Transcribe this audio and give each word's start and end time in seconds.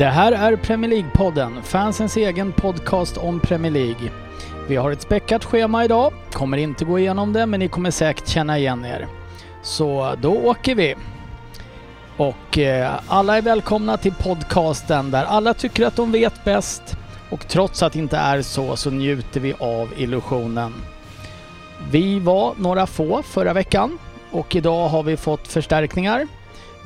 Det 0.00 0.06
här 0.06 0.32
är 0.32 0.56
Premier 0.56 0.90
League-podden, 0.90 1.62
fansens 1.62 2.16
egen 2.16 2.52
podcast 2.52 3.16
om 3.16 3.40
Premier 3.40 3.72
League. 3.72 4.10
Vi 4.68 4.76
har 4.76 4.90
ett 4.90 5.02
späckat 5.02 5.44
schema 5.44 5.84
idag, 5.84 6.12
kommer 6.32 6.56
inte 6.56 6.84
gå 6.84 6.98
igenom 6.98 7.32
det 7.32 7.46
men 7.46 7.60
ni 7.60 7.68
kommer 7.68 7.90
säkert 7.90 8.28
känna 8.28 8.58
igen 8.58 8.84
er. 8.84 9.06
Så 9.62 10.14
då 10.22 10.32
åker 10.32 10.74
vi. 10.74 10.94
Och 12.16 12.58
eh, 12.58 12.92
alla 13.08 13.36
är 13.36 13.42
välkomna 13.42 13.96
till 13.96 14.14
podcasten 14.14 15.10
där 15.10 15.24
alla 15.24 15.54
tycker 15.54 15.86
att 15.86 15.96
de 15.96 16.12
vet 16.12 16.44
bäst 16.44 16.96
och 17.30 17.48
trots 17.48 17.82
att 17.82 17.92
det 17.92 17.98
inte 17.98 18.16
är 18.16 18.42
så 18.42 18.76
så 18.76 18.90
njuter 18.90 19.40
vi 19.40 19.54
av 19.58 19.88
illusionen. 19.96 20.74
Vi 21.90 22.20
var 22.20 22.54
några 22.56 22.86
få 22.86 23.22
förra 23.22 23.52
veckan 23.52 23.98
och 24.30 24.56
idag 24.56 24.88
har 24.88 25.02
vi 25.02 25.16
fått 25.16 25.48
förstärkningar. 25.48 26.26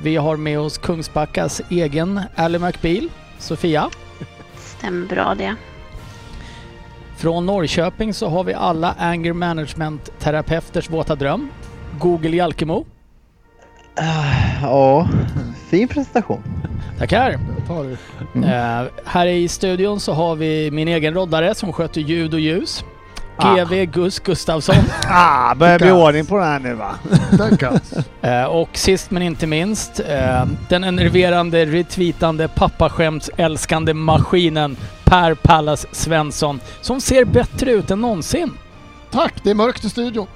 Vi 0.01 0.15
har 0.15 0.37
med 0.37 0.59
oss 0.59 0.77
Kungsbackas 0.77 1.61
egen 1.69 2.21
Ally 2.35 2.59
McBeal, 2.59 3.09
Sofia. 3.39 3.89
Stämmer 4.57 5.07
bra 5.07 5.35
det. 5.35 5.55
Från 7.17 7.45
Norrköping 7.45 8.13
så 8.13 8.29
har 8.29 8.43
vi 8.43 8.53
alla 8.53 8.95
anger 8.99 9.33
management-terapeuters 9.33 10.89
våta 10.89 11.15
dröm, 11.15 11.49
Google 11.99 12.35
Jalkemo. 12.35 12.85
Ah, 13.95 14.45
Ja, 14.61 15.09
fin 15.69 15.87
presentation. 15.87 16.43
Tackar! 16.99 17.39
Mm. 18.35 18.49
Eh, 18.49 18.87
här 19.05 19.27
i 19.27 19.47
studion 19.47 19.99
så 19.99 20.13
har 20.13 20.35
vi 20.35 20.71
min 20.71 20.87
egen 20.87 21.13
roddare 21.13 21.55
som 21.55 21.73
sköter 21.73 22.01
ljud 22.01 22.33
och 22.33 22.39
ljus. 22.39 22.83
Ah. 23.37 23.55
GV 23.55 23.85
Gus 23.85 24.19
Gustafsson. 24.19 24.75
Ah, 25.09 25.55
börjar 25.55 25.79
bli 25.79 25.91
ordning 25.91 26.25
på 26.25 26.37
det 26.37 26.43
här 26.45 26.59
nu 26.59 26.73
va? 26.73 26.95
Eh, 28.21 28.43
och 28.43 28.69
sist 28.73 29.11
men 29.11 29.21
inte 29.21 29.47
minst, 29.47 29.99
eh, 29.99 30.45
den 30.69 30.83
enerverande, 30.83 31.65
retweetande, 31.65 32.47
pappaskämts-älskande 32.47 33.93
maskinen 33.93 34.77
Per 35.03 35.33
Pallas 35.33 35.87
Svensson 35.91 36.59
som 36.81 37.01
ser 37.01 37.25
bättre 37.25 37.71
ut 37.71 37.91
än 37.91 38.01
någonsin. 38.01 38.51
Tack, 39.11 39.33
det 39.43 39.49
är 39.49 39.55
mörkt 39.55 39.83
i 39.83 39.89
studion. 39.89 40.27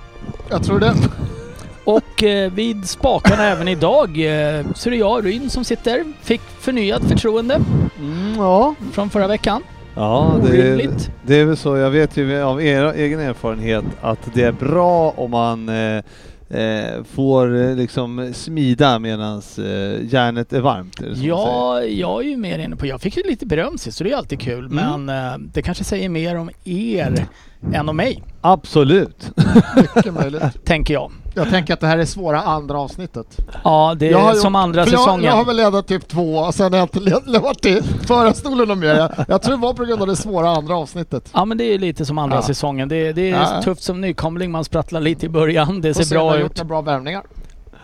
Jag 0.49 0.63
tror 0.63 0.79
det. 0.79 0.93
Och 1.83 2.23
eh, 2.23 2.51
vid 2.51 2.89
spakarna 2.89 3.45
även 3.45 3.67
idag 3.67 4.09
eh, 4.09 4.65
så 4.75 4.89
är 4.89 4.91
det 4.91 4.97
jag, 4.97 5.25
Ryn, 5.25 5.49
som 5.49 5.63
sitter. 5.63 6.03
Fick 6.21 6.41
förnyat 6.59 7.03
förtroende 7.03 7.59
Mm, 7.99 8.35
ja, 8.37 8.75
från 8.91 9.09
förra 9.09 9.27
veckan. 9.27 9.63
Ja 9.99 10.39
det, 10.43 10.89
det 11.25 11.35
är 11.35 11.45
väl 11.45 11.57
så. 11.57 11.77
Jag 11.77 11.91
vet 11.91 12.17
ju 12.17 12.41
av 12.41 12.61
er, 12.61 12.93
egen 12.93 13.19
erfarenhet 13.19 13.85
att 14.01 14.33
det 14.33 14.43
är 14.43 14.51
bra 14.51 15.13
om 15.17 15.31
man 15.31 15.69
eh, 15.69 16.03
eh, 16.49 17.03
får 17.03 17.55
eh, 17.55 17.75
liksom 17.75 18.33
smida 18.33 18.99
medan 18.99 19.41
eh, 19.57 20.13
järnet 20.13 20.53
är 20.53 20.59
varmt. 20.61 21.01
Är? 21.01 21.13
Ja, 21.15 21.81
jag 21.83 22.25
är 22.25 22.29
ju 22.29 22.37
mer 22.37 22.59
inne 22.59 22.75
på... 22.75 22.85
Jag 22.85 23.01
fick 23.01 23.17
ju 23.17 23.23
lite 23.23 23.45
beröm 23.45 23.77
sist 23.77 23.97
så 23.97 24.03
det 24.03 24.11
är 24.11 24.17
alltid 24.17 24.39
kul. 24.39 24.65
Mm. 24.65 25.05
Men 25.05 25.31
eh, 25.33 25.37
det 25.53 25.61
kanske 25.61 25.83
säger 25.83 26.09
mer 26.09 26.35
om 26.35 26.49
er 26.63 27.27
än 27.73 27.89
om 27.89 27.97
mig, 27.97 28.23
Absolut. 28.41 29.31
Mycket 29.95 30.13
möjligt. 30.13 30.65
tänker 30.65 30.93
jag. 30.93 31.11
Jag 31.35 31.49
tänker 31.49 31.73
att 31.73 31.79
det 31.79 31.87
här 31.87 31.97
är 31.97 32.05
svåra 32.05 32.41
andra 32.41 32.79
avsnittet. 32.79 33.37
Ja, 33.63 33.95
det 33.99 34.09
är 34.09 34.15
har 34.15 34.33
som 34.33 34.53
gjort- 34.53 34.61
andra 34.63 34.85
säsongen. 34.85 35.23
Jag, 35.23 35.31
har 35.33 35.45
väl 35.45 35.55
ledat 35.55 35.87
typ 35.87 36.07
två 36.07 36.35
och 36.37 36.55
sen 36.55 36.73
har 36.73 36.79
jag 36.79 36.85
inte 36.85 36.99
levat 37.31 37.61
till 37.61 37.83
förarstolen 38.07 38.71
och 38.71 38.77
mer. 38.77 38.95
Jag, 38.95 39.11
jag 39.27 39.41
tror 39.41 39.55
det 39.55 39.61
var 39.61 39.73
på 39.73 39.85
grund 39.85 40.01
av 40.01 40.07
det 40.07 40.15
svåra 40.15 40.49
andra 40.49 40.75
avsnittet. 40.77 41.29
Ja 41.33 41.45
men 41.45 41.57
det 41.57 41.63
är 41.63 41.79
lite 41.79 42.05
som 42.05 42.17
andra 42.17 42.37
Ja. 42.37 42.41
säsongen. 42.41 42.89
Det, 42.89 43.13
det 43.13 43.29
är 43.31 43.41
Ja. 43.55 43.61
tufft 43.61 43.83
som 43.83 44.01
nykomling, 44.01 44.51
man 44.51 44.63
sprattlar 44.63 45.01
lite 45.01 45.25
i 45.25 45.29
början, 45.29 45.81
det 45.81 45.89
Och 45.89 45.95
ser 45.95 46.03
sen 46.03 46.15
bra 46.15 46.23
har 46.29 46.31
jag 46.31 46.37
ut. 46.37 46.43
gjort 46.43 46.57
några 46.57 46.67
bra 46.67 46.81
värvningar. 46.81 47.23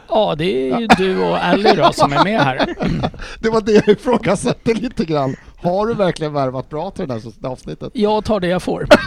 Ja 0.09 0.35
det 0.37 0.69
är 0.71 0.79
ju 0.79 0.87
du 0.87 1.23
och 1.23 1.37
Ally 1.45 1.75
då 1.75 1.93
som 1.93 2.13
är 2.13 2.23
med 2.23 2.41
här. 2.41 2.75
Det 3.39 3.49
var 3.49 3.61
det 3.61 3.71
jag 3.71 3.87
ifrågasatte 3.89 4.73
lite 4.73 5.05
grann. 5.05 5.35
Har 5.61 5.85
du 5.87 5.93
verkligen 5.93 6.33
värvat 6.33 6.69
bra 6.69 6.91
till 6.91 7.07
det 7.07 7.13
här 7.13 7.51
avsnittet? 7.51 7.89
Jag 7.93 8.25
tar 8.25 8.39
det 8.39 8.47
jag 8.47 8.63
får. 8.63 8.87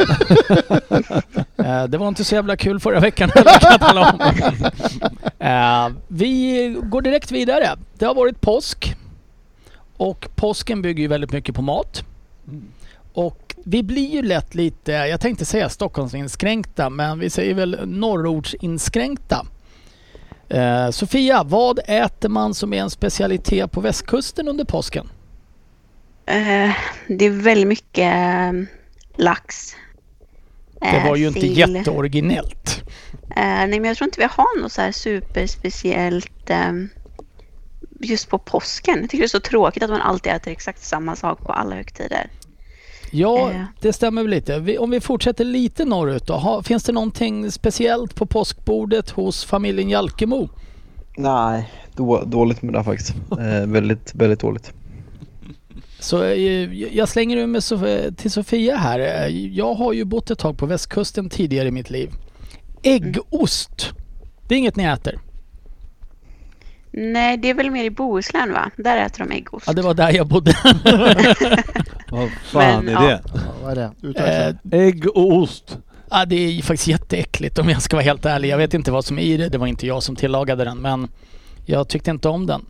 Eh, 1.64 1.84
det 1.84 1.98
var 1.98 2.08
inte 2.08 2.24
så 2.24 2.34
jävla 2.34 2.56
kul 2.56 2.80
förra 2.80 3.00
veckan 3.00 3.30
heller 3.34 3.58
kan 3.60 3.70
jag 3.70 3.80
tala 3.80 4.10
om. 4.12 4.20
Eh, 5.38 5.88
Vi 6.08 6.76
går 6.82 7.02
direkt 7.02 7.30
vidare. 7.30 7.68
Det 7.98 8.04
har 8.04 8.14
varit 8.14 8.40
påsk. 8.40 8.94
Och 9.96 10.28
påsken 10.36 10.82
bygger 10.82 11.02
ju 11.02 11.08
väldigt 11.08 11.32
mycket 11.32 11.54
på 11.54 11.62
mat. 11.62 12.04
Och 13.12 13.54
vi 13.64 13.82
blir 13.82 14.10
ju 14.10 14.22
lätt 14.22 14.54
lite, 14.54 14.92
jag 14.92 15.20
tänkte 15.20 15.44
säga 15.44 15.68
Stockholmsinskränkta, 15.68 16.90
men 16.90 17.18
vi 17.18 17.30
säger 17.30 17.54
väl 17.54 17.78
norrortsinskränkta. 17.84 19.46
Eh, 20.48 20.90
Sofia, 20.90 21.42
vad 21.44 21.80
äter 21.84 22.28
man 22.28 22.54
som 22.54 22.72
är 22.72 22.80
en 22.82 22.90
specialitet 22.90 23.72
på 23.72 23.80
västkusten 23.80 24.48
under 24.48 24.64
påsken? 24.64 25.08
Eh, 26.26 26.70
det 27.08 27.24
är 27.24 27.30
väldigt 27.30 27.68
mycket 27.68 28.14
eh, 28.14 28.52
lax. 29.16 29.74
Det 30.80 30.86
Eh, 30.86 31.08
var 31.08 31.16
ju 31.16 31.28
inte 31.28 31.40
sill. 31.40 31.58
jätteoriginellt. 31.58 32.82
Eh, 33.36 33.42
nej, 33.44 33.68
men 33.68 33.84
jag 33.84 33.96
tror 33.96 34.08
inte 34.08 34.20
vi 34.20 34.28
har 34.30 34.60
något 34.62 34.72
så 34.72 34.80
här 34.82 34.92
superspeciellt 34.92 36.50
eh, 36.50 36.72
just 38.00 38.28
på 38.28 38.38
påsken. 38.38 39.00
Jag 39.00 39.10
tycker 39.10 39.18
det 39.22 39.26
är 39.26 39.28
så 39.28 39.40
tråkigt 39.40 39.82
att 39.82 39.90
man 39.90 40.00
alltid 40.00 40.32
äter 40.32 40.50
exakt 40.52 40.82
samma 40.82 41.16
sak 41.16 41.38
på 41.38 41.52
alla 41.52 41.74
högtider. 41.76 42.26
Ja, 43.10 43.50
Eh. 43.50 43.62
det 43.80 43.92
stämmer 43.92 44.22
väl 44.22 44.30
lite. 44.30 44.78
Om 44.78 44.90
vi 44.90 45.00
fortsätter 45.00 45.44
lite 45.44 45.84
norrut 45.84 46.26
då. 46.26 46.62
Finns 46.64 46.82
det 46.84 46.92
någonting 46.92 47.50
speciellt 47.50 48.14
på 48.14 48.26
påskbordet 48.26 49.10
hos 49.10 49.44
familjen 49.44 49.88
Jalkemo? 49.88 50.48
Nej, 51.16 51.68
då, 51.96 52.22
dåligt 52.26 52.62
med 52.62 52.74
det 52.74 52.84
faktiskt. 52.84 53.14
Eh, 53.30 53.66
väldigt, 53.66 54.14
väldigt 54.14 54.40
dåligt. 54.40 54.72
Så 56.00 56.22
eh, 56.24 56.72
jag 56.96 57.08
slänger 57.08 57.36
ur 57.36 57.46
mig 57.46 57.60
Sof- 57.60 58.14
till 58.14 58.30
Sofia 58.30 58.76
här. 58.76 59.00
Eh, 59.00 59.36
Jag 59.56 59.74
har 59.74 59.92
ju 59.92 60.04
bott 60.04 60.30
ett 60.30 60.38
tag 60.38 60.58
på 60.58 60.66
västkusten 60.66 61.30
tidigare 61.30 61.68
i 61.68 61.70
mitt 61.70 61.90
liv. 61.90 62.10
Äggost, 62.82 63.90
det 64.48 64.54
är 64.54 64.58
inget 64.58 64.76
ni 64.76 64.84
äter? 64.84 65.18
Nej, 67.00 67.36
det 67.36 67.50
är 67.50 67.54
väl 67.54 67.70
mer 67.70 67.84
i 67.84 67.90
Bohuslän 67.90 68.52
va? 68.52 68.70
Där 68.76 68.96
äter 68.96 69.24
de 69.28 69.34
äggost. 69.34 69.66
Ja, 69.66 69.72
det 69.72 69.82
var 69.82 69.94
där 69.94 70.12
jag 70.12 70.26
bodde. 70.26 70.52
Vad 72.10 72.30
fan 72.30 72.84
Men, 72.84 72.88
är 72.88 72.92
ja. 72.92 73.00
det? 73.08 73.22
Ja, 73.34 73.40
vad 73.62 73.70
är 73.70 73.76
det? 73.76 73.92
Utveckla. 74.08 74.78
Ägg 74.78 75.06
och 75.08 75.32
ost. 75.32 75.78
Ja, 76.10 76.24
det 76.24 76.36
är 76.36 76.62
faktiskt 76.62 76.88
jätteäckligt 76.88 77.58
om 77.58 77.68
jag 77.68 77.82
ska 77.82 77.96
vara 77.96 78.04
helt 78.04 78.26
ärlig. 78.26 78.48
Jag 78.48 78.58
vet 78.58 78.74
inte 78.74 78.90
vad 78.90 79.04
som 79.04 79.18
är 79.18 79.22
i 79.22 79.36
det. 79.36 79.48
Det 79.48 79.58
var 79.58 79.66
inte 79.66 79.86
jag 79.86 80.02
som 80.02 80.16
tillagade 80.16 80.64
den, 80.64 80.78
men 80.80 81.08
jag 81.66 81.88
tyckte 81.88 82.10
inte 82.10 82.28
om 82.28 82.46
den. 82.46 82.64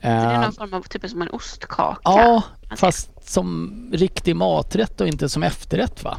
Det 0.00 0.08
är 0.08 0.34
Eh, 0.34 0.40
någon 0.40 0.52
form 0.52 0.74
av 0.74 0.82
typ 0.82 1.10
som 1.10 1.22
en 1.22 1.28
ostkaka. 1.28 2.00
Ja, 2.04 2.42
Alltså, 2.68 2.86
fast 2.86 3.30
som 3.32 3.72
riktig 3.92 4.36
maträtt 4.36 5.00
och 5.00 5.08
inte 5.08 5.28
som 5.28 5.42
efterrätt 5.42 6.04
va? 6.04 6.16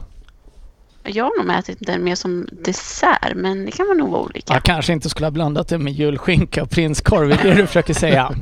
Jag 1.04 1.24
har 1.24 1.44
nog 1.44 1.56
ätit 1.56 1.78
den 1.82 2.04
mer 2.04 2.16
som 2.16 2.48
dessert, 2.52 3.36
men 3.36 3.66
det 3.66 3.72
kan 3.72 3.88
man 3.88 3.98
nog 3.98 4.10
vara 4.10 4.22
olika. 4.22 4.54
Jag 4.54 4.64
kanske 4.64 4.94
inte 4.94 5.10
skulle 5.10 5.26
ha 5.26 5.32
blandat 5.32 5.68
det 5.68 5.78
med 5.78 5.94
julskinka 5.94 6.64
och 6.64 6.70
prinskorv, 6.70 7.32
är 7.32 7.44
det 7.44 7.54
du 7.56 7.68
försöker 7.68 7.94
säga? 7.94 8.32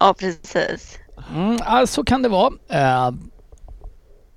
Ja, 0.00 0.14
precis. 0.18 0.98
Mm, 1.34 1.86
så 1.86 2.04
kan 2.04 2.22
det 2.22 2.28
vara. 2.28 2.52
Eh, 2.68 3.10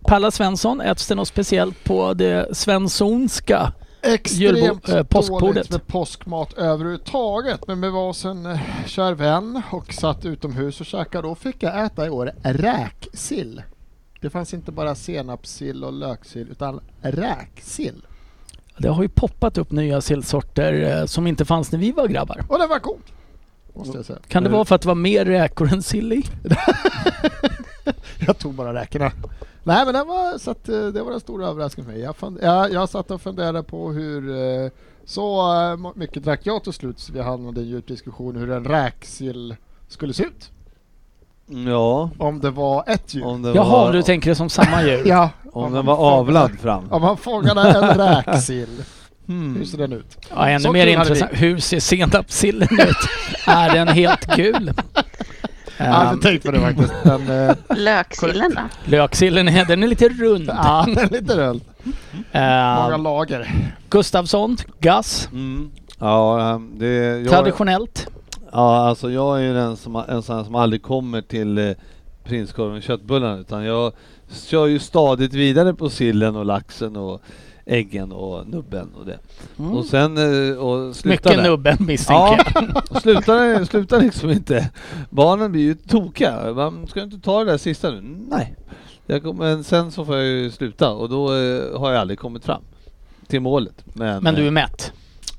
Palla 0.07 0.31
Svensson, 0.31 0.81
äts 0.81 1.07
det 1.07 1.16
något 1.16 1.27
speciellt 1.27 1.83
på 1.83 2.13
det 2.13 2.57
svenssonska? 2.57 3.74
Extremt 4.01 5.10
påskbordet. 5.10 5.56
dåligt 5.56 5.72
med 5.72 5.88
påskmat 5.88 6.54
överhuvudtaget. 6.54 7.68
Men 7.68 7.81
vi 7.81 7.89
var 7.89 8.27
en 8.27 8.45
eh, 8.45 8.60
kär 8.86 9.13
vän 9.13 9.62
och 9.72 9.94
satt 9.94 10.25
utomhus 10.25 10.80
och 10.80 10.86
käkade. 10.86 11.27
Då 11.27 11.36
fick 11.36 11.63
jag 11.63 11.86
äta 11.86 12.06
i 12.06 12.10
år 12.10 12.31
räksill. 12.44 13.62
Det 14.21 14.30
fanns 14.30 14.54
inte 14.54 14.71
bara 14.71 14.95
senapssill 14.95 15.83
och 15.83 15.94
löksill 15.94 16.48
utan 16.51 16.80
räksill. 17.01 18.06
Det 18.77 18.88
har 18.88 19.04
ju 19.04 19.10
poppat 19.10 19.57
upp 19.57 19.71
nya 19.71 20.01
sillsorter 20.01 21.00
eh, 21.00 21.06
som 21.06 21.27
inte 21.27 21.45
fanns 21.45 21.71
när 21.71 21.80
vi 21.80 21.92
var 21.92 22.07
grabbar. 22.07 22.45
Och 22.48 22.60
det 22.60 22.68
var 22.68 22.80
god! 22.80 23.01
Måste 23.74 23.98
jag 23.98 24.06
säga. 24.06 24.19
Kan 24.27 24.44
det 24.44 24.50
vara 24.50 24.66
för 24.66 24.75
att 24.75 24.81
det 24.81 24.88
var 24.88 24.95
mer 24.95 25.25
räkor 25.25 25.74
än 25.74 25.83
sill 25.83 26.13
i? 26.13 26.24
Jag 28.27 28.38
tog 28.38 28.54
bara 28.54 28.74
räkorna. 28.74 29.12
Nej 29.63 29.86
men 29.86 29.94
det 29.94 30.04
var, 30.04 30.38
så 30.38 30.51
att, 30.51 30.69
eh, 30.69 30.88
det 30.88 31.04
var 31.04 31.12
en 31.12 31.19
stor 31.19 31.44
överraskning 31.44 31.86
för 31.86 31.94
mig. 31.94 32.01
Jag, 32.01 32.15
fund, 32.15 32.39
jag, 32.42 32.74
jag 32.74 32.89
satt 32.89 33.12
och 33.12 33.22
funderade 33.22 33.63
på 33.63 33.92
hur 33.92 34.30
eh, 34.30 34.72
så 35.06 35.54
eh, 35.62 35.92
mycket 35.95 36.24
drack 36.24 36.42
jag 36.44 36.63
till 36.63 36.74
slut 36.74 37.00
så 37.00 37.13
vi 37.13 37.22
hamnade 37.22 37.62
i 37.62 37.63
en 37.63 37.69
djup 37.69 37.88
diskussion 37.88 38.36
hur 38.36 38.51
en 38.51 38.65
räksill 38.65 39.56
skulle 39.88 40.13
se 40.13 40.24
ut. 40.24 40.51
Ja, 41.50 42.10
Om 42.18 42.40
det 42.40 42.50
var 42.51 42.84
ett 42.88 43.13
djur. 43.13 43.25
om 43.25 43.42
det 43.42 43.51
Jaha, 43.54 43.69
var, 43.86 43.94
du 43.94 44.01
tänker 44.01 44.30
det 44.30 44.36
som 44.36 44.50
samma 44.50 44.84
djur? 44.84 45.04
Ja, 45.06 45.30
om 45.54 45.62
man 45.62 45.74
den 45.74 45.86
var 45.86 45.96
avlad 45.98 46.51
fram. 46.62 46.92
Om 46.92 47.01
man 47.01 47.18
fångade 47.18 47.62
en 47.62 47.98
räksill, 48.25 48.84
Hmm. 49.28 49.56
hur 49.56 49.66
ser 49.66 49.78
den 49.78 49.94
ut? 49.94 50.18
Ja, 50.36 50.50
ännu 50.50 50.60
Så 50.60 50.72
mer 50.72 50.88
intressant. 50.88 51.31
Hur 51.34 51.57
ser 51.60 51.80
senapssillen 51.80 52.68
ut? 52.80 52.98
är 53.48 53.74
den 53.74 53.88
helt 53.88 54.36
gul? 54.36 54.72
Jag 55.78 55.86
hade 55.86 56.10
Um, 56.10 56.13
inte 56.16 56.28
tänkt 56.28 56.46
på 56.46 56.51
det 56.51 56.60
faktiskt. 56.60 56.94
Men, 57.04 57.50
eh, 57.50 57.56
Löksillen 57.78 58.51
då? 58.56 58.62
löksillen 58.92 59.48
är, 59.48 59.66
den 59.66 59.84
är 59.84 59.88
lite 59.88 60.10
rund. 60.10 60.46
ja, 60.50 60.84
den 60.88 60.98
är 60.98 61.10
lite 61.10 61.38
röd. 61.38 61.62
Många 62.34 62.96
Uh, 62.96 63.01
lager. 63.04 63.51
Gustafsson, 63.90 64.57
Gas, 64.80 65.30
Mm. 65.31 65.72
Ja, 66.00 66.50
ehm, 66.56 66.80
det... 66.80 66.88
Jag, 67.19 67.30
traditionellt. 67.30 68.07
Ja, 68.51 68.75
alltså 68.78 69.12
jag 69.12 69.38
är 69.40 69.42
ju 69.44 69.54
den 69.54 69.78
som, 69.78 69.96
en 69.96 70.22
sån 70.24 70.46
som 70.46 70.56
aldrig 70.56 70.81
kommer 70.81 71.22
till 71.22 71.57
eh, 71.57 71.72
prinskorven 72.24 72.78
och 72.78 72.84
köttbullarna 72.84 73.38
utan 73.38 73.63
jag 73.66 73.94
kör 74.48 74.66
ju 74.68 74.80
stadigt 74.80 75.34
vidare 75.34 75.74
på 75.74 75.90
sillen 75.90 76.36
och 76.36 76.46
laxen 76.46 76.96
och 76.96 77.22
äggen 77.66 78.12
och 78.12 78.48
nubben 78.48 78.90
och 79.00 79.06
det. 79.06 79.19
Mm. 79.60 79.72
Och 79.74 79.86
sen 79.86 80.18
eh, 80.18 80.57
och 80.57 80.96
slutar 80.96 81.10
Mycket 81.30 81.44
där. 81.44 81.50
nubben 81.50 81.78
misstänker 81.80 82.51
Ja, 82.56 82.81
jag. 82.90 83.01
slutar, 83.01 83.66
slutar 83.66 84.01
liksom 84.01 84.30
inte. 84.30 84.69
Barnen 85.10 85.51
blir 85.51 85.62
ju 85.62 85.74
tokiga. 85.74 86.54
Man 86.54 86.88
ska 86.88 87.01
inte 87.01 87.19
ta 87.19 87.44
det 87.44 87.51
där 87.51 87.57
sista 87.57 87.92
nu? 87.92 88.01
Nej. 88.30 88.56
Kom, 89.24 89.38
men 89.38 89.63
sen 89.63 89.92
så 89.92 90.06
får 90.06 90.16
jag 90.16 90.25
ju 90.25 90.51
sluta 90.51 90.92
och 90.92 91.10
då 91.10 91.25
eh, 91.25 91.80
har 91.80 91.92
jag 91.92 92.01
aldrig 92.01 92.19
kommit 92.19 92.46
fram 92.46 92.62
till 93.28 93.40
målet. 93.42 93.86
Men, 93.94 94.24
Men 94.24 94.36
du 94.36 94.48
är 94.48 94.51
mätt 94.51 94.88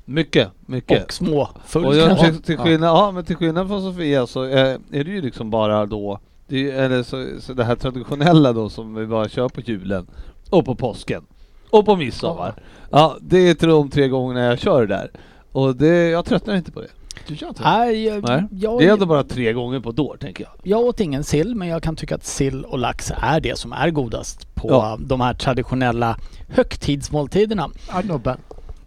mycket, 0.05 0.49
mycket. 0.65 1.05
och 1.05 1.13
småfull 1.13 1.85
Och 1.85 1.95
jag, 1.95 2.07
kanske. 2.07 2.31
till, 2.31 2.41
till, 2.43 2.57
skillnad, 2.57 2.89
ja. 2.89 3.11
men 3.11 3.25
till 3.25 3.35
skillnad 3.35 3.67
från 3.67 3.81
Sofia 3.81 4.27
så 4.27 4.43
är, 4.43 4.65
är 4.91 5.03
det 5.03 5.11
ju 5.11 5.21
liksom 5.21 5.49
bara 5.49 5.85
då, 5.85 6.19
det, 6.47 6.55
är 6.55 6.59
ju- 6.59 6.71
eller 6.71 7.03
så, 7.03 7.27
så 7.39 7.53
det 7.53 7.63
här 7.63 7.75
traditionella 7.75 8.53
då 8.53 8.69
som 8.69 8.95
vi 8.95 9.05
bara 9.07 9.29
kör 9.29 9.49
på 9.49 9.61
julen 9.61 10.07
och 10.49 10.65
på 10.65 10.75
påsken 10.75 11.23
och 11.69 11.85
på 11.85 11.95
midsommar. 11.95 12.53
Ja, 12.91 13.17
det 13.21 13.37
är 13.37 13.53
till 13.53 13.69
de 13.69 13.89
tre 13.89 14.07
gångerna 14.07 14.39
jag 14.45 14.59
kör 14.59 14.81
det 14.81 14.95
där. 14.95 15.11
Och 15.51 15.75
det, 15.75 16.09
jag 16.09 16.25
tröttnar 16.25 16.55
inte 16.55 16.71
på 16.71 16.81
det. 16.81 16.87
Du 17.27 17.33
gör 17.35 17.47
inte 17.47 17.63
det? 17.63 17.69
Nej, 17.69 18.03
jag, 18.05 18.23
Nej. 18.27 18.43
jag, 18.51 18.79
Det 18.79 18.85
är 18.87 18.93
ändå 18.93 19.05
bara 19.05 19.23
tre 19.23 19.53
gånger 19.53 19.79
på 19.79 19.89
ett 19.89 19.99
år 19.99 20.17
tänker 20.19 20.43
jag. 20.43 20.51
jag 20.63 20.79
åt 20.85 20.99
ingen 20.99 21.23
sill, 21.23 21.55
men 21.55 21.67
jag 21.67 21.83
kan 21.83 21.95
tycka 21.95 22.15
att 22.15 22.25
sill 22.25 22.65
och 22.65 22.77
lax 22.79 23.11
är 23.21 23.39
det 23.39 23.57
som 23.57 23.73
är 23.73 23.89
godast 23.89 24.55
på 24.55 24.67
Ja. 24.69 24.97
de 24.99 25.21
här 25.21 25.33
traditionella 25.33 26.17
högtidsmåltiderna. 26.47 27.69
Ja, 27.89 28.01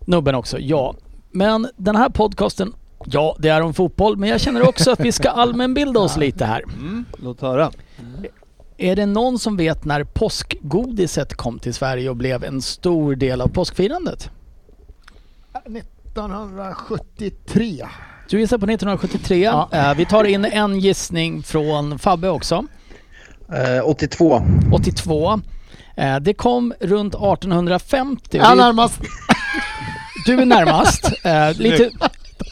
nubben. 0.06 0.35
Också, 0.35 0.59
ja. 0.59 0.95
Men 1.31 1.69
den 1.77 1.97
här 1.97 2.09
podcasten, 2.09 2.75
ja 3.05 3.37
det 3.39 3.49
är 3.49 3.61
om 3.61 3.75
fotboll, 3.75 4.17
men 4.17 4.29
jag 4.29 4.41
känner 4.41 4.69
också 4.69 4.91
att 4.91 5.01
vi 5.01 5.12
ska 5.12 5.29
allmänbilda 5.31 6.01
oss 6.01 6.17
lite 6.17 6.45
här. 6.45 6.62
Mm, 6.62 7.05
låt 7.19 7.41
höra. 7.41 7.71
Är 8.77 8.97
det 8.97 9.06
någon 9.06 9.39
som 9.39 9.56
vet 9.56 9.85
när 9.85 10.05
påskgodiset 10.05 11.35
kom 11.35 11.59
till 11.59 11.75
Sverige 11.75 12.11
och 12.11 12.17
blev 12.17 12.45
en 12.45 12.62
stor 12.62 13.15
del 13.15 13.41
av 13.41 13.49
påskfirandet? 13.49 14.31
1973. 15.65 17.87
Du 18.29 18.41
gissar 18.41 18.59
på 18.59 18.65
1973. 18.65 19.45
Ja. 19.45 19.69
Eh, 19.73 19.95
vi 19.95 20.07
tar 20.07 20.25
in 20.25 20.45
en 20.45 20.79
gissning 20.79 21.43
från 21.43 21.99
Fabbe 21.99 22.29
också. 22.29 22.65
Eh, 23.49 23.89
82. 23.89 24.43
82. 24.73 25.41
Eh, 25.97 26.21
det 26.21 26.35
kom 26.35 26.75
runt 26.81 27.15
1850. 27.15 28.39
Ja, 28.39 28.55
närmast. 28.55 29.00
Du 30.26 30.41
är 30.41 30.44
närmast. 30.47 31.12
Eh, 31.25 31.53
lite, 31.59 31.91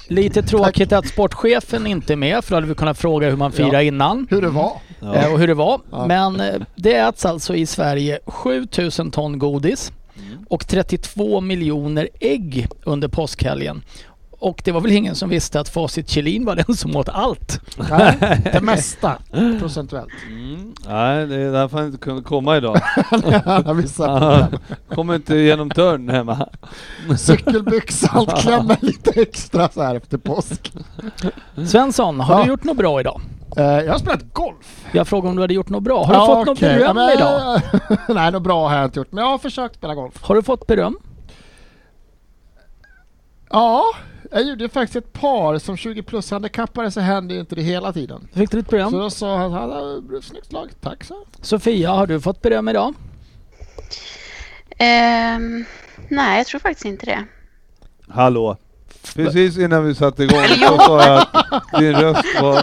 lite 0.08 0.42
tråkigt 0.42 0.92
att 0.92 1.06
sportchefen 1.08 1.86
inte 1.86 2.12
är 2.12 2.16
med 2.16 2.44
för 2.44 2.50
då 2.50 2.56
hade 2.56 2.66
vi 2.66 2.74
kunnat 2.74 2.98
fråga 2.98 3.30
hur 3.30 3.36
man 3.36 3.52
firar 3.52 3.72
Ja. 3.72 3.82
innan 3.82 4.26
Hur 4.30 4.42
det 4.42 4.48
var. 4.48 4.72
Eh, 5.02 5.32
och 5.32 5.38
hur 5.38 5.46
det 5.46 5.54
var. 5.54 5.80
Ja. 5.90 6.06
Men 6.06 6.40
eh, 6.40 6.54
det 6.76 6.94
äts 6.96 7.24
alltså 7.26 7.54
i 7.54 7.66
Sverige 7.66 8.18
7000 8.26 9.10
ton 9.10 9.38
godis 9.38 9.92
och 10.48 10.66
32 10.66 11.40
miljoner 11.40 12.08
ägg 12.20 12.68
under 12.84 13.08
påskhelgen. 13.08 13.82
Och 14.42 14.62
det 14.64 14.72
var 14.72 14.80
väl 14.80 14.92
ingen 14.92 15.14
som 15.14 15.28
visste 15.28 15.60
att 15.60 15.68
Facit 15.68 16.08
Kjellin 16.08 16.44
var 16.44 16.56
den 16.56 16.76
som 16.76 16.96
åt 16.96 17.08
allt. 17.08 17.60
Nej, 17.90 18.40
det 18.52 18.60
mesta 18.62 19.18
procentuellt. 19.60 20.12
Mm. 20.28 20.74
Nej, 20.88 21.26
det 21.26 21.36
är 21.36 21.52
därför 21.52 21.76
han 21.78 21.86
inte 21.86 21.98
kunde 21.98 22.22
komma 22.22 22.56
idag. 22.56 22.80
Han. 23.98 24.58
Kommer 24.94 25.14
inte 25.14 25.34
genom 25.36 25.68
dörren 25.68 26.08
hemma. 26.08 26.48
Cykelbyxan 27.18 28.26
klämmer 28.36 28.76
lite 28.80 29.10
extra 29.20 29.68
så 29.68 29.82
här 29.82 29.94
efter 29.94 30.18
påsk. 30.18 30.72
Svensson, 31.66 32.20
har 32.20 32.38
Ja. 32.38 32.44
du 32.44 32.50
gjort 32.50 32.64
något 32.64 32.76
bra 32.76 33.00
idag? 33.00 33.20
Eh, 33.56 33.64
jag 33.64 33.92
har 33.92 33.98
spelat 33.98 34.32
golf. 34.32 34.84
Jag 34.92 35.08
frågade 35.08 35.28
om 35.30 35.36
du 35.36 35.42
hade 35.42 35.54
gjort 35.54 35.68
något 35.68 35.82
bra. 35.82 36.04
Har 36.04 36.12
du 36.14 36.18
Ja, 36.20 36.26
fått 36.26 36.46
något 36.46 36.58
okej. 36.58 36.74
beröm 36.78 36.86
Ja, 36.86 36.92
men- 37.06 37.12
idag? 37.12 37.60
Nej, 38.08 38.32
något 38.32 38.42
bra 38.42 38.68
har 38.68 38.76
jag 38.76 38.84
inte 38.84 39.00
gjort. 39.00 39.12
Men 39.12 39.24
jag 39.24 39.30
har 39.30 39.38
försökt 39.38 39.74
spela 39.74 39.94
golf. 39.94 40.22
Har 40.22 40.34
du 40.34 40.42
fått 40.42 40.66
beröm? 40.66 40.96
Ja, 43.50 43.84
jag 44.32 44.42
gjorde 44.48 44.68
faktiskt 44.68 44.96
ett 44.96 45.12
par 45.12 45.58
som 45.58 45.76
20 45.76 46.02
plus 46.02 46.30
handikappare 46.30 46.90
så 46.90 47.00
händer 47.00 47.34
ju 47.34 47.40
inte 47.40 47.54
det 47.54 47.62
hela 47.62 47.92
tiden. 47.92 48.28
Fick 48.34 48.50
du 48.50 48.56
ditt 48.56 48.68
beröm? 48.70 48.90
Så 48.90 48.98
då 48.98 49.10
sa 49.10 49.36
han, 49.36 49.52
han 49.52 49.70
har 49.70 50.20
snyggt 50.20 50.46
slag, 50.46 50.70
tack 50.80 51.04
så. 51.04 51.14
Sofia, 51.40 51.90
har 51.90 52.06
du 52.06 52.20
fått 52.20 52.42
beröm 52.42 52.68
idag? 52.68 52.94
Ehm, 54.78 55.64
nej, 56.08 56.38
jag 56.38 56.46
tror 56.46 56.60
faktiskt 56.60 56.84
inte 56.84 57.06
det. 57.06 57.24
Hallå. 58.08 58.56
Precis 59.14 59.58
innan 59.58 59.84
vi 59.84 59.94
satte 59.94 60.22
igång 60.22 60.44
så 60.44 60.78
sa 60.78 61.06
jag 61.06 61.26
att 61.50 61.78
din 61.78 61.92
röst 61.94 62.24
var 62.42 62.62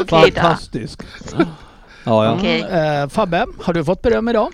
Okej 0.00 0.30
då. 0.30 0.40
fantastisk. 0.40 1.00
Ja, 2.04 2.24
ja. 2.24 2.34
Okej. 2.38 2.60
Eh, 2.60 3.08
Fabbe, 3.08 3.46
har 3.62 3.72
du 3.74 3.84
fått 3.84 4.02
beröm 4.02 4.28
idag? 4.28 4.52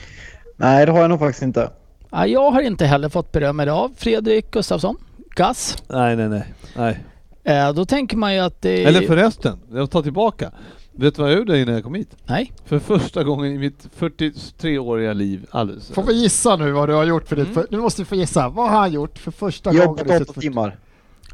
Nej, 0.56 0.86
det 0.86 0.92
har 0.92 1.00
jag 1.00 1.10
nog 1.10 1.18
faktiskt 1.18 1.42
inte. 1.42 1.70
Ja, 2.10 2.26
jag 2.26 2.50
har 2.50 2.60
inte 2.60 2.86
heller 2.86 3.08
fått 3.08 3.32
beröm 3.32 3.60
idag. 3.60 3.90
Fredrik 3.96 4.50
Gustafsson, 4.50 4.96
Gass. 5.34 5.82
Nej, 5.88 6.16
nej, 6.16 6.28
nej. 6.28 6.54
nej. 6.76 7.04
Eh, 7.44 7.72
då 7.72 7.84
tänker 7.84 8.16
man 8.16 8.34
ju 8.34 8.40
att 8.40 8.62
det... 8.62 8.84
Eller 8.84 9.02
förresten, 9.02 9.58
jag 9.72 9.90
tar 9.90 10.02
tillbaka. 10.02 10.50
Vet 10.92 11.16
du 11.16 11.22
vad 11.22 11.30
jag 11.30 11.38
gjorde 11.38 11.60
innan 11.60 11.74
jag 11.74 11.84
kom 11.84 11.94
hit? 11.94 12.16
Nej. 12.26 12.52
För 12.64 12.78
första 12.78 13.24
gången 13.24 13.52
i 13.52 13.58
mitt 13.58 13.88
43-åriga 13.98 15.12
liv 15.12 15.46
alldeles. 15.50 15.90
Får 15.90 16.02
vi 16.02 16.12
gissa 16.12 16.56
nu 16.56 16.70
vad 16.70 16.88
du 16.88 16.92
har 16.92 17.04
gjort 17.04 17.28
för 17.28 17.36
ditt... 17.36 17.44
Mm. 17.44 17.54
För, 17.54 17.66
nu 17.70 17.78
måste 17.78 18.02
vi 18.02 18.06
få 18.06 18.14
gissa. 18.14 18.48
Vad 18.48 18.70
har 18.70 18.78
han 18.78 18.92
gjort 18.92 19.18
för 19.18 19.30
första 19.30 19.70
gången? 19.70 19.88
Jobbat 19.88 20.28
åtta 20.28 20.40
timmar. 20.40 20.78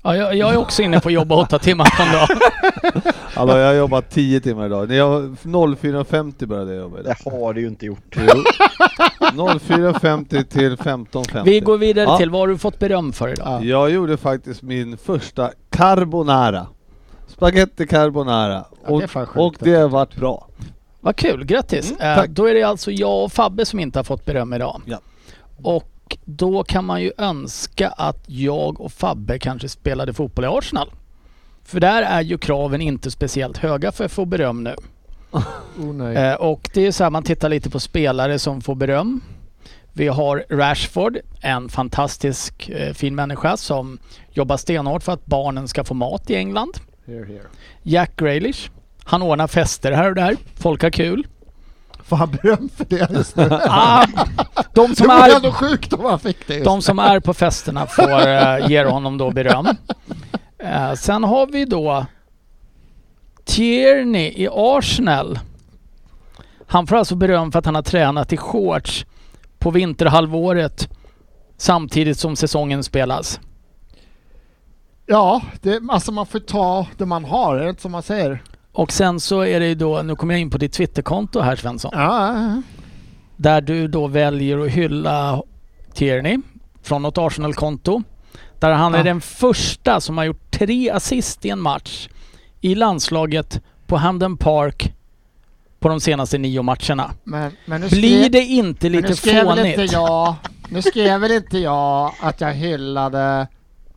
Ja, 0.02 0.16
jag, 0.16 0.36
jag 0.36 0.52
är 0.52 0.56
också 0.56 0.82
inne 0.82 1.00
på 1.00 1.08
att 1.08 1.14
jobba 1.14 1.34
åtta 1.36 1.58
timmar 1.58 1.88
på 1.96 2.02
en 2.02 2.12
dag. 2.12 2.28
Hallå, 3.34 3.52
jag 3.58 3.66
har 3.66 3.74
jobbat 3.74 4.10
10 4.10 4.40
timmar 4.40 4.66
idag. 4.66 4.88
När 4.88 4.96
jag 4.96 5.22
04.50 5.22 6.46
började 6.46 6.74
jag 6.74 6.80
jobba 6.80 7.00
idag. 7.00 7.14
Det 7.24 7.30
har 7.30 7.54
du 7.54 7.60
ju 7.60 7.68
inte 7.68 7.86
gjort. 7.86 8.16
04.50 8.16 10.44
till 10.44 10.76
15.50. 10.76 11.44
Vi 11.44 11.60
går 11.60 11.78
vidare 11.78 12.04
Ja. 12.04 12.16
till 12.18 12.30
vad 12.30 12.40
har 12.40 12.48
du 12.48 12.58
fått 12.58 12.78
beröm 12.78 13.12
för 13.12 13.28
idag? 13.28 13.46
Ja. 13.48 13.62
Jag 13.64 13.90
gjorde 13.90 14.16
faktiskt 14.16 14.62
min 14.62 14.96
första 14.96 15.50
carbonara. 15.70 16.66
Spaghetti 17.26 17.86
carbonara. 17.86 18.64
Ja, 18.86 18.98
det 18.98 19.04
och, 19.04 19.10
sjukt 19.10 19.36
och 19.36 19.54
det 19.58 19.74
har 19.74 19.88
varit 19.88 20.16
bra. 20.16 20.46
Vad 21.00 21.16
kul, 21.16 21.44
grattis! 21.44 21.92
Mm, 22.00 22.18
eh, 22.18 22.24
då 22.28 22.46
är 22.46 22.54
det 22.54 22.62
alltså 22.62 22.90
jag 22.90 23.24
och 23.24 23.32
Fabbe 23.32 23.64
som 23.64 23.80
inte 23.80 23.98
har 23.98 24.04
fått 24.04 24.24
beröm 24.24 24.52
idag. 24.52 24.80
Ja. 24.84 24.98
Och 25.62 25.88
då 26.24 26.64
kan 26.64 26.84
man 26.84 27.02
ju 27.02 27.12
önska 27.18 27.88
att 27.88 28.24
jag 28.26 28.80
och 28.80 28.92
Fabbe 28.92 29.38
kanske 29.38 29.68
spelade 29.68 30.12
fotboll 30.12 30.44
i 30.44 30.48
Arsenal. 30.48 30.90
För 31.64 31.80
där 31.80 32.02
är 32.02 32.20
ju 32.20 32.38
kraven 32.38 32.80
inte 32.80 33.10
speciellt 33.10 33.58
höga 33.58 33.92
för 33.92 34.04
att 34.04 34.12
få 34.12 34.24
beröm 34.24 34.64
nu. 34.64 34.74
Oh. 35.78 36.16
Eh, 36.16 36.34
och 36.34 36.70
det 36.74 36.86
är 36.86 36.92
så 36.92 37.04
här, 37.04 37.10
man 37.10 37.22
tittar 37.22 37.48
lite 37.48 37.70
på 37.70 37.80
spelare 37.80 38.38
som 38.38 38.60
får 38.60 38.74
beröm. 38.74 39.20
Vi 39.92 40.08
har 40.08 40.44
Rashford, 40.50 41.18
en 41.40 41.68
fantastisk 41.68 42.68
eh, 42.68 42.92
fin 42.92 43.14
människa 43.14 43.56
som 43.56 43.98
jobbar 44.32 44.56
stenhårt 44.56 45.02
för 45.02 45.12
att 45.12 45.26
barnen 45.26 45.68
ska 45.68 45.84
få 45.84 45.94
mat 45.94 46.30
i 46.30 46.34
England. 46.34 46.72
Here, 47.06 47.24
here. 47.24 47.42
Jack 47.82 48.16
Grealish, 48.16 48.70
han 49.04 49.22
ordnar 49.22 49.46
fester 49.46 49.92
här 49.92 50.08
och 50.08 50.14
där. 50.14 50.36
Folk 50.54 50.82
har 50.82 50.90
kul. 50.90 51.26
Får 52.10 52.16
han 52.16 52.30
beröm 52.42 52.68
för 52.76 52.84
det 52.84 53.10
just 53.10 53.36
nu? 53.36 53.48
Ah, 53.60 54.06
de, 54.72 54.88
Det 54.88 54.96
som 54.96 55.06
vore 55.06 55.32
är, 55.32 55.36
ändå 55.36 55.52
sjukt 55.52 55.92
om 55.92 56.04
han 56.04 56.18
fick 56.18 56.46
det 56.46 56.54
just 56.54 56.64
de 56.64 56.82
som 56.82 56.98
är 56.98 57.20
på 57.20 57.34
festerna 57.34 57.86
får 57.86 58.28
uh, 58.28 58.70
ge 58.70 58.84
honom 58.84 59.18
då 59.18 59.30
beröm. 59.30 59.66
Eh, 60.58 60.92
sen 60.92 61.24
har 61.24 61.46
vi 61.46 61.64
då 61.64 62.06
Tierney 63.44 64.32
i 64.36 64.48
Arsenal. 64.52 65.38
Han 66.66 66.86
får 66.86 66.96
alltså 66.96 67.14
beröm 67.14 67.52
för 67.52 67.58
att 67.58 67.66
han 67.66 67.74
har 67.74 67.82
tränat 67.82 68.32
i 68.32 68.36
shorts 68.36 69.06
på 69.58 69.70
vinterhalvåret 69.70 70.88
samtidigt 71.56 72.18
som 72.18 72.36
säsongen 72.36 72.84
spelas. 72.84 73.40
Ja, 75.06 75.42
det, 75.62 75.80
alltså 75.88 76.12
man 76.12 76.26
får 76.26 76.38
ta 76.38 76.86
det 76.96 77.06
man 77.06 77.24
har, 77.24 77.56
är 77.56 77.64
det 77.64 77.70
inte 77.70 77.82
som 77.82 77.92
man 77.92 78.02
säger? 78.02 78.42
Och 78.80 78.92
sen 78.92 79.20
så 79.20 79.40
är 79.40 79.60
det 79.60 79.66
ju 79.66 79.74
då, 79.74 80.02
nu 80.02 80.16
kommer 80.16 80.34
jag 80.34 80.40
in 80.40 80.50
på 80.50 80.58
ditt 80.58 80.72
Twitterkonto 80.72 81.40
här 81.40 81.56
Svensson. 81.56 81.90
Ja, 81.94 82.62
Där 83.36 83.60
du 83.60 83.88
då 83.88 84.06
väljer 84.06 84.58
att 84.58 84.70
hylla 84.70 85.42
Tierney 85.94 86.38
från 86.82 87.02
något 87.02 87.18
Arsenal-konto. 87.18 88.02
Där 88.58 88.70
han 88.70 88.94
är 88.94 88.98
Ja. 88.98 89.04
den 89.04 89.20
första 89.20 90.00
som 90.00 90.18
har 90.18 90.24
gjort 90.24 90.50
tre 90.50 90.90
assist 90.90 91.44
i 91.44 91.50
en 91.50 91.60
match 91.60 92.08
i 92.60 92.74
landslaget 92.74 93.60
på 93.86 93.96
Hamden 93.96 94.36
Park 94.36 94.92
på 95.80 95.88
de 95.88 96.00
senaste 96.00 96.38
nio 96.38 96.62
matcherna. 96.62 97.10
men, 97.24 97.52
men 97.66 97.80
nu 97.80 97.88
Blir 97.88 98.18
skrev- 98.20 98.32
det 98.32 98.40
inte 98.44 98.86
men 98.90 98.92
nu 98.92 99.00
lite 99.02 99.16
skrev 99.16 99.46
väl 99.46 99.58
inte 99.58 99.74
fånigt? 99.74 99.92
jag, 99.92 100.34
Nu 100.68 100.82
skrev 100.82 101.20
väl 101.20 101.32
inte 101.32 101.58
jag 101.58 102.12
att 102.20 102.40
jag 102.40 102.52
hyllade 102.52 103.46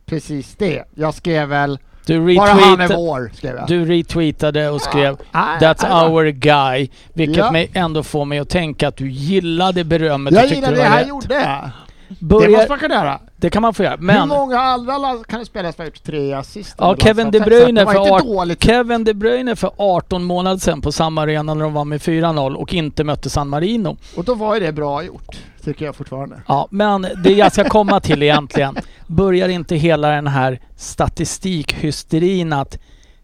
precis 0.06 0.54
det. 0.58 0.84
Jag 0.94 1.14
skrev 1.14 1.48
väl 1.48 1.78
Du, 2.06 2.36
bara 2.36 2.48
han 2.50 2.80
är 2.80 2.96
vår, 2.96 3.30
skrev 3.34 3.56
jag. 3.56 3.68
du 3.68 3.84
retweetade 3.84 4.68
och 4.70 4.80
skrev 4.80 5.16
Nej, 5.32 5.42
That's 5.60 5.86
nej, 5.88 6.06
our 6.08 6.24
guy. 6.26 6.88
Vilket 7.12 7.36
Ja. 7.36 7.50
mig 7.50 7.70
ändå 7.74 8.02
får 8.02 8.24
mig 8.24 8.38
att 8.38 8.48
tänka 8.48 8.88
att 8.88 8.96
du 8.96 9.10
gillade 9.10 9.84
berömmet 9.84 10.34
Jag 10.34 10.46
gillade 10.46 10.76
det 10.76 10.82
han 10.84 10.98
rätt. 11.20 11.72
Gjorde. 12.08 12.18
Det 12.20 12.26
Börjar, 12.26 12.50
måste 12.50 12.68
man 12.68 12.78
kunna 12.78 12.94
göra. 12.94 13.20
det 13.36 13.50
kan 13.50 13.62
man 13.62 13.74
få 13.74 13.82
göra. 13.82 13.96
Hur 13.96 14.02
Men 14.02 14.28
många 14.28 14.60
andra 14.60 14.98
lag 14.98 15.26
kan 15.26 15.38
det 15.38 15.44
spelas 15.46 15.76
för 15.76 15.82
att 15.82 15.88
ha 15.88 15.94
gjort 15.94 16.04
tre 16.04 16.32
assist? 16.32 16.74
Ja, 16.78 16.96
Kevin 16.96 17.30
De 17.30 17.40
Bruyne 17.40 17.86
för 17.86 18.14
art-. 18.14 18.62
Kevin 18.64 19.04
De 19.04 19.14
Bruyne 19.14 19.56
för 19.56 19.70
18 19.76 20.24
månader 20.24 20.58
sedan 20.58 20.80
på 20.80 20.92
samma 20.92 21.22
arena 21.22 21.54
när 21.54 21.64
de 21.64 21.72
var 21.72 21.84
med 21.84 22.00
4-0 22.00 22.54
och 22.54 22.74
inte 22.74 23.04
mötte 23.04 23.30
San 23.30 23.48
Marino. 23.48 23.96
Och 24.16 24.24
då 24.24 24.34
var 24.34 24.54
ju 24.54 24.60
det 24.60 24.72
bra 24.72 25.02
gjort, 25.04 25.36
tycker 25.64 25.84
jag 25.84 25.96
fortfarande. 25.96 26.42
Ja, 26.48 26.68
men 26.70 27.06
det 27.24 27.32
jag 27.32 27.52
ska 27.52 27.64
komma 27.64 28.00
till 28.00 28.22
egentligen, 28.22 28.76
börjar 29.06 29.48
inte 29.48 29.76
hela 29.76 30.08
den 30.08 30.26
här 30.26 30.60
statistikhysterin 30.76 32.52
att 32.52 32.78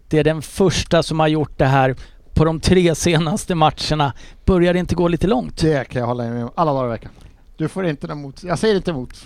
det 0.08 0.18
är 0.18 0.24
den 0.24 0.42
första 0.42 1.02
som 1.02 1.20
har 1.20 1.28
gjort 1.28 1.58
det 1.58 1.64
här 1.66 1.96
på 2.34 2.44
de 2.44 2.60
tre 2.60 2.94
senaste 2.94 3.54
matcherna, 3.54 4.12
börjar 4.44 4.72
det 4.72 4.78
inte 4.78 4.94
gå 4.94 5.08
lite 5.08 5.26
långt? 5.26 5.60
Det 5.60 5.88
kan 5.88 6.00
jag 6.00 6.06
hålla 6.06 6.24
med 6.24 6.44
om 6.44 6.50
alla 6.54 6.72
dagar 6.72 6.86
i 6.86 6.90
veckan. 6.90 7.10
Du 7.60 7.68
får 7.68 7.86
inte 7.86 8.06
emot. 8.06 8.42
Jag 8.44 8.58
säger 8.58 8.76
inte 8.76 8.90
emot. 8.90 9.24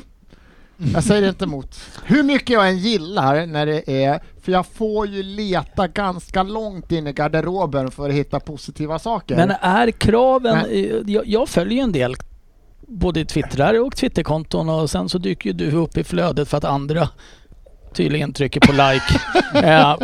Jag 0.94 1.04
säger 1.04 1.28
inte 1.28 1.44
emot. 1.44 1.80
Hur 2.04 2.22
mycket 2.22 2.50
jag 2.50 2.68
än 2.68 2.78
gillar 2.78 3.46
när 3.46 3.66
det 3.66 4.04
är, 4.04 4.20
för 4.42 4.52
jag 4.52 4.66
får 4.66 5.06
ju 5.06 5.22
leta 5.22 5.88
ganska 5.88 6.42
långt 6.42 6.92
in 6.92 7.06
i 7.06 7.12
garderoben 7.12 7.90
för 7.90 8.08
att 8.08 8.14
hitta 8.14 8.40
positiva 8.40 8.98
saker. 8.98 9.36
Men 9.36 9.50
är 9.50 9.90
kraven, 9.90 10.58
Men- 10.58 11.12
jag, 11.12 11.26
jag 11.26 11.48
följer 11.48 11.74
ju 11.74 11.80
en 11.80 11.92
del 11.92 12.14
både 12.80 13.24
twittrare 13.24 13.80
och 13.80 13.96
twitterkonton 13.96 14.68
och 14.68 14.90
sen 14.90 15.08
så 15.08 15.18
dyker 15.18 15.50
ju 15.50 15.52
du 15.52 15.70
upp 15.72 15.96
i 15.96 16.04
flödet 16.04 16.48
för 16.48 16.58
att 16.58 16.64
andra 16.64 17.08
tydligen 17.92 18.32
trycker 18.32 18.60
på 18.60 18.72
like. 18.72 19.20
eh, 19.68 19.96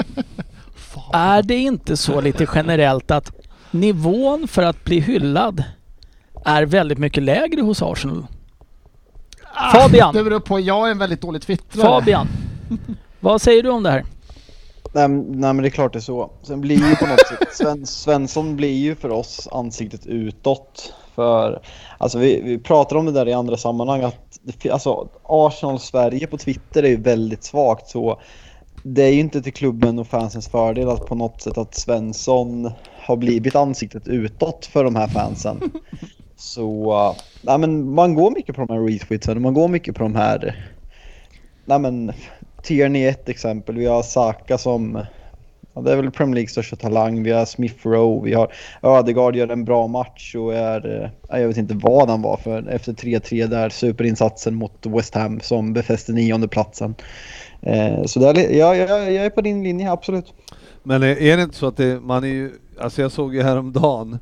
är 1.13 1.43
det 1.43 1.57
inte 1.57 1.97
så 1.97 2.21
lite 2.21 2.47
generellt 2.55 3.11
att 3.11 3.33
nivån 3.71 4.49
för 4.49 4.63
att 4.63 4.85
bli 4.85 5.01
hyllad 5.01 5.65
är 6.45 6.63
väldigt 6.67 6.99
mycket 6.99 7.23
lägre 7.23 7.61
hos 7.61 7.83
Arsenal? 7.83 8.27
Ah, 9.55 9.71
Fabian. 9.73 10.15
Det 10.15 10.25
beror 10.25 10.41
på, 10.41 10.61
jag 10.61 10.87
är 10.87 10.91
en 10.91 10.99
väldigt 10.99 11.21
dålig 11.21 11.43
twittrare. 11.43 11.87
Fabian, 11.87 12.29
vad 13.21 13.43
säger 13.43 13.63
du 13.63 13.71
om 13.71 13.83
det 13.83 13.91
här? 13.91 14.05
Nej, 14.93 15.09
men- 15.09 15.21
nej 15.41 15.53
men 15.53 15.57
det 15.63 15.69
är 15.69 15.71
klart 15.71 15.93
det 15.93 15.99
är 15.99 16.01
så. 16.01 16.31
Sen 16.43 16.61
blir 16.61 16.89
ju 16.89 16.97
på 16.97 17.07
något 17.07 17.27
sätt, 17.27 17.49
Sven, 17.53 17.87
Svensson 17.87 18.57
blir 18.57 18.77
ju 18.77 18.95
för 18.95 19.11
oss 19.11 19.49
ansiktet 19.53 20.07
utåt. 20.07 20.93
För, 21.15 21.63
alltså 21.99 22.19
vi, 22.19 22.41
vi 22.45 22.59
pratar 22.59 22.97
om 22.97 23.07
det 23.07 23.13
där 23.13 23.29
i 23.29 23.33
andra 23.33 23.57
sammanhang 23.57 24.03
att 24.03 24.39
det, 24.43 24.71
alltså, 24.71 25.09
Arsenal-Sverige 25.25 26.27
på 26.27 26.39
Twitter 26.39 26.83
är 26.83 26.89
ju 26.89 26.97
väldigt 27.03 27.45
svagt 27.45 27.89
så 27.89 28.21
det 28.83 29.03
är 29.03 29.13
ju 29.13 29.21
inte 29.21 29.43
till 29.43 29.53
klubben 29.53 29.99
och 29.99 30.07
fansens 30.07 30.49
fördel 30.49 30.89
att 30.89 31.07
på 31.07 31.15
något 31.15 31.43
sätt 31.43 31.59
att 31.59 31.75
Svensson 31.75 32.71
har 33.03 33.17
blivit 33.17 33.57
ansiktet 33.57 34.09
utåt 34.09 34.67
för 34.67 34.85
de 34.85 34.97
här 34.97 35.09
fansen. 35.09 35.61
Så, 36.41 36.93
uh, 36.93 37.23
nej 37.43 37.59
men 37.59 37.95
man 37.95 38.15
går 38.15 38.31
mycket 38.31 38.57
på 38.57 38.65
de 38.65 38.75
här 38.75 38.81
retweetsen, 38.81 39.43
man 39.43 39.55
går 39.55 39.69
mycket 39.69 39.95
på 39.95 40.03
de 40.03 40.15
här, 40.15 40.67
nej 41.65 41.79
men 41.79 42.13
Tierney 42.63 43.03
är 43.03 43.11
ett 43.11 43.29
exempel, 43.29 43.77
vi 43.77 43.87
har 43.87 44.03
Saka 44.03 44.59
som, 44.59 45.05
ja, 45.75 45.81
det 45.81 45.93
är 45.93 45.97
väl 45.97 46.11
Premier 46.11 46.35
Leagues 46.35 46.51
största 46.51 46.77
talang, 46.77 47.23
vi 47.23 47.31
har 47.31 47.45
Smith 47.45 47.89
Rowe, 47.89 48.25
vi 48.25 48.35
har 48.35 48.53
Ödegaard 48.83 49.37
gör 49.37 49.49
en 49.49 49.65
bra 49.65 49.87
match 49.87 50.35
och 50.35 50.55
är, 50.55 51.03
eh, 51.31 51.41
jag 51.41 51.49
vet 51.49 51.57
inte 51.57 51.75
vad 51.75 52.11
han 52.11 52.23
var 52.23 52.37
för 52.37 52.69
efter 52.69 52.93
3-3 52.93 53.47
där, 53.47 53.69
superinsatsen 53.69 54.55
mot 54.55 54.87
West 54.87 55.15
Ham 55.15 55.41
som 55.41 55.73
befäste 55.73 56.13
nionde 56.13 56.49
platsen. 56.49 56.95
Eh, 57.63 58.05
så 58.05 58.21
där, 58.21 58.35
ja, 58.35 58.77
jag, 58.77 59.13
jag 59.13 59.25
är 59.25 59.31
på 59.31 59.41
din 59.41 59.63
linje, 59.63 59.93
absolut. 59.93 60.33
Men 60.83 61.03
är 61.03 61.23
är 61.23 61.37
det 61.37 61.43
inte 61.43 61.57
så 61.57 61.67
att 61.67 61.77
det, 61.77 62.01
man 62.01 62.25
är 62.25 62.29
ju, 62.29 62.53
alltså 62.81 63.03
jag 63.03 63.13
såg 63.13 63.35
ju 63.35 63.43
häromdagen, 63.43 64.19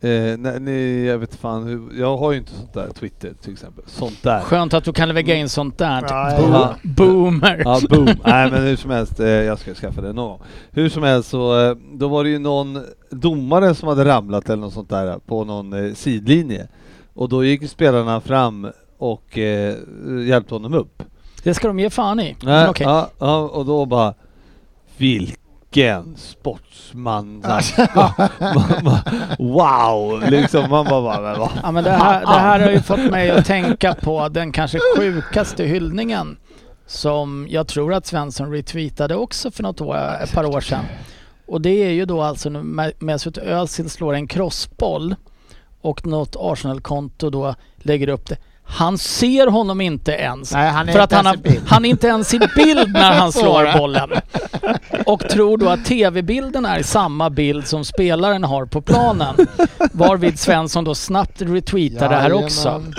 eh, 0.00 0.08
när 0.38 0.60
ni, 0.60 1.06
jag 1.06 1.18
vet 1.18 1.34
fan 1.34 1.64
hur, 1.66 2.00
jag 2.00 2.16
har 2.16 2.32
ju 2.32 2.38
inte 2.38 2.52
sånt 2.52 2.72
där 2.74 2.88
Twitter 2.90 3.32
till 3.42 3.52
exempel, 3.52 3.84
sånt 3.86 4.22
där. 4.22 4.40
Skönt 4.40 4.74
att 4.74 4.84
du 4.84 4.92
kan 4.92 5.08
lägga 5.08 5.34
in 5.34 5.48
sånt 5.48 5.78
där. 5.78 6.04
Ja, 6.08 6.36
Bo- 6.38 6.52
ja. 6.52 6.74
Boomer. 6.82 7.62
Ja, 7.64 7.80
boom. 7.90 8.04
Nej 8.24 8.50
men 8.50 8.62
hur 8.62 8.76
som 8.76 8.90
helst, 8.90 9.20
eh, 9.20 9.26
jag 9.28 9.58
ska 9.58 9.74
skaffa 9.74 10.00
det 10.00 10.12
någon 10.12 10.28
gång. 10.28 10.40
Hur 10.70 10.88
som 10.88 11.02
helst 11.02 11.28
så, 11.30 11.60
eh, 11.60 11.76
då 11.92 12.08
var 12.08 12.24
det 12.24 12.30
ju 12.30 12.38
någon 12.38 12.82
domare 13.10 13.74
som 13.74 13.88
hade 13.88 14.04
ramlat 14.04 14.50
eller 14.50 14.62
något 14.62 14.72
sånt 14.72 14.88
där 14.90 15.18
på 15.26 15.44
någon 15.44 15.72
eh, 15.86 15.94
sidlinje. 15.94 16.68
Och 17.14 17.28
då 17.28 17.44
gick 17.44 17.62
ju 17.62 17.68
spelarna 17.68 18.20
fram 18.20 18.70
och 18.98 19.38
eh, 19.38 19.74
hjälpte 20.26 20.54
honom 20.54 20.74
upp. 20.74 21.02
Det 21.42 21.54
ska 21.54 21.68
de 21.68 21.78
ge 21.78 21.90
fan 21.90 22.20
i. 22.20 22.36
Nej, 22.42 22.68
okej. 22.68 22.86
ja, 22.86 23.10
ja, 23.18 23.38
och 23.40 23.66
då 23.66 23.86
bara, 23.86 24.14
vilken 25.76 26.16
sportsman. 26.16 27.42
Man 27.44 27.62
bara, 28.84 29.02
wow! 29.38 30.30
Liksom 30.30 30.70
man 30.70 30.84
bara, 30.84 31.02
bara 31.02 31.38
vad 31.38 31.50
Ja, 31.62 31.70
men 31.70 31.84
det, 31.84 31.90
här, 31.90 32.20
det 32.20 32.40
här 32.40 32.60
har 32.60 32.70
ju 32.70 32.80
fått 32.80 33.10
mig 33.10 33.30
att 33.30 33.46
tänka 33.46 33.94
på 33.94 34.28
den 34.28 34.52
kanske 34.52 34.78
sjukaste 34.96 35.64
hyllningen 35.64 36.36
som 36.86 37.46
jag 37.50 37.66
tror 37.66 37.94
att 37.94 38.06
Svensson 38.06 38.52
retweetade 38.52 39.16
också 39.16 39.50
för 39.50 39.62
något 39.62 39.80
år, 39.80 39.96
ett 40.22 40.32
par 40.32 40.44
år 40.44 40.60
sedan. 40.60 40.84
Och 41.46 41.60
det 41.60 41.70
är 41.84 41.90
ju 41.90 42.04
då 42.04 42.22
alltså 42.22 42.50
när 42.50 42.92
Mesut 43.04 43.38
Özil 43.38 43.90
slår 43.90 44.14
en 44.14 44.28
crossboll 44.28 45.14
och 45.80 46.06
något 46.06 46.36
Arsenal-konto 46.38 47.30
då 47.30 47.54
lägger 47.76 48.08
upp 48.08 48.28
det. 48.28 48.36
Han 48.68 48.98
ser 48.98 49.46
honom 49.46 49.80
inte 49.80 50.12
ens. 50.12 50.52
Nej, 50.52 50.70
han 50.70 50.88
är 50.88 50.92
för 50.92 51.00
att 51.00 51.12
inte 51.12 51.16
han, 51.16 51.26
ens 51.26 51.44
har, 51.44 51.50
i 51.50 51.52
bild. 51.54 51.64
han 51.68 51.84
är 51.84 51.88
inte 51.88 52.06
ens 52.06 52.34
i 52.34 52.38
bild 52.56 52.92
när 52.92 53.12
han 53.12 53.32
slår 53.32 53.78
bollen. 53.78 54.10
Och 55.06 55.28
tror 55.28 55.58
då 55.58 55.68
att 55.68 55.84
tv-bilden 55.84 56.66
är 56.66 56.82
samma 56.82 57.30
bild 57.30 57.66
som 57.66 57.84
spelaren 57.84 58.44
har 58.44 58.66
på 58.66 58.80
planen. 58.80 59.34
Varvid 59.92 60.38
Svensson 60.38 60.84
då 60.84 60.94
snabbt 60.94 61.42
retweetar 61.42 62.08
det 62.08 62.16
här 62.16 62.32
också. 62.32 62.68
Jajamän. 62.68 62.94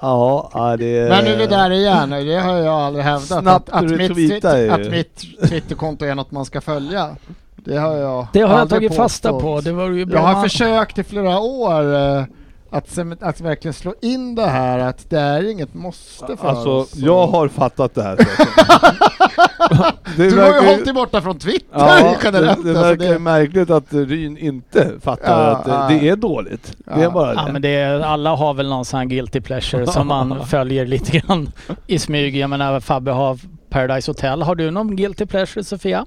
Ja, 0.00 0.50
ja, 0.54 0.76
det 0.76 0.98
är... 0.98 1.08
Men 1.08 1.24
nu 1.24 1.32
är 1.32 1.36
vi 1.36 1.46
där 1.46 1.70
igen, 1.70 2.10
det 2.10 2.40
har 2.40 2.56
jag 2.56 2.74
aldrig 2.74 3.04
hävdat. 3.04 3.42
Snabbt 3.42 3.68
att, 3.68 3.84
att, 3.84 3.90
mitt, 3.90 4.44
att 4.44 4.90
mitt 4.90 5.48
Twitterkonto 5.48 6.04
är 6.04 6.14
något 6.14 6.30
man 6.30 6.44
ska 6.44 6.60
följa. 6.60 7.16
Det 7.56 7.76
har 7.76 7.96
jag 7.96 8.26
Det 8.32 8.40
har 8.40 8.58
jag 8.58 8.68
tagit 8.68 8.96
fasta 8.96 9.30
påstått. 9.30 9.42
på. 9.42 9.60
Det 9.60 9.72
var 9.72 9.90
ju 9.90 10.04
bra. 10.04 10.18
Jag 10.20 10.26
har 10.26 10.42
försökt 10.42 10.98
i 10.98 11.04
flera 11.04 11.38
år 11.38 11.94
eh, 11.94 12.24
att, 12.70 12.98
att 13.22 13.40
verkligen 13.40 13.72
slå 13.74 13.94
in 14.02 14.34
det 14.34 14.46
här 14.46 14.78
att 14.78 15.10
det 15.10 15.18
är 15.20 15.50
inget 15.50 15.74
måste 15.74 16.36
för 16.36 16.48
Alltså, 16.48 16.70
oss. 16.70 16.94
jag 16.96 17.26
har 17.26 17.48
fattat 17.48 17.94
det 17.94 18.02
här. 18.02 18.16
det 20.16 20.30
Du 20.30 20.40
har 20.40 20.62
ju 20.62 20.66
hållit 20.68 20.84
dig 20.84 20.94
borta 20.94 21.22
från 21.22 21.38
Twitter 21.38 21.66
Ja, 21.72 22.16
generellt. 22.24 22.64
det, 22.64 22.72
det 22.72 22.78
alltså, 22.78 22.84
verkar 22.94 23.12
ju 23.12 23.18
märkligt 23.18 23.70
att 23.70 23.92
Ryn 23.92 24.38
inte 24.38 24.92
fattar 25.00 25.48
Ja, 25.50 25.56
att 25.56 25.64
det, 25.64 25.70
ja. 25.94 26.00
det 26.00 26.08
är 26.08 26.16
dåligt. 26.16 26.72
Det 26.78 26.90
är 26.92 27.02
Ja. 27.02 27.10
bara 27.10 27.34
Ja, 27.34 27.42
det. 27.44 27.52
men 27.52 27.62
det 27.62 27.68
är, 27.68 28.00
alla 28.00 28.34
har 28.36 28.54
väl 28.54 28.68
någon 28.68 28.84
sån 28.84 28.98
här 28.98 29.06
guilty 29.06 29.40
pleasure 29.40 29.86
som 29.86 30.06
man 30.06 30.46
följer 30.46 30.86
lite 30.86 31.18
grann 31.18 31.50
i 31.86 31.98
smyg. 31.98 32.36
Jag 32.36 32.50
menar 32.50 32.80
Fabbe 32.80 33.10
har 33.10 33.38
Paradise 33.70 34.10
Hotel. 34.10 34.42
Har 34.42 34.54
du 34.54 34.70
någon 34.70 34.96
guilty 34.96 35.26
pleasure 35.26 35.64
Sofia? 35.64 36.06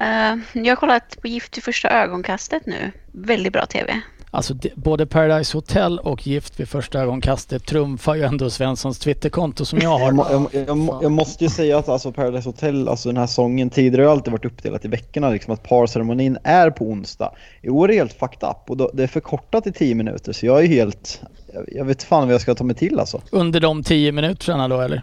Eh, 0.00 0.36
jag 0.52 0.70
har 0.72 0.76
kollat 0.76 1.16
på 1.22 1.28
Gift 1.28 1.58
i 1.58 1.60
första 1.60 1.88
ögonkastet 1.88 2.66
nu. 2.66 2.90
Väldigt 3.12 3.52
bra 3.52 3.66
TV. 3.66 4.00
Alltså 4.34 4.54
det, 4.54 4.74
både 4.74 5.06
Paradise 5.06 5.56
Hotel 5.56 5.98
och 5.98 6.26
Gift 6.26 6.60
vid 6.60 6.68
första 6.68 7.00
ögonkastet 7.00 7.66
trumfar 7.66 8.14
ju 8.14 8.22
ändå 8.22 8.50
Svenssons 8.50 8.98
Twitterkonto 8.98 9.64
som 9.64 9.78
jag 9.78 9.98
har. 9.98 10.12
jag, 10.30 10.66
jag, 10.68 10.98
jag 11.02 11.12
måste 11.12 11.44
ju 11.44 11.50
säga 11.50 11.78
att 11.78 11.88
alltså 11.88 12.12
Paradise 12.12 12.48
Hotel, 12.48 12.88
alltså 12.88 13.08
den 13.08 13.16
här 13.16 13.26
sången, 13.26 13.70
tidigare 13.70 14.06
har 14.06 14.12
alltid 14.12 14.32
varit 14.32 14.44
uppdelat 14.44 14.84
i 14.84 14.88
veckorna 14.88 15.30
liksom 15.30 15.54
att 15.54 15.62
parceremonin 15.62 16.38
är 16.44 16.70
på 16.70 16.84
onsdag. 16.84 17.32
I 17.62 17.68
år 17.68 17.84
är 17.84 17.88
det 17.88 17.98
helt 17.98 18.12
fucked 18.12 18.48
up 18.48 18.70
och 18.70 18.76
då, 18.76 18.90
det 18.94 19.02
är 19.02 19.06
förkortat 19.06 19.66
i 19.66 19.72
10 19.72 19.94
minuter 19.94 20.32
så 20.32 20.46
jag 20.46 20.62
är 20.62 20.66
helt, 20.66 21.22
jag, 21.54 21.64
jag 21.72 21.84
vet 21.84 22.02
fan 22.02 22.26
vad 22.26 22.34
jag 22.34 22.40
ska 22.40 22.54
ta 22.54 22.64
mig 22.64 22.76
till 22.76 23.00
alltså. 23.00 23.20
Under 23.30 23.60
de 23.60 23.82
tio 23.82 24.12
minuterna 24.12 24.68
då 24.68 24.80
eller? 24.80 25.02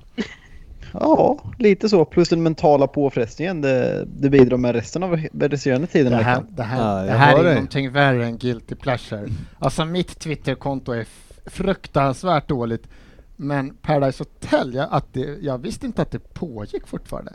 Ja, 0.94 1.38
lite 1.58 1.90
så. 1.90 2.06
Plus 2.06 2.30
den 2.30 2.44
mentala 2.44 2.88
påfrestningen 2.88 3.62
det, 3.62 4.06
det 4.06 4.30
bidrar 4.30 4.58
med 4.58 4.76
resten 4.76 5.04
av 5.04 5.22
den 5.32 5.50
resterande 5.50 5.88
tiden 5.88 6.12
Det 6.12 6.24
här, 6.24 6.42
det 6.50 6.54
Ja, 6.58 6.64
här, 6.64 6.98
jag 6.98 7.06
det 7.08 7.12
här 7.12 7.40
är 7.40 7.44
dig. 7.44 7.54
någonting 7.54 7.92
värre 7.92 8.26
än 8.26 8.38
guilty 8.38 8.76
pleasure. 8.76 9.28
Alltså 9.60 9.86
mitt 9.86 10.20
Twitterkonto 10.20 10.92
är 10.92 11.06
fruktansvärt 11.46 12.48
dåligt. 12.48 12.88
Men 13.36 13.74
Paradise 13.82 14.24
Hotel, 14.24 14.74
jag, 14.74 14.88
att 14.92 15.14
det, 15.14 15.38
jag 15.42 15.58
visste 15.58 15.86
inte 15.86 16.02
att 16.02 16.12
det 16.12 16.34
pågick 16.34 16.88
fortfarande. 16.88 17.34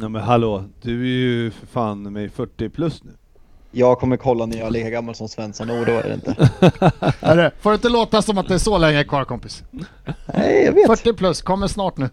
Ja 0.00 0.08
men 0.08 0.22
hallå, 0.22 0.64
du 0.82 1.00
är 1.02 1.06
ju 1.06 1.50
för 1.50 1.66
fan 1.66 2.12
med 2.12 2.32
40 2.32 2.68
plus 2.68 3.04
nu. 3.04 3.10
Jag 3.74 3.98
kommer 3.98 4.16
kolla 4.16 4.46
när 4.46 4.56
jag 4.56 4.66
är 4.66 4.70
lika 4.70 4.90
gammal 4.90 5.14
som 5.14 5.28
Svensson 5.28 5.70
är 5.70 5.84
det 5.84 6.14
inte. 6.14 6.50
Hörru, 7.20 7.50
får 7.60 7.70
det 7.70 7.74
inte 7.74 7.88
låta 7.88 8.22
som 8.22 8.38
att 8.38 8.48
det 8.48 8.54
är 8.54 8.58
så 8.58 8.78
länge 8.78 9.04
kvar 9.04 9.24
kompis. 9.24 9.62
Nej, 10.34 10.64
jag 10.64 10.72
vet. 10.72 10.86
40 10.86 11.12
plus, 11.12 11.42
kommer 11.42 11.66
snart 11.66 11.96
nu. 11.96 12.08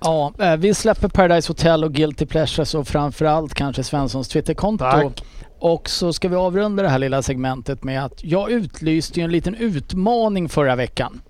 Ja, 0.00 0.32
eh, 0.38 0.56
vi 0.56 0.74
släpper 0.74 1.08
Paradise 1.08 1.50
Hotel 1.50 1.84
och 1.84 1.92
Guilty 1.92 2.26
Pleasures 2.26 2.74
och 2.74 2.88
framförallt 2.88 3.54
kanske 3.54 3.84
Svenssons 3.84 4.28
Twitterkonto. 4.28 4.84
Tack. 4.84 5.22
Och 5.58 5.90
så 5.90 6.12
ska 6.12 6.28
vi 6.28 6.36
avrunda 6.36 6.82
det 6.82 6.88
här 6.88 6.98
lilla 6.98 7.22
segmentet 7.22 7.84
med 7.84 8.04
att 8.04 8.24
jag 8.24 8.50
utlyste 8.50 9.20
ju 9.20 9.24
en 9.24 9.32
liten 9.32 9.54
utmaning 9.54 10.48
förra 10.48 10.76
veckan. 10.76 11.22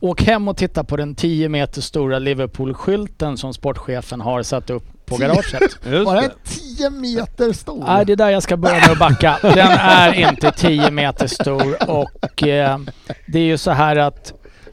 Åk 0.00 0.22
hem 0.22 0.48
och 0.48 0.56
titta 0.56 0.84
på 0.84 0.96
den 0.96 1.14
10 1.14 1.48
meter 1.48 1.80
stora 1.80 2.18
Liverpool-skylten 2.18 3.36
som 3.36 3.54
sportchefen 3.54 4.20
har 4.20 4.42
satt 4.42 4.70
upp 4.70 5.06
på 5.06 5.16
garaget. 5.16 5.78
Bara 6.04 6.20
det. 6.20 6.30
10 6.44 6.90
meter 6.90 7.52
stor. 7.52 7.84
Nej, 7.86 8.06
det 8.06 8.12
är 8.12 8.16
där 8.16 8.30
jag 8.30 8.42
ska 8.42 8.56
börja 8.56 8.74
med 8.80 8.90
att 8.90 8.98
backa. 8.98 9.38
Den 9.42 9.70
är 9.70 10.12
inte 10.30 10.52
10 10.52 10.90
meter 10.90 11.26
stor 11.26 11.90
och 11.90 12.42
eh, 12.42 12.78
det 13.26 13.38
är 13.38 13.44
ju 13.44 13.58
så 13.58 13.70
här 13.70 13.96
att 13.96 14.32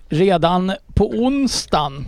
redan 0.10 0.74
på 0.94 1.10
onsdagen 1.10 2.08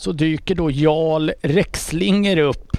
så 0.00 0.12
dyker 0.12 0.54
då 0.54 0.70
Jarl 0.70 1.30
Rexlinger 1.42 2.38
upp, 2.38 2.76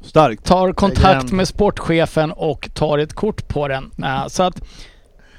Starkt. 0.00 0.44
tar 0.44 0.72
kontakt 0.72 1.32
med 1.32 1.48
sportchefen 1.48 2.32
och 2.32 2.70
tar 2.74 2.98
ett 2.98 3.12
kort 3.12 3.48
på 3.48 3.68
den. 3.68 3.90
Eh, 4.04 4.26
så 4.26 4.42
att 4.42 4.62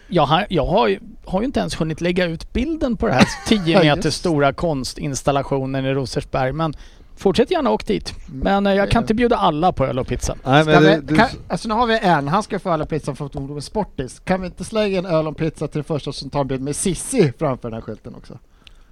jag, 0.07 0.25
har, 0.25 0.45
jag 0.49 0.65
har, 0.65 0.87
ju, 0.87 0.99
har 1.25 1.41
ju 1.41 1.45
inte 1.45 1.59
ens 1.59 1.81
hunnit 1.81 2.01
lägga 2.01 2.25
ut 2.25 2.53
bilden 2.53 2.97
på 2.97 3.07
det 3.07 3.13
här 3.13 3.25
10 3.47 3.79
meter 3.83 4.09
stora 4.09 4.53
konstinstallationen 4.53 5.85
i 5.85 5.93
Rosersberg. 5.93 6.51
Men 6.51 6.73
fortsätt 7.15 7.51
gärna 7.51 7.71
åk 7.71 7.85
dit. 7.87 8.13
Men 8.27 8.67
eh, 8.67 8.73
jag 8.73 8.91
kan 8.91 9.03
inte 9.03 9.13
bjuda 9.13 9.35
alla 9.35 9.71
på 9.71 9.85
öl 9.85 9.99
och 9.99 10.07
pizza. 10.07 10.35
Nej 10.43 10.65
men 10.65 10.83
vi, 10.83 10.89
det, 10.89 11.01
det, 11.01 11.15
kan, 11.15 11.27
alltså 11.47 11.67
nu 11.67 11.73
har 11.73 11.87
vi 11.87 11.99
en, 12.01 12.27
han 12.27 12.43
ska 12.43 12.59
få 12.59 12.73
öl 12.73 12.81
och 12.81 12.89
pizza 12.89 13.15
för 13.15 13.25
att 13.25 13.33
hon 13.33 13.57
är 13.57 13.61
sportis. 13.61 14.19
Kan 14.19 14.41
vi 14.41 14.47
inte 14.47 14.63
slänga 14.63 14.97
en 14.97 15.05
öl 15.05 15.27
och 15.27 15.37
pizza 15.37 15.67
till 15.67 15.77
den 15.77 15.83
första 15.83 16.11
som 16.11 16.29
tar 16.29 16.41
en 16.41 16.47
bild 16.47 16.61
med 16.61 16.75
Sissi 16.75 17.33
framför 17.39 17.69
den 17.69 17.73
här 17.73 17.81
skylten 17.81 18.15
också? 18.15 18.39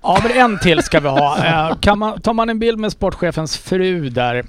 Ja, 0.07 0.19
men 0.23 0.31
en 0.31 0.59
till 0.59 0.83
ska 0.83 0.99
vi 0.99 1.07
ha. 1.09 1.37
Eh, 1.45 1.75
kan 1.79 1.99
man, 1.99 2.21
tar 2.21 2.33
man 2.33 2.49
en 2.49 2.59
bild 2.59 2.79
med 2.79 2.91
sportchefens 2.91 3.57
fru 3.57 4.09
där, 4.09 4.45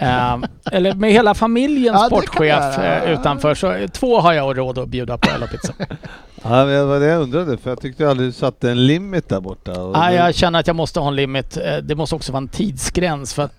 eh, 0.00 0.36
eller 0.72 0.94
med 0.94 1.12
hela 1.12 1.34
familjens 1.34 1.96
Ja, 2.00 2.06
sportchef 2.06 2.78
eh, 2.78 3.12
utanför, 3.12 3.54
så 3.54 3.86
två 3.92 4.20
har 4.20 4.32
jag 4.32 4.58
råd 4.58 4.78
att 4.78 4.88
bjuda 4.88 5.18
på 5.18 5.28
och 5.44 5.50
pizza. 5.50 5.72
ja, 6.42 6.64
det 6.64 6.84
var 6.84 7.00
det 7.00 7.06
jag 7.06 7.22
undrade 7.22 7.56
för 7.56 7.70
jag 7.70 7.80
tyckte 7.80 8.10
aldrig 8.10 8.28
du 8.28 8.32
satte 8.32 8.70
en 8.70 8.86
limit 8.86 9.28
där 9.28 9.40
borta. 9.40 9.72
Det- 9.72 10.14
jag 10.14 10.34
känner 10.34 10.60
att 10.60 10.66
jag 10.66 10.76
måste 10.76 11.00
ha 11.00 11.08
en 11.08 11.16
limit. 11.16 11.58
Det 11.82 11.94
måste 11.94 12.14
också 12.14 12.32
vara 12.32 12.40
en 12.42 12.48
tidsgräns 12.48 13.34
för 13.34 13.42
att 13.42 13.52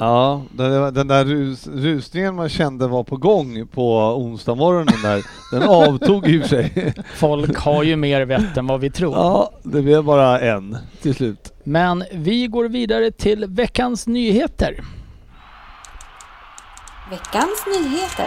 Ja, 0.00 0.42
den, 0.50 0.94
den 0.94 1.08
där 1.08 1.24
rus, 1.24 1.66
rusningen 1.66 2.34
man 2.34 2.48
kände 2.48 2.86
var 2.86 3.04
på 3.04 3.16
gång 3.16 3.66
på 3.66 3.96
onsdag 3.98 4.54
morgonen 4.54 5.02
där, 5.02 5.22
den 5.52 5.62
avtog 5.62 6.28
i 6.28 6.38
och 6.38 6.42
för 6.42 6.48
sig. 6.48 6.94
folk 7.14 7.56
har 7.56 7.82
ju 7.82 7.96
mer 7.96 8.22
vett 8.22 8.56
än 8.56 8.66
vad 8.66 8.80
vi 8.80 8.90
tror. 8.90 9.14
Ja, 9.14 9.52
det 9.62 9.82
blev 9.82 10.04
bara 10.04 10.40
en 10.40 10.76
till 11.02 11.14
slut. 11.14 11.52
Men 11.64 12.04
vi 12.12 12.46
går 12.46 12.64
vidare 12.68 13.10
till 13.10 13.46
veckans 13.48 14.06
nyheter. 14.06 14.84
Veckans 17.10 17.66
nyheter. 17.66 18.26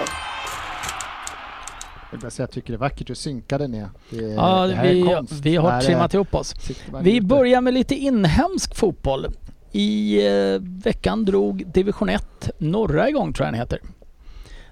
Jag, 2.37 2.51
tycker 2.51 2.67
det 2.73 2.77
är 2.77 2.79
vackert 2.79 3.09
hur 3.09 3.15
synkade 3.15 3.67
ni 3.67 3.77
är. 3.77 3.89
Det, 4.09 4.15
Ja, 4.15 4.67
det 4.67 4.75
här 4.75 4.85
är 4.85 4.93
vi, 4.93 5.03
konst. 5.03 5.33
vi 5.33 5.55
har 5.55 5.81
trimmat 5.81 6.13
ihop 6.13 6.35
oss. 6.35 6.55
Vi 7.01 7.21
börjar 7.21 7.61
med 7.61 7.73
lite 7.73 7.95
inhemsk 7.95 8.75
fotboll. 8.75 9.27
I 9.75 10.25
eh, 10.27 10.59
veckan 10.61 11.25
drog 11.25 11.67
Division 11.73 12.09
1 12.09 12.49
norra 12.57 13.09
igång 13.09 13.33
tror 13.33 13.45
jag 13.45 13.53
den 13.53 13.59
heter. 13.59 13.79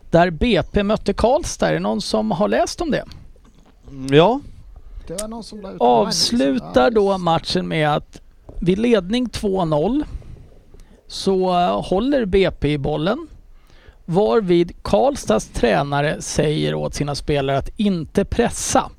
Där 0.09 0.29
BP 0.29 0.83
mötte 0.83 1.13
Karlstad. 1.13 1.69
Är 1.69 1.73
det 1.73 1.79
någon 1.79 2.01
som 2.01 2.31
har 2.31 2.47
läst 2.47 2.81
om 2.81 2.91
det? 2.91 3.05
Mm, 3.91 4.13
Ja, 4.13 4.39
Det 5.07 5.21
var 5.21 5.27
någon 5.27 5.43
som 5.43 5.61
la 5.61 5.71
ut 5.71 5.81
Avslutar 5.81 6.91
då 6.91 7.11
Ja, 7.11 7.17
matchen 7.17 7.67
med 7.67 7.89
att 7.95 8.21
vid 8.59 8.79
ledning 8.79 9.27
2-0 9.27 10.03
så 11.07 11.59
eh, 11.59 11.81
håller 11.83 12.25
BP 12.25 12.73
i 12.73 12.77
bollen. 12.77 13.27
Varvid 14.05 14.71
Karlstads 14.81 15.47
tränare 15.47 16.21
säger 16.21 16.75
åt 16.75 16.93
sina 16.93 17.15
spelare 17.15 17.57
att 17.57 17.69
inte 17.77 18.25
pressa. 18.25 18.91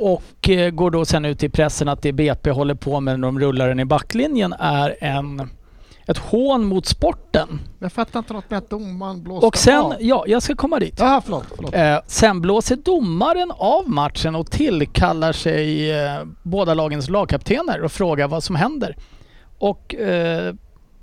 Och 0.00 0.48
eh, 0.48 0.70
går 0.70 0.90
då 0.90 1.04
sen 1.04 1.24
ut 1.24 1.42
i 1.42 1.48
pressen 1.48 1.88
att 1.88 2.02
det 2.02 2.12
BP 2.12 2.50
håller 2.50 2.74
på 2.74 3.00
med 3.00 3.20
när 3.20 3.28
de 3.28 3.40
rullar 3.40 3.68
den 3.68 3.80
i 3.80 3.84
backlinjen 3.84 4.52
är 4.58 4.96
en, 5.00 5.50
ett 6.06 6.18
hån 6.18 6.64
mot 6.64 6.86
sporten. 6.86 7.60
Jag 7.78 7.92
fattar 7.92 8.18
inte 8.18 8.32
något 8.32 8.50
med 8.50 8.58
att 8.58 8.70
domaren 8.70 9.22
blåste 9.22 9.46
Och 9.46 9.56
sen, 9.56 9.80
av. 9.80 9.94
ja, 10.00 10.24
jag 10.26 10.42
ska 10.42 10.54
komma 10.54 10.78
dit. 10.78 10.94
Jaha, 10.98 11.20
förlåt. 11.24 11.44
förlåt. 11.56 11.74
Eh, 11.74 11.98
sen 12.06 12.40
blåser 12.40 12.76
domaren 12.76 13.50
av 13.56 13.88
matchen 13.88 14.34
och 14.34 14.50
tillkallar 14.50 15.32
sig 15.32 15.90
eh, 15.90 16.22
båda 16.42 16.74
lagens 16.74 17.10
lagkaptener 17.10 17.82
och 17.82 17.92
frågar 17.92 18.28
vad 18.28 18.44
som 18.44 18.56
händer. 18.56 18.96
Och 19.58 19.94
eh, 19.94 20.54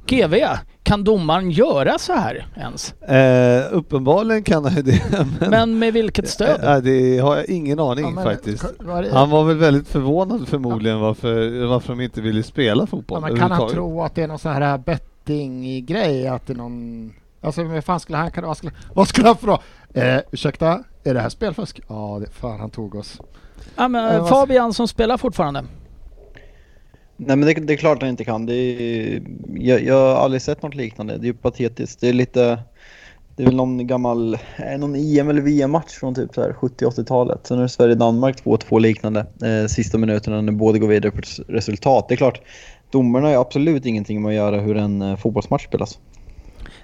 GV, 0.08 0.36
kan 0.84 1.04
domaren 1.04 1.52
göra 1.52 1.98
så 1.98 2.14
här 2.14 2.48
ens? 2.58 2.94
eh, 3.02 3.66
uppenbarligen 3.72 4.44
kan 4.44 4.66
han 4.66 4.76
ju 4.76 4.82
det. 4.82 5.02
Men, 5.40 5.50
Men 5.50 5.80
med 5.80 5.94
vilket 5.94 6.30
stöd? 6.30 6.64
Eh, 6.64 6.78
det 6.78 7.18
har 7.20 7.36
jag 7.36 7.46
ingen 7.50 7.80
aning 7.80 8.06
Ja, 8.06 8.12
men- 8.12 8.24
faktiskt. 8.24 8.66
var 8.80 9.04
det- 9.04 9.14
Han 9.14 9.30
var 9.30 9.44
väl 9.44 9.58
väldigt 9.58 9.88
förvånad 9.88 10.48
förmodligen 10.48 11.00
varför, 11.00 11.66
varför 11.66 11.94
de 11.96 12.02
inte 12.04 12.22
ville 12.22 12.44
spela 12.44 12.88
fotboll 12.88 13.22
Ja, 13.22 13.28
men 13.28 13.40
kan 13.40 13.52
han 13.52 13.70
tro 13.70 14.02
att 14.04 14.16
det 14.16 14.24
är 14.24 14.28
någon 14.28 14.40
sån 14.40 14.52
här 14.52 14.78
betting-grej? 14.78 16.28
Att 16.28 16.48
det 16.48 16.54
är 16.54 16.58
någon... 16.58 17.14
Alltså 17.42 17.64
vad 17.64 17.84
fan 17.84 18.00
skulle 18.00 18.18
han 18.18 18.32
kunna... 18.32 18.48
Vad 18.94 19.08
skulle, 19.08 19.28
han 19.28 19.38
fråga? 19.38 19.60
Eh, 19.94 20.20
ursäkta, 20.32 20.84
är 21.04 21.14
det 21.14 21.20
här 21.20 21.30
spelfusk? 21.30 21.80
Ja, 21.88 22.22
det, 22.26 22.32
fan 22.32 22.60
han 22.60 22.70
tog 22.70 22.96
oss. 22.96 23.22
Ja, 23.76 23.88
men, 23.88 24.16
Eh, 24.16 24.26
Fabian 24.28 24.74
som 24.74 24.88
spelar 24.88 25.18
fortfarande. 25.18 25.64
Nej 27.18 27.36
men 27.36 27.48
det, 27.48 27.54
det 27.54 27.74
är 27.74 27.78
klart 27.78 28.02
han 28.02 28.10
inte 28.10 28.24
kan. 28.24 28.46
Det 28.46 28.54
är, 28.54 29.22
jag, 29.56 29.84
jag 29.84 29.96
har 29.96 30.16
aldrig 30.16 30.42
sett 30.42 30.64
något 30.64 30.76
liknande. 30.76 31.18
Det 31.18 31.24
är 31.24 31.28
ju 31.28 31.34
patetiskt. 31.34 32.02
Det 32.02 32.10
är 32.10 32.14
lite... 32.14 32.60
Det 33.36 33.44
är 33.44 33.48
väl 33.48 33.56
någon 33.56 33.88
gammal, 33.88 34.34
eh, 34.34 34.78
någon 34.80 34.96
EM 34.96 35.30
eller 35.30 35.42
VM-match 35.42 35.92
från 35.92 36.16
typ 36.16 36.36
så 36.36 36.42
här 36.42 36.52
70-80-talet. 36.52 37.40
Sen 37.44 37.58
är 37.58 37.62
det 37.62 37.70
Sverige-Danmark 37.70 38.44
2-2 38.44 38.80
liknande 38.80 39.20
eh, 39.20 39.68
sista 39.68 39.98
minuterna 39.98 40.42
när 40.42 40.52
båda 40.52 40.78
går 40.78 40.88
vidare 40.88 41.12
på 41.12 41.22
resultat. 41.48 42.06
Det 42.08 42.14
är 42.14 42.18
klart, 42.18 42.42
domarna 42.92 43.26
har 43.28 43.32
ju 43.32 43.40
absolut 43.40 43.86
ingenting 43.86 44.22
med 44.22 44.30
att 44.30 44.36
göra 44.36 44.60
hur 44.60 44.78
en 44.78 45.02
eh, 45.02 45.16
fotbollsmatch 45.16 45.66
spelas. 45.66 46.00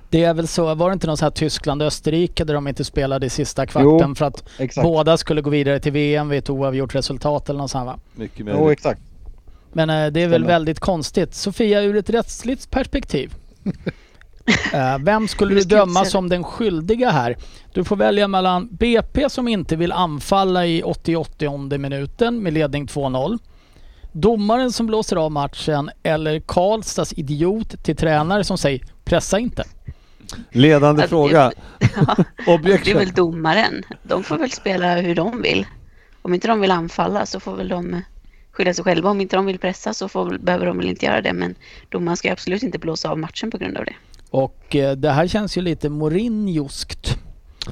Det 0.09 0.23
är 0.23 0.33
väl 0.33 0.47
så, 0.47 0.75
var 0.75 0.89
det 0.89 0.93
inte 0.93 1.07
någon 1.07 1.17
så 1.17 1.25
här 1.25 1.31
Tyskland-Österrike 1.31 2.43
där 2.43 2.53
de 2.53 2.67
inte 2.67 2.83
spelade 2.83 3.25
i 3.25 3.29
sista 3.29 3.65
kvarten 3.65 4.09
Jo, 4.09 4.15
för 4.15 4.25
att 4.25 4.43
Exakt. 4.59 4.87
båda 4.87 5.17
skulle 5.17 5.41
gå 5.41 5.49
vidare 5.49 5.79
till 5.79 5.91
VM 5.91 6.29
vid 6.29 6.39
ett 6.39 6.49
oavgjort 6.49 6.95
resultat 6.95 7.49
eller 7.49 7.59
något 7.59 7.71
sånt 7.71 7.85
va? 7.85 7.99
Mycket 8.15 8.39
Jo, 8.39 8.45
möjligt. 8.45 8.71
exakt. 8.71 9.01
Men 9.73 9.89
eh, 9.89 10.07
det 10.07 10.21
är 10.21 10.27
väl 10.27 10.41
Stämmer. 10.41 10.47
väldigt 10.47 10.79
konstigt. 10.79 11.33
Sofia, 11.35 11.81
ur 11.81 11.95
ett 11.97 12.09
rättsligt 12.09 12.71
perspektiv. 12.71 13.33
eh, 14.73 14.97
vem 14.99 15.27
skulle 15.27 15.55
du 15.55 15.61
döma 15.61 16.05
som 16.05 16.29
den 16.29 16.43
skyldiga 16.43 17.11
här? 17.11 17.37
Du 17.73 17.83
får 17.83 17.95
välja 17.95 18.27
mellan 18.27 18.67
BP 18.71 19.29
som 19.29 19.47
inte 19.47 19.75
vill 19.75 19.91
anfalla 19.91 20.65
i 20.65 20.83
80-80 20.83 21.77
minuten 21.77 22.43
med 22.43 22.53
ledning 22.53 22.85
2-0. 22.85 23.39
Domaren 24.11 24.71
som 24.71 24.85
blåser 24.87 25.15
av 25.15 25.31
matchen 25.31 25.89
eller 26.03 26.39
Karlstads 26.39 27.13
idiot 27.13 27.83
till 27.83 27.95
tränare 27.95 28.43
som 28.43 28.57
säger 28.57 28.81
pressa 29.03 29.39
inte. 29.39 29.63
Ledande 30.51 31.01
Ja, 31.01 31.03
det- 31.03 31.09
fråga. 31.09 31.51
Ja, 32.45 32.57
det 32.63 32.91
är 32.91 32.95
väl 32.99 33.11
domaren. 33.11 33.83
De 34.03 34.23
får 34.23 34.37
väl 34.37 34.51
spela 34.51 34.95
hur 34.95 35.15
de 35.15 35.41
vill. 35.41 35.65
Om 36.21 36.33
inte 36.33 36.47
de 36.47 36.59
vill 36.61 36.71
anfalla 36.71 37.25
så 37.25 37.39
får 37.39 37.55
väl 37.55 37.67
de 37.67 38.01
skylla 38.53 38.73
sig 38.73 38.83
själva. 38.83 39.09
Om 39.09 39.21
inte 39.21 39.35
de 39.35 39.45
vill 39.45 39.59
pressa 39.59 39.93
så 39.93 40.07
får, 40.07 40.37
behöver 40.37 40.65
de 40.65 40.77
väl 40.77 40.87
inte 40.89 41.05
göra 41.05 41.21
det. 41.21 41.33
Men 41.33 41.55
domaren 41.89 42.17
ska 42.17 42.27
ju 42.27 42.31
absolut 42.31 42.63
inte 42.63 42.79
blåsa 42.79 43.09
av 43.09 43.19
matchen 43.19 43.51
på 43.51 43.57
grund 43.57 43.77
av 43.77 43.85
det. 43.85 43.93
Och 44.29 44.75
eh, 44.75 44.91
det 44.95 45.09
här 45.11 45.27
känns 45.27 45.57
ju 45.57 45.61
lite 45.61 45.89
Mourinhoskt. 45.89 47.17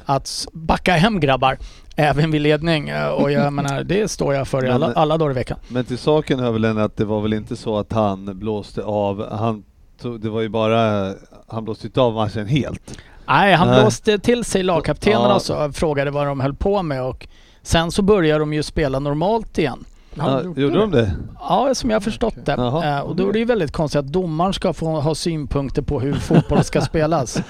Att 0.04 0.46
backa 0.52 0.92
hem 0.92 1.20
grabbar, 1.20 1.58
även 1.96 2.30
vid 2.30 2.40
ledning. 2.42 2.88
Eh, 2.88 3.08
Och 3.08 3.32
jag 3.32 3.52
menar, 3.52 3.84
det 3.84 4.10
står 4.10 4.34
jag 4.34 4.48
för 4.48 4.64
i 4.64 4.68
alla, 4.68 4.86
Men- 4.86 4.96
alla 4.96 5.18
dagar 5.18 5.30
i 5.30 5.34
veckan. 5.34 5.58
Men 5.68 5.84
till 5.84 5.98
saken 5.98 6.38
hör 6.40 6.50
väl 6.52 6.78
att 6.78 6.96
det 6.96 7.04
var 7.04 7.20
väl 7.20 7.32
inte 7.32 7.56
så 7.56 7.78
att 7.78 7.92
han 7.92 8.38
blåste 8.38 8.82
av, 8.82 9.30
han 9.32 9.64
tog, 10.00 10.20
det 10.20 10.30
var 10.30 10.40
ju 10.40 10.48
bara, 10.48 11.12
han 11.48 11.64
blåste 11.64 11.86
inte 11.86 12.00
av 12.00 12.14
matchen 12.14 12.46
helt. 12.46 12.98
Nej, 13.26 13.54
han 13.54 13.68
Nej. 13.68 13.80
blåste 13.80 14.18
till 14.18 14.44
sig 14.44 14.62
lagkaptenerna 14.62 15.28
Ja. 15.28 15.34
och 15.34 15.42
så 15.42 15.72
frågade 15.72 16.10
vad 16.10 16.26
de 16.26 16.40
höll 16.40 16.54
på 16.54 16.82
med 16.82 17.02
och 17.04 17.28
sen 17.62 17.90
så 17.90 18.02
börjar 18.02 18.38
de 18.38 18.52
ju 18.54 18.62
spela 18.62 18.98
normalt 18.98 19.58
igen. 19.58 19.84
Ja, 20.14 20.42
gjorde 20.42 20.78
de 20.78 20.90
det? 20.90 21.12
Ja, 21.40 21.74
som 21.74 21.90
jag 21.90 21.96
har 21.96 22.00
förstått 22.00 22.34
det. 22.44 22.54
Jaha. 22.56 22.98
Eh, 22.98 23.00
och 23.00 23.16
då 23.16 23.28
är 23.28 23.32
det 23.32 23.38
ju 23.38 23.44
väldigt 23.44 23.72
konstigt 23.72 23.98
att 23.98 24.06
domaren 24.06 24.52
ska 24.52 24.72
få 24.72 25.00
ha 25.00 25.14
synpunkter 25.14 25.82
på 25.82 26.00
hur 26.00 26.14
fotboll 26.14 26.64
ska 26.64 26.80
spelas. 26.90 27.42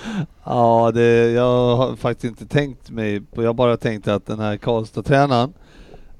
Ja, 0.44 0.90
det, 0.94 1.30
jag 1.30 1.76
har 1.76 1.96
faktiskt 1.96 2.24
inte 2.24 2.46
tänkt 2.46 2.90
mig 2.90 3.20
på, 3.20 3.42
jag 3.42 3.56
bara 3.56 3.76
tänkt 3.76 4.08
att 4.08 4.26
den 4.26 4.38
här 4.38 4.56
Karlstad-tränaren, 4.56 5.52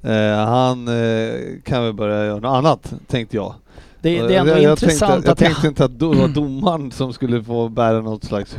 eh, 0.02 0.46
han 0.46 0.88
eh, 0.88 1.34
kan 1.64 1.84
väl 1.84 1.92
börja 1.92 2.24
göra 2.24 2.38
något 2.38 2.56
annat, 2.56 2.94
tänkte 3.06 3.36
jag. 3.36 3.54
Det, 4.00 4.22
det 4.22 4.34
är 4.34 4.40
ändå 4.40 4.52
jag, 4.52 4.62
jag 4.62 4.72
intressant 4.72 5.12
tänkte, 5.12 5.28
jag 5.28 5.32
att 5.32 5.38
det... 5.38 5.44
tänkte 5.44 5.66
inte 5.66 5.84
att 5.84 5.98
det 5.98 6.06
var 6.20 6.28
domaren 6.28 6.90
som 6.90 7.12
skulle 7.12 7.44
få 7.44 7.68
bära 7.68 8.00
något 8.00 8.24
slags 8.24 8.56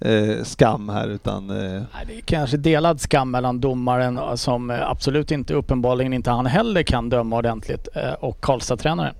eh, 0.00 0.42
skam 0.44 0.88
här 0.88 1.08
utan... 1.08 1.50
Eh, 1.50 1.82
Nej, 1.94 2.04
det 2.06 2.16
är 2.16 2.20
kanske 2.20 2.56
delad 2.56 3.00
skam 3.00 3.30
mellan 3.30 3.60
domaren 3.60 4.18
eh, 4.18 4.34
som 4.34 4.70
eh, 4.70 4.90
absolut 4.90 5.30
inte, 5.30 5.54
uppenbarligen 5.54 6.12
inte 6.12 6.30
han 6.30 6.46
heller 6.46 6.82
kan 6.82 7.08
döma 7.08 7.36
ordentligt 7.36 7.88
eh, 7.94 8.12
och 8.12 8.40
Karlstad-tränaren. 8.40 9.14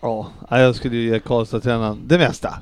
ja, 0.00 0.30
jag 0.50 0.74
skulle 0.74 0.96
ju 0.96 1.10
ge 1.10 1.18
Karlstad-tränaren 1.20 1.98
det 2.06 2.18
mesta. 2.18 2.54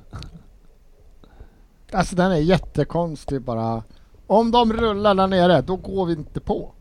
Alltså 1.93 2.17
den 2.17 2.33
är 2.33 2.37
jättekonstig 2.37 3.43
bara. 3.43 3.83
Om 4.27 4.51
de 4.51 4.73
rullar 4.73 5.15
där 5.15 5.27
nere, 5.27 5.61
då 5.61 5.77
går 5.77 6.07
vi 6.07 6.13
inte 6.13 6.41
på. 6.41 6.73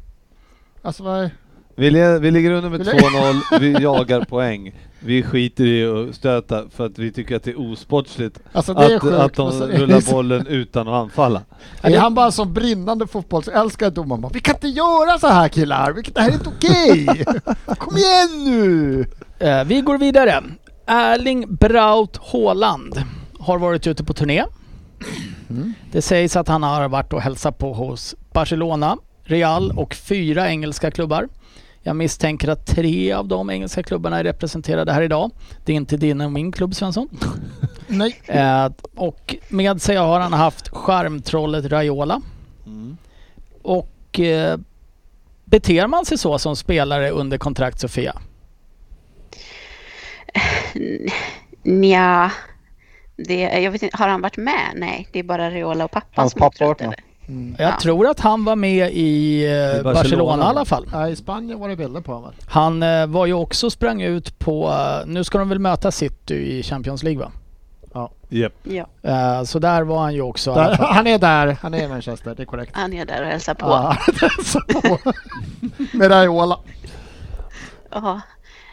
Alltså 0.82 1.03
vad 1.03 1.19
är... 1.19 1.32
Vi, 1.76 1.90
vi 2.20 2.32
ligger 2.32 2.52
under 2.52 2.70
med 2.70 2.80
Vill- 2.86 2.94
2-0, 2.96 3.60
vi 3.60 3.72
jagar 3.72 4.22
poäng. 4.26 4.72
Vi 5.00 5.24
skiter 5.24 5.64
i 5.66 5.86
att 6.10 6.16
stöta 6.16 6.64
för 6.76 6.86
att 6.86 6.98
vi 7.00 7.12
tycker 7.12 7.36
att 7.36 7.44
det 7.44 7.52
är 7.52 7.72
osportsligt 7.72 8.40
Alltså 8.52 8.74
det 8.74 8.86
är 8.86 8.96
att, 8.96 9.02
sjukt. 9.02 9.16
att 9.16 9.34
de 9.34 9.50
men 9.50 9.58
så- 9.60 9.68
rullar 9.68 10.12
bollen 10.12 10.48
utan 10.48 10.88
att 10.88 10.94
anfalla. 10.94 11.42
Är 11.82 11.98
han 11.98 12.14
bara 12.14 12.32
som 12.32 12.54
brinnande 12.54 13.08
fotbollsälskare 13.08 13.90
domaren 13.90 14.22
bara, 14.22 14.30
Vi 14.34 14.40
kan 14.40 14.56
inte 14.56 14.68
göra 14.68 15.20
så 15.20 15.28
här 15.28 15.48
killar, 15.50 15.92
Vi- 15.92 16.02
det 16.02 16.22
här 16.22 16.30
är 16.30 16.34
inte 16.34 16.50
okej! 16.50 17.26
Kom 17.78 17.98
igen 17.98 18.44
nu! 18.46 19.06
Eh, 19.40 19.64
vi 19.64 19.82
går 19.82 19.98
vidare. 19.98 20.44
Erling 20.86 21.56
Braut 21.56 22.18
Haaland 22.32 23.02
har 23.40 23.58
varit 23.60 23.88
ute 23.88 24.04
på 24.04 24.14
turné. 24.14 24.44
Det 25.92 26.02
sägs 26.02 26.36
att 26.36 26.48
han 26.48 26.64
har 26.64 26.90
varit 26.90 27.14
och 27.14 27.22
hälsat 27.22 27.58
på 27.58 27.74
hos 27.74 28.16
Barcelona, 28.34 28.98
Real 29.24 29.72
och 29.72 29.94
fyra 29.96 30.50
engelska 30.50 30.92
klubbar. 30.92 31.28
Jag 31.86 31.96
misstänker 31.96 32.48
att 32.48 32.65
tre 32.65 33.12
av 33.12 33.28
de 33.28 33.50
engelska 33.50 33.84
klubbarna 33.84 34.19
är 34.19 34.24
representerade 34.24 34.93
här 34.93 35.02
idag. 35.02 35.32
Det 35.65 35.72
är 35.72 35.76
inte 35.76 35.98
din 35.98 36.22
och 36.22 36.32
min 36.32 36.52
klubb 36.52 36.76
Svensson. 36.76 37.10
Nej. 37.88 38.22
Eh, 38.26 38.72
och 38.96 39.36
med 39.50 39.82
sig 39.82 39.96
har 39.96 40.19
han 40.19 40.34
haft 40.34 40.69
charmtrollet 40.69 41.65
Raiola. 41.65 42.22
Mm. 42.65 42.98
Och 43.62 44.19
eh, 44.19 44.58
beter 45.46 45.88
man 45.88 46.06
sig 46.06 46.17
så 46.17 46.39
som 46.39 46.56
spelare 46.56 47.10
under 47.10 47.38
kontrakt 47.38 47.80
Sofia? 47.80 48.22
Nja, 51.63 52.32
det, 53.15 53.39
jag 53.41 53.72
vet 53.72 53.84
inte, 53.84 53.98
har 53.98 54.08
han 54.08 54.22
varit 54.22 54.38
med? 54.38 54.72
Nej, 54.76 55.08
det 55.12 55.19
är 55.19 55.24
bara 55.24 55.50
Riola 55.50 55.86
och 55.86 55.91
pappa 55.91 56.08
Hans 56.22 56.32
som 56.32 56.39
pappa 56.39 56.56
har 56.60 56.67
varit 56.67 56.82
med. 56.82 57.02
Eller? 57.28 57.56
Jag 57.64 57.72
Ja. 57.74 57.80
tror 57.82 58.08
att 58.08 58.20
han 58.20 58.46
var 58.46 58.56
med 58.56 58.92
i, 58.94 59.44
eh, 59.46 59.84
Barcelona. 59.84 59.94
Barcelona. 59.94 60.44
i 60.44 60.48
alla 60.48 60.66
fall. 60.66 60.86
Ja, 60.92 61.08
I 61.10 61.16
Spanien 61.16 61.60
var 61.60 61.70
det 61.70 61.76
bilder 61.76 62.02
på 62.02 62.14
honom. 62.14 62.32
Han 62.48 62.84
eh, 62.84 63.08
var 63.08 63.26
ju 63.26 63.34
också 63.34 63.70
sprang 63.70 64.02
ut 64.02 64.40
på, 64.40 64.70
eh, 64.70 65.06
nu 65.08 65.24
ska 65.24 65.38
de 65.38 65.50
väl 65.50 65.60
möta 65.60 65.92
City 65.92 66.36
i 66.36 66.64
Champions 66.64 67.04
League 67.04 67.24
va? 67.26 67.32
Yep. 68.30 68.54
Ja, 68.64 68.86
Eh, 69.02 69.44
så 69.44 69.60
där 69.60 69.82
var 69.84 70.00
han 70.00 70.14
ju 70.14 70.22
också. 70.22 70.52
i 70.52 70.54
Där, 70.56 70.78
han 70.80 71.08
är 71.08 71.18
där, 71.18 71.58
han 71.62 71.74
är 71.74 71.84
i 71.84 71.88
Manchester, 71.88 72.34
det 72.36 72.44
är 72.44 72.46
korrekt. 72.46 72.72
han 72.76 72.94
är 72.94 73.06
där 73.06 73.22
och 73.22 73.28
hälsar 73.28 73.54
på. 73.54 73.66
Ja, 73.68 73.98
så 74.44 74.60
på. 74.60 74.98
Med 75.98 76.12
Raiola. 76.12 76.60
Ja. 77.92 78.22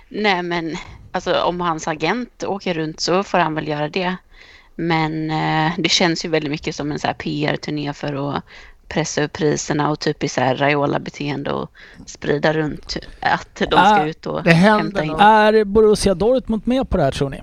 Nej 0.08 0.42
men 0.42 0.76
alltså 1.12 1.34
om 1.42 1.60
hans 1.60 1.88
agent 1.88 2.44
åker 2.46 2.74
runt 2.74 3.00
så 3.00 3.22
får 3.22 3.38
han 3.38 3.54
väl 3.54 3.68
göra 3.68 3.88
det. 3.88 4.16
Men 4.80 5.30
eh, 5.30 5.72
det 5.78 5.88
känns 5.88 6.24
ju 6.24 6.28
väldigt 6.28 6.50
mycket 6.50 6.74
som 6.74 6.92
en 6.92 6.98
så 6.98 7.06
här 7.06 7.14
PR-turné 7.14 7.92
för 7.92 8.36
att 8.36 8.44
pressa 8.88 9.24
upp 9.24 9.32
priserna 9.32 9.90
och 9.90 10.00
typ 10.00 10.24
i 10.24 10.28
så 10.28 10.40
här 10.40 10.56
Raiola-beteende 10.56 11.52
och 11.52 11.70
sprida 12.06 12.52
runt 12.52 12.96
att 13.20 13.56
de 13.56 13.66
ska 13.66 13.78
Ah, 13.78 14.04
ut 14.04 14.26
och 14.26 14.42
det 14.42 14.52
hämta 14.52 15.04
in. 15.04 15.10
Är 15.10 15.64
Borussia 15.64 16.14
Dortmund 16.14 16.62
med 16.64 16.90
på 16.90 16.96
det 16.96 17.02
här 17.02 17.10
tror 17.10 17.30
ni? 17.30 17.42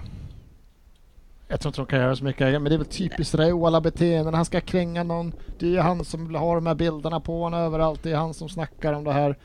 Jag 1.47 1.60
tror 1.60 1.69
inte 1.69 1.82
de 1.82 1.86
kan 1.86 2.00
göra 2.00 2.15
så 2.15 2.23
mycket, 2.23 2.52
men 2.52 2.63
det 2.63 2.73
är 2.73 2.78
väl 2.78 2.88
typiskt 2.88 3.36
Raiola-beteende. 3.36 4.36
Han 4.36 4.45
ska 4.45 4.62
kränga 4.62 5.04
någon. 5.04 5.34
Det 5.60 5.65
är 5.65 5.69
ju 5.69 5.80
han 5.80 6.06
som 6.06 6.36
har 6.36 6.56
de 6.56 6.67
här 6.67 6.76
bilderna 6.76 7.19
på 7.19 7.43
honom 7.43 7.60
överallt. 7.60 8.04
Det 8.04 8.12
är 8.12 8.15
han 8.15 8.34
som 8.34 8.50
snackar 8.50 8.93
om 8.93 9.04
det 9.04 9.13
här. 9.13 9.38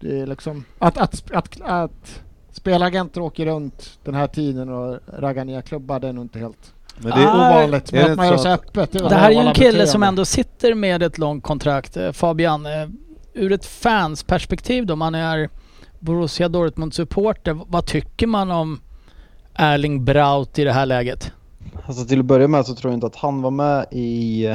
Det 0.00 0.20
är 0.20 0.26
liksom 0.26 0.64
att, 0.78 0.98
att, 0.98 1.32
att, 1.32 1.60
att 1.60 2.22
spelagenter 2.52 3.20
åker 3.20 3.46
runt 3.46 3.98
den 4.04 4.14
här 4.14 4.26
tiden 4.26 4.68
och 4.68 4.98
raggar 5.06 5.44
nya 5.44 5.62
klubbar, 5.62 6.00
det 6.00 6.08
är 6.08 6.12
nog 6.12 6.24
inte 6.24 6.38
helt 6.38 6.74
Men 7.02 7.12
Ah, 7.12 7.16
det, 7.16 7.22
är- 7.22 7.34
ovanligt. 7.34 7.92
är 7.92 7.96
Men 7.96 8.04
det 8.06 8.10
att 8.12 8.16
man 8.16 8.26
gör 8.26 8.36
så 8.36 8.48
öppet. 8.48 8.92
Det 8.92 9.14
här 9.14 9.30
är 9.30 9.34
ju 9.42 9.48
en 9.48 9.54
kille 9.54 9.86
som 9.86 10.02
ändå 10.02 10.24
sitter 10.24 10.74
med 10.74 11.02
ett 11.02 11.18
långt 11.18 11.44
kontrakt. 11.44 11.96
Eh, 11.96 12.12
Fabian, 12.12 12.66
eh, 12.66 12.88
ur 13.34 13.52
ett 13.52 13.66
fansperspektiv 13.66 14.86
då, 14.86 14.96
man 14.96 15.14
är 15.14 15.48
Borussia 15.98 16.48
Dortmund-supporter. 16.48 17.60
Vad 17.66 17.86
tycker 17.86 18.26
man 18.26 18.50
om 18.50 18.80
Erling 19.54 20.04
Braut 20.04 20.58
i 20.58 20.64
det 20.64 20.72
här 20.72 20.86
läget? 20.86 21.32
Alltså 21.86 22.04
till 22.04 22.20
att 22.20 22.24
börja 22.24 22.48
med 22.48 22.66
så 22.66 22.74
tror 22.74 22.90
jag 22.92 22.96
inte 22.96 23.06
att 23.06 23.16
han 23.16 23.42
var 23.42 23.50
med 23.50 23.86
i, 23.90 24.48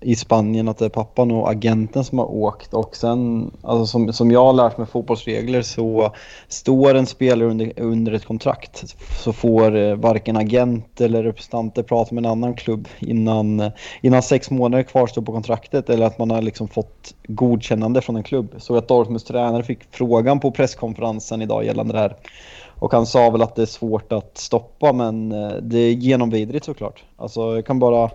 i 0.00 0.16
Spanien, 0.16 0.68
att 0.68 0.78
det 0.78 0.84
är 0.84 0.88
pappan 0.88 1.30
och 1.30 1.50
agenten 1.50 2.04
som 2.04 2.18
har 2.18 2.26
åkt. 2.26 2.74
Och 2.74 2.96
sen, 2.96 3.50
alltså 3.62 3.86
som, 3.86 4.12
som 4.12 4.30
jag 4.30 4.44
har 4.44 4.52
lärt 4.52 4.78
mig 4.78 4.86
fotbollsregler 4.86 5.62
så 5.62 6.12
står 6.48 6.94
en 6.94 7.06
spelare 7.06 7.48
under, 7.48 7.72
under 7.76 8.12
ett 8.12 8.24
kontrakt 8.24 8.96
så 9.18 9.32
får 9.32 9.76
eh, 9.76 9.94
varken 9.94 10.36
agent 10.36 11.00
eller 11.00 11.22
representanter 11.22 11.82
prata 11.82 12.14
med 12.14 12.24
en 12.24 12.30
annan 12.30 12.54
klubb 12.54 12.88
innan, 12.98 13.70
innan 14.02 14.22
sex 14.22 14.50
månader 14.50 14.82
kvarstår 14.82 15.22
på 15.22 15.32
kontraktet 15.32 15.90
eller 15.90 16.06
att 16.06 16.18
man 16.18 16.30
har 16.30 16.42
liksom 16.42 16.68
fått 16.68 17.14
godkännande 17.28 18.00
från 18.00 18.16
en 18.16 18.22
klubb. 18.22 18.54
Så 18.58 18.76
att 18.76 18.88
Dortmunds 18.88 19.24
tränare 19.24 19.62
fick 19.62 19.78
frågan 19.90 20.40
på 20.40 20.50
presskonferensen 20.50 21.42
idag 21.42 21.64
gällande 21.64 21.92
det 21.92 21.98
här. 21.98 22.16
Och 22.78 22.92
han 22.92 23.06
sa 23.06 23.30
väl 23.30 23.42
att 23.42 23.54
det 23.54 23.62
är 23.62 23.66
svårt 23.66 24.12
att 24.12 24.38
stoppa 24.38 24.92
men 24.92 25.32
eh, 25.32 25.52
det 25.62 25.78
är 25.78 25.92
genomvidrigt 25.92 26.64
såklart. 26.64 27.04
Alltså 27.16 27.54
jag 27.54 27.66
kan 27.66 27.78
bara... 27.78 28.10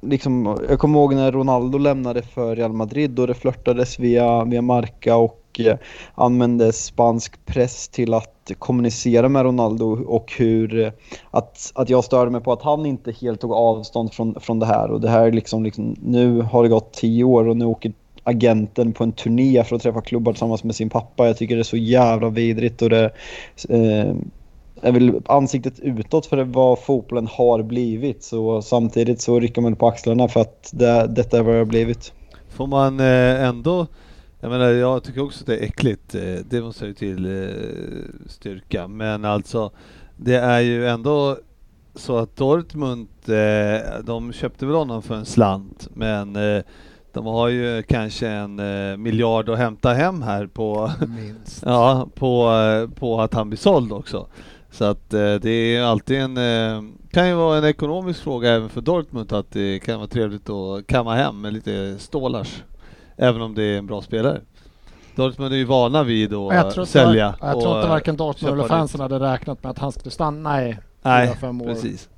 Liksom, 0.00 0.58
jag 0.68 0.78
kommer 0.78 0.98
ihåg 0.98 1.14
när 1.14 1.32
Ronaldo 1.32 1.78
lämnade 1.78 2.22
för 2.22 2.56
Real 2.56 2.72
Madrid 2.72 3.18
och 3.18 3.26
det 3.26 3.34
flörtades 3.34 3.98
via, 3.98 4.44
via 4.44 4.62
Marca 4.62 5.16
och 5.16 5.40
eh, 5.58 5.76
använde 6.14 6.72
spansk 6.72 7.46
press 7.46 7.88
till 7.88 8.14
att 8.14 8.50
kommunicera 8.58 9.28
med 9.28 9.42
Ronaldo 9.42 10.04
och 10.06 10.32
hur 10.38 10.80
eh, 10.80 10.92
att, 11.30 11.72
att 11.74 11.90
jag 11.90 12.04
störde 12.04 12.30
mig 12.30 12.40
på 12.40 12.52
att 12.52 12.62
han 12.62 12.86
inte 12.86 13.12
helt 13.12 13.40
tog 13.40 13.52
avstånd 13.52 14.12
från, 14.12 14.40
från 14.40 14.58
det 14.58 14.66
här 14.66 14.90
och 14.90 15.00
det 15.00 15.10
här 15.10 15.32
liksom, 15.32 15.64
liksom 15.64 15.96
nu 16.02 16.40
har 16.40 16.62
det 16.62 16.68
gått 16.68 16.92
tio 16.92 17.24
år 17.24 17.48
och 17.48 17.56
nu 17.56 17.64
åker 17.64 17.92
agenten 18.28 18.92
på 18.92 19.04
en 19.04 19.12
turné 19.12 19.64
för 19.64 19.76
att 19.76 19.82
träffa 19.82 20.00
klubbar 20.00 20.32
tillsammans 20.32 20.64
med 20.64 20.74
sin 20.74 20.90
pappa. 20.90 21.26
Jag 21.26 21.36
tycker 21.36 21.54
det 21.56 21.62
är 21.62 21.64
så 21.64 21.76
jävla 21.76 22.28
vidrigt 22.28 22.82
och 22.82 22.90
det 22.90 23.04
eh, 23.68 24.14
är 24.82 24.92
väl 24.92 25.22
ansiktet 25.26 25.80
utåt 25.80 26.26
för 26.26 26.44
vad 26.44 26.78
fotbollen 26.78 27.26
har 27.26 27.62
blivit. 27.62 28.22
Så 28.22 28.62
samtidigt 28.62 29.20
så 29.20 29.40
rycker 29.40 29.62
man 29.62 29.76
på 29.76 29.88
axlarna 29.88 30.28
för 30.28 30.40
att 30.40 30.70
det, 30.72 31.06
detta 31.06 31.38
är 31.38 31.42
vad 31.42 31.54
det 31.54 31.58
har 31.58 31.64
blivit. 31.64 32.12
Får 32.48 32.66
man 32.66 33.00
eh, 33.00 33.44
ändå, 33.44 33.86
jag 34.40 34.50
menar 34.50 34.68
jag 34.68 35.04
tycker 35.04 35.24
också 35.24 35.40
att 35.40 35.46
det 35.46 35.56
är 35.56 35.62
äckligt, 35.62 36.14
eh, 36.14 36.34
det 36.50 36.60
måste 36.60 36.86
ju 36.86 36.94
till 36.94 37.42
eh, 37.42 37.50
styrka, 38.26 38.88
men 38.88 39.24
alltså 39.24 39.70
det 40.16 40.36
är 40.36 40.60
ju 40.60 40.86
ändå 40.88 41.36
så 41.94 42.16
att 42.16 42.36
Dortmund, 42.36 43.08
de 44.04 44.32
köpte 44.32 44.66
väl 44.66 44.74
honom 44.74 45.02
för 45.02 45.14
en 45.14 45.24
slant, 45.24 45.88
men 45.94 46.36
de 47.24 47.26
har 47.26 47.48
ju 47.48 47.82
kanske 47.82 48.28
en 48.28 48.58
eh, 48.58 48.96
miljard 48.96 49.48
att 49.48 49.58
hämta 49.58 49.92
hem 49.92 50.22
här 50.22 50.46
på, 50.46 50.90
Minst. 51.16 51.62
ja, 51.66 52.08
på, 52.14 52.50
eh, 52.52 52.94
på 52.98 53.20
att 53.20 53.34
han 53.34 53.48
blir 53.50 53.58
såld 53.58 53.92
också. 53.92 54.26
Så 54.70 54.84
att 54.84 55.14
eh, 55.14 55.34
det 55.34 55.50
är 55.50 55.82
alltid 55.82 56.20
en, 56.20 56.36
eh, 56.36 56.82
kan 57.10 57.28
ju 57.28 57.34
vara 57.34 57.58
en 57.58 57.64
ekonomisk 57.64 58.22
fråga 58.22 58.50
även 58.50 58.68
för 58.68 58.80
Dortmund 58.80 59.32
att 59.32 59.50
det 59.52 59.78
kan 59.78 59.96
vara 59.98 60.08
trevligt 60.08 60.50
att 60.50 60.86
kamma 60.86 61.14
hem 61.14 61.40
med 61.40 61.52
lite 61.52 61.98
stålars. 61.98 62.62
Även 63.16 63.42
om 63.42 63.54
det 63.54 63.62
är 63.62 63.78
en 63.78 63.86
bra 63.86 64.02
spelare. 64.02 64.40
Dortmund 65.16 65.52
är 65.54 65.58
ju 65.58 65.64
vana 65.64 66.02
vid 66.02 66.34
att 66.34 66.54
Jag 66.54 66.70
tror 66.74 66.84
sälja. 66.84 67.34
jag 67.40 67.60
tror 67.60 67.70
och, 67.72 67.76
inte 67.78 67.88
varken 67.88 68.16
Dortmund 68.16 68.54
eller 68.54 68.68
fansen 68.68 69.00
hade 69.00 69.18
räknat 69.18 69.62
med 69.62 69.70
att 69.70 69.78
han 69.78 69.92
skulle 69.92 70.10
stanna 70.10 70.68
i 70.68 70.76
Nej, 71.02 71.26
fyra, 71.26 71.36
fem 71.36 71.60
år. 71.60 71.66
precis. 71.66 72.08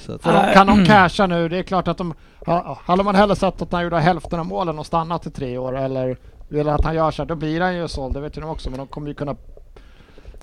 Så 0.00 0.12
att, 0.12 0.22
de, 0.22 0.52
kan 0.54 0.66
de 0.66 0.84
casha 0.84 1.26
nu? 1.26 1.48
Det 1.48 1.58
är 1.58 1.62
klart 1.62 1.88
att 1.88 1.98
de... 1.98 2.14
ha- 2.46 2.78
Hade 2.84 3.02
man 3.02 3.14
hellre 3.14 3.36
sett 3.36 3.62
att 3.62 3.72
han 3.72 3.82
gjorde 3.84 4.00
hälften 4.00 4.40
av 4.40 4.46
målen 4.46 4.78
och 4.78 4.86
stannat 4.86 5.26
i 5.26 5.30
tre 5.30 5.58
år 5.58 5.78
eller 5.78 6.16
vill 6.48 6.68
att 6.68 6.84
han 6.84 6.94
gör 6.94 7.10
så 7.10 7.22
här, 7.22 7.28
då 7.28 7.34
blir 7.34 7.60
han 7.60 7.76
ju 7.76 7.88
såld. 7.88 8.14
Det 8.14 8.20
vet 8.20 8.36
ju 8.36 8.40
de 8.40 8.50
också, 8.50 8.70
men 8.70 8.78
de 8.78 8.86
kommer 8.86 9.08
ju 9.08 9.14
kunna... 9.14 9.36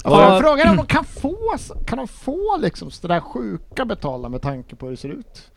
Ja. 0.04 0.40
Frågan 0.42 0.68
är 0.68 0.72
om 0.72 0.78
de 0.78 0.86
kan 0.86 1.04
få, 1.06 1.36
kan 1.86 1.98
de 1.98 2.08
få 2.08 2.58
liksom 2.58 2.92
sådär 2.92 3.20
sjuka 3.20 3.86
betalda 3.86 4.30
med 4.30 4.42
tanke 4.42 4.76
på 4.76 4.86
hur 4.86 4.92
det 4.92 4.98
ser 4.98 5.10
ut? 5.10 5.52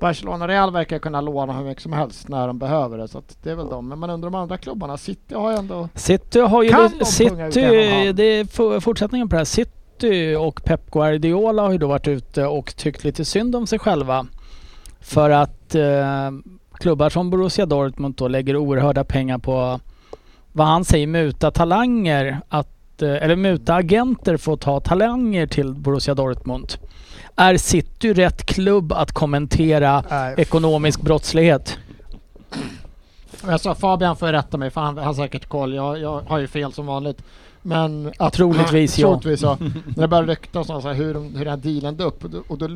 Barcelona 0.00 0.48
Real 0.48 0.72
verkar 0.72 0.98
kunna 0.98 1.20
låna 1.20 1.52
hur 1.52 1.64
mycket 1.64 1.82
som 1.82 1.92
helst 1.92 2.28
när 2.28 2.46
de 2.46 2.58
behöver 2.58 2.98
det, 2.98 3.08
så 3.08 3.18
att 3.18 3.36
det 3.42 3.50
är 3.50 3.54
väl 3.54 3.68
de. 3.68 3.88
Men 3.88 3.98
man 3.98 4.10
undrar 4.10 4.30
de 4.30 4.34
andra 4.40 4.56
klubbarna. 4.58 4.96
City 4.96 5.34
har 5.34 5.50
ju 5.50 5.56
ändå... 5.56 5.88
City 5.94 6.40
har 6.40 6.62
ju... 6.62 6.68
Kan 6.68 6.82
lite- 6.82 6.98
de 6.98 7.04
City, 7.04 8.12
det 8.12 8.22
är 8.24 8.80
fortsättningen 8.80 9.28
på 9.28 9.34
det 9.34 9.40
här. 9.40 9.44
City 9.44 9.70
och 10.38 10.64
Pep 10.64 10.90
Guardiola 10.90 11.62
har 11.62 11.72
ju 11.72 11.78
då 11.78 11.86
varit 11.86 12.08
ute 12.08 12.46
och 12.46 12.76
tyckt 12.76 13.04
lite 13.04 13.24
synd 13.24 13.56
om 13.56 13.66
sig 13.66 13.78
själva. 13.78 14.26
För 15.00 15.30
att 15.30 15.74
eh, 15.74 16.30
klubbar 16.72 17.10
som 17.10 17.30
Borussia 17.30 17.66
Dortmund 17.66 18.14
då 18.14 18.28
lägger 18.28 18.56
oerhörda 18.56 19.04
pengar 19.04 19.38
på 19.38 19.80
vad 20.52 20.66
han 20.66 20.84
säger 20.84 21.06
muta 21.06 21.50
talanger 21.50 22.40
att 22.48 23.02
eh, 23.02 23.08
eller 23.08 23.36
muta 23.36 23.74
agenter 23.74 24.36
för 24.36 24.52
att 24.52 24.60
ta 24.60 24.80
talanger 24.80 25.46
till 25.46 25.74
Borussia 25.74 26.14
Dortmund. 26.14 26.72
Är 27.36 27.56
City 27.56 28.12
rätt 28.12 28.46
klubb 28.46 28.92
att 28.92 29.12
kommentera 29.12 30.04
Nej. 30.10 30.34
ekonomisk 30.38 31.00
brottslighet? 31.00 31.78
Jag 33.46 33.60
sa 33.60 33.74
Fabian 33.74 34.16
får 34.16 34.26
rätta 34.26 34.56
mig 34.56 34.70
för 34.70 34.80
han 34.80 34.98
han 34.98 35.06
har 35.06 35.14
säkert 35.14 35.48
koll. 35.48 35.74
Jag, 35.74 35.98
jag 35.98 36.20
har 36.28 36.38
ju 36.38 36.46
fel 36.46 36.72
som 36.72 36.86
vanligt. 36.86 37.22
Men 37.66 38.12
att, 38.18 38.32
Troligtvis, 38.32 38.98
ja. 38.98 39.06
Troligtvis 39.08 39.42
ja. 39.42 39.58
När 39.96 40.02
det 40.02 40.08
börjar 40.08 40.24
ryktas 40.26 40.70
om 40.70 40.82
så 40.82 40.88
här, 40.88 40.94
hur, 40.94 41.14
de- 41.14 41.36
hur 41.36 41.44
den 41.44 41.48
här 41.48 41.56
dealen 41.56 42.00
upp 42.00 42.24
och 42.24 42.30
då, 42.30 42.42
och 42.48 42.58
då 42.58 42.68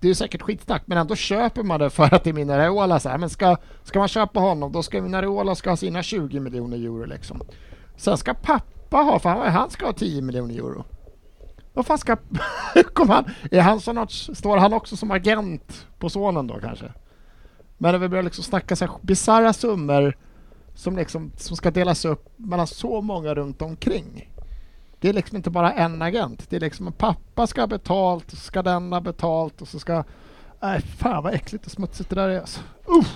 det 0.00 0.08
är 0.10 0.14
säkert 0.14 0.42
skitsnack 0.42 0.82
men 0.86 0.98
ändå 0.98 1.14
köper 1.14 1.62
man 1.62 1.80
det 1.80 1.90
för 1.90 2.14
att 2.14 2.24
det 2.24 2.30
är 2.30 2.34
Minareola 2.34 3.00
så 3.00 3.08
här. 3.08 3.18
Men 3.18 3.30
ska, 3.30 3.56
ska 3.82 3.98
man 3.98 4.08
köpa 4.08 4.40
honom 4.40 4.72
då 4.72 4.82
ska 4.82 5.02
Minareola 5.02 5.54
ska 5.54 5.70
ha 5.70 5.76
sina 5.76 6.02
20 6.02 6.40
miljoner 6.40 6.76
euro 6.76 7.04
liksom. 7.04 7.40
Sen 7.96 8.16
ska 8.16 8.34
pappa 8.34 8.96
ha, 8.96 9.18
för 9.18 9.28
han, 9.30 9.52
han 9.52 9.70
ska 9.70 9.86
ha 9.86 9.92
10 9.92 10.22
miljoner 10.22 10.54
euro. 10.54 10.84
Vad 11.74 11.86
fan 11.86 11.98
ska... 11.98 12.16
Kom 12.92 13.10
han, 13.10 13.24
är 13.50 13.60
han 13.60 13.80
så 13.80 13.92
något, 13.92 14.12
står 14.12 14.56
han 14.56 14.72
också 14.72 14.96
som 14.96 15.10
agent 15.10 15.86
på 15.98 16.10
sonen 16.10 16.46
då 16.46 16.60
kanske? 16.60 16.92
Men 17.78 17.92
det 17.92 17.98
vi 17.98 18.08
börjar 18.08 18.22
liksom 18.24 18.44
snacka 18.44 18.76
så 18.76 18.84
här 18.84 18.94
bisarra 19.02 19.52
summor 19.52 20.16
som, 20.78 20.96
liksom, 20.96 21.32
som 21.36 21.56
ska 21.56 21.70
delas 21.70 22.04
upp 22.04 22.28
mellan 22.36 22.66
så 22.66 23.00
många 23.00 23.34
runt 23.34 23.62
omkring. 23.62 24.30
Det 25.00 25.08
är 25.08 25.12
liksom 25.12 25.36
inte 25.36 25.50
bara 25.50 25.72
en 25.72 26.02
agent. 26.02 26.50
Det 26.50 26.56
är 26.56 26.60
liksom 26.60 26.86
en 26.86 26.92
pappa 26.92 27.46
ska 27.46 27.60
ha 27.60 27.66
betalt, 27.66 28.32
och 28.32 28.38
så 28.38 28.44
ska 28.44 28.62
den 28.62 28.92
ha 28.92 29.00
betalt 29.00 29.62
och 29.62 29.68
så 29.68 29.78
ska... 29.78 30.04
Nej, 30.60 30.80
fan 30.80 31.22
vad 31.22 31.34
äckligt 31.34 31.66
och 31.66 31.72
smutsigt 31.72 32.10
det 32.10 32.16
där 32.16 32.28
är 32.28 32.40
alltså. 32.40 32.60
Usch! 32.88 33.06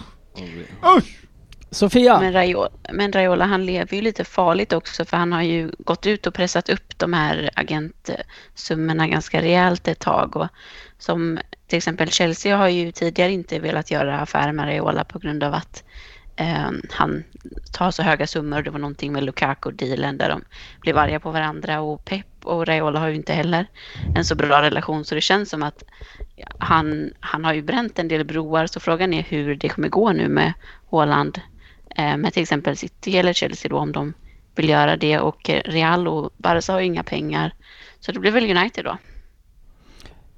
Usch! 0.96 1.26
Sofia? 1.70 2.20
Men, 2.20 2.32
Raiola, 2.32 2.70
men 2.92 3.12
Raiola 3.12 3.44
han 3.44 3.66
lever 3.66 3.96
ju 3.96 4.02
lite 4.02 4.24
farligt 4.24 4.72
också 4.72 5.04
för 5.04 5.16
han 5.16 5.32
har 5.32 5.42
ju 5.42 5.72
gått 5.78 6.06
ut 6.06 6.26
och 6.26 6.34
pressat 6.34 6.68
upp 6.68 6.98
de 6.98 7.12
här 7.12 7.50
agentsummorna 7.54 9.08
ganska 9.08 9.42
rejält 9.42 9.88
ett 9.88 9.98
tag. 9.98 10.36
Och 10.36 10.48
som 10.98 11.38
till 11.66 11.76
exempel 11.76 12.10
Chelsea 12.10 12.56
har 12.56 12.68
ju 12.68 12.92
tidigare 12.92 13.32
inte 13.32 13.58
velat 13.58 13.90
göra 13.90 14.20
affärer 14.20 14.52
med 14.52 14.66
Raiola 14.66 15.04
på 15.04 15.18
grund 15.18 15.44
av 15.44 15.54
att 15.54 15.84
eh, 15.86 15.91
Ehm, 16.42 16.82
han 16.90 17.24
tar 17.72 17.90
så 17.90 18.02
höga 18.02 18.26
summor. 18.26 18.62
Det 18.62 18.70
var 18.70 18.78
någonting 18.78 19.12
med 19.12 19.22
Lukaku-dealen 19.22 20.18
där 20.18 20.28
de 20.28 20.42
blev 20.80 20.98
arga 20.98 21.20
på 21.20 21.30
varandra 21.30 21.80
och 21.80 22.04
Pep 22.04 22.26
och 22.42 22.66
Raiola 22.66 23.00
har 23.00 23.08
ju 23.08 23.14
inte 23.14 23.32
heller 23.32 23.66
en 24.16 24.24
så 24.24 24.34
bra 24.34 24.62
relation 24.62 25.04
så 25.04 25.14
det 25.14 25.20
känns 25.20 25.50
som 25.50 25.62
att 25.62 25.82
han, 26.58 27.12
han 27.20 27.44
har 27.44 27.54
ju 27.54 27.62
bränt 27.62 27.98
en 27.98 28.08
del 28.08 28.24
broar 28.24 28.66
så 28.66 28.80
frågan 28.80 29.14
är 29.14 29.22
hur 29.22 29.54
det 29.54 29.68
kommer 29.68 29.88
gå 29.88 30.12
nu 30.12 30.28
med 30.28 30.52
Haaland 30.90 31.40
eh, 31.96 32.16
med 32.16 32.32
till 32.32 32.42
exempel 32.42 32.76
City 32.76 33.18
eller 33.18 33.32
Chelsea 33.32 33.68
då 33.68 33.78
om 33.78 33.92
de 33.92 34.14
vill 34.54 34.68
göra 34.68 34.96
det 34.96 35.18
och 35.18 35.50
Real 35.64 36.08
och 36.08 36.30
Barca 36.36 36.72
har 36.72 36.80
ju 36.80 36.86
inga 36.86 37.02
pengar. 37.02 37.54
Så 38.00 38.12
det 38.12 38.20
blir 38.20 38.32
väl 38.32 38.56
United 38.56 38.84
då. 38.84 38.98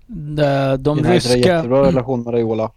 De, 0.06 0.76
de 0.80 0.90
United 0.90 1.06
har 1.06 1.14
ryska... 1.14 1.38
jättebra 1.38 1.82
relation 1.82 2.22
med 2.22 2.34
Raiola. 2.34 2.70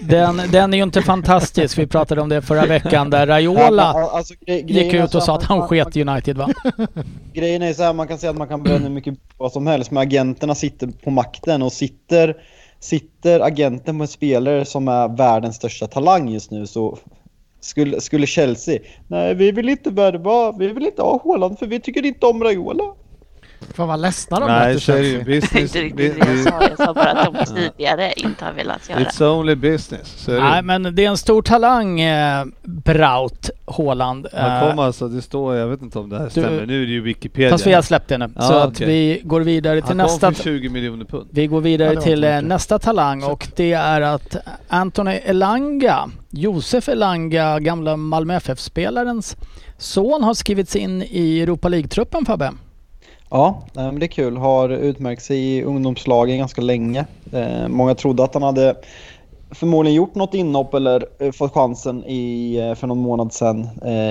Den, 0.00 0.36
den 0.52 0.72
är 0.72 0.76
ju 0.76 0.82
inte 0.82 1.02
fantastisk. 1.02 1.78
Vi 1.78 1.86
pratade 1.86 2.20
om 2.20 2.28
det 2.28 2.42
förra 2.42 2.66
veckan 2.66 3.10
där 3.10 3.26
Raiola 3.26 3.84
alltså, 3.84 4.34
gick 4.46 4.94
ut 4.94 5.14
och 5.14 5.22
sa 5.22 5.34
att 5.34 5.42
han 5.42 5.58
man- 5.58 5.68
sket 5.68 5.96
United 5.96 6.36
va? 6.36 6.48
Grejen 7.32 7.62
är 7.62 7.72
så 7.72 7.82
här, 7.82 7.92
man 7.92 8.08
kan 8.08 8.18
säga 8.18 8.30
att 8.30 8.38
man 8.38 8.48
kan 8.48 8.62
bränna 8.62 8.78
hur 8.78 8.90
mycket 8.90 9.14
vad 9.36 9.52
som 9.52 9.66
helst, 9.66 9.90
men 9.90 10.02
agenterna 10.02 10.54
sitter 10.54 10.86
på 10.86 11.10
makten 11.10 11.62
och 11.62 11.72
sitter, 11.72 12.36
sitter 12.80 13.40
agenten 13.40 13.98
på 13.98 14.02
en 14.02 14.08
spelare 14.08 14.64
som 14.64 14.88
är 14.88 15.16
världens 15.16 15.56
största 15.56 15.86
talang 15.86 16.28
just 16.28 16.50
nu 16.50 16.66
så 16.66 16.98
skulle, 17.60 18.00
skulle 18.00 18.26
Chelsea, 18.26 18.78
nej 19.06 19.34
vi 19.34 19.52
vill 19.52 19.68
inte 19.68 19.90
värva, 19.90 20.52
vi 20.52 20.68
vill 20.68 20.86
inte 20.86 21.02
ha 21.02 21.20
Haaland 21.24 21.58
för 21.58 21.66
vi 21.66 21.80
tycker 21.80 22.06
inte 22.06 22.26
om 22.26 22.44
Raiola. 22.44 22.84
Fan 23.74 23.88
vad 23.88 24.00
ledsna 24.00 24.40
de 24.40 24.46
Nej, 24.46 24.80
så 24.80 24.92
är 24.92 24.96
det 24.96 25.02
ju 25.08 25.12
Chelsea. 25.12 25.24
Det 25.26 25.36
är 25.36 25.40
business. 25.40 25.62
inte 25.76 25.80
riktigt 25.80 26.20
det 26.26 26.28
jag 26.32 26.38
sa. 26.44 26.62
Jag 26.68 26.76
sa 26.76 26.94
bara 26.94 27.10
att 27.10 27.34
de 27.34 27.44
tidigare 27.54 28.12
inte 28.16 28.44
har 28.44 28.52
velat 28.52 28.88
göra. 28.90 28.98
It's 29.00 29.24
only 29.38 29.54
business. 29.54 30.14
Så. 30.16 30.30
Nej 30.32 30.62
men 30.62 30.94
det 30.94 31.04
är 31.04 31.08
en 31.08 31.16
stor 31.16 31.42
talang 31.42 32.00
eh, 32.00 32.44
Braut 32.62 33.50
Haaland. 33.66 34.26
Han 34.32 34.62
Eh, 34.62 34.68
kom 34.70 34.78
alltså, 34.78 35.08
det 35.08 35.22
står, 35.22 35.56
jag 35.56 35.66
vet 35.68 35.82
inte 35.82 35.98
om 35.98 36.08
det 36.10 36.18
här 36.18 36.24
du- 36.24 36.30
stämmer, 36.30 36.66
nu 36.66 36.82
är 36.82 36.86
det 36.86 36.92
ju 36.92 37.00
Wikipedia. 37.00 37.50
Fast 37.50 37.66
vi 37.66 37.72
har 37.72 37.82
släppt 37.82 38.08
det 38.08 38.18
nu. 38.18 38.30
Ja, 38.36 38.42
så 38.42 38.54
att 38.54 38.68
okej. 38.70 38.86
vi 38.86 39.20
går 39.24 39.40
vidare 39.40 39.76
till 39.80 39.88
Han 39.88 39.96
nästa... 39.96 40.26
kom 40.26 40.34
för 40.34 40.42
20 40.44 40.68
miljoner 40.68 41.04
pund. 41.04 41.28
Vi 41.32 41.46
går 41.46 41.58
Ja, 41.60 41.64
vidare 41.64 41.94
var 41.94 42.02
till 42.02 42.24
eh, 42.24 42.30
mycket. 42.30 42.48
nästa 42.48 42.78
talang 42.78 43.22
och 43.22 43.48
det 43.56 43.72
är 43.72 44.00
att 44.00 44.36
Anthony 44.68 45.10
Elanga, 45.24 46.10
Josef 46.30 46.88
Elanga, 46.88 47.58
gamla 47.58 47.96
Malmö 47.96 48.34
FF-spelarens 48.36 49.36
son 49.78 50.22
har 50.22 50.34
skrivits 50.34 50.76
in 50.76 51.02
i 51.02 51.40
Europa 51.40 51.68
League-truppen 51.68 52.24
Fabbe. 52.26 52.52
Ja, 53.30 53.62
det 53.72 53.80
är 53.80 54.06
kul. 54.06 54.36
Har 54.36 54.68
utmärkt 54.68 55.22
sig 55.22 55.56
i 55.56 55.62
ungdomslagen 55.62 56.38
ganska 56.38 56.60
länge. 56.60 57.06
Eh, 57.32 57.68
många 57.68 57.94
trodde 57.94 58.24
att 58.24 58.34
han 58.34 58.42
hade 58.42 58.76
förmodligen 59.50 59.96
gjort 59.96 60.14
något 60.14 60.34
inhopp 60.34 60.74
eller 60.74 61.06
eh, 61.18 61.32
fått 61.32 61.54
chansen 61.54 62.04
i, 62.04 62.56
eh, 62.56 62.74
för 62.74 62.86
någon 62.86 62.98
månad 62.98 63.32
sedan 63.32 63.68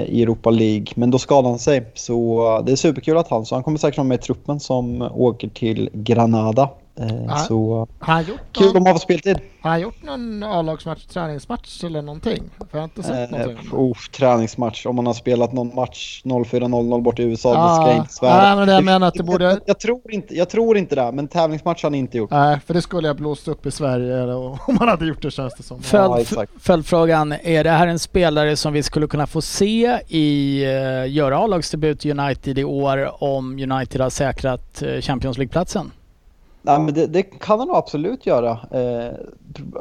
i 0.07 0.23
Europa 0.23 0.49
League. 0.49 0.87
Men 0.95 1.11
då 1.11 1.19
skadade 1.19 1.47
han 1.47 1.59
sig. 1.59 1.91
Så 1.93 2.63
det 2.65 2.71
är 2.71 2.75
superkul 2.75 3.17
att 3.17 3.29
han, 3.29 3.45
så 3.45 3.55
han 3.55 3.63
kommer 3.63 3.77
säkert 3.77 3.97
vara 3.97 4.07
med 4.07 4.19
i 4.19 4.21
truppen 4.21 4.59
som 4.59 5.01
åker 5.01 5.49
till 5.49 5.89
Granada. 5.93 6.69
Eh, 6.99 7.07
Ja. 7.27 7.35
Så 7.37 7.87
Har 7.99 8.21
gjort 8.21 8.39
kul 8.51 8.67
någon, 8.67 8.77
om 8.77 8.85
han 8.85 8.95
får 8.95 8.99
speltid. 8.99 9.39
har 9.61 9.69
han 9.69 9.81
gjort 9.81 10.03
någon 10.03 10.43
A-lagsmatch, 10.43 11.05
träningsmatch 11.05 11.83
eller 11.83 12.01
någonting? 12.01 12.43
För 12.57 12.65
jag 12.71 12.79
har 12.79 12.83
inte 12.83 13.03
sett 13.03 13.31
Eh, 13.31 13.37
någonting. 13.39 13.69
oh, 13.73 13.97
träningsmatch. 14.17 14.85
Om 14.85 14.95
man 14.95 15.05
har 15.05 15.13
spelat 15.13 15.53
någon 15.53 15.75
match 15.75 16.21
04.00 16.25 17.01
bort 17.01 17.19
i 17.19 17.23
USA, 17.23 17.49
det 17.49 17.55
ska 17.75 17.81
Ja, 17.83 17.87
jag 17.87 17.97
inte 17.97 18.13
svära. 18.13 18.41
nej, 18.41 18.55
men 18.55 18.67
det 18.67 18.73
jag 18.73 18.83
menar 18.85 19.07
att 19.07 19.13
det 19.13 19.23
borde- 19.23 19.43
Jag, 19.45 19.59
jag, 19.65 19.79
tror 19.79 20.01
inte, 20.13 20.35
jag 20.35 20.49
tror 20.49 20.77
inte 20.77 20.95
det, 20.95 21.11
men 21.11 21.27
tävlingsmatch 21.27 21.83
har 21.83 21.89
han 21.89 21.95
inte 21.95 22.17
gjort. 22.17 22.31
Nej, 22.31 22.59
för 22.65 22.73
det 22.73 22.81
skulle 22.81 23.07
jag 23.07 23.15
blåst 23.17 23.47
upp 23.47 23.65
i 23.65 23.71
Sverige 23.71 24.23
om 24.33 24.57
man 24.79 24.87
hade 24.87 25.05
gjort 25.05 25.21
det 25.21 25.31
känns 25.31 25.53
det 25.55 25.63
som. 25.63 25.81
Följd, 25.81 26.27
Ja, 26.35 26.45
följdfrågan, 26.59 27.31
är 27.43 27.63
det 27.63 27.69
här 27.71 27.87
en 27.87 27.99
spelare 27.99 28.55
som 28.55 28.73
vi 28.73 28.83
skulle 28.83 29.07
kunna 29.07 29.27
få 29.27 29.41
se 29.41 29.99
i 30.07 30.65
uh, 30.65 31.09
göra 31.11 31.37
A-lagsdebut 31.37 32.05
i 32.05 32.11
United 32.11 32.59
i 32.59 32.63
år 32.63 33.23
om 33.23 33.59
United 33.71 34.01
har 34.01 34.09
säkrat 34.09 34.81
eh, 34.81 35.01
Champions 35.01 35.37
League-platsen? 35.37 35.91
Nej, 36.61 36.79
men 36.79 36.93
det, 36.93 37.07
det 37.07 37.23
kan 37.23 37.59
han 37.59 37.67
nog 37.67 37.77
absolut 37.77 38.25
göra. 38.25 38.51
Eh, 38.51 39.13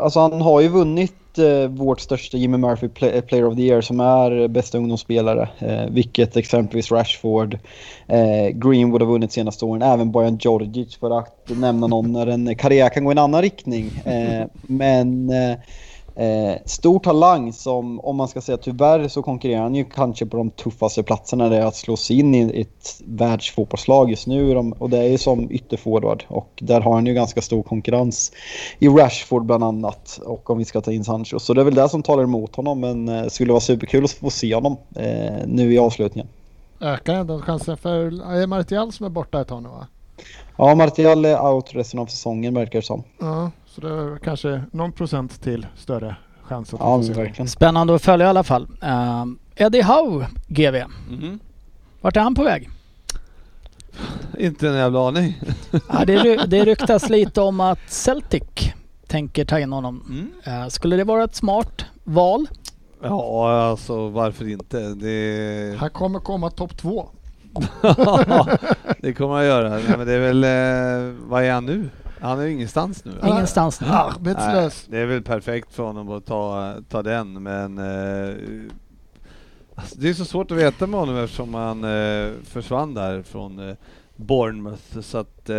alltså 0.01 0.21
han 0.21 0.41
har 0.41 0.61
ju 0.61 0.69
vunnit 0.69 1.39
eh, 1.39 1.69
vårt 1.69 2.01
största 2.01 2.37
Jimmy 2.37 2.57
Murphy 2.57 2.89
play, 2.89 3.11
eh, 3.11 3.21
Player 3.21 3.47
of 3.47 3.57
the 3.57 3.63
Year 3.63 3.81
som 3.81 4.01
är 4.01 4.49
bästa 4.49 4.79
ungdomsspelare. 4.79 5.49
Eh, 5.59 5.91
vilket 5.91 6.37
exempelvis 6.37 6.93
Rashford, 6.93 7.59
eh, 8.07 8.49
Greenwood 8.53 9.03
har 9.03 9.09
vunnit 9.09 9.33
senaste 9.33 9.65
åren. 9.65 9.83
Även 9.83 10.13
Bojan 10.13 10.39
Djordjic 10.41 10.97
för 10.97 11.19
att 11.19 11.51
nämna 11.57 11.87
någon 11.87 12.13
när 12.13 12.27
en 12.27 12.57
karriär 12.57 12.89
kan 12.89 13.05
gå 13.05 13.11
i 13.11 13.13
en 13.13 13.19
annan 13.19 13.43
riktning. 13.43 13.87
Eh, 14.05 14.47
men 14.63 15.31
eh, 15.31 15.59
eh, 16.19 16.57
stor 16.65 16.99
talang 16.99 17.53
som, 17.53 18.01
om 18.01 18.17
man 18.17 18.29
ska 18.29 18.41
säga 18.41 18.59
tyvärr, 18.59 19.09
så 19.09 19.23
konkurrerar 19.23 19.63
han 19.63 19.75
ju 19.75 19.85
kanske 19.85 20.27
på 20.27 20.37
de 20.37 20.51
tuffaste 20.51 21.03
platserna 21.03 21.49
det 21.49 21.57
är 21.57 21.67
att 21.67 21.77
slå 21.77 21.97
sig 21.97 22.19
in 22.19 22.35
i 22.35 22.61
ett 22.61 23.01
världsfotbollslag 23.05 24.11
just 24.11 24.27
nu. 24.27 24.57
Och 24.79 24.91
det 24.91 24.99
är 24.99 25.09
ju 25.09 25.19
som 25.19 25.51
ytterforward 25.51 26.25
och 26.29 26.49
där 26.61 26.81
har 26.81 26.95
han 26.95 27.07
ju 27.07 27.15
ganska 27.15 27.43
stor 27.43 27.63
konkurrens 27.63 28.33
i 28.79 28.89
Rashford 28.89 29.45
bland 29.45 29.65
annat 29.65 30.21
och 30.25 30.51
om 30.51 30.59
vi 30.59 30.65
ska 30.65 30.81
ta 30.81 30.93
in 30.93 31.05
Sancho. 31.05 31.39
Så 31.39 31.55
det 31.55 31.61
är 31.61 31.65
väl 31.65 31.75
det 31.75 31.89
som 31.89 32.03
talar 32.03 32.23
emot 32.23 32.57
honom 32.57 32.81
men 32.81 33.09
eh, 33.09 33.23
det 33.23 33.31
skulle 33.31 33.53
vara 33.53 33.61
superkul 33.61 34.05
att 34.05 34.11
få 34.11 34.31
se 34.31 34.55
honom 34.55 34.77
eh, 34.97 35.47
nu 35.47 35.75
i 35.75 35.79
avslutningen. 35.79 36.29
Ökar 36.81 37.15
ändå 37.15 37.41
chansen 37.41 37.77
för... 37.77 38.33
Är 38.33 38.47
Martial 38.47 38.93
som 38.93 39.07
är 39.07 39.11
borta 39.11 39.41
ett 39.41 39.49
tag 39.49 39.63
nu 39.63 39.69
va? 39.69 39.87
Ja, 40.57 40.75
Martial 40.75 41.25
är 41.25 41.53
out 41.53 41.75
resten 41.75 42.01
av 42.01 42.07
säsongen 42.07 42.55
verkar 42.55 42.79
det 42.79 42.87
som. 42.87 43.03
Ja, 43.19 43.51
så 43.81 43.87
det 43.89 43.95
är 43.95 44.19
kanske 44.19 44.63
någon 44.73 44.93
procent 44.93 45.43
till 45.43 45.67
större 45.77 46.17
chans 46.43 46.75
att 46.75 46.81
Ja, 46.81 46.97
verkligen. 46.97 47.49
Spännande 47.49 47.95
att 47.95 48.03
följa 48.03 48.27
i 48.27 48.29
alla 48.29 48.43
fall. 48.45 48.63
Uh, 48.83 49.25
Eddie 49.57 49.83
Howe, 49.83 50.27
GV. 50.49 50.77
Mhm. 51.11 51.39
Vart 52.01 52.17
är 52.17 52.21
han 52.21 52.35
på 52.35 52.43
väg? 52.45 52.69
Inte 54.39 54.69
en 54.69 54.75
jävla 54.75 55.09
aning. 55.09 55.41
Ja, 55.89 56.05
det, 56.07 56.17
ry- 56.17 56.47
det 56.47 56.65
ryktas 56.65 57.09
lite 57.09 57.41
om 57.41 57.61
att 57.61 57.79
Celtic 57.89 58.43
tänker 59.07 59.45
ta 59.45 59.59
in 59.61 59.73
honom. 59.73 60.05
Mm. 60.45 60.63
Eh, 60.63 60.69
skulle 60.69 60.97
det 60.97 61.05
vara 61.05 61.25
ett 61.25 61.35
smart 61.35 61.85
val? 62.05 62.47
Ja, 63.03 63.63
alltså 63.71 64.09
varför 64.09 64.49
inte? 64.49 64.79
Det, 64.95 65.77
Han 65.79 65.91
kommer 65.91 66.19
komma 66.19 66.51
topp 66.51 66.77
två. 66.77 67.09
det 69.01 69.13
kommer 69.13 69.35
han 69.35 69.47
göra. 69.47 69.69
Nej, 69.69 69.83
men 69.99 70.07
det 70.07 70.13
är 70.13 70.21
väl, 70.33 70.45
eh, 70.45 71.15
vad 71.29 71.45
är 71.45 71.53
han 71.53 71.67
nu? 71.67 71.89
Han 72.21 72.41
är 72.41 72.45
ju 72.45 72.53
ingenstans 72.53 73.05
nu. 73.05 73.13
Ingenstans 73.25 73.81
nu. 73.81 73.87
Nej, 73.87 73.97
Arbetslös. 73.97 74.87
det 74.91 74.99
är 74.99 75.07
väl 75.07 75.23
perfekt 75.23 75.75
för 75.75 75.83
honom 75.83 76.11
att 76.11 76.27
ta, 76.27 76.75
ta 76.89 77.03
den, 77.03 77.43
men 77.43 77.79
eh, 77.79 78.35
alltså, 79.75 79.95
det 79.99 80.09
är 80.09 80.15
så 80.15 80.25
svårt 80.25 80.51
att 80.51 80.57
veta 80.59 80.87
med 80.87 81.01
honom 81.01 81.17
eftersom 81.17 81.55
han 81.55 81.85
eh, 81.85 82.31
försvann 82.45 82.95
där 82.95 83.23
från 83.23 83.69
eh, 83.69 83.75
Bournemouth. 84.17 85.01
Så 85.01 85.19
att, 85.19 85.51
eh, 85.51 85.57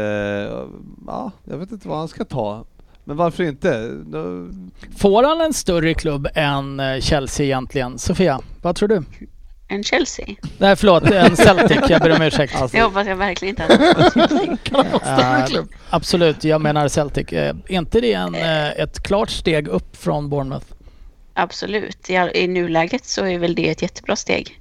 ja, 1.07 1.31
jag 1.43 1.57
vet 1.57 1.71
inte 1.71 1.87
vad 1.87 1.97
han 1.97 2.07
ska 2.07 2.25
ta. 2.25 2.65
Men 3.03 3.17
varför 3.17 3.43
inte? 3.43 3.87
Då- 4.05 4.47
Får 4.97 5.23
han 5.23 5.41
en 5.41 5.53
större 5.53 5.93
klubb 5.93 6.27
än 6.33 6.79
eh, 6.79 6.99
Chelsea 6.99 7.45
egentligen? 7.45 7.97
Sofia, 7.97 8.39
vad 8.61 8.75
tror 8.75 8.87
du? 8.89 9.03
En 9.71 9.83
Chelsea? 9.83 10.25
Nej, 10.57 10.75
förlåt, 10.75 11.03
en 11.03 11.35
Celtic. 11.35 11.79
Jag 11.89 12.01
ber 12.01 12.15
om 12.15 12.21
ursäkt. 12.21 12.55
Alltså, 12.55 12.77
Det 12.77 12.83
hoppas 12.83 13.07
jag 13.07 13.15
verkligen 13.15 13.49
inte 13.49 13.63
hade 13.63 13.93
fått. 13.95 14.11
Större 15.01 15.57
Eh, 15.57 15.63
absolut, 15.89 16.43
jag 16.43 16.61
menar 16.61 16.87
Celtic. 16.87 17.33
Eh, 17.33 17.55
Är 17.67 17.77
inte 17.77 18.01
det 18.01 18.13
en, 18.13 18.35
eh, 18.35 18.69
ett 18.69 19.03
klart 19.03 19.29
steg 19.29 19.67
upp 19.67 19.97
från 19.97 20.29
Bournemouth? 20.29 20.65
Absolut. 21.33 22.09
I, 22.09 22.13
I 22.33 22.47
nuläget 22.47 23.05
så 23.05 23.25
är 23.25 23.39
väl 23.39 23.55
det 23.55 23.69
ett 23.69 23.81
jättebra 23.81 24.15
steg. 24.15 24.59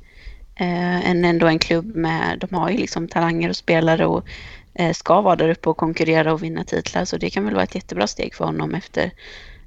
Eh, 0.56 1.10
en, 1.10 1.24
ändå 1.24 1.46
en 1.46 1.58
klubb 1.58 1.96
med, 1.96 2.38
de 2.48 2.56
har 2.56 2.70
ju 2.70 2.76
liksom 2.76 3.08
talanger 3.08 3.48
och 3.48 3.56
spelare 3.56 4.06
och 4.06 4.26
eh, 4.74 4.92
ska 4.92 5.20
vara 5.20 5.36
där 5.36 5.48
uppe 5.48 5.68
och 5.68 5.76
konkurrera 5.76 6.32
och 6.32 6.42
vinna 6.42 6.64
titlar. 6.64 7.04
Så 7.04 7.16
det 7.16 7.30
kan 7.30 7.44
väl 7.44 7.54
vara 7.54 7.64
ett 7.64 7.74
jättebra 7.74 8.06
steg 8.06 8.34
för 8.34 8.44
honom 8.44 8.74
efter, 8.74 9.10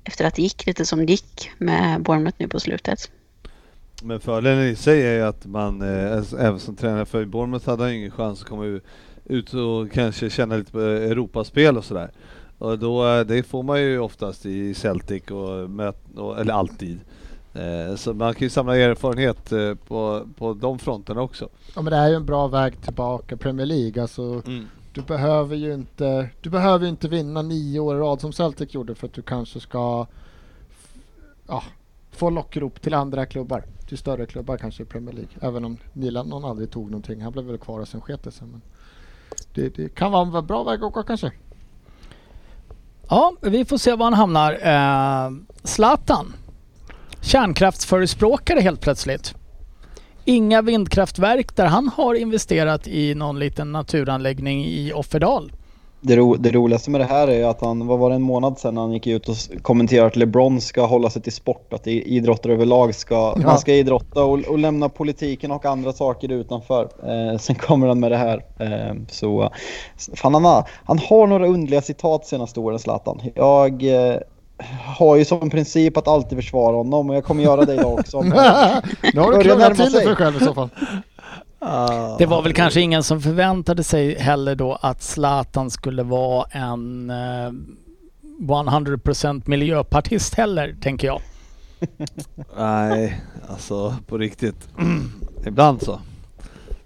efter 0.03 0.25
att 0.25 0.35
det 0.35 0.41
gick 0.41 0.65
lite 0.65 0.85
som 0.85 1.05
det 1.05 1.11
gick 1.11 1.51
med 1.57 2.01
Bournemouth 2.01 2.37
nu 2.39 2.47
på 2.47 2.59
slutet. 2.59 3.09
Men 4.03 4.19
fördelen 4.19 4.63
i 4.63 4.75
sig 4.75 5.07
är 5.07 5.13
ju 5.13 5.21
att 5.21 5.45
man, 5.45 5.81
eh, 5.81 6.23
även 6.39 6.59
som 6.59 6.75
tränare 6.75 7.05
för 7.05 7.25
Bournemouth 7.25 7.69
hade 7.69 7.83
han 7.83 7.91
ju 7.91 7.97
ingen 7.97 8.11
chans 8.11 8.41
att 8.41 8.49
komma 8.49 8.79
ut 9.25 9.53
och 9.53 9.91
kanske 9.91 10.29
känna 10.29 10.55
lite 10.55 10.71
på 10.71 10.79
Europaspel 10.79 11.77
och 11.77 11.85
sådär. 11.85 12.11
Och 12.57 12.79
då, 12.79 13.07
eh, 13.07 13.25
det 13.25 13.43
får 13.43 13.63
man 13.63 13.81
ju 13.81 13.99
oftast 13.99 14.45
i 14.45 14.73
Celtic, 14.73 15.23
och, 15.23 15.69
möt, 15.69 15.97
och, 16.15 16.39
eller 16.39 16.53
alltid. 16.53 16.99
Eh, 17.53 17.95
så 17.95 18.13
man 18.13 18.33
kan 18.33 18.45
ju 18.45 18.49
samla 18.49 18.77
erfarenhet 18.77 19.51
eh, 19.51 19.73
på, 19.75 20.27
på 20.37 20.53
de 20.53 20.79
fronterna 20.79 21.21
också. 21.21 21.49
Ja, 21.75 21.81
men 21.81 21.91
det 21.91 21.97
är 21.97 22.09
ju 22.09 22.15
en 22.15 22.25
bra 22.25 22.47
väg 22.47 22.81
tillbaka 22.81 23.37
Premier 23.37 23.65
League. 23.65 24.01
Alltså, 24.01 24.41
du 24.93 25.01
behöver 25.01 25.55
ju 25.55 25.73
inte, 25.73 26.29
du 26.41 26.49
behöver 26.49 26.85
ju 26.85 26.89
inte 26.89 27.07
vinna 27.07 27.41
nio 27.41 27.79
år 27.79 27.95
i 27.95 27.99
rad 27.99 28.21
som 28.21 28.33
Celtic 28.33 28.73
gjorde 28.73 28.95
för 28.95 29.07
att 29.07 29.13
du 29.13 29.21
kanske 29.21 29.59
ska 29.59 30.07
ja, 31.47 31.63
få 32.11 32.29
lockrop 32.29 32.81
till 32.81 32.93
andra 32.93 33.25
klubbar. 33.25 33.63
Till 33.91 33.97
större 33.97 34.25
klubbar 34.25 34.57
kanske 34.57 34.83
i 34.83 34.85
Premier 34.85 35.15
League. 35.15 35.31
Även 35.41 35.65
om 35.65 35.77
Milan 35.93 36.45
aldrig 36.45 36.71
tog 36.71 36.91
någonting. 36.91 37.21
Han 37.21 37.31
blev 37.31 37.45
väl 37.45 37.57
kvar 37.57 37.79
och 37.79 37.87
sen 37.87 38.01
sket 38.01 38.23
det 38.23 38.31
sig. 38.31 38.47
Men 38.47 38.61
det, 39.53 39.75
det 39.75 39.95
kan 39.95 40.11
vara 40.11 40.37
en 40.39 40.45
bra 40.45 40.63
väg 40.63 40.79
att 40.79 40.83
åka 40.83 41.03
kanske. 41.03 41.31
Ja, 43.09 43.33
vi 43.41 43.65
får 43.65 43.77
se 43.77 43.95
var 43.95 44.05
han 44.05 44.13
hamnar. 44.13 44.51
Eh, 44.53 45.31
Zlatan. 45.63 46.33
Kärnkraftsförespråkare 47.21 48.59
helt 48.59 48.81
plötsligt. 48.81 49.35
Inga 50.25 50.61
vindkraftverk 50.61 51.55
där 51.55 51.65
han 51.65 51.87
har 51.87 52.15
investerat 52.15 52.87
i 52.87 53.15
någon 53.15 53.39
liten 53.39 53.71
naturanläggning 53.71 54.65
i 54.65 54.93
Offerdal 54.93 55.51
det, 56.01 56.15
ro, 56.15 56.35
det 56.35 56.51
roligaste 56.51 56.91
med 56.91 57.01
det 57.01 57.05
här 57.05 57.27
är 57.27 57.45
att 57.45 57.61
han, 57.61 57.87
vad 57.87 57.99
var 57.99 58.09
det 58.09 58.15
en 58.15 58.21
månad 58.21 58.59
sedan 58.59 58.77
han 58.77 58.93
gick 58.93 59.07
ut 59.07 59.29
och 59.29 59.35
kommenterade 59.61 60.07
att 60.07 60.15
LeBron 60.15 60.61
ska 60.61 60.85
hålla 60.85 61.09
sig 61.09 61.21
till 61.21 61.33
sport, 61.33 61.73
att 61.73 61.87
idrottare 61.87 62.53
överlag 62.53 62.95
ska, 62.95 63.35
man 63.45 63.59
ska 63.59 63.73
idrotta 63.73 64.23
och, 64.23 64.39
och 64.39 64.59
lämna 64.59 64.89
politiken 64.89 65.51
och 65.51 65.65
andra 65.65 65.93
saker 65.93 66.31
utanför. 66.31 66.89
Eh, 67.03 67.37
sen 67.37 67.55
kommer 67.55 67.87
han 67.87 67.99
med 67.99 68.11
det 68.11 68.17
här. 68.17 68.45
Eh, 68.59 68.95
så, 69.09 69.49
fan 70.15 70.33
han, 70.33 70.45
har, 70.45 70.69
han 70.85 70.99
har 70.99 71.27
några 71.27 71.47
underliga 71.47 71.81
citat 71.81 72.25
senaste 72.25 72.59
åren 72.59 72.79
Zlatan. 72.79 73.21
Jag 73.35 73.83
eh, 73.83 74.17
har 74.97 75.15
ju 75.15 75.25
som 75.25 75.49
princip 75.49 75.97
att 75.97 76.07
alltid 76.07 76.37
försvara 76.37 76.75
honom 76.75 77.09
och 77.09 77.15
jag 77.15 77.23
kommer 77.23 77.43
göra 77.43 77.65
det 77.65 77.73
idag 77.73 77.99
också. 77.99 78.21
nu 78.21 78.31
har 78.33 79.43
du 79.43 79.55
närma 79.55 79.75
till 79.75 79.85
det 79.85 79.91
sig. 79.91 80.01
för 80.01 80.07
dig 80.07 80.15
själv 80.15 80.35
i 80.41 80.45
så 80.45 80.53
fall. 80.53 80.69
Det 82.17 82.25
var 82.25 82.41
väl 82.41 82.53
kanske 82.53 82.81
ingen 82.81 83.03
som 83.03 83.21
förväntade 83.21 83.83
sig 83.83 84.15
heller 84.19 84.55
då 84.55 84.77
att 84.81 85.01
Zlatan 85.01 85.69
skulle 85.69 86.03
vara 86.03 86.45
en 86.51 87.09
eh, 87.09 87.51
100% 88.69 89.41
miljöpartist 89.45 90.35
heller, 90.35 90.75
tänker 90.81 91.07
jag. 91.07 91.21
Nej, 92.57 93.21
alltså 93.47 93.95
på 94.07 94.17
riktigt. 94.17 94.69
Ibland 95.45 95.81
så 95.81 95.99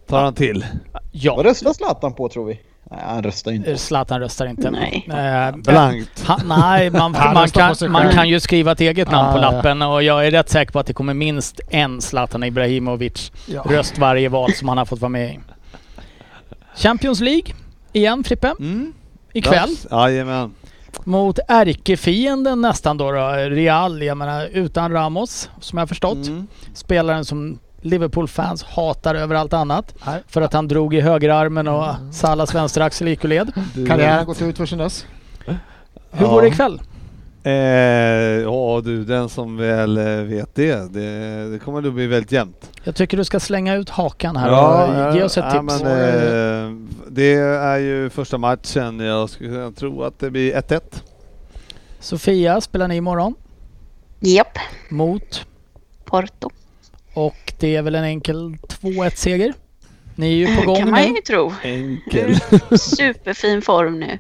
tar 0.07 0.23
han 0.23 0.33
till. 0.33 0.65
Ja, 1.11 1.35
Vad 1.35 1.45
röstar 1.45 1.73
Zlatan 1.73 2.13
på 2.13 2.29
tror 2.29 2.45
vi? 2.45 2.59
Nej, 2.91 2.99
han 3.05 3.23
röstar 3.23 3.51
inte. 3.51 3.77
Zlatan 3.77 4.19
röstar 4.19 4.45
inte. 4.45 4.71
Nej. 4.71 5.05
Eh, 5.09 5.55
Blankt. 5.57 6.27
Ha, 6.27 6.39
nej, 6.45 6.89
man, 6.89 7.15
Han 7.15 7.33
man, 7.33 7.49
på 7.49 7.59
kan, 7.59 7.91
man 7.91 8.09
kan 8.13 8.29
ju 8.29 8.39
skriva 8.39 8.71
ett 8.71 8.81
eget 8.81 9.11
namn 9.11 9.33
på 9.33 9.37
Ja, 9.39 9.43
ja. 9.43 9.51
lappen 9.51 9.81
och 9.81 10.03
jag 10.03 10.27
är 10.27 10.31
rätt 10.31 10.49
säker 10.49 10.71
på 10.71 10.79
att 10.79 10.87
det 10.87 10.93
kommer 10.93 11.13
minst 11.13 11.59
en 11.69 12.01
Zlatan 12.01 12.43
Ibrahimovic 12.43 13.31
Ja. 13.47 13.61
röst 13.69 13.97
varje 13.97 14.29
val 14.29 14.53
som 14.53 14.67
han 14.69 14.77
har 14.77 14.85
fått 14.85 14.99
vara 15.01 15.09
med 15.09 15.29
i. 15.33 15.39
Champions 16.75 17.19
League 17.19 17.53
igen 17.93 18.23
Frippe, 18.23 18.53
Mm. 18.59 18.93
ikväll. 19.33 19.75
Jajamän. 19.91 20.51
mot 21.03 21.39
ärkefienden 21.47 22.61
nästan 22.61 22.97
då, 22.97 23.11
då 23.11 23.27
Real. 23.33 24.01
Jag 24.03 24.17
menar 24.17 24.45
utan 24.53 24.91
Ramos 24.91 25.49
som 25.59 25.77
jag 25.77 25.81
har 25.81 25.87
förstått. 25.87 26.27
Mm. 26.27 26.47
Spelaren 26.73 27.25
som 27.25 27.59
Liverpool-fans 27.85 28.63
hatar 28.63 29.15
över 29.15 29.35
allt 29.35 29.53
annat 29.53 29.95
Nej. 30.05 30.23
för 30.27 30.41
att 30.41 30.53
han 30.53 30.67
drog 30.67 30.93
i 30.95 31.01
högerarmen 31.01 31.67
och 31.67 31.85
Salahs 32.11 32.55
vänsteraxel 32.55 33.07
gick 33.07 33.25
ur 33.25 33.29
led. 33.29 33.51
Karriären 33.87 34.17
har 34.17 34.25
gått 34.25 34.41
ut 34.41 34.57
för 34.57 34.65
sin 34.65 34.77
dess. 34.77 35.05
Hur 36.11 36.25
Ja. 36.25 36.31
går 36.31 36.41
det 36.41 36.47
ikväll? 36.47 36.81
Eh, 37.43 37.53
ja 38.43 38.81
du, 38.83 39.03
den 39.03 39.29
som 39.29 39.57
väl 39.57 39.97
eh, 39.97 40.03
vet 40.05 40.55
det, 40.55 40.93
det, 40.93 41.49
det 41.51 41.59
kommer 41.59 41.81
nog 41.81 41.93
bli 41.93 42.07
väldigt 42.07 42.31
jämnt. 42.31 42.71
Jag 42.83 42.95
tycker 42.95 43.17
du 43.17 43.23
ska 43.23 43.39
slänga 43.39 43.75
ut 43.75 43.89
hakan 43.89 44.35
här 44.37 44.49
och 45.09 45.15
ge 45.15 45.23
oss 45.23 45.37
ett 45.37 45.45
ja, 45.53 45.61
tips. 45.61 45.83
Men, 45.83 45.91
eh, 45.91 46.87
det 47.09 47.33
är 47.33 47.77
ju 47.77 48.09
första 48.09 48.37
matchen, 48.37 48.99
jag 48.99 49.29
skulle 49.29 49.71
tro 49.71 50.03
att 50.03 50.19
det 50.19 50.31
blir 50.31 50.53
1-1. 50.55 50.79
Sofia 51.99 52.61
spelar 52.61 52.87
ni 52.87 52.95
imorgon 52.95 53.35
Japp, 54.19 54.57
mot 54.89 55.45
Porto. 56.05 56.49
Och 57.15 57.54
det 57.60 57.75
är 57.75 57.82
väl 57.82 57.95
en 57.95 58.04
enkel 58.04 58.58
2-1 58.82 59.15
seger. 59.15 59.54
Ni 60.15 60.28
är 60.28 60.36
ju 60.49 60.56
på 60.56 60.62
kan 60.62 60.65
gång 60.65 60.91
man 60.91 61.01
nu. 61.01 61.08
ju 61.08 61.21
tro. 61.21 61.54
Enkel. 61.63 62.39
Superfin 62.80 63.62
form 63.62 63.99
nu. 63.99 64.19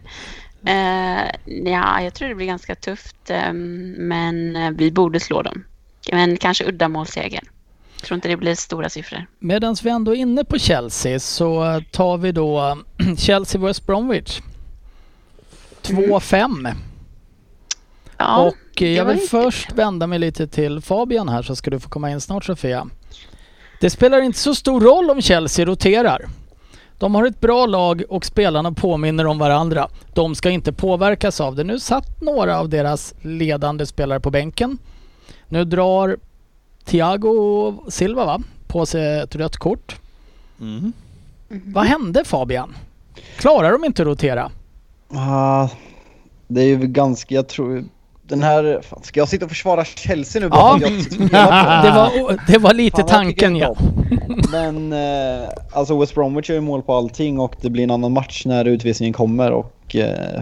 Eh, 0.65 1.25
ja, 1.71 2.01
jag 2.01 2.13
tror 2.13 2.29
det 2.29 2.35
blir 2.35 2.45
ganska 2.45 2.75
tufft, 2.75 3.29
eh, 3.29 3.53
men 3.53 4.55
eh, 4.55 4.71
vi 4.71 4.91
borde 4.91 5.19
slå 5.19 5.41
dem. 5.41 5.63
Men 6.11 6.37
kanske 6.37 6.65
uddamålsseger. 6.65 7.41
Jag 7.95 8.03
tror 8.07 8.15
inte 8.15 8.27
det 8.27 8.37
blir 8.37 8.55
stora 8.55 8.89
siffror. 8.89 9.25
Medan 9.39 9.75
vi 9.83 9.89
ändå 9.89 10.11
är 10.15 10.19
inne 10.19 10.43
på 10.43 10.57
Chelsea 10.59 11.19
så 11.19 11.81
tar 11.91 12.17
vi 12.17 12.31
då 12.31 12.77
Chelsea 13.17 13.61
West 13.61 13.85
Bromwich. 13.85 14.41
2-5. 15.83 16.73
Ja, 18.25 18.41
och 18.47 18.81
eh, 18.81 18.91
jag 18.91 19.05
vill 19.05 19.19
först 19.19 19.71
vända 19.71 20.07
mig 20.07 20.19
lite 20.19 20.47
till 20.47 20.81
Fabian 20.81 21.29
här 21.29 21.41
så 21.41 21.55
ska 21.55 21.71
du 21.71 21.79
få 21.79 21.89
komma 21.89 22.11
in 22.11 22.21
snart 22.21 22.45
Sofia. 22.45 22.87
Det 23.81 23.89
spelar 23.89 24.21
inte 24.21 24.39
så 24.39 24.55
stor 24.55 24.81
roll 24.81 25.09
om 25.09 25.21
Chelsea 25.21 25.65
roterar. 25.65 26.25
De 26.97 27.15
har 27.15 27.25
ett 27.25 27.39
bra 27.39 27.65
lag 27.65 28.03
och 28.09 28.25
spelarna 28.25 28.71
påminner 28.71 29.25
om 29.25 29.37
varandra. 29.37 29.87
De 30.13 30.35
ska 30.35 30.49
inte 30.49 30.73
påverkas 30.73 31.41
av 31.41 31.55
det. 31.55 31.63
Nu 31.63 31.79
satt 31.79 32.21
några 32.21 32.59
av 32.59 32.69
deras 32.69 33.13
ledande 33.21 33.85
spelare 33.85 34.19
på 34.19 34.31
bänken. 34.31 34.77
Nu 35.47 35.65
drar 35.65 36.17
Thiago 36.85 37.73
Silva 37.89 38.25
va? 38.25 38.41
på 38.67 38.85
sig 38.85 39.19
ett 39.19 39.35
rött 39.35 39.57
kort. 39.57 39.95
Mm. 40.59 40.93
Vad 41.47 41.85
hände 41.85 42.23
Fabian? 42.25 42.75
Klarar 43.37 43.71
de 43.71 43.85
inte 43.85 44.01
att 44.01 44.07
rotera? 44.07 44.51
Ah, 45.09 45.69
det 46.47 46.61
är 46.61 46.65
ju 46.65 46.77
ganska, 46.77 47.35
jag 47.35 47.47
tror, 47.47 47.83
den 48.27 48.43
här, 48.43 48.81
fan, 48.83 49.03
ska 49.03 49.19
jag 49.19 49.29
sitta 49.29 49.45
och 49.45 49.51
försvara 49.51 49.85
Chelsea 49.85 50.41
nu? 50.41 50.49
Ja. 50.51 50.79
jag? 50.81 50.91
Det 51.83 51.91
var, 51.91 52.47
det 52.47 52.57
var 52.57 52.73
lite 52.73 52.97
Fan, 53.01 53.07
tanken 53.09 53.55
ja. 53.55 53.75
Men 54.51 54.93
eh, 54.93 55.49
alltså 55.73 55.99
West 55.99 56.15
Bromwich 56.15 56.49
gör 56.49 56.55
ju 56.55 56.61
mål 56.61 56.81
på 56.81 56.93
allting 56.93 57.39
och 57.39 57.55
det 57.61 57.69
blir 57.69 57.83
en 57.83 57.91
annan 57.91 58.11
match 58.13 58.45
när 58.45 58.65
utvisningen 58.65 59.13
kommer 59.13 59.51
och 59.51 59.95
eh, 59.95 60.41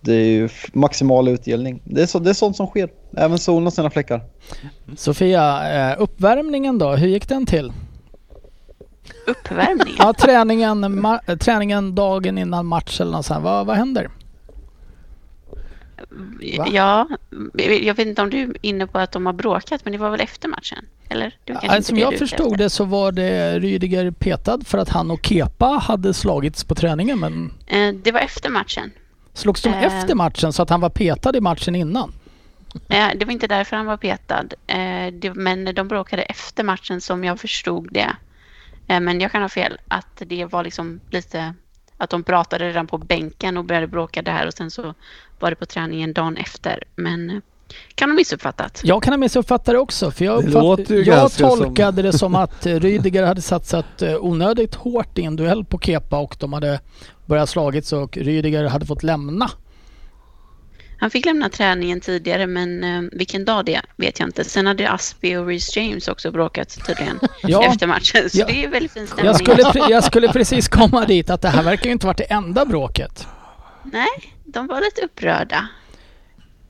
det 0.00 0.14
är 0.14 0.24
ju 0.26 0.48
maximal 0.72 1.28
utdelning. 1.28 1.80
Det 1.84 2.02
är, 2.02 2.06
så, 2.06 2.18
det 2.18 2.30
är 2.30 2.34
sånt 2.34 2.56
som 2.56 2.66
sker. 2.66 2.88
Även 3.16 3.38
solen 3.38 3.64
har 3.64 3.70
sina 3.70 3.90
fläckar. 3.90 4.20
Sofia, 4.96 5.72
eh, 5.90 5.96
uppvärmningen 6.02 6.78
då? 6.78 6.90
Hur 6.90 7.08
gick 7.08 7.28
den 7.28 7.46
till? 7.46 7.72
Uppvärmning. 9.26 9.94
Ja, 9.98 10.12
träningen, 10.12 10.84
ma- 10.84 11.36
träningen 11.38 11.94
dagen 11.94 12.38
innan 12.38 12.66
match 12.66 13.00
eller 13.00 13.12
något 13.12 13.26
sånt. 13.26 13.44
Vad, 13.44 13.66
vad 13.66 13.76
händer? 13.76 14.08
Va? 16.58 16.66
Ja, 16.72 17.08
jag 17.82 17.94
vet 17.94 18.06
inte 18.06 18.22
om 18.22 18.30
du 18.30 18.38
är 18.42 18.52
inne 18.60 18.86
på 18.86 18.98
att 18.98 19.12
de 19.12 19.26
har 19.26 19.32
bråkat, 19.32 19.84
men 19.84 19.92
det 19.92 19.98
var 19.98 20.10
väl 20.10 20.20
efter 20.20 20.48
matchen? 20.48 20.86
Eller? 21.08 21.36
Det 21.44 21.52
Ja, 21.62 21.76
inte 21.76 21.82
som 21.82 21.94
det 21.96 22.00
jag 22.02 22.18
förstod 22.18 22.58
det 22.58 22.70
så 22.70 22.84
var 22.84 23.12
det 23.12 23.58
Rydiger 23.58 24.10
petad 24.10 24.58
för 24.64 24.78
att 24.78 24.88
han 24.88 25.10
och 25.10 25.26
Kepa 25.26 25.66
hade 25.66 26.14
slagits 26.14 26.64
på 26.64 26.74
träningen 26.74 27.20
men 27.20 27.52
Eh, 27.66 27.94
Det 27.94 28.12
var 28.12 28.20
efter 28.20 28.50
matchen. 28.50 28.90
slogs 29.32 29.62
de 29.62 29.68
Eh. 29.68 29.82
efter 29.84 30.14
matchen 30.14 30.52
så 30.52 30.62
att 30.62 30.70
han 30.70 30.80
var 30.80 30.90
petad 30.90 31.36
i 31.36 31.40
matchen 31.40 31.74
innan? 31.74 32.12
Eh, 32.88 33.08
Det 33.16 33.24
var 33.24 33.32
inte 33.32 33.46
därför 33.46 33.76
han 33.76 33.86
var 33.86 33.96
petad. 33.96 34.44
Det- 35.12 35.34
Men 35.34 35.74
de 35.74 35.88
bråkade 35.88 36.22
efter 36.22 36.64
matchen 36.64 37.00
som 37.00 37.24
jag 37.24 37.40
förstod 37.40 37.88
det. 37.92 38.16
Men 38.86 39.20
jag 39.20 39.32
kan 39.32 39.42
ha 39.42 39.48
fel. 39.48 39.78
Att 39.88 40.22
det 40.26 40.44
var 40.44 40.64
liksom 40.64 41.00
lite... 41.10 41.54
Att 41.98 42.10
de 42.10 42.22
pratade 42.22 42.68
redan 42.68 42.86
på 42.86 42.98
bänken 42.98 43.56
och 43.56 43.64
började 43.64 43.86
bråka 43.86 44.22
där 44.22 44.46
och 44.46 44.54
sen 44.54 44.70
så 44.70 44.94
var 45.38 45.50
det 45.50 45.56
på 45.56 45.66
träningen 45.66 46.12
dagen 46.12 46.36
efter. 46.36 46.82
Men 46.96 47.30
eh, 47.30 47.36
Kan 47.94 48.10
ha 48.10 48.16
missuppfattat. 48.16 48.80
Jag 48.84 49.02
kan 49.02 49.12
ha 49.12 49.18
missuppfattat 49.18 49.66
det 49.66 49.78
också. 49.78 50.10
För 50.10 50.24
jag, 50.24 50.44
Det 50.44 50.58
uppfatt- 50.58 51.06
jag 51.06 51.32
tolkade 51.32 52.02
det 52.02 52.12
som 52.12 52.34
att 52.34 52.66
eh, 52.66 52.80
Rydiger 52.80 53.22
hade 53.26 53.42
satsat 53.42 54.02
eh, 54.02 54.16
onödigt 54.24 54.74
hårt 54.74 55.18
i 55.18 55.22
en 55.24 55.36
duell 55.36 55.64
på 55.64 55.78
Kepa 55.78 56.18
och 56.18 56.36
de 56.40 56.52
hade 56.52 56.80
börjat 57.26 57.48
slagits 57.48 57.92
och 57.92 58.16
Rydiger 58.16 58.64
hade 58.64 58.86
fått 58.86 59.02
lämna. 59.02 59.50
Han 60.98 61.10
fick 61.10 61.24
lämna 61.24 61.48
träningen 61.48 62.00
tidigare 62.00 62.46
men 62.46 62.84
eh, 62.84 63.02
vilken 63.12 63.44
dag 63.44 63.64
det 63.64 63.80
vet 63.96 64.18
jag 64.20 64.28
inte. 64.28 64.44
Sen 64.44 64.66
hade 64.66 64.90
Aspi 64.90 65.36
och 65.36 65.46
Reece 65.46 65.76
James 65.76 66.08
också 66.08 66.30
bråkat 66.30 66.86
tydligen 66.86 67.18
Ja. 67.42 67.64
efter 67.64 67.86
matchen. 67.86 68.30
Så 68.30 68.38
Ja. 68.38 68.46
det 68.46 68.64
är 68.64 68.68
väldigt 68.68 68.92
fin 68.92 69.06
stämning. 69.06 69.26
Jag 69.26 69.36
skulle, 69.36 69.62
jag 69.90 70.04
skulle 70.04 70.28
precis 70.32 70.68
komma 70.68 71.04
dit 71.04 71.30
att 71.30 71.42
det 71.42 71.48
här 71.48 71.62
verkar 71.62 71.84
ju 71.86 71.92
inte 71.92 72.06
varit 72.06 72.18
det 72.18 72.24
enda 72.24 72.64
bråket. 72.64 73.26
Nej, 73.92 74.08
de 74.54 74.66
var 74.66 74.80
lite 74.80 75.04
upprörda. 75.04 75.68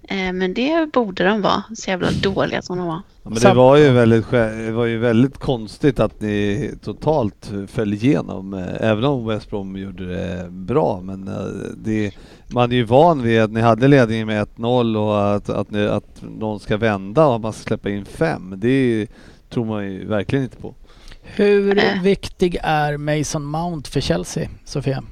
Eh, 0.09 0.33
men 0.33 0.55
det 0.55 0.93
borde 0.93 1.25
de 1.25 1.43
vara. 1.43 1.63
Så 1.75 1.91
jävla 1.91 2.11
dåliga 2.11 2.63
som 2.63 2.79
de 2.79 2.87
var. 2.87 3.01
Ja, 3.23 3.31
men 3.31 3.43
det 3.43 3.55
var 3.55 3.77
ju 3.77 3.91
väldigt, 3.91 4.31
det 4.31 4.73
var 4.73 4.85
ju 4.85 4.99
väldigt 4.99 5.39
konstigt 5.39 6.01
att 6.01 6.21
ni 6.21 6.71
totalt 6.83 7.53
föll 7.69 7.95
igenom, 7.95 8.55
eh, 8.55 8.91
även 8.91 9.05
om 9.05 9.27
West 9.27 9.51
Brom 9.51 9.77
gjorde 9.77 10.07
det 10.07 10.51
bra. 10.51 11.01
Men 11.01 11.29
eh, 11.29 11.35
det, 11.77 12.13
man 12.49 12.73
är 12.73 12.77
ju 12.77 12.85
van 12.85 13.23
vid 13.23 13.41
att 13.41 13.51
ni 13.51 13.61
hade 13.61 13.89
ledningen 13.89 14.27
med 14.27 14.47
1-0 14.57 14.97
och 14.97 15.35
att, 15.35 15.49
att, 15.49 15.71
ni, 15.71 15.87
att 15.87 16.23
någon 16.39 16.61
ska 16.61 16.77
vända 16.77 17.27
och 17.27 17.41
man 17.41 17.53
ska 17.53 17.63
släppa 17.63 17.91
in 17.91 18.05
fem. 18.05 18.55
Det 18.57 19.07
tror 19.51 19.65
man 19.65 19.93
ju 19.93 20.07
verkligen 20.07 20.45
inte 20.45 20.57
på. 20.57 20.75
Hur 21.23 22.03
viktig 22.03 22.59
är 22.63 22.97
Mason 22.97 23.45
Mount 23.45 23.91
för 23.91 24.01
Chelsea, 24.01 24.49
Sofia? 24.65 25.03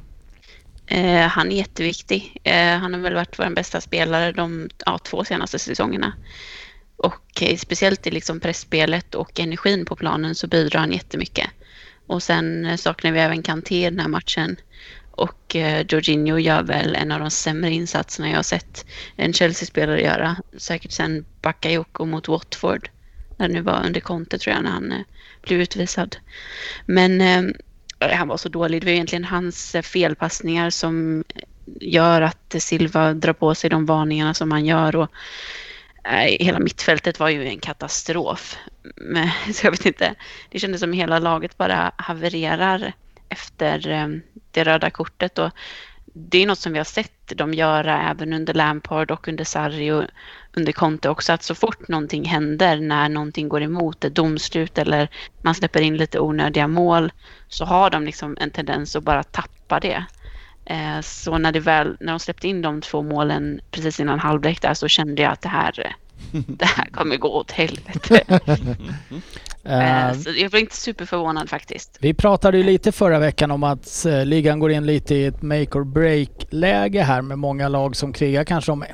Eh, 0.92 1.26
han 1.28 1.52
är 1.52 1.56
jätteviktig. 1.56 2.36
Eh, 2.44 2.78
han 2.78 2.94
har 2.94 3.00
väl 3.00 3.14
varit 3.14 3.38
vår 3.38 3.50
bästa 3.50 3.80
spelare 3.80 4.32
de 4.32 4.68
ja, 4.86 4.98
två 4.98 5.24
senaste 5.24 5.58
säsongerna. 5.58 6.12
Och 6.96 7.42
eh, 7.42 7.56
speciellt 7.56 8.06
i 8.06 8.10
liksom 8.10 8.40
pressspelet 8.40 9.14
och 9.14 9.40
energin 9.40 9.84
på 9.84 9.96
planen 9.96 10.34
så 10.34 10.46
bidrar 10.46 10.80
han 10.80 10.92
jättemycket. 10.92 11.50
Och 12.06 12.22
sen 12.22 12.66
eh, 12.66 12.76
saknar 12.76 13.12
vi 13.12 13.20
även 13.20 13.42
Kanté 13.42 13.86
i 13.86 13.90
den 13.90 14.00
här 14.00 14.08
matchen. 14.08 14.56
Och 15.10 15.56
eh, 15.56 15.86
Jorginho 15.88 16.38
gör 16.38 16.62
väl 16.62 16.94
en 16.94 17.12
av 17.12 17.20
de 17.20 17.30
sämre 17.30 17.70
insatserna 17.70 18.28
jag 18.28 18.36
har 18.36 18.42
sett 18.42 18.86
en 19.16 19.32
Chelsea-spelare 19.32 20.02
göra. 20.02 20.36
Säkert 20.56 20.92
sen 20.92 21.24
Bakayoko 21.42 22.04
mot 22.04 22.28
Watford. 22.28 22.90
När 23.36 23.48
det 23.48 23.54
nu 23.54 23.60
var 23.60 23.86
under 23.86 24.00
Conte 24.00 24.38
tror 24.38 24.54
jag 24.54 24.64
när 24.64 24.70
han 24.70 24.92
eh, 24.92 25.04
blev 25.42 25.60
utvisad. 25.60 26.16
Men 26.86 27.20
eh, 27.20 27.42
Eh, 28.02 28.16
han 28.16 28.28
var 28.28 28.36
så 28.36 28.48
dålig. 28.48 28.80
Det 28.80 28.86
var 28.86 28.92
egentligen 28.92 29.24
hans 29.24 29.74
eh, 29.74 29.82
felpassningar 29.82 30.70
som 30.70 31.24
gör 31.80 32.22
att 32.22 32.54
Silva 32.58 33.14
drar 33.14 33.32
på 33.32 33.54
sig 33.54 33.70
de 33.70 33.86
varningarna 33.86 34.34
som 34.34 34.50
han 34.50 34.66
gör. 34.66 34.96
Och, 34.96 35.08
eh, 36.04 36.44
hela 36.46 36.58
mittfältet 36.58 37.20
var 37.20 37.28
ju 37.28 37.48
en 37.48 37.60
katastrof. 37.60 38.56
Men, 38.96 39.28
så 39.54 39.66
jag 39.66 39.70
vet 39.70 39.86
inte, 39.86 40.14
det 40.50 40.58
kändes 40.58 40.80
som 40.80 40.92
hela 40.92 41.18
laget 41.18 41.56
bara 41.56 41.92
havererar 41.96 42.92
efter 43.28 43.88
eh, 43.88 44.08
det 44.50 44.64
röda 44.64 44.90
kortet. 44.90 45.38
Och 45.38 45.50
det 46.14 46.42
är 46.42 46.46
något 46.46 46.58
som 46.58 46.72
vi 46.72 46.78
har 46.78 46.84
sett 46.84 47.32
dem 47.36 47.54
göra 47.54 48.10
även 48.10 48.32
under 48.32 48.54
Lampard 48.54 49.10
och 49.10 49.28
under 49.28 49.44
Sarri 49.44 49.90
och 49.90 50.04
under 50.56 50.72
Conte 50.72 51.08
också. 51.08 51.32
Att 51.32 51.42
så 51.42 51.54
fort 51.54 51.88
någonting 51.88 52.24
händer 52.24 52.76
när 52.80 53.08
någonting 53.08 53.48
går 53.48 53.62
emot 53.62 54.04
ett 54.04 54.14
domslut 54.14 54.78
eller 54.78 55.08
man 55.42 55.54
släpper 55.54 55.80
in 55.80 55.96
lite 55.96 56.20
onödiga 56.20 56.68
mål 56.68 57.12
så 57.48 57.64
har 57.64 57.90
de 57.90 58.04
liksom 58.04 58.36
en 58.40 58.50
tendens 58.50 58.96
att 58.96 59.02
bara 59.02 59.22
tappa 59.22 59.80
det. 59.80 60.04
Eh, 60.64 61.00
Så 61.02 61.38
när, 61.38 61.52
det 61.52 61.60
väl, 61.60 61.96
när 62.00 62.12
de 62.12 62.18
släppte 62.18 62.48
in 62.48 62.62
de 62.62 62.80
två 62.80 63.02
målen 63.02 63.60
precis 63.70 64.00
innan 64.00 64.18
halvlek 64.18 64.62
där 64.62 64.74
så 64.74 64.88
kände 64.88 65.22
jag 65.22 65.32
att 65.32 65.42
det 65.42 65.48
här, 65.48 65.94
det 66.32 66.64
här 66.66 66.86
kommer 66.86 67.16
gå 67.16 67.28
åt 67.28 67.50
helvete. 67.50 68.20
Eh, 69.64 70.08
Eh, 70.08 70.14
Så 70.14 70.30
jag 70.36 70.50
var 70.50 70.58
inte 70.58 70.76
superförvånad 70.76 71.50
faktiskt. 71.50 71.98
Vi 72.00 72.14
pratade 72.14 72.56
ju 72.56 72.62
lite 72.62 72.92
förra 72.92 73.18
veckan 73.18 73.50
om 73.50 73.62
att 73.62 74.06
ligan 74.24 74.58
går 74.60 74.70
in 74.70 74.86
lite 74.86 75.14
i 75.14 75.24
ett 75.26 75.42
make 75.42 75.78
or 75.78 75.84
break 75.84 76.46
läge 76.50 77.02
här 77.02 77.22
med 77.22 77.38
många 77.38 77.68
lag 77.68 77.96
som 77.96 78.12
krigar 78.12 78.44
kanske 78.44 78.72
om 78.72 78.84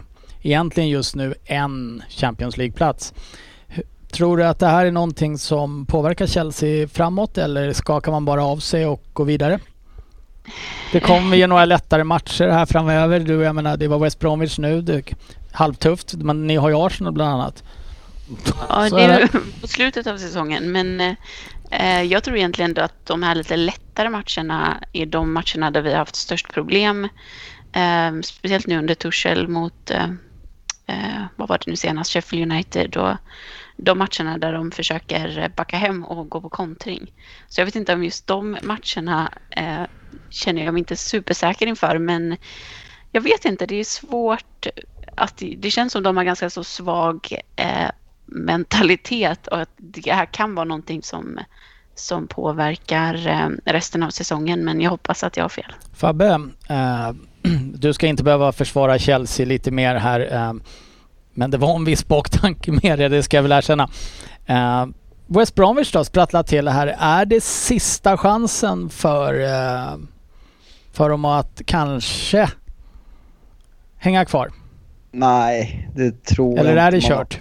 egentligen 0.49 0.89
just 0.89 1.15
nu 1.15 1.35
en 1.45 2.03
Champions 2.09 2.57
League-plats. 2.57 3.15
Tror 4.13 4.37
du 4.37 4.45
att 4.45 4.59
det 4.59 4.67
här 4.67 4.87
är 4.87 4.91
någonting 4.91 5.39
som 5.39 5.87
påverkar 5.87 6.27
Chelsea 6.27 6.89
framåt 6.89 7.39
eller 7.39 7.73
skakar 7.73 8.13
man 8.13 8.25
bara 8.25 8.45
av 8.45 8.57
sig 8.57 8.87
och 8.87 9.03
går 9.13 9.25
vidare? 9.25 9.59
Det 10.93 11.01
kommer 11.01 11.37
ju 11.37 11.47
några 11.47 11.65
lättare 11.65 12.05
matcher 12.05 12.49
här 12.49 12.67
framöver. 12.67 13.21
Du, 13.21 13.43
jag 13.43 13.55
menar, 13.55 13.77
det 13.77 13.89
var 13.89 13.99
West 13.99 14.19
Bromwich 14.19 14.59
nu. 14.59 14.83
Det 14.83 15.03
halvtufft, 15.53 16.15
men 16.15 16.47
ni 16.47 16.57
har 16.57 16.69
ju 16.69 16.87
Arsenal 16.87 17.13
bland 17.13 17.31
annat. 17.31 17.65
Ja, 18.69 18.91
det 18.91 19.03
är 19.03 19.27
på 19.61 19.69
slutet 19.69 20.07
av 20.07 20.17
säsongen. 20.17 20.73
Men 20.73 21.01
eh, 21.71 22.03
jag 22.03 22.25
tror 22.25 22.37
egentligen 22.37 22.79
att 22.79 23.07
de 23.07 23.23
här 23.23 23.35
lite 23.35 23.57
lättare 23.57 24.09
matcherna 24.09 24.85
är 24.93 25.07
de 25.07 25.33
matcherna 25.33 25.71
där 25.71 25.83
vi 25.83 25.91
har 25.91 25.99
haft 25.99 26.17
störst 26.17 26.53
problem. 26.53 27.09
Eh, 27.73 28.21
speciellt 28.25 28.67
nu 28.67 28.79
under 28.79 28.95
Tuchel 28.95 29.49
mot, 29.49 29.91
eh, 29.91 30.07
eh, 30.89 31.25
vad 31.37 31.49
var 31.49 31.59
det 31.59 31.71
nu 31.71 31.77
senast, 31.77 32.13
Sheffield 32.13 32.53
United. 32.53 32.97
Och 32.97 33.17
de 33.77 33.99
matcherna 33.99 34.39
där 34.39 34.53
de 34.53 34.71
försöker 34.71 35.39
eh, 35.39 35.49
backa 35.49 35.77
hem 35.77 36.05
och 36.05 36.29
gå 36.29 36.41
på 36.41 36.49
kontring. 36.49 37.13
Så 37.49 37.61
jag 37.61 37.67
vet 37.67 37.77
inte 37.77 37.95
om 37.95 38.05
just 38.05 38.27
de 38.27 38.59
matcherna 38.63 39.33
eh, 39.51 39.83
känner 40.31 40.65
jag 40.65 40.75
mig 40.75 40.79
inte 40.79 40.97
supersäker 40.97 41.67
inför. 41.67 41.99
Men 41.99 42.37
jag 43.13 43.21
vet 43.21 43.45
inte, 43.45 43.67
det 43.67 43.77
är 43.77 43.85
svårt 43.85 44.67
att 45.17 45.43
det 45.57 45.71
känns 45.71 45.93
som 45.93 46.03
de 46.03 46.17
har 46.17 46.25
ganska 46.25 46.51
så 46.51 46.65
svag 46.65 47.41
eh, 47.57 47.91
mentalitet 48.27 49.47
och 49.47 49.61
att 49.61 49.71
det 49.77 50.13
här 50.13 50.27
kan 50.27 50.55
vara 50.55 50.65
någonting 50.65 51.03
som, 51.03 51.39
som 51.95 52.29
påverkar 52.29 53.27
eh, 53.27 53.49
resten 53.65 54.03
av 54.03 54.11
säsongen. 54.11 54.65
Men 54.65 54.81
jag 54.81 54.91
hoppas 54.91 55.25
att 55.25 55.37
jag 55.37 55.45
har 55.45 55.49
fel. 55.49 55.75
Fabbe, 55.95 56.41
eh, 56.69 57.13
du 57.75 57.93
ska 57.93 58.07
inte 58.07 58.23
behöva 58.25 58.53
försvara 58.53 58.99
Chelsea 58.99 59.47
lite 59.47 59.71
mer 59.71 59.95
här. 59.95 60.33
Eh, 60.35 60.53
men 61.35 61.51
det 61.51 61.57
var 61.59 61.77
en 61.77 61.85
viss 61.85 62.09
baktanke 62.09 62.73
med 62.73 62.99
det, 62.99 63.09
det 63.09 63.23
ska 63.23 63.37
jag 63.37 63.43
väl 63.43 63.53
erkänna. 63.53 63.89
Eh, 64.47 64.87
West 65.27 65.55
Bromwich 65.55 65.93
då, 65.93 66.05
sprattlar 66.05 66.43
till 66.43 66.69
här. 66.69 66.97
Är 66.99 67.25
det 67.25 67.45
sista 67.45 68.17
chansen 68.17 68.91
för, 68.91 69.35
eh, 69.45 69.97
för 70.93 71.09
dem 71.11 71.25
att 71.25 71.63
kanske 71.67 72.51
hänga 73.99 74.25
kvar? 74.25 74.51
Nej, 75.13 75.89
det 75.95 76.25
tror 76.25 76.59
Eller 76.59 76.77
jag 76.77 76.85
är 76.85 76.91
det 76.91 76.97
inte. 76.97 77.09
Man 77.11 77.19
har- 77.19 77.25
kört? 77.25 77.41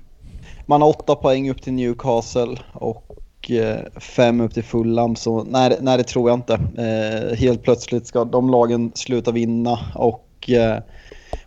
Man 0.65 0.81
har 0.81 0.89
åtta 0.89 1.15
poäng 1.15 1.49
upp 1.49 1.61
till 1.61 1.73
Newcastle 1.73 2.57
och 2.73 3.06
Eh, 3.51 3.99
fem 3.99 4.41
upp 4.41 4.53
till 4.53 4.63
Fulham. 4.63 5.15
Så 5.15 5.43
nej, 5.43 5.69
det- 5.69 5.77
nej, 5.81 5.97
det 5.97 6.03
tror 6.03 6.29
jag 6.29 6.37
inte. 6.37 6.53
Eh, 6.53 7.37
helt 7.37 7.63
plötsligt 7.63 8.07
ska 8.07 8.25
de 8.25 8.49
lagen 8.49 8.91
sluta 8.95 9.31
vinna 9.31 9.79
och 9.95 10.49
eh, 10.49 10.77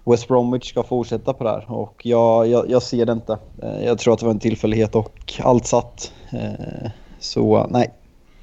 West 0.04 0.28
Bromwich 0.28 0.68
ska 0.70 0.82
fortsätta 0.82 1.32
på 1.32 1.44
det 1.44 1.50
här. 1.50 1.70
Och 1.72 2.00
jag, 2.06 2.46
jag, 2.48 2.70
jag 2.70 2.82
ser 2.82 3.06
det 3.06 3.12
inte. 3.12 3.38
Eh, 3.62 3.84
jag 3.84 3.98
tror 3.98 4.14
att 4.14 4.20
det 4.20 4.26
var 4.26 4.32
en 4.32 4.38
tillfällighet 4.38 4.94
och 4.94 5.32
allt 5.40 5.66
satt. 5.66 6.12
Eh, 6.32 6.90
så 7.20 7.66
nej, 7.70 7.90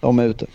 de 0.01 0.19
är 0.19 0.23
ute. 0.25 0.45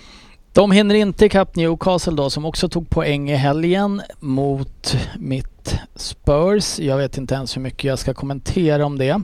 De 0.55 0.71
hinner 0.71 0.95
inte 0.95 1.27
ikapp 1.27 1.57
Newcastle 1.57 2.13
då 2.13 2.31
som 2.31 2.45
också 2.45 2.69
tog 2.69 2.91
poäng 2.91 3.31
i 3.31 3.35
helgen 3.35 4.03
mot 4.21 4.97
mitt 5.19 5.79
Spurs. 5.95 6.79
Jag 6.79 6.97
vet 6.97 7.19
inte 7.19 7.35
ens 7.35 7.57
hur 7.57 7.63
mycket 7.63 7.85
jag 7.85 7.99
ska 7.99 8.15
kommentera 8.15 8.87
om 8.87 8.99
det. 8.99 9.21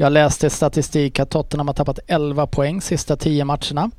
Jag 0.00 0.12
läste 0.12 0.50
statistik 0.50 1.20
att 1.20 1.30
Tottenham 1.30 1.66
har 1.68 1.74
tappat 1.74 1.98
11 2.06 2.46
poäng 2.46 2.80
sista 2.80 3.16
10 3.16 3.44
matcherna. 3.44 3.90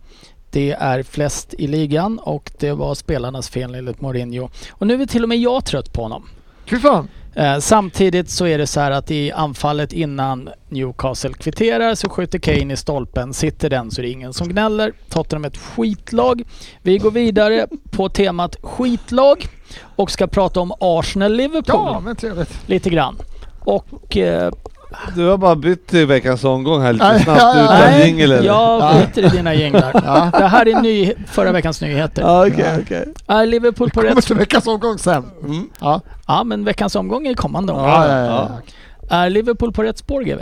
Det 0.49 0.71
är 0.71 1.03
flest 1.03 1.53
i 1.53 1.67
ligan 1.67 2.19
och 2.19 2.51
det 2.59 2.71
var 2.71 2.95
spelarnas 2.95 3.49
fel 3.49 3.75
enligt 3.75 4.01
Mourinho. 4.01 4.49
Och 4.71 4.87
nu 4.87 5.01
är 5.01 5.05
till 5.05 5.23
och 5.23 5.29
med 5.29 5.37
jag 5.37 5.65
trött 5.65 5.93
på 5.93 6.01
honom. 6.01 6.29
Fy 6.65 6.79
fan! 6.79 7.07
Eh, 7.35 7.59
samtidigt 7.59 8.29
så 8.29 8.45
är 8.47 8.57
det 8.57 8.67
så 8.67 8.79
här 8.79 8.91
att 8.91 9.11
i 9.11 9.31
anfallet 9.31 9.93
innan 9.93 10.49
Newcastle 10.69 11.33
kvitterar 11.33 11.95
så 11.95 12.09
skjuter 12.09 12.39
Kane 12.39 12.73
i 12.73 12.77
stolpen. 12.77 13.33
Sitter 13.33 13.69
den 13.69 13.91
så 13.91 14.01
är 14.01 14.03
det 14.03 14.09
ingen 14.09 14.33
som 14.33 14.49
gnäller. 14.49 14.93
Tottenham 15.09 15.43
är 15.43 15.47
ett 15.47 15.57
skitlag. 15.57 16.43
Vi 16.81 16.97
går 16.97 17.11
vidare 17.11 17.67
på 17.91 18.09
temat 18.09 18.55
skitlag 18.61 19.47
och 19.95 20.11
ska 20.11 20.27
prata 20.27 20.59
om 20.59 20.73
Arsenal-Liverpool 20.79 21.63
Ja, 21.93 21.99
men 21.99 22.15
trevligt. 22.15 22.59
lite 22.69 22.89
grann. 22.89 23.17
Och... 23.59 24.17
Eh, 24.17 24.51
Du 25.15 25.27
har 25.27 25.37
bara 25.37 25.55
bytt 25.55 25.87
till 25.87 26.05
veckans 26.07 26.43
omgång 26.43 26.81
här 26.81 26.93
lite 26.93 27.19
snabbt 27.19 27.27
ja, 27.41 27.57
ja, 27.57 27.63
utan 27.63 27.79
nej, 27.91 28.07
jingel 28.07 28.31
eller? 28.31 28.43
jag 28.47 28.79
Ja. 28.81 29.01
skiter 29.05 29.25
i 29.25 29.29
dina 29.37 29.53
jinglar. 29.53 29.91
Ja. 30.05 30.29
Det 30.39 30.47
här 30.47 30.67
är 30.67 30.81
ny, 30.81 31.13
förra 31.27 31.51
veckans 31.51 31.81
nyheter. 31.81 32.21
Ja, 32.21 32.47
okej, 32.47 32.79
okej. 32.81 33.05
Är 33.27 33.45
Liverpool 33.45 33.89
på 33.89 34.01
Kommer 34.01 34.15
rätt... 34.15 34.25
till 34.25 34.35
veckans 34.35 34.67
omgång 34.67 34.97
sen. 34.97 35.23
Mm. 35.45 35.69
Ja. 35.79 36.01
Ja, 36.27 36.43
men 36.43 36.63
veckans 36.65 36.95
omgång 36.95 37.27
är 37.27 37.33
kommande 37.33 37.73
omgång. 37.73 37.87
Ja, 37.89 38.07
ja, 38.07 38.25
ja. 38.25 39.17
Är 39.17 39.29
Liverpool 39.29 39.71
på 39.73 39.83
rätt 39.83 39.97
spår, 39.97 40.21
GW? 40.23 40.41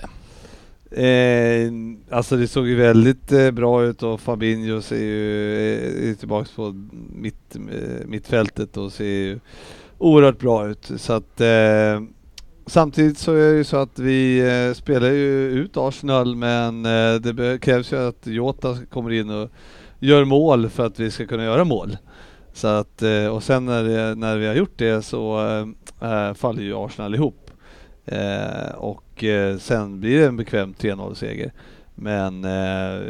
Eh, 0.91 1.71
alltså 2.17 2.35
det 2.37 2.47
såg 2.47 2.67
ju 2.67 2.75
väldigt 2.75 3.31
eh, 3.31 3.51
bra 3.51 3.83
ut 3.83 4.03
och 4.03 4.21
Fabinho 4.21 4.81
ser 4.81 4.95
ju, 4.97 5.55
eh, 6.03 6.09
är 6.09 6.13
tillbaks 6.15 6.51
på 6.51 6.73
mitt, 7.15 7.55
eh, 7.55 8.05
mittfältet 8.05 8.77
och 8.77 8.91
ser 8.91 9.05
ju 9.05 9.39
oerhört 9.97 10.39
bra 10.39 10.67
ut. 10.67 10.91
Så 10.97 11.13
att 11.13 11.41
eh, 11.41 11.47
samtidigt 12.66 13.18
så 13.18 13.34
är 13.34 13.51
det 13.51 13.57
ju 13.57 13.64
så 13.64 13.78
att 13.78 13.99
vi 13.99 14.39
eh, 14.39 14.74
spelar 14.74 15.07
ju 15.07 15.49
ut 15.51 15.78
Arsenal 15.78 16.36
men 16.36 16.86
eh, 16.86 17.16
det 17.16 17.62
krävs 17.62 17.93
ju 17.93 18.07
att 18.07 18.28
Jota 18.28 18.78
kommer 18.89 19.12
in 19.12 19.30
och 19.30 19.49
gör 19.99 20.26
mål 20.26 20.70
för 20.70 20.86
att 20.86 20.99
vi 20.99 21.12
ska 21.12 21.26
kunna 21.26 21.43
göra 21.43 21.64
mål. 21.64 21.97
Så 22.53 22.68
att, 22.68 23.01
eh, 23.01 23.28
och 23.28 23.43
sen 23.43 23.66
när, 23.66 23.84
det, 23.84 24.16
när 24.16 24.38
vi 24.38 24.47
har 24.47 24.55
gjort 24.55 24.78
det 24.78 25.01
så 25.01 25.47
eh, 26.01 26.09
eh 26.09 26.34
faller 26.34 26.64
ju 26.64 26.76
Arsenal 26.76 27.16
ihop. 27.16 27.51
Eh, 28.05 28.76
och 28.76 29.24
eh, 29.24 29.57
sen 29.57 29.99
blir 29.99 30.20
det 30.20 30.28
en 30.28 30.38
bekväm 30.38 30.74
3-0 30.74 31.14
seger. 31.14 31.53
Men 31.95 32.45
eh, 32.45 33.01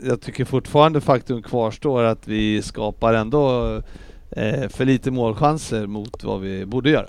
jag 0.00 0.20
tycker 0.20 0.44
fortfarande 0.44 1.00
faktum 1.00 1.42
kvarstår 1.42 2.02
att 2.02 2.28
vi 2.28 2.62
skapar 2.62 3.14
ändå 3.14 3.74
eh, 4.30 4.68
för 4.68 4.84
lite 4.84 5.10
målchanser 5.10 5.86
mot 5.86 6.24
vad 6.24 6.40
vi 6.40 6.66
borde 6.66 6.90
göra. 6.90 7.08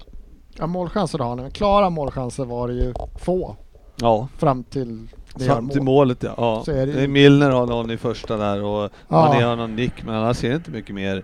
Ja, 0.59 0.67
målchanser 0.67 1.19
har 1.19 1.35
ni, 1.35 1.41
men 1.41 1.51
klara 1.51 1.89
målchanser 1.89 2.45
var 2.45 2.67
det 2.67 2.73
ju 2.73 2.93
få. 3.15 3.55
Ja, 3.95 4.27
fram 4.37 4.63
till 4.63 5.07
det 5.37 5.45
gör 5.45 5.53
fram 5.53 5.69
till 5.69 5.81
mål. 5.81 5.85
målet 6.07 6.23
ja. 6.23 6.33
ja. 6.37 6.61
Så 6.65 6.71
är 6.71 6.87
det 6.87 7.07
Milner 7.07 7.49
har 7.49 7.65
någon 7.67 7.91
i 7.91 7.97
första 7.97 8.37
där 8.37 8.63
och 8.63 8.89
Ja. 9.07 9.25
Mané 9.25 9.43
har 9.43 9.55
någon 9.55 9.75
nick 9.75 9.93
men 10.05 10.15
annars 10.15 10.37
ser 10.37 10.55
inte 10.55 10.71
mycket 10.71 10.95
mer. 10.95 11.11
Mm. 11.11 11.23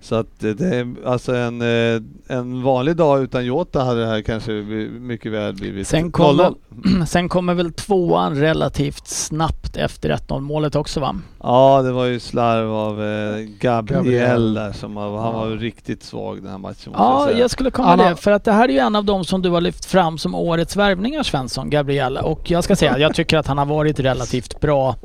Så 0.00 0.14
att 0.14 0.44
eh, 0.44 0.50
det 0.50 0.76
är 0.76 0.94
alltså 1.06 1.34
en, 1.36 1.60
eh, 1.62 2.02
en 2.26 2.62
vanlig 2.62 2.96
dag 2.96 3.22
utan 3.22 3.44
Jota 3.44 3.84
hade 3.84 4.00
det 4.00 4.06
här 4.06 4.22
kanske 4.22 4.52
mycket 5.00 5.32
väl 5.32 5.54
blivit 5.54 5.88
Sen 5.88 6.12
kommer, 6.12 6.44
0-0. 6.70 7.04
sen 7.06 7.28
kommer 7.28 7.54
väl 7.54 7.72
tvåan 7.72 8.34
relativt 8.36 9.06
snabbt 9.08 9.76
efter 9.76 10.10
1-0 10.10 10.40
målet 10.40 10.76
också 10.76 11.00
va? 11.00 11.16
Ja, 11.42 11.82
det 11.82 11.92
var 11.92 12.04
ju 12.04 12.20
slarv 12.20 12.72
av 12.72 13.02
eh, 13.02 13.36
Gabriel, 13.60 14.02
Gabriel. 14.04 14.54
där 14.54 14.72
som 14.72 14.94
var, 14.94 15.18
han 15.22 15.34
var 15.34 15.46
riktigt 15.50 16.02
svag 16.02 16.42
den 16.42 16.50
här 16.50 16.58
matchen 16.58 16.92
Ja, 16.96 17.24
säga. 17.26 17.38
jag 17.38 17.50
skulle 17.50 17.70
komma 17.70 17.88
Han 17.88 17.98
har- 18.00 18.10
det. 18.10 18.16
För 18.16 18.30
att 18.30 18.44
det 18.44 18.52
här 18.52 18.68
är 18.68 18.72
ju 18.72 18.78
en 18.78 18.96
av 18.96 19.04
dem 19.04 19.24
som 19.24 19.42
du 19.42 19.50
har 19.50 19.60
lyft 19.60 19.84
fram 19.84 20.18
som 20.18 20.34
årets 20.34 20.76
värvningar 20.76 21.22
Svensson, 21.22 21.70
Gabriel. 21.70 22.16
Och 22.16 22.50
jag 22.50 22.64
ska 22.64 22.76
säga, 22.76 22.98
jag 22.98 23.14
tycker 23.14 23.38
att 23.38 23.46
han 23.58 23.68
har 23.68 23.74
varit 23.76 24.00
relativt 24.00 24.60
bra 24.60 24.96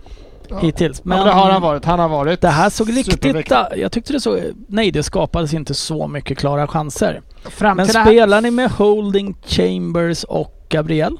Ja. 0.49 0.59
hittills. 0.59 1.03
Men, 1.03 1.17
ja, 1.17 1.23
men 1.25 1.33
det 1.35 1.41
har 1.41 1.51
han 1.51 1.61
varit. 1.61 1.85
Han 1.85 1.99
har 1.99 2.09
varit 2.09 2.41
Det 2.41 2.47
här 2.47 2.69
såg 2.69 2.97
riktigt... 2.97 3.51
Jag 3.75 3.91
tyckte 3.91 4.13
det 4.13 4.19
såg... 4.19 4.39
Nej, 4.67 4.91
det 4.91 5.03
skapades 5.03 5.53
inte 5.53 5.73
så 5.73 6.07
mycket 6.07 6.37
klara 6.37 6.67
chanser. 6.67 7.21
Fram 7.43 7.77
Men 7.77 7.85
här- 7.87 8.05
spelar 8.05 8.41
ni 8.41 8.51
med 8.51 8.71
Holding, 8.71 9.37
Chambers 9.45 10.23
och 10.23 10.65
Gabriel? 10.69 11.17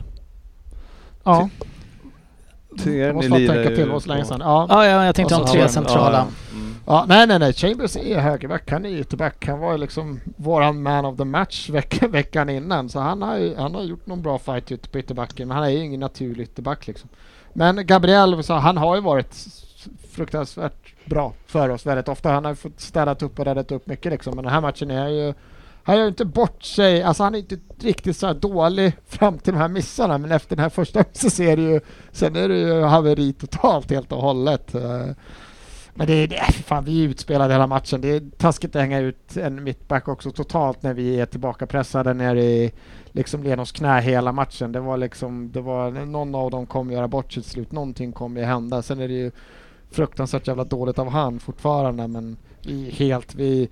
Ja, 1.23 1.49
Tierney 2.83 3.05
jag 3.05 3.15
måste 3.15 3.29
tänka 3.29 3.75
till, 3.75 4.01
så 4.01 4.09
länge 4.09 4.25
sedan. 4.25 4.41
Ja. 4.43 4.65
Ja, 4.69 4.85
ja 4.85 5.05
jag 5.05 5.15
tänkte 5.15 5.35
de 5.35 5.45
tre 5.45 5.69
centrala. 5.69 6.17
Ja, 6.17 6.27
ja. 6.51 6.57
Mm. 6.57 6.66
Ja, 6.89 7.05
nej, 7.07 7.27
nej, 7.27 7.39
nej. 7.39 7.53
Chambers 7.53 7.95
är 7.95 8.19
högerback. 8.19 8.71
Han 8.71 8.85
är 8.85 8.89
ytterback. 8.89 9.47
Han 9.47 9.59
var 9.59 9.71
ju 9.71 9.77
liksom 9.77 10.19
våran 10.37 10.81
man 10.81 11.05
of 11.05 11.17
the 11.17 11.25
match 11.25 11.69
veck 11.69 12.03
veckan 12.09 12.49
innan. 12.49 12.89
Så 12.89 12.99
han 12.99 13.21
har 13.21 13.37
ju 13.37 13.55
han 13.55 13.75
har 13.75 13.83
gjort 13.83 14.07
någon 14.07 14.21
bra 14.21 14.39
fight 14.39 14.71
ute 14.71 14.89
på 14.89 14.99
ytterbacken. 14.99 15.47
Men 15.47 15.57
han 15.57 15.65
är 15.65 15.69
ju 15.69 15.83
ingen 15.83 15.99
naturlig 15.99 16.43
ytterback 16.43 16.87
liksom. 16.87 17.09
Men 17.53 17.85
Gabriel, 17.85 18.43
så 18.43 18.53
han 18.53 18.77
har 18.77 18.95
ju 18.95 19.01
varit 19.01 19.35
fruktansvärt 20.11 20.93
bra 21.05 21.33
för 21.47 21.69
oss 21.69 21.85
väldigt 21.85 22.07
ofta. 22.07 22.31
Han 22.31 22.45
har 22.45 22.51
ju 22.51 22.55
fått 22.55 22.79
städat 22.79 23.21
upp 23.21 23.39
och 23.39 23.45
räddat 23.45 23.71
upp 23.71 23.87
mycket 23.87 24.11
liksom. 24.11 24.35
Men 24.35 24.43
den 24.43 24.53
här 24.53 24.61
matchen 24.61 24.91
är 24.91 25.07
ju... 25.07 25.33
Han 25.83 25.95
gör 25.95 26.03
ju 26.03 26.09
inte 26.09 26.25
bort 26.25 26.63
sig. 26.63 27.03
Alltså 27.03 27.23
han 27.23 27.35
är 27.35 27.39
inte 27.39 27.57
riktigt 27.79 28.17
så 28.17 28.27
här 28.27 28.33
dålig 28.33 28.93
fram 29.07 29.37
till 29.37 29.53
de 29.53 29.59
här 29.59 29.67
missarna. 29.67 30.17
Men 30.17 30.31
efter 30.31 30.55
den 30.55 30.63
här 30.63 30.69
första 30.69 31.03
så 31.13 31.29
ser 31.29 31.57
det 31.57 31.63
ju... 31.63 31.79
Sen 32.11 32.35
är 32.35 32.49
det 32.49 32.57
ju 32.57 32.81
haveri 32.81 33.33
totalt 33.33 33.91
helt 33.91 34.11
och 34.11 34.21
hållet. 34.21 34.75
Eh, 34.75 35.09
men 35.97 36.07
det 36.07 36.13
är, 36.13 36.27
det, 36.27 36.35
äh, 36.35 36.49
fan 36.49 36.83
vi 36.83 37.03
är 37.03 37.07
utspelade 37.07 37.53
hela 37.53 37.67
matchen. 37.67 38.01
Det 38.01 38.07
är 38.07 38.23
taskigt 38.37 38.75
att 38.75 38.81
hänga 38.81 38.99
ut 38.99 39.37
en 39.37 39.63
mittback 39.63 40.07
också 40.07 40.31
totalt 40.31 40.83
när 40.83 40.93
vi 40.93 41.19
är 41.19 41.25
tillbaka 41.25 41.67
pressade 41.67 42.13
nere 42.13 42.43
i 42.43 42.71
liksom 43.11 43.43
Lenons 43.43 43.71
knä 43.71 44.01
hela 44.01 44.31
matchen. 44.31 44.71
Det 44.71 44.79
var 44.79 44.97
liksom, 44.97 45.51
det 45.51 45.61
var, 45.61 45.91
någon 45.91 46.35
av 46.35 46.51
dem 46.51 46.65
kommer 46.65 46.93
göra 46.93 47.07
bort 47.07 47.33
sitt 47.33 47.45
slut. 47.45 47.71
Någonting 47.71 48.11
kommer 48.11 48.41
ju 48.41 48.47
hända. 48.47 48.81
Sen 48.81 48.99
är 48.99 49.07
det 49.07 49.13
ju 49.13 49.31
fruktansvärt 49.91 50.47
jävla 50.47 50.63
dåligt 50.63 50.99
av 50.99 51.09
han 51.09 51.39
fortfarande 51.39 52.07
men 52.07 52.37
vi 52.61 52.87
är 52.87 52.91
helt, 52.91 53.35
vi, 53.35 53.69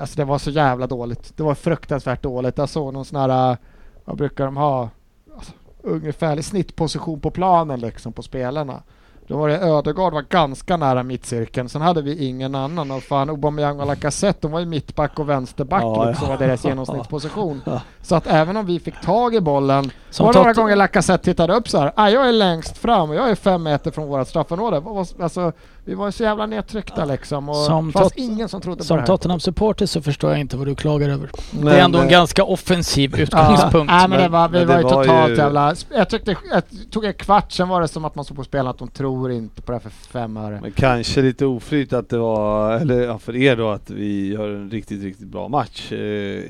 alltså 0.00 0.16
det 0.16 0.24
var 0.24 0.38
så 0.38 0.50
jävla 0.50 0.86
dåligt. 0.86 1.36
Det 1.36 1.42
var 1.42 1.54
fruktansvärt 1.54 2.22
dåligt. 2.22 2.58
Jag 2.58 2.68
såg 2.68 2.94
någon 2.94 3.04
sån 3.04 3.20
här, 3.20 3.56
vad 4.04 4.16
brukar 4.16 4.44
de 4.44 4.56
ha? 4.56 4.90
Alltså, 5.36 5.52
ungefärlig 5.82 6.44
snittposition 6.44 7.20
på 7.20 7.30
planen 7.30 7.80
liksom 7.80 8.12
på 8.12 8.22
spelarna. 8.22 8.82
Då 9.28 9.36
var 9.36 9.48
det 9.48 9.58
Ödegaard 9.58 10.12
var 10.12 10.22
ganska 10.22 10.76
nära 10.76 11.02
mittcirkeln. 11.02 11.68
Sen 11.68 11.82
hade 11.82 12.02
vi 12.02 12.26
ingen 12.26 12.54
annan. 12.54 12.90
Och 12.90 13.02
fan 13.02 13.30
Aubameyang 13.30 13.80
och 13.80 13.86
Lacazette, 13.86 14.38
de 14.42 14.52
var 14.52 14.60
ju 14.60 14.66
mittback 14.66 15.18
och 15.18 15.28
vänsterback 15.28 15.82
Ja, 15.82 16.04
liksom, 16.04 16.28
var 16.28 16.36
deras 16.36 16.64
genomsnittsposition. 16.64 17.62
Så 18.02 18.14
att 18.14 18.26
även 18.26 18.56
om 18.56 18.66
vi 18.66 18.80
fick 18.80 19.00
tag 19.00 19.34
i 19.34 19.40
bollen, 19.40 19.90
Som 20.10 20.26
var 20.26 20.32
det 20.32 20.38
några 20.38 20.52
gånger 20.52 20.76
Lacazette 20.76 21.24
tittade 21.24 21.54
upp 21.54 21.68
så 21.68 21.78
här. 21.78 21.92
Ah, 21.96 22.08
jag 22.08 22.28
är 22.28 22.32
längst 22.32 22.78
fram 22.78 23.10
och 23.10 23.16
jag 23.16 23.30
är 23.30 23.34
fem 23.34 23.62
meter 23.62 23.90
från 23.90 24.08
vårt 24.08 24.28
straffområde. 24.28 24.82
Alltså, 25.22 25.52
vi 25.88 25.94
var 25.94 26.10
så 26.10 26.22
jävla 26.22 26.46
nedtryckta 26.46 27.04
liksom. 27.04 27.48
Och 27.48 27.56
Som 27.56 27.86
det 27.86 27.92
fanns 27.92 28.12
ingen 28.16 28.48
som 28.48 28.60
trodde 28.60 28.78
på 28.78 28.84
Som 28.84 28.96
det 28.96 29.00
här. 29.00 29.06
Tottenham-supporter 29.06 29.86
så 29.86 30.02
förstår 30.02 30.30
jag 30.30 30.40
inte 30.40 30.56
vad 30.56 30.66
du 30.66 30.74
klagar 30.74 31.08
över. 31.08 31.30
det 31.50 31.58
Men, 31.64 31.68
är 31.74 31.78
ändå 31.78 31.98
en 31.98 32.08
ganska 32.08 32.44
offensiv 32.44 33.20
utgångspunkt. 33.20 33.92
nej, 33.92 34.08
men 34.08 34.22
det 34.22 34.28
var, 34.28 34.48
vi 34.48 34.58
men 34.58 34.66
var 34.68 34.74
det 34.74 34.80
ju 34.80 34.84
var 34.84 35.04
totalt 35.04 35.30
ju- 35.30 35.36
jävla... 35.36 35.74
Jag 35.94 36.10
tyckte, 36.10 36.36
jag 36.52 36.62
tog 36.90 37.04
en 37.04 37.14
kvart, 37.14 37.52
sen 37.52 37.68
var 37.68 37.80
det 37.80 37.88
som 37.88 38.04
att 38.04 38.14
man 38.14 38.24
såg 38.24 38.36
på 38.36 38.44
spelarna 38.44 38.70
att 38.70 38.78
de 38.78 38.88
tror 38.88 39.32
inte 39.32 39.62
på 39.62 39.72
det 39.72 39.76
här 39.82 39.82
för 39.90 39.90
fem 39.90 40.36
öre. 40.36 40.58
Men 40.62 40.72
kanske 40.72 41.22
lite 41.22 41.46
oflyt 41.46 41.92
att 41.92 42.08
det 42.08 42.18
var, 42.18 42.72
eller 42.72 43.00
ja, 43.02 43.18
för 43.18 43.36
er 43.36 43.56
då, 43.56 43.70
att 43.70 43.90
vi 43.90 44.32
gör 44.32 44.48
en 44.48 44.70
riktigt, 44.70 45.02
riktigt 45.02 45.26
bra 45.28 45.48
match. 45.48 45.92
eh, 45.92 45.98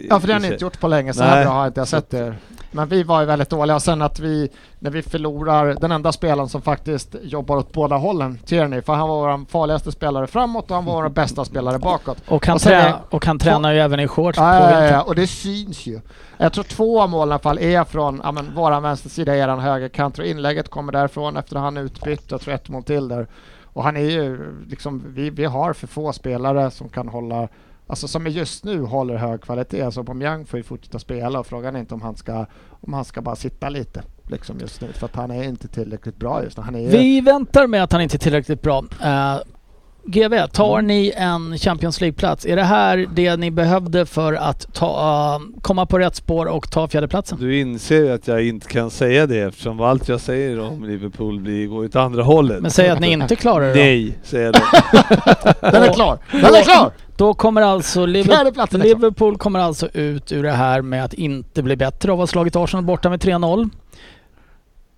Ja 0.09 0.21
för 0.21 0.27
det 0.27 0.33
har 0.33 0.41
ni 0.41 0.47
inte 0.53 0.65
gjort 0.65 0.81
på 0.81 0.89
länge, 0.89 1.15
så 1.15 1.23
här 1.23 1.45
bra 1.45 1.53
har 1.53 1.67
inte 1.67 1.81
jag 1.81 1.89
sett 1.89 2.15
er. 2.15 2.37
Men 2.77 2.89
vi 2.89 3.03
var 3.03 3.21
ju 3.21 3.27
väldigt 3.27 3.51
dåliga 3.51 3.75
och 3.75 3.83
sen 3.83 4.03
att 4.03 4.21
vi, 4.21 4.49
när 4.79 4.91
vi 4.91 5.03
förlorar 5.03 5.77
den 5.81 5.93
enda 5.93 6.13
spelaren 6.13 6.49
som 6.49 6.63
faktiskt 6.63 7.17
jobbar 7.23 7.57
åt 7.57 7.73
båda 7.73 7.97
hållen, 7.97 8.39
Tierney, 8.45 8.83
för 8.83 8.93
han 8.93 9.09
var 9.09 9.37
vår 9.37 9.45
farligaste 9.51 9.93
spelare 9.93 10.27
framåt 10.27 10.71
och 10.71 10.75
han 10.77 10.85
var 10.85 11.03
vår 11.03 11.09
bästa 11.09 11.45
spelare 11.45 11.79
bakåt. 11.79 12.19
och, 12.29 12.47
han 12.47 12.55
och 12.55 12.61
trä- 12.61 12.95
och 13.11 13.27
han 13.27 13.39
tränar 13.39 13.73
ju 13.73 13.81
även 13.81 14.01
i 14.01 14.09
shorts 14.09 14.39
Ja, 14.39 14.59
på 14.59 14.75
ja, 14.75 14.85
ja, 14.85 15.03
och 15.03 15.15
det 15.15 15.27
syns 15.27 15.87
ju. 15.87 16.01
Jag 16.39 16.53
tror 16.53 16.65
två 16.65 17.03
av 17.03 17.11
målen 17.11 17.29
i 17.29 17.33
alla 17.33 17.39
fall 17.39 17.59
är 17.59 17.85
från 17.85 18.21
ja, 18.25 18.33
men, 18.33 18.55
våran 18.55 18.83
vänstersida, 18.83 19.37
eran 19.37 19.59
högerkant 19.59 20.19
och 20.19 20.25
inlägget 20.25 20.71
kommer 20.71 20.93
därifrån 20.93 21.37
efter 21.37 21.57
han 21.57 21.77
utbytt. 21.77 22.31
Jag 22.31 22.41
tror 22.41 22.55
ett 22.55 22.69
mål 22.69 22.83
till 22.83 23.09
där. 23.09 23.27
Och 23.65 23.85
han 23.85 23.97
är 23.97 24.11
ju 24.11 24.55
liksom, 24.69 25.03
vi, 25.07 25.31
vi 25.31 25.45
har 25.45 25.73
för 25.73 25.87
få 25.87 26.13
spelare 26.13 26.71
som 26.71 26.89
kan 26.89 27.09
hålla 27.09 27.49
Alltså 27.89 28.09
som 28.09 28.27
just 28.27 28.65
nu 28.65 28.83
håller 28.83 29.17
hög 29.17 29.41
kvalitet. 29.41 29.83
Alltså 29.83 30.01
Aubameyang 30.01 30.47
får 30.47 30.57
ju 30.59 30.63
fortsätta 30.63 30.99
spela 30.99 31.39
och 31.41 31.47
frågan 31.47 31.77
är 31.77 31.81
inte 31.81 31.95
om 31.95 32.03
han 32.03 32.17
ska, 32.17 32.47
om 32.87 32.93
han 32.93 33.05
ska 33.05 33.23
bara 33.23 33.37
sitta 33.37 33.69
lite 33.69 34.03
liksom 34.31 34.59
just 34.61 34.81
nu. 34.81 34.89
För 34.93 35.07
att 35.07 35.17
han 35.17 35.31
är 35.31 35.43
inte 35.43 35.69
tillräckligt 35.69 36.17
bra 36.17 36.45
just 36.45 36.57
nu. 36.57 36.63
Han 36.63 36.75
är, 36.75 36.89
Vi 36.91 37.21
väntar 37.21 37.67
med 37.67 37.83
att 37.83 37.93
han 37.93 38.01
inte 38.01 38.17
är 38.17 38.19
tillräckligt 38.19 38.63
bra. 38.63 38.85
Eh, 39.05 39.37
GV, 40.09 40.47
tar 40.53 40.73
Mm. 40.79 40.87
ni 40.87 41.13
en 41.17 41.59
Champions 41.59 42.01
League-plats? 42.01 42.47
Är 42.47 42.57
det 42.57 42.63
här 42.63 43.07
det 43.15 43.37
ni 43.37 43.51
behövde 43.51 44.07
för 44.07 44.33
att 44.33 44.75
ta, 44.75 44.87
eh, 45.35 45.61
komma 45.63 45.87
på 45.87 45.99
rätt 45.99 46.15
spår 46.17 46.47
och 46.47 46.71
ta 46.71 46.89
fjärdeplatsen? 46.89 47.39
Du 47.41 47.59
inser 47.61 47.97
ju 47.97 48.13
att 48.13 48.29
jag 48.29 48.47
inte 48.47 48.67
kan 48.69 48.91
säga 48.91 49.27
det 49.27 49.41
eftersom 49.41 49.81
allt 49.81 50.09
jag 50.09 50.21
säger 50.21 50.61
om 50.61 50.85
Liverpool 50.85 51.41
blir, 51.41 51.67
går 51.67 51.85
åt 51.85 51.97
andra 51.97 52.23
hållet. 52.23 52.63
Men 52.63 52.71
säg 52.71 52.89
att 52.89 53.01
ni 53.01 53.13
inte 53.13 53.37
klarar 53.37 53.67
det 53.67 53.73
då. 53.73 53.79
Nej, 53.81 54.19
säger 54.23 54.45
jag 54.45 54.55
då. 54.55 54.61
den 55.71 55.83
är 55.83 55.93
klar! 55.93 56.19
Den 56.33 56.55
är 56.55 56.63
klar! 56.63 56.91
Då 57.17 57.35
kommer 57.35 57.63
alltså 57.63 58.07
Liverpool, 58.07 58.67
klar. 58.67 58.79
Liverpool 58.79 59.39
kommer 59.39 59.61
alltså 59.61 59.89
ut 59.89 60.33
ur 60.33 60.43
det 60.43 60.53
här 60.53 60.83
med 60.83 61.05
att 61.05 61.15
inte 61.15 61.63
bli 61.63 61.77
bättre 61.77 62.13
av 62.13 62.19
att 62.19 62.23
ha 62.23 62.27
slagit 62.27 62.57
Arsenal 62.57 62.85
borta 62.85 63.11
med 63.11 63.23
3-0. 63.23 63.71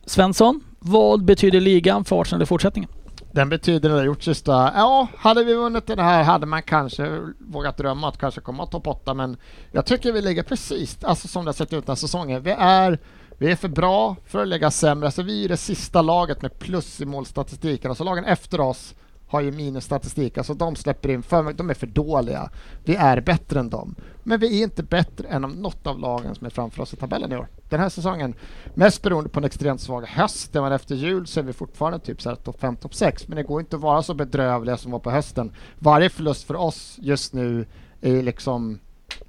Svensson, 0.07 0.61
vad 0.79 1.25
betyder 1.25 1.61
ligan 1.61 2.05
för 2.05 2.21
Arsenal 2.21 2.43
i 2.43 2.47
fortsättningen? 2.47 2.91
Den 3.33 3.49
betyder 3.49 3.91
det 3.91 4.05
gjort 4.05 4.23
sista... 4.23 4.73
Ja, 4.77 5.07
hade 5.17 5.45
vi 5.45 5.55
vunnit 5.55 5.87
den 5.87 5.99
här 5.99 6.23
hade 6.23 6.47
man 6.47 6.63
kanske 6.63 7.21
vågat 7.39 7.77
drömma 7.77 8.09
att 8.09 8.19
kanske 8.19 8.41
komma 8.41 8.67
topp 8.67 8.87
8 8.87 9.15
men 9.15 9.37
jag 9.73 9.87
tycker 9.87 10.13
vi 10.13 10.23
ligger 10.23 10.43
precis 10.43 11.05
alltså 11.05 11.29
som 11.29 11.45
det 11.45 11.49
har 11.49 11.55
sett 11.55 11.73
ut 11.73 11.87
den 11.87 11.93
här 11.93 11.95
säsongen. 11.95 12.43
Vi 12.43 12.51
är, 12.51 12.99
vi 13.39 13.51
är 13.51 13.57
för 13.57 13.69
bra 13.69 14.17
för 14.27 14.43
att 14.43 14.49
lägga 14.49 14.71
sämre. 14.71 15.07
Alltså 15.07 15.23
vi 15.23 15.45
är 15.45 15.49
det 15.49 15.57
sista 15.57 16.03
laget 16.03 16.43
med 16.43 16.59
plus 16.59 17.01
i 17.01 17.05
målstatistiken. 17.05 17.91
Alltså 17.91 18.05
lagen 18.05 18.25
efter 18.25 18.61
oss 18.61 18.95
har 19.29 19.41
ju 19.41 19.53
minusstatistik, 19.53 20.39
alltså 20.39 20.55
de 20.55 20.77
släpper 20.77 21.09
in 21.09 21.23
för 21.23 21.53
de 21.53 21.71
är 21.71 21.75
för 21.75 21.87
dåliga. 21.87 22.51
Vi 22.85 22.97
är 22.97 23.21
bättre 23.21 23.61
än 23.61 23.71
dem. 23.71 23.95
Men 24.23 24.41
vi 24.41 24.61
är 24.61 24.65
inte 24.65 24.83
bättre 24.83 25.29
än 25.29 25.43
något 25.43 25.87
av 25.87 25.99
lagen 25.99 26.35
som 26.35 26.47
är 26.47 26.51
framför 26.51 26.83
oss 26.83 26.95
i 26.95 26.97
tabellen 26.97 27.33
i 27.33 27.37
år. 27.37 27.49
Den 27.69 27.81
här 27.81 27.89
säsongen, 27.89 28.35
mest 28.75 29.03
beroende 29.03 29.31
på 29.31 29.41
en 29.41 29.45
extremt 29.45 29.81
svag 29.81 30.07
höst, 30.07 30.55
men 30.55 30.73
efter 30.73 30.95
jul 30.95 31.27
så 31.27 31.41
är 31.41 31.45
vi 31.45 31.53
fortfarande 31.53 31.99
typ 31.99 32.23
så 32.23 32.29
här 32.29 32.37
topp 32.37 32.61
5, 32.61 32.77
topp 32.77 32.95
6. 32.95 33.29
Men 33.29 33.37
det 33.37 33.43
går 33.43 33.61
inte 33.61 33.77
att 33.77 33.83
vara 33.83 34.03
så 34.03 34.15
bedrövliga 34.15 34.77
som 34.77 34.93
var 34.93 34.99
på 34.99 35.11
hösten. 35.11 35.53
Varje 35.79 36.11
förlust 36.11 36.45
för 36.45 36.57
oss 36.57 36.97
just 37.01 37.33
nu 37.33 37.67
är 38.01 38.23
liksom 38.23 38.79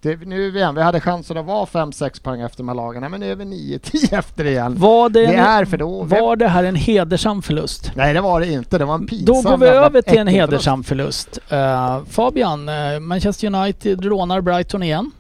det, 0.02 0.16
nu 0.26 0.48
är 0.48 0.52
vi 0.52 0.60
igen, 0.60 0.76
vi 0.76 0.82
hade 0.82 1.02
chansen 1.02 1.38
att 1.38 1.46
vara 1.46 1.66
5-6 1.66 2.24
poäng 2.24 2.42
efter 2.42 2.58
de 2.58 2.68
här 2.68 2.76
lagen, 2.76 3.02
Nej, 3.02 3.10
men 3.10 3.20
nu 3.20 3.32
är 3.32 3.36
vi 3.36 3.44
9-10 3.46 4.14
efter 4.20 4.46
igen. 4.46 4.76
Var 4.78 5.10
det, 5.10 5.26
en, 5.26 5.40
är 5.40 5.66
för 5.66 5.78
då. 5.78 6.04
var 6.04 6.36
det 6.36 6.48
här 6.48 6.64
en 6.64 6.76
hedersam 6.76 7.42
förlust? 7.42 7.92
Nej 7.96 8.14
det 8.14 8.22
var 8.22 8.40
det 8.40 8.48
inte, 8.52 8.78
det 8.78 8.86
var 8.86 8.96
en 8.96 9.08
pinsam 9.08 9.26
Då 9.26 9.42
går 9.50 9.58
vi 9.58 9.68
över 9.68 10.02
till 10.02 10.18
en 10.18 10.28
hedersam 10.28 10.84
förlust. 10.84 11.40
Eh, 11.50 12.04
Fabian, 12.10 12.70
eh, 12.70 13.00
Manchester 13.00 13.48
United 13.48 14.06
rånar 14.06 14.42
Brighton 14.42 14.84
igen. 14.84 15.12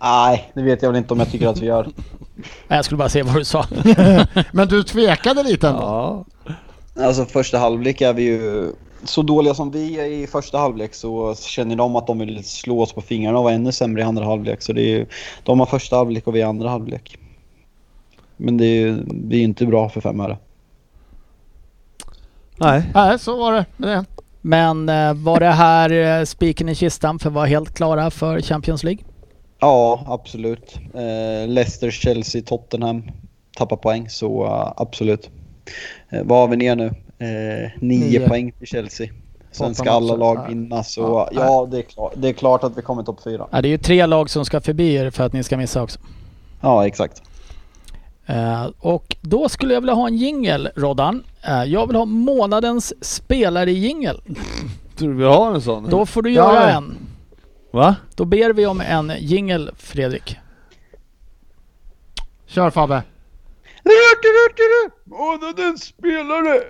Nej, 0.00 0.52
det 0.54 0.62
vet 0.62 0.82
jag 0.82 0.90
väl 0.90 0.98
inte 0.98 1.14
om 1.14 1.18
jag 1.20 1.30
tycker 1.30 1.48
att 1.48 1.62
vi 1.62 1.66
gör. 1.66 1.88
Jag 2.68 2.84
skulle 2.84 2.98
bara 2.98 3.08
se 3.08 3.22
vad 3.22 3.34
du 3.34 3.44
sa. 3.44 3.64
Men 4.52 4.68
du 4.68 4.82
tvekade 4.82 5.42
lite 5.42 5.68
ändå? 5.68 5.80
Ja. 5.80 6.24
Alltså 7.04 7.24
första 7.24 7.58
halvlek 7.58 8.00
är 8.00 8.12
vi 8.12 8.22
ju 8.22 8.72
så 9.04 9.22
dåliga 9.22 9.54
som 9.54 9.70
vi 9.70 10.00
är 10.00 10.04
i 10.04 10.26
första 10.26 10.58
halvlek 10.58 10.94
så 10.94 11.34
känner 11.34 11.76
de 11.76 11.96
att 11.96 12.06
de 12.06 12.18
vill 12.18 12.44
slå 12.44 12.82
oss 12.82 12.92
på 12.92 13.00
fingrarna 13.00 13.38
och 13.38 13.44
vara 13.44 13.54
ännu 13.54 13.72
sämre 13.72 14.02
i 14.02 14.04
andra 14.04 14.24
halvlek. 14.24 14.62
Så 14.62 14.72
det 14.72 14.82
är 14.82 14.98
ju, 14.98 15.06
de 15.42 15.60
har 15.60 15.66
första 15.66 15.96
halvlek 15.96 16.26
och 16.26 16.34
vi 16.34 16.42
har 16.42 16.48
andra 16.48 16.68
halvlek. 16.68 17.18
Men 18.36 18.56
det 18.56 18.64
är 18.64 18.80
ju 18.80 19.04
vi 19.08 19.40
är 19.40 19.44
inte 19.44 19.66
bra 19.66 19.88
för 19.88 20.00
fem 20.00 20.20
öre. 20.20 20.38
Nej. 22.56 22.82
Nej, 22.94 23.18
så 23.18 23.38
var 23.38 23.52
det 23.52 23.66
med 23.76 23.88
det. 23.88 24.04
Men 24.40 24.88
eh, 24.88 25.14
var 25.14 25.40
det 25.40 25.50
här 25.50 25.90
eh, 25.92 26.24
spiken 26.24 26.68
i 26.68 26.74
kistan 26.74 27.18
för 27.18 27.28
att 27.28 27.34
vara 27.34 27.46
helt 27.46 27.74
klara 27.74 28.10
för 28.10 28.40
Champions 28.40 28.84
League? 28.84 29.04
Ja, 29.60 30.04
absolut. 30.06 30.76
Eh, 30.94 31.48
Leicester, 31.48 31.90
Chelsea, 31.90 32.42
Tottenham 32.42 33.02
tappar 33.56 33.76
poäng 33.76 34.08
så 34.08 34.46
absolut. 34.76 35.30
Eh, 36.08 36.22
vad 36.24 36.38
har 36.38 36.48
vi 36.48 36.56
ner 36.56 36.76
nu? 36.76 36.94
Eh, 37.18 37.70
nio, 37.80 38.04
Nio. 38.18 38.28
poäng 38.28 38.52
till 38.52 38.66
Chelsea. 38.66 39.08
Sen 39.50 39.74
ska 39.74 39.90
alla 39.90 40.16
lag 40.16 40.36
Ja. 40.36 40.44
vinna 40.48 40.82
så 40.84 41.00
Ja, 41.00 41.28
ja, 41.32 41.68
det, 41.70 41.78
är 41.78 41.82
klart, 41.82 42.12
det 42.16 42.28
är 42.28 42.32
klart 42.32 42.64
att 42.64 42.78
vi 42.78 42.82
kommer 42.82 43.02
topp 43.02 43.22
fyra. 43.24 43.46
Ja, 43.50 43.62
det 43.62 43.68
är 43.68 43.70
ju 43.70 43.78
tre 43.78 44.06
lag 44.06 44.30
som 44.30 44.44
ska 44.44 44.60
förbi 44.60 44.94
er 44.94 45.10
för 45.10 45.24
att 45.24 45.32
ni 45.32 45.42
ska 45.42 45.56
missa 45.56 45.82
också. 45.82 45.98
Ja, 46.60 46.86
exakt. 46.86 47.22
Eh, 48.26 48.66
och 48.78 49.16
då 49.20 49.48
skulle 49.48 49.74
jag 49.74 49.80
vilja 49.80 49.94
ha 49.94 50.06
en 50.08 50.16
jingel, 50.16 50.68
Roddan. 50.76 51.24
Eh, 51.42 51.64
jag 51.64 51.86
vill 51.86 51.96
ha 51.96 52.04
månadens 52.04 53.04
spelare 53.04 53.72
jingel. 53.72 54.20
Tror 54.96 55.08
du 55.08 55.14
vi 55.14 55.24
har 55.24 55.54
en 55.54 55.62
sån? 55.62 55.88
Då 55.90 56.06
får 56.06 56.22
du 56.22 56.30
Ja, 56.32 56.54
göra 56.54 56.70
ja. 56.70 56.76
en. 56.76 56.96
Va? 57.70 57.96
Då 58.14 58.24
ber 58.24 58.52
vi 58.52 58.66
om 58.66 58.80
en 58.80 59.12
jingel, 59.18 59.70
Fredrik. 59.76 60.36
Kör 62.46 62.70
Fabbe. 62.70 63.02
Månadens 65.04 65.84
spelare! 65.84 66.60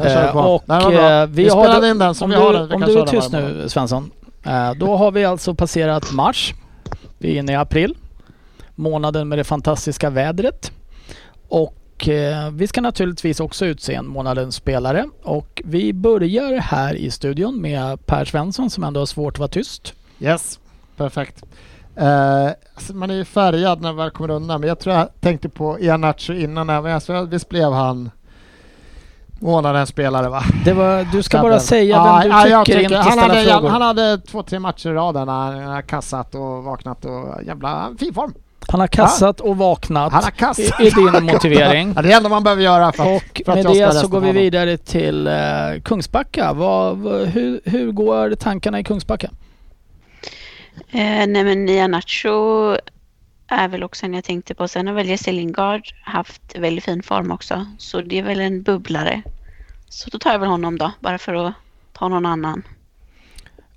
Eh, 0.00 0.36
och 0.36 0.62
Nej, 0.66 0.94
eh, 0.94 1.26
vi, 1.26 1.44
vi 1.44 1.48
har 1.48 1.90
in 1.90 1.98
den 1.98 2.14
så 2.14 2.24
om 2.24 2.30
vi 2.30 2.36
du, 2.36 2.42
har 2.42 2.52
den. 2.52 2.68
Vi 2.68 2.74
om 2.74 2.80
du 2.80 2.98
är 2.98 3.06
tyst 3.06 3.32
nu 3.32 3.68
Svensson. 3.68 4.10
Eh, 4.46 4.72
då 4.74 4.96
har 4.96 5.10
vi 5.10 5.24
alltså 5.24 5.54
passerat 5.54 6.12
mars. 6.12 6.54
Vi 7.18 7.34
är 7.34 7.38
inne 7.38 7.52
i 7.52 7.54
april. 7.54 7.96
Månaden 8.74 9.28
med 9.28 9.38
det 9.38 9.44
fantastiska 9.44 10.10
vädret. 10.10 10.72
Och 11.48 12.08
eh, 12.08 12.50
vi 12.50 12.66
ska 12.66 12.80
naturligtvis 12.80 13.40
också 13.40 13.66
utse 13.66 13.94
en 13.94 14.06
månadens 14.06 14.54
spelare. 14.54 15.06
Och 15.22 15.62
vi 15.64 15.92
börjar 15.92 16.60
här 16.60 16.94
i 16.94 17.10
studion 17.10 17.60
med 17.60 18.06
Per 18.06 18.24
Svensson 18.24 18.70
som 18.70 18.84
ändå 18.84 19.00
har 19.00 19.06
svårt 19.06 19.34
att 19.34 19.38
vara 19.38 19.48
tyst. 19.48 19.94
Yes, 20.20 20.60
perfekt. 20.96 21.44
Alltså 22.74 22.94
man 22.94 23.10
är 23.10 23.14
ju 23.14 23.24
färgad 23.24 23.80
när 23.80 23.92
man 23.92 24.10
kommer 24.10 24.30
undan, 24.30 24.60
men 24.60 24.68
jag 24.68 24.78
tror 24.78 24.94
jag 24.94 25.08
tänkte 25.20 25.48
på 25.48 25.80
Ianacho 25.80 26.32
innan 26.32 26.70
alltså, 26.70 27.24
visst 27.24 27.48
blev 27.48 27.72
han 27.72 28.10
månadens 29.38 29.88
spelare 29.88 30.28
va? 30.28 30.42
Det 30.64 30.72
var, 30.72 31.06
du 31.12 31.22
ska 31.22 31.42
bara 31.42 31.60
säga 31.60 31.96
Ja, 31.96 32.18
vem 32.22 32.30
du 32.30 32.36
ja, 32.36 32.48
jag 32.48 32.66
tycker, 32.66 32.80
inte 32.80 32.96
han, 32.96 33.18
hade, 33.18 33.44
frågor. 33.44 33.68
han 33.68 33.82
hade 33.82 34.18
två, 34.18 34.42
tre 34.42 34.58
matcher 34.58 34.88
i 34.90 34.92
rad 34.92 35.14
när 35.14 35.26
han 35.26 35.62
har 35.62 35.82
kassat 35.82 36.34
och 36.34 36.64
vaknat 36.64 37.04
och 37.04 37.42
jävla 37.46 37.90
fin 37.98 38.14
form. 38.14 38.34
Han 38.70 38.80
har 38.80 38.86
kassat 38.86 39.40
och 39.40 39.56
vaknat. 39.56 40.12
Han 40.12 40.24
har 40.24 40.30
kassat. 40.30 40.80
i, 40.80 40.86
i 40.86 40.90
din 40.90 41.24
motivering. 41.24 41.92
Ja, 41.96 42.02
det 42.02 42.08
är 42.08 42.10
det 42.10 42.16
enda 42.16 42.28
man 42.28 42.44
behöver 42.44 42.62
göra 42.62 42.92
för 42.92 43.02
att, 43.16 43.22
Och 43.22 43.42
för 43.46 43.52
att 43.52 43.64
med 43.64 43.76
jag 43.76 43.76
ska 43.76 43.86
det 43.86 43.92
så 43.92 44.08
går 44.08 44.20
vi 44.20 44.26
honom. 44.26 44.42
vidare 44.42 44.76
till 44.76 45.26
eh, 45.26 45.34
Kungsbacka. 45.84 46.52
Vad, 46.52 46.96
vad, 46.96 47.26
hur, 47.26 47.60
hur 47.64 47.92
går 47.92 48.34
tankarna 48.34 48.80
i 48.80 48.84
Kungsbacka? 48.84 49.30
Eh, 50.90 51.26
nej 51.26 51.44
men 51.44 51.64
Nia 51.64 51.86
Nacho 51.86 52.76
är 53.48 53.68
väl 53.68 53.82
också 53.82 54.06
en 54.06 54.14
jag 54.14 54.24
tänkte 54.24 54.54
på. 54.54 54.68
Sen 54.68 54.86
har 54.86 54.94
väl 54.94 55.08
Jesse 55.08 55.32
Lingard 55.32 55.82
haft 56.02 56.58
väldigt 56.58 56.84
fin 56.84 57.02
form 57.02 57.30
också. 57.30 57.66
Så 57.78 58.00
det 58.00 58.18
är 58.18 58.22
väl 58.22 58.40
en 58.40 58.62
bubblare. 58.62 59.22
Så 59.88 60.10
då 60.10 60.18
tar 60.18 60.32
jag 60.32 60.38
väl 60.38 60.48
honom 60.48 60.78
då, 60.78 60.92
bara 61.00 61.18
för 61.18 61.34
att 61.34 61.54
ta 61.92 62.08
någon 62.08 62.26
annan. 62.26 62.62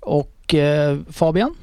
Och 0.00 0.54
eh, 0.54 0.98
Fabian? 1.10 1.54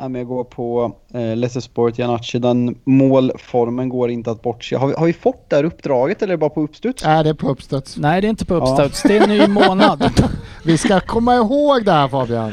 Ja, 0.00 0.08
men 0.08 0.18
jag 0.18 0.28
går 0.28 0.44
på 0.44 0.96
eh, 1.14 1.36
Leicester 1.36 1.60
Sport 1.60 1.98
Janachi. 1.98 2.38
Den 2.38 2.78
målformen 2.84 3.88
går 3.88 4.10
inte 4.10 4.30
att 4.30 4.42
bortse. 4.42 4.76
Har 4.76 4.86
vi, 4.86 4.94
har 4.94 5.06
vi 5.06 5.12
fått 5.12 5.50
det 5.50 5.56
här 5.56 5.64
uppdraget 5.64 6.22
eller 6.22 6.32
är 6.32 6.36
det 6.36 6.40
bara 6.40 6.50
på 6.50 6.62
uppstuds? 6.62 7.04
Nej, 7.04 7.24
det 7.24 7.30
är 7.30 7.34
på 7.34 7.48
uppstuds. 7.48 7.96
Nej, 7.96 8.20
det 8.20 8.26
är 8.26 8.28
inte 8.28 8.44
på 8.44 8.54
uppstuds. 8.54 9.02
Det 9.02 9.16
är 9.16 9.22
en 9.22 9.28
ny 9.28 9.46
månad. 9.48 10.12
Vi 10.64 10.78
ska 10.78 11.00
komma 11.00 11.36
ihåg 11.36 11.84
det 11.84 11.92
här 11.92 12.08
Fabian. 12.08 12.52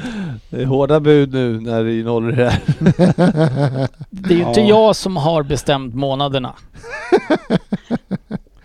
Det 0.50 0.62
är 0.62 0.66
hårda 0.66 1.00
bud 1.00 1.34
nu 1.34 1.60
när 1.62 1.84
det 1.84 2.00
innehåller 2.00 2.32
det 2.32 2.50
här. 2.50 2.62
Det 4.10 4.34
är 4.34 4.38
ju 4.38 4.48
inte 4.48 4.62
Ja. 4.62 4.68
jag 4.68 4.96
som 4.96 5.18
har 5.18 5.44
bestämt 5.44 5.96
månaderna. 5.96 6.54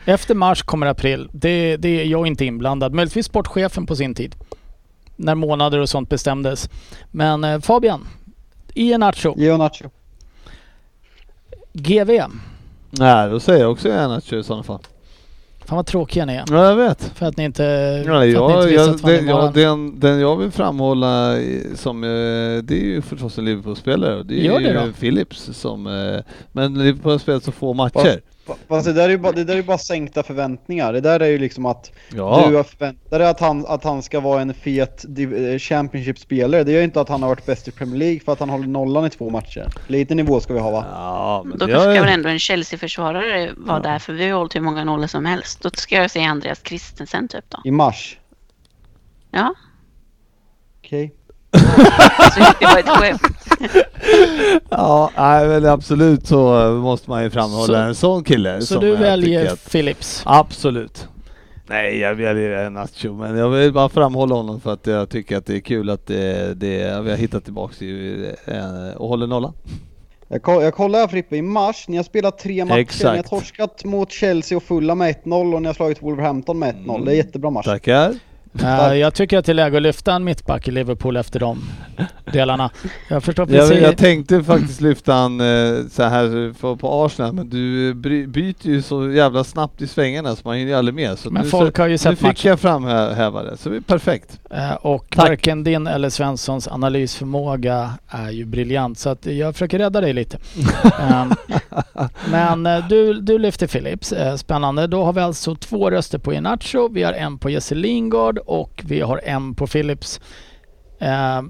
Efter 0.04 0.34
mars 0.34 0.62
kommer 0.62 0.86
april. 0.86 1.28
Det, 1.32 1.76
det 1.76 2.00
är 2.00 2.04
jag 2.04 2.26
inte 2.26 2.44
inblandad. 2.44 2.94
Möjligtvis 2.94 3.26
sportchefen 3.26 3.86
på 3.86 3.96
sin 3.96 4.14
tid. 4.14 4.34
När 5.16 5.34
månader 5.34 5.78
och 5.78 5.88
sånt 5.88 6.08
bestämdes. 6.08 6.70
Men 7.10 7.44
eh, 7.44 7.60
Fabian, 7.60 8.06
Iheanacho, 8.74 9.34
Janachi. 9.36 9.84
GV. 11.72 12.22
Nej, 12.90 13.30
då 13.30 13.40
säger 13.40 13.60
jag 13.60 13.72
också 13.72 13.88
köra 13.88 14.40
i 14.40 14.42
sådana 14.42 14.62
fall. 14.62 14.80
Fan 15.64 15.76
vad 15.76 15.86
tråkiga 15.86 16.24
ni 16.24 16.34
är. 16.34 16.44
Ja, 16.50 16.64
jag 16.68 16.76
vet. 16.76 17.12
För 17.14 17.26
att 17.26 17.36
ni 17.36 17.44
inte, 17.44 17.62
Nej, 17.62 18.04
för 18.04 18.12
att 18.20 18.26
ni 18.26 18.32
jag, 18.32 18.62
inte 18.62 18.74
jag, 18.74 18.90
att 18.90 19.00
fan 19.00 19.10
den, 19.10 19.62
jag, 19.62 19.92
den, 19.94 20.20
jag 20.20 20.36
vill 20.36 20.50
framhålla 20.50 21.36
som, 21.74 22.04
eh, 22.04 22.08
det 22.62 22.74
är 22.74 22.84
ju 22.84 23.02
förstås 23.02 23.38
en 23.38 23.44
Liverpool-spelare. 23.44 24.22
Det 24.22 24.34
är 24.34 24.44
Gör 24.44 24.60
det 24.60 24.68
ju 24.68 24.74
då. 24.74 24.92
Philips 25.00 25.50
som, 25.52 25.86
eh, 25.86 26.20
men 26.52 26.74
Liverpool 26.74 27.12
har 27.12 27.18
spelat 27.18 27.44
så 27.44 27.52
få 27.52 27.72
matcher. 27.72 28.20
Fast 28.68 28.86
det 28.86 28.92
där 28.92 29.04
är 29.04 29.08
ju 29.08 29.18
bara, 29.18 29.32
det 29.32 29.44
där 29.44 29.56
är 29.56 29.62
bara 29.62 29.78
sänkta 29.78 30.22
förväntningar. 30.22 30.92
Det 30.92 31.00
där 31.00 31.20
är 31.20 31.26
ju 31.26 31.38
liksom 31.38 31.66
att 31.66 31.92
Ja, 32.14 32.44
du 32.48 32.56
har 32.56 32.62
förväntat 32.62 33.10
dig 33.10 33.26
att 33.26 33.40
han, 33.40 33.66
att 33.66 33.84
han 33.84 34.02
ska 34.02 34.20
vara 34.20 34.40
en 34.40 34.54
fet 34.54 35.04
eh, 35.18 35.58
Championship-spelare. 35.58 36.64
Det 36.64 36.72
gör 36.72 36.78
ju 36.78 36.84
inte 36.84 37.00
att 37.00 37.08
han 37.08 37.22
har 37.22 37.28
varit 37.28 37.46
bäst 37.46 37.68
i 37.68 37.70
Premier 37.70 37.98
League 37.98 38.20
för 38.20 38.32
att 38.32 38.40
han 38.40 38.50
håller 38.50 38.66
nollan 38.66 39.06
i 39.06 39.10
två 39.10 39.30
matcher. 39.30 39.68
Lite 39.86 40.14
nivå 40.14 40.40
ska 40.40 40.54
vi 40.54 40.60
ha 40.60 40.70
va? 40.70 40.84
ja 40.90 41.42
men 41.44 41.58
Då 41.58 41.66
ska 41.66 41.78
väl 41.78 41.96
jag, 41.96 42.12
ändå 42.12 42.28
en 42.28 42.38
Chelsea-försvarare 42.38 43.52
vara 43.56 43.80
där, 43.80 43.98
för 43.98 44.12
vi 44.12 44.28
har 44.28 44.38
hållit 44.38 44.56
hur 44.56 44.60
många 44.60 44.84
nollor 44.84 45.06
som 45.06 45.24
helst. 45.24 45.62
Då 45.62 45.70
ska 45.70 45.94
jag 45.96 46.10
säga 46.10 46.28
Andreas 46.28 46.60
Christensen 46.64 47.28
typ 47.28 47.44
då. 47.48 47.58
I 47.64 47.70
mars. 47.70 48.18
Ja, 49.30 49.54
Okej. 50.84 51.14
Så 52.34 52.40
det 52.60 52.66
var 52.66 52.78
ett 52.78 52.88
skämt. 52.88 53.22
Ja, 54.70 55.10
nej, 55.16 55.48
men 55.48 55.66
absolut 55.66 56.26
så 56.26 56.70
måste 56.82 57.10
man 57.10 57.22
ju 57.22 57.30
framhålla 57.30 57.66
Så- 57.66 57.74
en 57.74 57.94
sån 57.94 58.24
kille. 58.24 58.60
Så 58.60 58.66
som 58.66 58.80
du 58.80 58.96
väljer 58.96 59.52
Att, 59.52 59.70
Philips? 59.72 60.22
absolut. 60.26 61.08
Nej, 61.66 61.98
jag 61.98 62.14
väljer 62.14 62.70
Nacho, 62.70 63.12
men 63.12 63.36
jag 63.36 63.48
vill 63.48 63.72
bara 63.72 63.88
framhålla 63.88 64.34
honom 64.34 64.60
för 64.60 64.72
att 64.72 64.86
jag 64.86 65.08
tycker 65.10 65.36
att 65.36 65.46
det 65.46 65.54
är 65.56 65.60
kul 65.60 65.90
att 65.90 66.06
det, 66.06 66.54
det, 66.54 67.00
vi 67.02 67.10
har 67.10 67.16
hittat 67.16 67.44
tillbaks 67.44 67.82
i, 67.82 68.30
eh, 68.44 68.96
och 68.96 69.08
håller 69.08 69.26
nollan. 69.26 69.52
Jag, 70.28 70.42
koll, 70.42 70.62
jag 70.62 70.74
kollar 70.74 70.98
här 70.98 71.08
Frippe, 71.08 71.36
i 71.36 71.42
mars, 71.42 71.84
ni 71.88 71.96
har 71.96 72.04
spelat 72.04 72.38
tre 72.38 72.64
matcher, 72.64 72.78
Exakt. 72.78 73.12
ni 73.12 73.16
har 73.16 73.22
torskat 73.40 73.84
mot 73.84 74.12
Chelsea 74.12 74.56
och 74.56 74.62
Fulham 74.62 74.98
med 74.98 75.14
1-0 75.24 75.54
och 75.54 75.62
ni 75.62 75.66
har 75.68 75.74
slagit 75.74 76.02
Wolverhampton 76.02 76.58
med 76.58 76.74
1-0. 76.74 76.94
Mm. 76.94 77.04
Det 77.04 77.12
är 77.12 77.16
jättebra 77.16 77.50
match. 77.50 77.64
Tackar. 77.66 78.14
Eh, 78.60 78.94
jag 78.94 79.14
tycker 79.14 79.38
att 79.38 79.44
det 79.44 79.52
är 79.52 79.54
läge 79.54 79.76
att 79.76 79.82
lyfta 79.82 80.12
en 80.12 80.24
mittback 80.24 80.68
i 80.68 80.70
Liverpool 80.70 81.16
efter 81.16 81.40
dem 81.40 81.62
delarna. 82.32 82.70
Jag 83.08 83.22
förstår 83.24 83.50
Jag, 83.52 83.68
precis. 83.68 83.82
jag 83.84 83.96
tänkte 83.96 84.42
faktiskt 84.44 84.80
lyfta 84.80 85.12
han 85.12 85.40
eh, 85.40 85.86
så 85.90 86.02
här 86.02 86.52
på, 86.60 86.76
på 86.76 87.04
Arsenal, 87.04 87.32
men 87.32 87.48
du 87.50 87.94
bry, 87.94 88.26
byter 88.26 88.66
ju 88.66 88.82
så 88.82 89.10
jävla 89.10 89.44
snabbt 89.44 89.82
i 89.82 89.86
svängarna 89.86 90.36
så 90.36 90.42
man 90.48 90.56
hinner 90.56 90.70
ju 90.72 90.78
aldrig 90.78 90.94
med. 90.94 91.18
Så 91.18 91.30
Men 91.30 91.42
nu, 91.42 91.48
folk 91.48 91.76
så, 91.76 91.82
har 91.82 91.86
ju 91.88 91.92
nu 91.94 91.98
sett 91.98 92.18
fick 92.18 92.22
matchen. 92.26 92.48
jag 92.48 92.60
framhäva 92.60 93.42
det, 93.42 93.56
så 93.56 93.68
det 93.68 93.76
är 93.76 93.80
perfekt. 93.80 94.40
Eh, 94.50 94.72
Och 94.72 95.06
Tack. 95.10 95.28
varken 95.28 95.64
din 95.64 95.86
eller 95.86 96.10
Svenssons 96.10 96.68
analysförmåga 96.68 97.90
är 98.08 98.30
ju 98.30 98.44
briljant. 98.44 98.98
Så 98.98 99.08
att 99.10 99.26
jag 99.26 99.52
försöker 99.54 99.78
rädda 99.78 100.00
dig 100.00 100.12
lite. 100.12 100.38
Ehm, 101.00 101.32
Men 102.30 102.66
eh, 102.66 102.88
du, 102.88 103.20
du 103.20 103.38
lyfter 103.38 103.66
Philips. 103.66 104.12
Eh, 104.12 104.36
Spännande. 104.36 104.86
Då 104.86 105.04
har 105.04 105.12
vi 105.12 105.20
alltså 105.20 105.54
två 105.54 105.90
röster 105.90 106.18
på 106.18 106.32
Inacho. 106.32 106.88
Vi 106.88 107.02
har 107.02 107.12
en 107.12 107.38
på 107.38 107.50
Jesse 107.50 107.74
Lingard 107.74 108.38
och 108.38 108.82
vi 108.84 109.00
har 109.00 109.20
en 109.24 109.54
på 109.54 109.66
Philips. 109.66 110.20
F- 111.00 111.44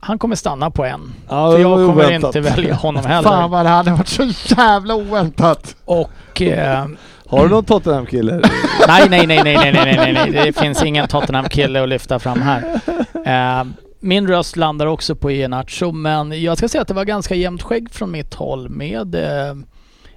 Han 0.00 0.18
kommer 0.18 0.36
stanna 0.36 0.70
på 0.70 0.84
en. 0.84 1.12
Ja, 1.28 1.50
För 1.50 1.58
jag 1.58 1.72
kommer 1.88 2.04
oväntat. 2.06 2.36
inte 2.36 2.50
välja 2.50 2.74
honom 2.74 3.02
Fan 3.02 3.12
heller. 3.24 3.48
vad 3.48 3.64
det 3.64 3.68
hade 3.70 3.90
varit 3.90 4.08
så 4.08 4.24
jävla 4.56 4.94
oväntat. 4.94 5.76
Och 5.84 6.42
eh, 6.42 6.86
Har 7.28 7.42
du 7.42 7.48
någon 7.48 7.64
Tottenham-kille? 7.64 8.32
nej, 8.88 9.08
nej, 9.08 9.26
nej, 9.26 9.40
nej, 9.44 9.56
nej, 9.56 9.72
nej, 9.72 9.96
nej, 9.96 10.12
nej, 10.12 10.30
det 10.44 10.52
finns 10.52 10.82
ingen 10.84 11.08
Tottenham-kille 11.08 11.82
att 11.82 11.88
lyfta 11.88 12.18
fram 12.18 12.42
här. 12.42 12.80
Eh, 13.24 13.64
min 14.00 14.28
röst 14.28 14.56
landar 14.56 14.86
också 14.86 15.14
på 15.16 15.30
Iheanacho, 15.30 15.92
men 15.92 16.42
jag 16.42 16.58
ska 16.58 16.68
säga 16.68 16.82
att 16.82 16.88
det 16.88 16.94
var 16.94 17.04
ganska 17.04 17.34
jämnt 17.34 17.62
skägg 17.62 17.90
från 17.90 18.10
mitt 18.10 18.34
håll 18.34 18.68
med 18.68 19.14
eh, 19.14 19.54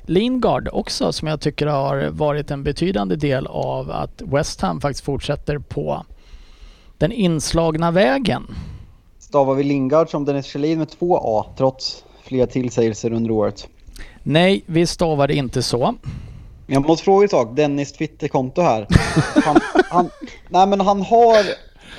Lingard 0.04 0.70
också, 0.72 1.12
som 1.14 1.28
jag 1.28 1.42
tycker 1.42 1.68
har 1.68 2.08
varit 2.10 2.52
en 2.52 2.64
betydande 2.64 3.16
del 3.16 3.48
av 3.48 3.92
att 3.92 4.22
West 4.26 4.62
Ham 4.62 4.82
faktiskt 4.82 5.06
fortsätter 5.06 5.58
på 5.60 6.06
den 6.98 7.12
inslagna 7.12 7.92
vägen. 7.92 8.44
Stavar 9.30 9.56
vi 9.56 9.64
Lingard 9.64 10.10
som 10.10 10.26
Dennis 10.26 10.46
Kjellin 10.46 10.80
med 10.80 10.90
två 10.90 11.20
A 11.24 11.46
trots 11.58 12.04
fler 12.24 12.46
tillsägelser 12.46 13.14
under 13.14 13.32
året. 13.32 13.68
Nej, 14.24 14.64
vi 14.66 14.88
stavade 14.88 15.34
inte 15.34 15.64
så. 15.64 15.96
Jag 16.68 16.88
måste 16.88 17.04
fråga 17.04 17.24
en 17.24 17.30
sak, 17.30 17.56
Dennis 17.56 17.94
Twitterkonto 17.94 18.62
här. 18.62 18.88
Han, 19.46 19.60
han, 19.90 20.10
nej 20.48 20.68
men 20.68 20.82
han 20.82 21.02
har, 21.02 21.46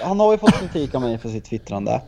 han 0.02 0.20
har 0.20 0.32
ju 0.32 0.38
fått 0.38 0.60
kritik 0.60 0.94
av 0.94 1.00
mig 1.00 1.18
för 1.18 1.28
sitt 1.28 1.44
twittrande. 1.44 2.02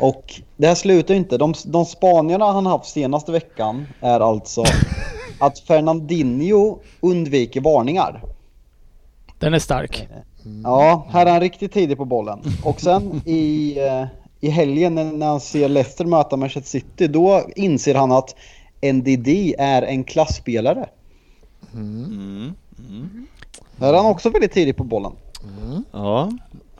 Och 0.00 0.40
det 0.56 0.66
här 0.66 0.74
slutar 0.74 1.14
ju 1.14 1.20
inte. 1.20 1.38
De, 1.38 1.54
de 1.64 1.84
spaningarna 1.84 2.52
han 2.52 2.66
haft 2.66 2.90
senaste 2.90 3.32
veckan 3.32 3.86
är 4.00 4.20
alltså 4.20 4.64
att 5.40 5.58
Fernandinho 5.58 6.78
undviker 7.00 7.60
varningar. 7.60 8.22
Den 9.38 9.54
är 9.54 9.58
stark. 9.58 10.08
Ja, 10.64 11.06
här 11.10 11.26
är 11.26 11.30
han 11.30 11.40
riktigt 11.40 11.72
tidig 11.72 11.96
på 11.96 12.04
bollen. 12.04 12.40
Och 12.64 12.80
sen 12.80 13.22
i, 13.26 13.78
eh, 13.78 14.04
i 14.40 14.50
helgen 14.50 14.94
när- 14.94 15.26
han 15.26 15.40
ser 15.40 15.68
Leicester 15.68 16.04
möta 16.04 16.36
Manchester 16.36 16.70
City, 16.70 17.06
då 17.06 17.42
inser 17.56 17.94
han 17.94 18.12
att 18.12 18.34
NDD 18.82 19.54
är 19.58 19.82
en 19.82 20.04
klassspelare. 20.04 20.88
Mm. 21.74 22.52
Här 23.78 23.92
är 23.92 23.96
han 23.96 24.06
också 24.06 24.30
väldigt 24.30 24.52
tidig 24.52 24.76
på 24.76 24.84
bollen. 24.84 25.12
Ja. 25.92 26.30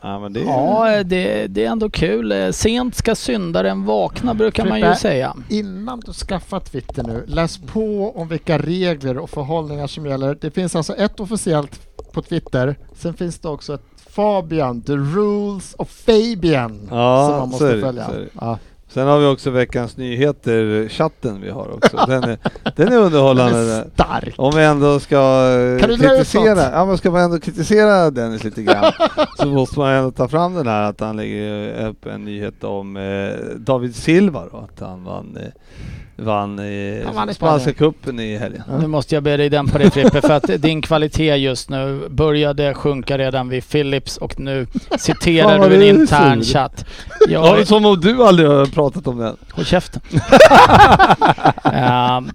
ja, 0.01 0.19
men 0.19 0.33
det 0.33 0.39
är... 0.39 0.45
Ja, 0.45 1.03
det, 1.03 1.47
det 1.47 1.65
är 1.65 1.69
ändå 1.69 1.89
kul. 1.89 2.53
Sent 2.53 2.95
ska 2.95 3.15
syndaren 3.15 3.85
vakna 3.85 4.33
brukar 4.33 4.65
man 4.65 4.79
ju 4.79 4.95
säga. 4.95 5.35
Innan 5.49 5.99
du 5.99 6.13
skaffar 6.13 6.59
Twitter 6.59 7.03
nu, 7.03 7.23
läs 7.27 7.57
på 7.57 8.13
om 8.15 8.27
vilka 8.27 8.57
regler 8.57 9.17
och 9.17 9.29
förhållningar 9.29 9.87
som 9.87 10.05
gäller. 10.05 10.37
Det 10.41 10.51
finns 10.51 10.75
alltså 10.75 10.93
ett 10.95 11.19
officiellt 11.19 11.79
på 12.11 12.21
Twitter, 12.21 12.75
sen 12.95 13.13
finns 13.13 13.39
det 13.39 13.49
också 13.49 13.73
ett 13.73 13.98
Fabian, 14.19 14.81
the 14.81 14.93
rules 14.97 15.75
of 15.77 15.89
Fabian, 15.89 16.87
Ja, 16.91 17.27
som 17.29 17.39
man 17.39 17.49
måste 17.49 17.75
det, 17.75 17.81
följa. 17.81 18.07
Ja. 18.41 18.59
Sen 18.87 19.07
har 19.07 19.19
vi 19.19 19.25
också 19.25 19.49
veckans 19.49 19.97
nyheter-chatten 19.97 21.41
vi 21.41 21.49
har 21.49 21.73
också. 21.73 21.97
Den 22.07 22.23
är, 22.23 22.37
den 22.75 22.87
är 22.87 22.91
Den 22.91 22.99
underhållande. 22.99 23.59
är 23.59 23.85
stark. 23.93 24.33
Om 24.37 24.55
vi 24.55 24.63
ändå 24.63 24.99
ska 24.99 25.49
eh, 25.79 25.85
kritisera, 25.87 26.71
ja 26.71 26.85
men 26.85 26.97
ska 26.97 27.11
man 27.11 27.21
ändå 27.21 27.39
kritisera 27.39 28.11
Dennis 28.11 28.43
lite 28.43 28.63
grann 28.63 28.91
så 29.37 29.47
måste 29.47 29.79
man 29.79 29.89
ändå 29.93 30.11
ta 30.11 30.27
fram 30.27 30.53
den 30.53 30.67
här 30.67 30.83
att 30.83 30.99
han 30.99 31.17
lägger 31.17 31.87
upp 31.87 32.05
en 32.05 32.25
nyhet 32.25 32.63
om 32.63 32.97
eh, 32.97 33.55
David 33.57 33.95
Silva 33.95 34.43
då, 34.51 34.57
att 34.57 34.79
han 34.79 35.03
vann, 35.03 35.37
eh, 35.37 35.49
vann, 36.19 36.59
Han 37.05 37.15
vann 37.15 37.29
i 37.29 37.33
Spanska 37.33 37.73
cupen 37.73 38.19
i 38.19 38.37
helgen. 38.37 38.63
Nu 38.79 38.87
måste 38.87 39.15
jag 39.15 39.23
be 39.23 39.37
dig 39.37 39.49
dämpa 39.49 39.77
dig 39.77 39.91
Frippe 39.91 40.21
för 40.21 40.31
att 40.31 40.61
din 40.61 40.81
kvalitet 40.81 41.35
just 41.35 41.69
nu 41.69 42.07
började 42.09 42.73
sjunka 42.73 43.17
redan 43.17 43.49
vid 43.49 43.69
Philips 43.69 44.17
och 44.17 44.39
nu 44.39 44.67
citerar 44.97 45.69
du 45.69 45.75
en 45.75 45.81
intern 45.99 46.43
sur. 46.43 46.53
chatt. 46.53 46.85
Ja, 47.27 47.57
Jag, 47.57 47.67
som 47.67 47.85
om 47.85 47.99
du 48.01 48.23
aldrig 48.23 48.49
har 48.49 48.65
pratat 48.65 49.07
om 49.07 49.17
den. 49.17 49.37
håll 49.51 49.65
käften. 49.65 50.01
Ehm, 51.63 52.29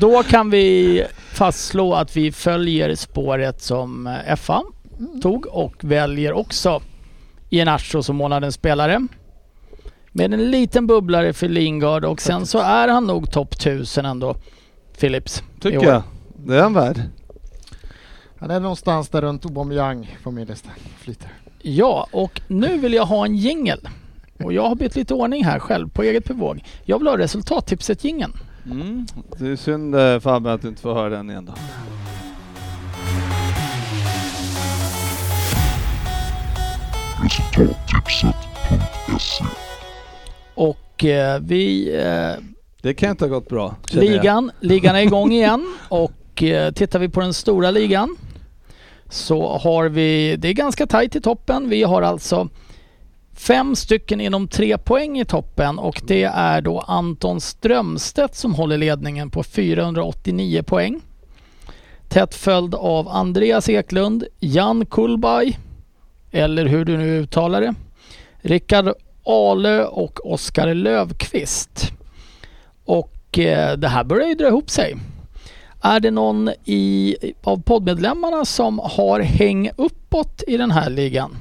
då 0.00 0.22
kan 0.22 0.50
vi 0.50 1.02
fastslå 1.32 1.94
att 1.94 2.16
vi 2.16 2.32
följer 2.32 2.94
spåret 2.94 3.62
som 3.62 4.06
eh, 4.06 4.36
FA 4.36 4.62
tog 5.22 5.46
och 5.46 5.74
väljer 5.80 6.32
också 6.32 6.82
Iheanacho 7.50 8.02
som 8.02 8.16
månadens 8.16 8.54
spelare. 8.54 9.06
Med 10.16 10.34
en 10.34 10.50
liten 10.50 10.86
bubblare 10.86 11.32
för 11.32 11.48
Lingard 11.48 12.04
och 12.04 12.20
sen 12.20 12.46
så 12.46 12.58
är 12.58 12.88
han 12.88 13.06
nog 13.06 13.30
topp 13.30 13.54
1000 13.54 14.04
ändå, 14.04 14.36
Philips. 15.00 15.42
Tycker 15.60 15.82
jag. 15.82 16.02
Det 16.36 16.56
är 16.56 16.62
han 16.62 16.74
värd. 16.74 17.00
Han 18.38 18.50
är 18.50 18.60
någonstans 18.60 19.08
där 19.08 19.22
runt 19.22 19.44
Aubameyang 19.44 20.16
på 20.22 20.30
min 20.30 20.46
lista. 20.46 20.70
Flyter. 20.98 21.28
Ja, 21.62 22.06
och 22.12 22.40
nu 22.48 22.78
vill 22.78 22.94
jag 22.94 23.06
ha 23.06 23.24
en 23.24 23.36
jingel. 23.36 23.88
Och 24.44 24.52
jag 24.52 24.68
har 24.68 24.74
bytt 24.74 24.96
lite 24.96 25.14
ordning 25.14 25.44
här 25.44 25.58
själv 25.58 25.88
på 25.88 26.02
eget 26.02 26.24
bevåg. 26.24 26.64
Jag 26.84 26.98
vill 26.98 27.08
ha 27.08 27.18
resultattipset 27.18 28.04
jingeln. 28.04 28.32
Mm. 28.66 29.06
Det 29.38 29.48
är 29.48 29.56
synd 29.56 29.94
eh, 29.94 30.20
Fabbe 30.20 30.52
att 30.52 30.62
du 30.62 30.68
inte 30.68 30.82
får 30.82 30.94
höra 30.94 31.08
den 31.08 31.30
igen 31.30 31.44
då. 31.44 31.54
Och 40.54 41.04
eh, 41.04 41.40
vi... 41.40 41.94
Eh, 41.96 42.44
Det 42.82 42.94
kan 42.94 43.10
inte 43.10 43.24
ha 43.24 43.28
gått 43.28 43.48
bra. 43.48 43.76
jag. 43.90 44.04
ligan, 44.04 44.50
ligan 44.60 44.96
är 44.96 45.00
igång 45.00 45.32
igen 45.32 45.76
och 45.88 46.42
eh, 46.42 46.72
tittar 46.72 46.98
vi 46.98 47.08
på 47.08 47.20
den 47.20 47.34
stora 47.34 47.70
ligan 47.70 48.16
så 49.08 49.58
har 49.58 49.88
vi... 49.88 50.36
Det 50.36 50.48
är 50.48 50.52
ganska 50.52 50.86
tajt 50.86 51.16
i 51.16 51.20
toppen. 51.20 51.68
Vi 51.68 51.82
har 51.82 52.02
alltså 52.02 52.48
fem 53.36 53.76
stycken 53.76 54.20
inom 54.20 54.48
tre 54.48 54.78
poäng 54.78 55.20
i 55.20 55.24
toppen 55.24 55.78
och 55.78 56.02
det 56.06 56.24
är 56.24 56.60
då 56.60 56.80
Anton 56.80 57.40
Strömstedt 57.40 58.34
som 58.34 58.54
håller 58.54 58.78
ledningen 58.78 59.30
på 59.30 59.42
489 59.42 60.62
poäng. 60.62 61.00
Tätt 62.08 62.34
följd 62.34 62.74
av 62.74 63.08
Andreas 63.08 63.68
Eklund, 63.68 64.24
Jan 64.40 64.86
Kullberg, 64.86 65.58
eller 66.30 66.66
hur 66.66 66.84
du 66.84 66.96
nu 66.96 67.18
uttalar 67.18 67.60
det, 67.60 67.74
Rickard 68.42 68.92
Ale 69.24 69.84
och 69.84 70.32
Oskar 70.32 70.74
Lövqvist. 70.74 71.92
Och 72.84 73.38
eh, 73.38 73.76
det 73.76 73.88
här 73.88 74.04
börjar 74.04 74.28
ju 74.28 74.34
dra 74.34 74.48
ihop 74.48 74.70
sig. 74.70 74.96
Är 75.82 76.00
det 76.00 76.10
någon 76.10 76.50
i, 76.64 77.16
av 77.42 77.62
poddmedlemmarna 77.62 78.44
som 78.44 78.78
har 78.78 79.20
häng 79.20 79.70
uppåt 79.76 80.42
i 80.46 80.56
den 80.56 80.70
här 80.70 80.90
ligan? 80.90 81.36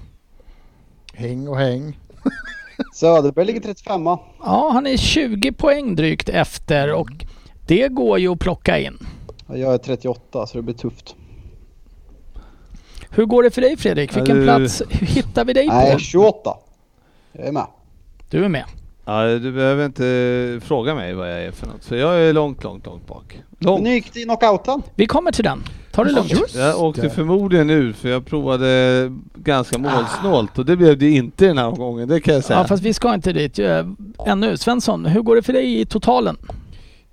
Häng 1.13 1.47
och 1.47 1.57
häng. 1.57 1.99
Söderberg 2.95 3.45
ligger 3.45 3.59
35 3.59 4.03
Ja, 4.05 4.69
han 4.73 4.87
är 4.87 4.97
20 4.97 5.51
poäng 5.51 5.95
drygt 5.95 6.29
efter 6.29 6.93
och 6.93 7.09
det 7.67 7.87
går 7.87 8.19
ju 8.19 8.27
att 8.31 8.39
plocka 8.39 8.79
in. 8.79 8.97
Jag 9.47 9.73
är 9.73 9.77
38 9.77 10.47
så 10.47 10.57
det 10.57 10.61
blir 10.61 10.75
tufft. 10.75 11.15
Hur 13.09 13.25
går 13.25 13.43
det 13.43 13.51
för 13.51 13.61
dig 13.61 13.77
Fredrik? 13.77 14.17
Vilken 14.17 14.37
du- 14.37 14.43
plats 14.43 14.81
hittar 14.89 15.45
vi 15.45 15.53
dig 15.53 15.67
på? 15.67 15.73
Nej, 15.73 15.99
28. 15.99 16.57
Jag 17.33 17.47
är 17.47 17.51
med. 17.51 17.67
Du 18.29 18.45
är 18.45 18.49
med. 18.49 18.65
Ja, 19.05 19.23
du 19.25 19.51
behöver 19.51 19.85
inte 19.85 20.59
fråga 20.67 20.95
mig 20.95 21.13
vad 21.13 21.31
jag 21.31 21.43
är 21.43 21.51
för 21.51 21.67
något. 21.67 21.85
För 21.85 21.95
jag 21.95 22.15
är 22.21 22.33
långt, 22.33 22.63
långt, 22.63 22.85
långt 22.85 23.07
bak. 23.07 23.41
Långt. 23.59 23.81
Men 23.81 23.87
hur 23.91 23.95
gick 23.95 24.13
det 24.13 24.19
i 24.19 24.23
knockouten? 24.23 24.81
Vi 24.95 25.07
kommer 25.07 25.31
till 25.31 25.43
den. 25.43 25.63
Ta 25.91 26.03
det 26.03 26.11
lugnt. 26.11 26.31
Just 26.31 26.55
Jag 26.55 26.81
åkte 26.81 27.01
det. 27.01 27.09
förmodligen 27.09 27.69
ur 27.69 27.93
för 27.93 28.09
jag 28.09 28.25
provade 28.25 29.11
ganska 29.35 29.77
målsnålt 29.77 30.59
och 30.59 30.65
det 30.65 30.75
blev 30.75 30.97
det 30.97 31.09
inte 31.09 31.45
den 31.45 31.57
här 31.57 31.71
gången, 31.71 32.07
det 32.07 32.19
kan 32.21 32.33
jag 32.33 32.43
säga. 32.43 32.59
Ja, 32.59 32.67
fast 32.67 32.83
vi 32.83 32.93
ska 32.93 33.13
inte 33.13 33.33
dit 33.33 33.59
eh, 33.59 33.87
ännu. 34.25 34.57
Svensson, 34.57 35.05
hur 35.05 35.21
går 35.21 35.35
det 35.35 35.41
för 35.41 35.53
dig 35.53 35.79
i 35.79 35.85
totalen? 35.85 36.37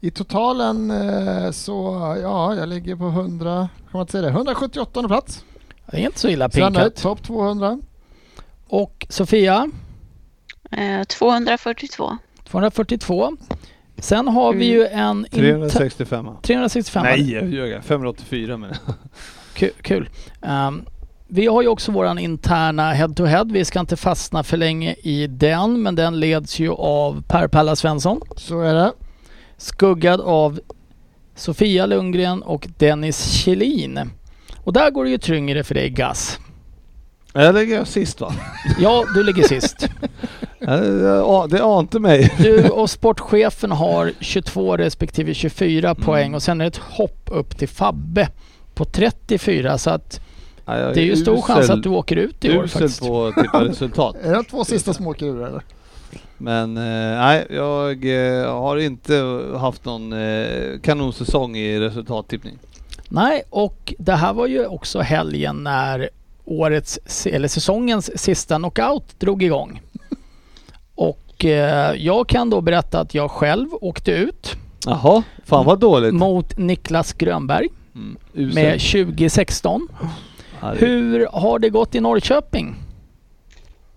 I 0.01 0.11
totalen 0.11 0.91
eh, 0.91 1.51
så, 1.51 1.75
ja, 2.23 2.55
jag 2.55 2.69
ligger 2.69 2.97
på 2.97 3.07
100, 3.07 3.69
kan 3.91 3.99
man 3.99 4.07
säga 4.09 4.23
det, 4.23 4.29
178 4.29 5.09
plats. 5.09 5.45
Det 5.91 5.97
är 5.97 6.07
inte 6.07 6.21
så 6.21 6.29
illa 6.29 6.49
pinkat. 6.49 6.97
topp 6.97 7.23
200. 7.23 7.79
Och 8.69 9.07
Sofia, 9.09 9.57
Eh, 9.57 9.90
242. 11.09 12.19
242. 12.45 13.37
Sen 13.99 14.29
har 14.29 14.53
vi 14.53 14.65
ju 14.65 14.87
en... 14.87 15.27
inter- 15.27 15.31
365 15.31 16.27
365. 16.43 17.03
Nej, 17.03 17.33
jag 17.33 17.49
ljög. 17.49 17.85
584 17.85 18.57
men 18.57 18.75
Kul. 19.55 19.71
kul. 19.83 20.09
Ehm, 20.43 20.85
vi 21.29 21.47
har 21.47 21.63
ju 21.63 21.69
också 21.69 21.93
våran 21.93 22.19
interna 22.19 22.93
head-to-head. 22.93 23.45
Vi 23.53 23.65
ska 23.65 23.81
inte 23.81 23.97
fastna 23.97 24.43
för 24.43 24.57
länge 24.57 24.95
i 25.03 25.27
den, 25.27 25.83
men 25.83 25.95
den 25.95 26.21
leds 26.21 26.59
ju 26.59 26.71
av 26.73 27.23
Per 27.29 27.49
Palla 27.49 27.77
Svensson. 27.77 28.21
Så 28.37 28.61
är 28.61 28.75
det. 28.75 28.93
Skuggad 29.57 30.21
av 30.21 30.61
Sofia 31.35 31.87
Lundgren 31.87 32.43
och 32.43 32.69
Dennis 32.79 33.31
Kjellin. 33.33 34.01
Och 34.65 34.73
där 34.73 34.91
går 34.91 35.05
det 35.05 35.11
ju 35.11 35.19
tyngre 35.19 35.65
för 35.65 35.75
dig 35.75 35.91
Gas. 35.91 36.39
Jag 37.35 37.55
lägger 37.55 37.77
jag 37.77 37.87
sist 37.87 38.21
va? 38.21 38.33
Ja, 38.79 39.05
du 39.15 39.23
ligger 39.23 39.43
sist. 39.43 39.89
Det- 41.51 41.63
ante 41.65 41.99
mig. 41.99 42.35
Du 42.39 42.69
och 42.69 42.91
sportchefen 42.91 43.71
har 43.73 44.13
22 44.21 44.77
respektive 44.77 45.35
24 45.35 45.95
poäng 45.95 46.35
och 46.35 46.43
sen 46.43 46.61
är 46.61 46.65
det 46.65 46.69
ett 46.69 46.77
hopp 46.77 47.29
upp 47.33 47.59
till 47.59 47.69
Fabbe 47.69 48.29
på 48.75 48.85
34 48.85 49.79
så 49.79 49.91
att 49.91 50.21
Ja, 50.65 50.73
det 50.75 51.01
är 51.01 51.05
ju 51.05 51.17
stor 51.17 51.37
usel- 51.37 51.43
chans 51.43 51.71
att 51.71 51.83
du 51.83 51.89
åker 51.89 52.17
ut 52.17 52.45
i 52.45 52.59
år 52.59 52.67
faktiskt. 52.67 53.01
på 53.01 53.27
att 53.27 53.35
tippa 53.35 53.65
resultat. 53.69 54.17
Är 54.23 54.29
det 54.29 54.35
de 54.35 54.45
två 54.45 54.65
sista 54.65 54.93
småkulor 54.95 55.47
eller? 55.47 55.63
Men 56.39 56.77
eh, 56.77 56.83
nej, 57.21 57.47
jag 57.51 57.91
eh, 58.41 58.53
har 58.61 58.77
inte 58.77 59.41
haft 59.59 59.85
någon 59.85 60.13
eh, 60.13 60.79
kanonsäsong 60.83 61.57
i 61.57 61.79
resultattippning. 61.81 62.59
Nej, 63.09 63.43
och 63.51 63.95
det 63.99 64.13
här 64.15 64.33
var 64.33 64.47
ju 64.47 64.67
också 64.67 65.01
helgen 65.01 65.57
när 65.65 66.11
årets, 66.51 67.27
eller 67.27 67.49
säsongens 67.49 68.19
sista 68.23 68.57
knockout 68.57 69.05
drog 69.21 69.43
igång. 69.43 69.81
Och 70.95 71.45
eh, 71.45 71.95
jag 71.97 72.29
kan 72.29 72.51
då 72.51 72.61
berätta 72.61 73.01
att 73.01 73.15
jag 73.15 73.31
själv 73.31 73.69
åkte 73.81 74.11
ut 74.11 74.57
Jaha, 74.87 75.23
fan 75.45 75.67
vad 75.67 75.81
dåligt. 75.81 76.15
mot 76.15 76.59
Niklas 76.59 77.13
Grönberg 77.13 77.69
Mm, 77.95 78.17
med 78.55 78.81
2016. 78.81 79.89
Ja, 80.61 80.69
det- 80.69 80.77
Hur 80.87 81.27
har 81.33 81.59
det 81.59 81.71
gått 81.71 81.95
i 81.95 82.01
Norrköping? 82.01 82.75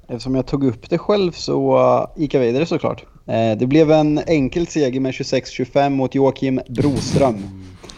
Eftersom 0.07 0.35
jag 0.35 0.45
tog 0.45 0.63
upp 0.63 0.89
det 0.89 0.97
själv 0.97 1.31
så 1.31 1.77
uh, 1.77 2.21
gick 2.21 2.33
jag 2.33 2.41
vidare 2.41 2.65
såklart. 2.65 3.03
Eh, 3.27 3.57
det 3.57 3.65
blev 3.67 3.91
en 3.91 4.17
enkel 4.27 4.67
seger 4.67 4.99
med 4.99 5.11
26-25 5.11 5.89
mot 5.89 6.15
Joakim 6.15 6.59
Broström. 6.69 7.37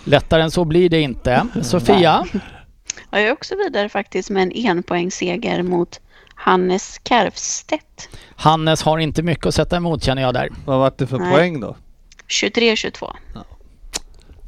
Lättare 0.04 0.42
än 0.42 0.52
så 0.52 0.66
blir 0.66 0.90
det 0.90 1.02
inte. 1.02 1.48
Sofia, 1.64 2.26
Ja, 3.12 3.20
jag 3.20 3.28
är 3.28 3.34
också 3.34 3.56
vidare 3.56 3.90
faktiskt 3.90 4.30
med 4.30 4.44
en 4.44 4.52
enpoängsseger 4.68 5.64
mot 5.64 6.00
Hannes 6.36 7.00
Karvstedt. 7.04 8.10
Hannes 8.36 8.82
har 8.82 8.98
inte 8.98 9.24
mycket 9.24 9.46
att 9.46 9.56
sätta 9.56 9.76
emot 9.78 10.04
känner 10.04 10.22
jag 10.22 10.34
där. 10.34 10.50
Vad 10.66 10.80
vart 10.80 10.98
det 10.98 11.08
för 11.08 11.18
Nej. 11.18 11.34
poäng 11.34 11.60
då? 11.60 11.76
23-22. 12.28 13.12
Oj, 13.36 13.42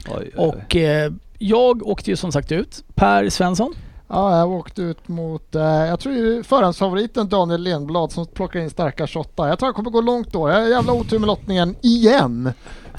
oj, 0.09 0.31
oj. 0.35 0.47
Och 0.47 0.75
eh, 0.75 1.11
jag 1.37 1.87
åkte 1.87 2.09
ju 2.09 2.15
som 2.15 2.31
sagt 2.31 2.51
ut. 2.51 2.83
Per 2.95 3.29
Svensson. 3.29 3.73
Ja, 4.09 4.37
jag 4.37 4.51
åkte 4.51 4.81
ut 4.81 5.07
mot, 5.07 5.55
eh, 5.55 5.61
jag 5.61 5.99
tror 5.99 6.43
förhandsfavoriten 6.43 7.29
Daniel 7.29 7.61
Lindblad 7.61 8.11
som 8.11 8.27
plockar 8.27 8.59
in 8.59 8.69
starka 8.69 9.07
28. 9.07 9.47
Jag 9.47 9.59
tror 9.59 9.67
han 9.67 9.73
kommer 9.73 9.89
gå 9.89 10.01
långt 10.01 10.33
då. 10.33 10.49
Jag 10.49 10.55
har 10.55 10.67
jävla 10.67 10.93
otur 10.93 11.19
med 11.19 11.27
lottningen 11.27 11.75
igen. 11.81 12.51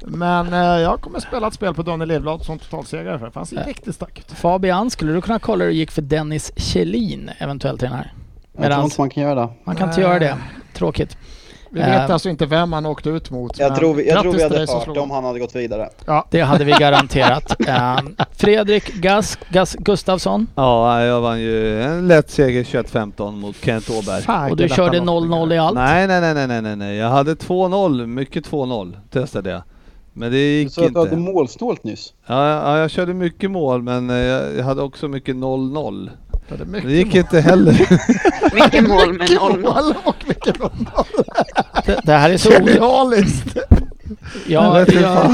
Men 0.06 0.52
eh, 0.52 0.58
jag 0.80 1.00
kommer 1.00 1.20
spela 1.20 1.46
ett 1.48 1.54
spel 1.54 1.74
på 1.74 1.82
Daniel 1.82 2.08
Lindblad 2.08 2.42
som 2.44 2.58
totalsegrare 2.58 3.18
för 3.18 3.30
han 3.34 3.46
ser 3.46 3.56
Äh. 3.60 3.66
riktigt 3.66 3.94
stark 3.94 4.18
ut. 4.18 4.32
Fabian, 4.38 4.90
skulle 4.90 5.12
du 5.12 5.20
kunna 5.20 5.38
kolla 5.38 5.64
hur 5.64 5.70
det 5.70 5.76
gick 5.76 5.90
för 5.90 6.02
Dennis 6.02 6.52
Kjellin 6.56 7.30
eventuellt 7.38 7.82
i 7.82 7.86
den 7.86 7.94
här? 7.94 8.12
Jag 8.52 8.62
tror 8.62 8.70
Medans 8.70 8.84
inte 8.92 9.00
man 9.00 9.10
kan 9.10 9.22
göra 9.22 9.34
det. 9.34 9.48
man 9.64 9.76
kan 9.76 9.88
inte 9.88 10.00
göra 10.00 10.18
det. 10.18 10.36
Tråkigt. 10.74 11.16
Vi 11.70 11.80
vet 11.80 11.88
Eh. 11.88 12.10
alltså 12.10 12.28
inte 12.28 12.46
vem 12.46 12.72
han 12.72 12.86
åkte 12.86 13.08
ut 13.10 13.30
mot. 13.30 13.58
Jag 13.58 13.70
men 13.70 13.78
tror 13.78 13.94
vi, 13.94 14.08
jag 14.08 14.22
tror 14.22 14.32
vi 14.32 14.42
hade 14.42 14.58
hört 14.58 14.96
om 14.96 15.10
han 15.10 15.24
hade 15.24 15.38
gått 15.38 15.56
vidare. 15.56 15.88
Det 16.30 16.40
hade 16.40 16.64
vi 16.64 16.72
garanterat. 16.72 17.56
Eh, 17.68 17.98
Fredrik 18.32 18.94
Gas, 18.94 19.38
Gas 19.48 19.74
Gustafsson. 19.78 20.46
Ja, 20.54 21.02
jag 21.04 21.20
vann 21.20 21.40
ju 21.40 21.82
en 21.82 22.08
lätt 22.08 22.30
seger 22.30 22.64
21-15 22.64 23.32
mot 23.36 23.56
Kent 23.64 23.90
Åberg. 23.90 24.22
Fan, 24.22 24.50
Och 24.50 24.56
du 24.56 24.68
körde 24.68 24.92
lätta 25.00 25.04
0-0 25.12 25.54
i 25.54 25.58
allt. 25.58 25.74
Nej, 25.74 26.06
nej, 26.06 26.20
nej, 26.20 26.34
nej, 26.34 26.46
nej, 26.46 26.62
nej, 26.62 26.76
nej. 26.76 26.96
Jag 26.96 27.08
hade 27.10 27.34
2-0, 27.34 28.06
mycket 28.06 28.50
2-0 28.50 28.96
testade 29.10 29.50
jag. 29.50 29.62
Men 30.12 30.30
det 30.32 30.36
Du 30.36 30.42
gick 30.58 30.72
sa 30.72 30.84
att 30.86 30.92
du 30.94 30.98
hade 30.98 31.14
inte. 31.16 31.32
målsnålt 31.32 31.84
nyss. 31.84 32.12
Ja, 32.26 32.48
ja, 32.48 32.78
jag 32.78 32.90
körde 32.90 33.14
mycket 33.14 33.50
mål 33.50 33.82
men 33.82 34.10
eh, 34.10 34.16
jag 34.16 34.64
hade 34.64 34.82
också 34.82 35.08
mycket 35.08 35.36
0-0. 35.36 36.10
Det 36.48 36.64
Det 36.86 36.92
gick 36.92 37.14
inte 37.14 37.40
heller. 37.40 37.72
Mycket 38.54 38.88
mål 38.88 39.12
med 39.12 39.28
0-0. 39.28 39.62
mål 39.62 39.94
och 40.04 40.14
mycket 40.28 40.58
mål. 40.60 40.70
Det, 41.86 42.00
det 42.04 42.12
här 42.12 42.30
är 42.30 42.36
så... 42.36 42.50
Genialiskt! 42.50 43.58
Ja, 44.46 44.80
inte 44.80 44.94
jag, 44.94 45.28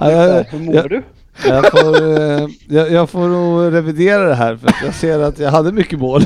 Hur 0.50 0.58
mår 0.58 0.88
du? 0.88 1.02
jag, 1.46 1.70
får, 1.70 2.20
eh, 2.20 2.46
jag, 2.68 2.90
jag 2.92 3.10
får 3.10 3.28
nog 3.28 3.72
revidera 3.74 4.24
det 4.28 4.34
här 4.34 4.56
för 4.56 4.68
att 4.68 4.82
jag 4.84 4.94
ser 4.94 5.18
att 5.20 5.38
jag 5.38 5.50
hade 5.50 5.72
mycket 5.72 5.98
mål. 5.98 6.22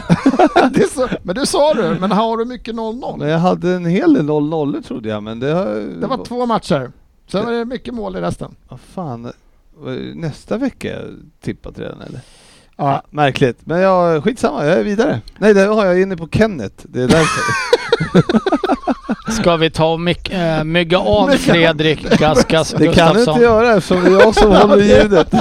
Det 0.72 0.90
så, 0.90 1.08
men 1.22 1.34
du 1.34 1.46
sa 1.46 1.74
du, 1.74 1.96
men 2.00 2.12
har 2.12 2.36
du 2.36 2.44
mycket 2.44 2.74
0-0? 2.74 3.18
Men 3.18 3.28
jag 3.28 3.38
hade 3.38 3.70
en 3.74 3.84
hel 3.84 4.14
del 4.14 4.22
0-0 4.28 4.82
trodde 4.82 5.08
jag 5.08 5.22
men 5.22 5.40
det 5.40 5.52
har... 5.52 6.00
Det 6.00 6.06
var 6.06 6.24
två 6.24 6.46
matcher. 6.46 6.90
Sen 7.30 7.44
var 7.44 7.52
det 7.52 7.64
mycket 7.64 7.94
mål 7.94 8.16
i 8.16 8.20
resten. 8.20 8.54
Vad 8.68 8.80
fan. 8.80 9.32
Nästa 10.14 10.56
vecka 10.56 10.88
jag 10.88 11.02
tippat 11.40 11.78
redan 11.78 12.00
eller? 12.00 12.20
Ja, 12.76 13.02
Märkligt. 13.10 13.58
Men 13.64 13.80
jag, 13.80 14.24
skitsamma, 14.24 14.66
jag 14.66 14.78
är 14.78 14.84
vidare. 14.84 15.20
Nej, 15.38 15.54
det 15.54 15.64
har 15.64 15.86
jag 15.86 16.00
inne 16.00 16.16
på 16.16 16.28
Kenneth. 16.28 16.84
Det 16.88 17.02
är 17.02 17.08
därför. 17.08 17.70
ska 19.32 19.56
vi 19.56 19.70
ta 19.70 19.92
och 19.92 20.00
myck, 20.00 20.30
äh, 20.30 20.64
mygga 20.64 20.98
av. 20.98 21.28
Fredrik 21.28 22.18
Gas, 22.18 22.44
Gas 22.44 22.74
Det 22.78 22.94
kan 22.94 23.14
du 23.14 23.20
inte 23.20 23.40
göra 23.40 23.76
eftersom 23.76 24.04
det 24.04 24.10
är 24.10 24.20
jag 24.20 24.34
som 24.34 24.52
håller 24.52 24.76
ljudet. 25.02 25.32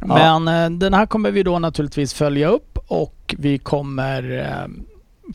Men 0.00 0.48
eh, 0.48 0.70
den 0.70 0.94
här 0.94 1.06
kommer 1.06 1.30
vi 1.30 1.42
då 1.42 1.58
naturligtvis 1.58 2.14
följa 2.14 2.48
upp 2.48 2.78
och 2.86 3.34
vi 3.38 3.58
kommer 3.58 4.38
eh, 4.38 4.68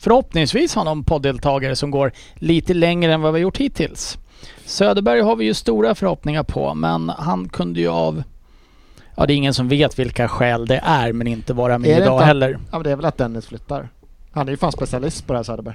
förhoppningsvis 0.00 0.74
ha 0.74 0.84
någon 0.84 1.04
podddeltagare 1.04 1.76
som 1.76 1.90
går 1.90 2.12
lite 2.34 2.74
längre 2.74 3.12
än 3.14 3.20
vad 3.20 3.32
vi 3.32 3.38
har 3.38 3.42
gjort 3.42 3.58
hittills. 3.58 4.18
Söderberg 4.64 5.20
har 5.20 5.36
vi 5.36 5.44
ju 5.44 5.54
stora 5.54 5.94
förhoppningar 5.94 6.42
på 6.42 6.74
men 6.74 7.08
han 7.08 7.48
kunde 7.48 7.80
ju 7.80 7.88
av 7.88 8.22
Ja 9.16 9.26
det 9.26 9.32
är 9.32 9.36
ingen 9.36 9.54
som 9.54 9.68
vet 9.68 9.98
vilka 9.98 10.28
skäl 10.28 10.66
det 10.66 10.80
är 10.84 11.12
men 11.12 11.26
inte 11.26 11.52
vara 11.52 11.78
med 11.78 11.90
Är 11.90 11.96
det 11.96 12.02
idag 12.02 12.16
inte- 12.16 12.24
heller. 12.24 12.50
ja 12.50 12.58
men 12.78 12.82
det 12.82 12.90
är 12.90 12.96
väl 12.96 13.04
att 13.04 13.18
Dennis 13.18 13.46
flyttar. 13.46 13.88
Han 14.32 14.46
är 14.48 14.50
ju 14.52 14.56
fan 14.56 14.72
specialist 14.72 15.26
på 15.26 15.32
det 15.32 15.38
här 15.38 15.44
Söderberg. 15.44 15.74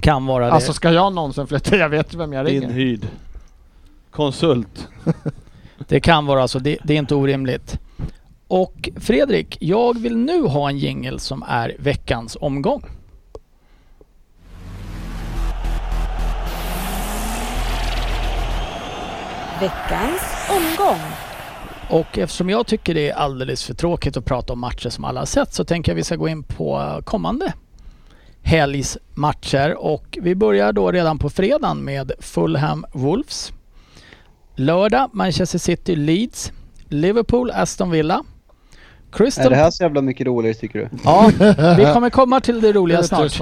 Kan 0.00 0.26
vara 0.26 0.46
det. 0.46 0.52
Alltså 0.52 0.72
ska 0.72 0.92
jag 0.92 1.12
någonsin 1.12 1.46
flytta, 1.46 1.76
jag 1.76 1.88
vet 1.88 2.14
ju 2.14 2.18
vem 2.18 2.32
jag 2.32 2.46
ringer. 2.46 2.62
Inhyrd. 2.62 3.06
Konsult. 4.10 4.88
Det 5.88 6.00
kan 6.00 6.26
vara 6.26 6.48
så, 6.48 6.58
det, 6.58 6.78
det 6.84 6.94
är 6.94 6.98
inte 6.98 7.14
orimligt. 7.14 7.78
Och 8.48 8.88
Fredrik, 8.96 9.56
jag 9.60 9.98
vill 9.98 10.16
nu 10.16 10.42
ha 10.46 10.68
en 10.68 10.78
jingel 10.78 11.20
som 11.20 11.42
är 11.48 11.76
veckans 11.78 12.36
omgång. 12.40 12.84
Veckans 19.60 20.22
omgång. 20.50 21.00
Och 21.90 22.18
eftersom 22.18 22.50
jag 22.50 22.66
tycker 22.66 22.94
det 22.94 23.10
är 23.10 23.14
alldeles 23.14 23.64
för 23.64 23.74
tråkigt 23.74 24.16
att 24.16 24.24
prata 24.24 24.52
om 24.52 24.60
matcher 24.60 24.88
som 24.88 25.04
alla 25.04 25.20
har 25.20 25.26
sett 25.26 25.54
så 25.54 25.64
tänker 25.64 25.92
jag 25.92 25.96
vi 25.96 26.04
ska 26.04 26.16
gå 26.16 26.28
in 26.28 26.42
på 26.42 27.00
kommande 27.04 27.52
helgs 28.44 28.98
matcher 29.14 29.74
och 29.78 30.18
vi 30.22 30.34
börjar 30.34 30.72
då 30.72 30.92
redan 30.92 31.18
på 31.18 31.30
fredagen 31.30 31.84
med 31.84 32.12
Fulham 32.20 32.86
Wolves. 32.92 33.52
Lördag 34.54 35.10
Manchester 35.12 35.58
City 35.58 35.96
Leeds. 35.96 36.52
Liverpool 36.88 37.50
Aston 37.50 37.90
Villa. 37.90 38.24
Är 39.14 39.18
Crystal... 39.18 39.50
det 39.50 39.56
här 39.56 39.70
så 39.70 39.82
jävla 39.82 40.02
mycket 40.02 40.26
roligare 40.26 40.54
tycker 40.54 40.78
du? 40.78 40.88
Ja, 41.04 41.30
vi 41.76 41.92
kommer 41.94 42.10
komma 42.10 42.40
till 42.40 42.60
det 42.60 42.72
roliga 42.72 43.02
snart. 43.02 43.40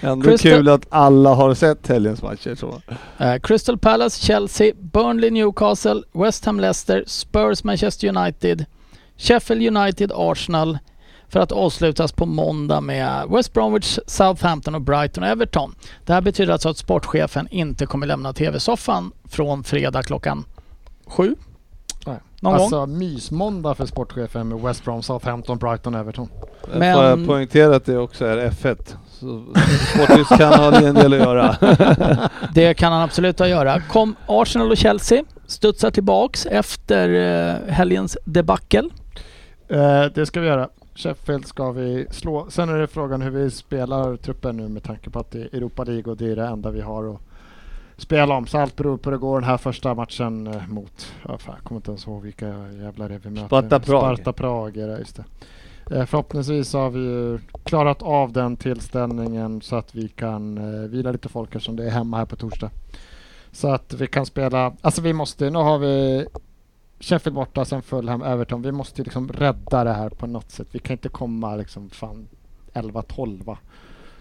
Ändå 0.00 0.28
Crystal- 0.30 0.38
kul 0.38 0.68
att 0.68 0.86
alla 0.88 1.34
har 1.34 1.54
sett 1.54 1.88
helgens 1.88 2.22
matcher 2.22 2.54
så. 2.54 2.82
Eh, 3.18 3.38
Crystal 3.42 3.78
Palace, 3.78 4.26
Chelsea, 4.26 4.72
Burnley, 4.80 5.30
Newcastle, 5.30 6.02
West 6.12 6.44
Ham, 6.44 6.60
Leicester, 6.60 7.04
Spurs, 7.06 7.64
Manchester 7.64 8.08
United, 8.08 8.64
Sheffield 9.16 9.76
United, 9.76 10.12
Arsenal 10.14 10.78
för 11.28 11.40
att 11.40 11.52
avslutas 11.52 12.12
på 12.12 12.26
måndag 12.26 12.80
med 12.80 13.28
West 13.30 13.52
Bromwich, 13.52 13.98
Southampton 14.06 14.74
och 14.74 14.80
Brighton 14.80 15.24
och 15.24 15.30
Everton. 15.30 15.74
Det 16.04 16.12
här 16.12 16.20
betyder 16.20 16.52
alltså 16.52 16.68
att 16.68 16.78
sportchefen 16.78 17.48
inte 17.50 17.86
kommer 17.86 18.06
lämna 18.06 18.32
TV-soffan 18.32 19.12
från 19.28 19.64
fredag 19.64 20.02
klockan 20.02 20.44
sju. 21.06 21.34
Någon 22.40 22.52
gång. 22.52 22.62
alltså 22.62 22.86
mysmåndag 22.86 23.74
för 23.74 23.86
sportchefen 23.86 24.48
med 24.48 24.60
West 24.60 24.84
Brom, 24.84 25.02
Southampton, 25.02 25.58
Brighton, 25.58 25.94
Everton. 25.94 26.28
Men... 26.74 26.94
Får 26.94 27.04
jag 27.04 27.26
poängtera 27.26 27.76
att 27.76 27.84
det 27.84 27.98
också 27.98 28.24
är 28.24 28.50
F1. 28.50 28.96
Så 29.10 29.44
Sportis 29.94 30.28
kan 30.28 30.52
ha 30.52 30.80
en 30.80 30.94
del 30.94 31.12
att 31.12 31.18
göra. 31.18 31.56
Det 32.54 32.74
kan 32.74 32.92
han 32.92 33.02
absolut 33.02 33.38
ha 33.38 33.48
göra. 33.48 33.80
Kom 33.80 34.16
Arsenal 34.26 34.70
och 34.70 34.76
Chelsea 34.76 35.24
studsar 35.46 35.90
tillbaks 35.90 36.46
efter 36.46 37.08
eh, 37.08 37.72
helgens 37.72 38.18
debacle. 38.24 38.90
Eh, 39.68 40.04
det 40.14 40.26
ska 40.26 40.40
vi 40.40 40.46
göra. 40.46 40.68
Sheffield 40.94 41.46
ska 41.46 41.72
vi 41.72 42.06
slå. 42.10 42.46
Sen 42.50 42.68
är 42.68 42.78
det 42.78 42.86
frågan 42.86 43.22
hur 43.22 43.30
vi 43.30 43.50
spelar 43.50 44.16
truppen 44.16 44.56
nu 44.56 44.68
med 44.68 44.82
tanke 44.82 45.10
på 45.10 45.18
att 45.18 45.30
det 45.30 45.40
är 45.40 45.56
Europa 45.56 45.84
League 45.84 46.10
och 46.10 46.16
det 46.16 46.32
är 46.32 46.36
det 46.36 46.46
enda 46.46 46.70
vi 46.70 46.80
har 46.80 47.14
att 47.14 47.20
spela 47.96 48.34
om. 48.34 48.46
Så 48.46 48.58
allt 48.58 48.76
beror 48.76 48.96
på 48.96 49.10
hur 49.10 49.16
det 49.16 49.20
går 49.20 49.40
den 49.40 49.50
här 49.50 49.56
första 49.56 49.94
matchen 49.94 50.46
eh, 50.46 50.68
mot, 50.68 51.12
ja, 51.28 51.38
fan, 51.38 51.54
jag 51.54 51.64
kommer 51.64 51.78
inte 51.78 51.90
ens 51.90 52.06
ihåg 52.06 52.22
vilka 52.22 52.46
jävla 52.82 53.08
det 53.08 53.14
är 53.14 53.18
vi 53.18 53.30
möter. 53.30 53.46
Sparta 53.46 53.80
Prag. 53.80 54.16
Sparta 54.18 54.32
Prag 54.32 54.74
det, 54.74 54.98
just 54.98 55.16
det. 55.16 55.24
Eh, 55.96 56.06
förhoppningsvis 56.06 56.72
har 56.72 56.90
vi 56.90 57.00
ju 57.00 57.38
klarat 57.64 58.02
av 58.02 58.32
den 58.32 58.56
tillställningen 58.56 59.60
så 59.62 59.76
att 59.76 59.94
vi 59.94 60.08
kan 60.08 60.58
eh, 60.58 60.88
vila 60.88 61.12
lite 61.12 61.28
folk 61.28 61.54
eftersom 61.54 61.76
det 61.76 61.86
är 61.86 61.90
hemma 61.90 62.16
här 62.16 62.26
på 62.26 62.36
torsdag. 62.36 62.70
Så 63.52 63.68
att 63.68 63.92
vi 63.92 64.06
kan 64.06 64.26
spela, 64.26 64.72
alltså 64.80 65.02
vi 65.02 65.12
måste, 65.12 65.50
nu 65.50 65.58
har 65.58 65.78
vi 65.78 66.26
Sheffield 67.00 67.34
borta, 67.34 67.64
sen 67.64 67.82
Fulham, 67.82 68.22
Everton. 68.22 68.62
Vi 68.62 68.72
måste 68.72 69.02
liksom 69.02 69.28
rädda 69.28 69.84
det 69.84 69.92
här 69.92 70.08
på 70.08 70.26
något 70.26 70.50
sätt. 70.50 70.68
Vi 70.72 70.78
kan 70.78 70.94
inte 70.94 71.08
komma 71.08 71.56
liksom 71.56 71.90
fan 71.90 72.28
11-12. 72.72 73.56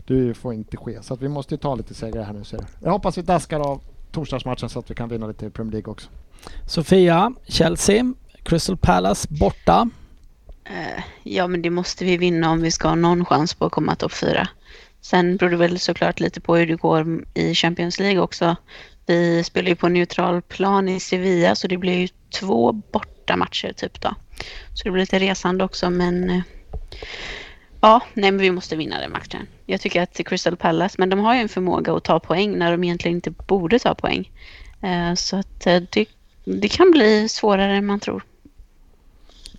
Det 0.06 0.34
får 0.34 0.54
inte 0.54 0.78
ske. 0.78 1.04
Så 1.04 1.14
att 1.14 1.22
vi 1.22 1.28
måste 1.28 1.54
ju 1.54 1.58
ta 1.58 1.76
lite 1.76 1.94
segrar 1.94 2.24
här 2.24 2.34
nu. 2.34 2.44
Ser 2.44 2.58
jag. 2.58 2.66
jag 2.80 2.92
hoppas 2.92 3.18
vi 3.18 3.22
daskar 3.22 3.60
av 3.60 3.82
torsdagsmatchen 4.12 4.70
så 4.70 4.80
att 4.80 4.92
vi 4.92 4.96
kan 4.96 5.10
vinna 5.10 5.28
lite 5.28 5.46
i 5.46 5.50
Premier 5.50 5.72
League 5.72 5.92
också. 5.92 6.10
Sofia, 6.68 7.34
Chelsea, 7.48 8.14
Crystal 8.44 8.78
Palace 8.78 9.28
borta. 9.30 9.90
Eh, 10.64 11.04
Ja, 11.24 11.48
men 11.48 11.62
det 11.62 11.70
måste 11.70 12.06
vi 12.06 12.18
vinna 12.18 12.52
om 12.52 12.62
vi 12.62 12.72
ska 12.72 12.88
ha 12.88 12.96
någon 12.96 13.26
chans 13.26 13.54
på 13.54 13.66
att 13.66 13.72
komma 13.72 13.96
topp 13.96 14.14
fyra. 14.14 14.48
Sen 15.02 15.38
beror 15.38 15.50
det 15.50 15.58
väl 15.58 15.80
såklart 15.80 16.20
lite 16.20 16.42
på 16.42 16.56
hur 16.56 16.68
det 16.68 16.76
går 16.76 17.26
i 17.34 17.56
Champions 17.56 18.00
League 18.00 18.22
också. 18.22 18.56
Vi 19.06 19.44
spelar 19.44 19.70
ju 19.70 19.76
på 19.76 19.90
neutral 19.90 20.42
plan 20.42 20.90
i 20.90 21.00
Sevilla 21.00 21.56
så 21.56 21.68
det 21.68 21.78
blir 21.78 21.98
ju 21.98 22.08
två 22.40 22.72
borta 22.72 23.36
matcher 23.36 23.74
typ 23.78 24.02
då. 24.02 24.16
Så 24.74 24.84
det 24.84 24.92
blir 24.92 25.02
lite 25.02 25.20
resande 25.20 25.64
också 25.64 25.90
men 25.90 26.30
eh, 26.30 26.42
ja, 27.86 28.02
nej 28.14 28.32
men 28.32 28.42
vi 28.42 28.52
måste 28.52 28.76
vinna 28.76 29.00
den 29.00 29.12
matchen. 29.12 29.48
Jag 29.66 29.82
tycker 29.82 30.02
att 30.02 30.22
Crystal 30.26 30.56
Palace, 30.58 30.96
men 31.00 31.10
de 31.10 31.20
har 31.20 31.36
ju 31.36 31.42
en 31.42 31.50
förmåga 31.50 31.94
att 31.94 32.04
ta 32.04 32.20
poäng 32.20 32.58
när 32.58 32.72
de 32.72 32.84
egentligen 32.84 33.18
inte 33.18 33.32
borde 33.32 33.80
ta 33.80 33.96
poäng. 33.96 34.32
Eh, 34.82 35.14
Så 35.16 35.36
att 35.38 35.68
eh, 35.68 35.82
det, 35.92 36.06
det 36.46 36.68
kan 36.68 36.92
bli 36.92 37.30
svårare 37.30 37.76
än 37.76 37.86
man 37.86 38.00
tror. 38.00 38.24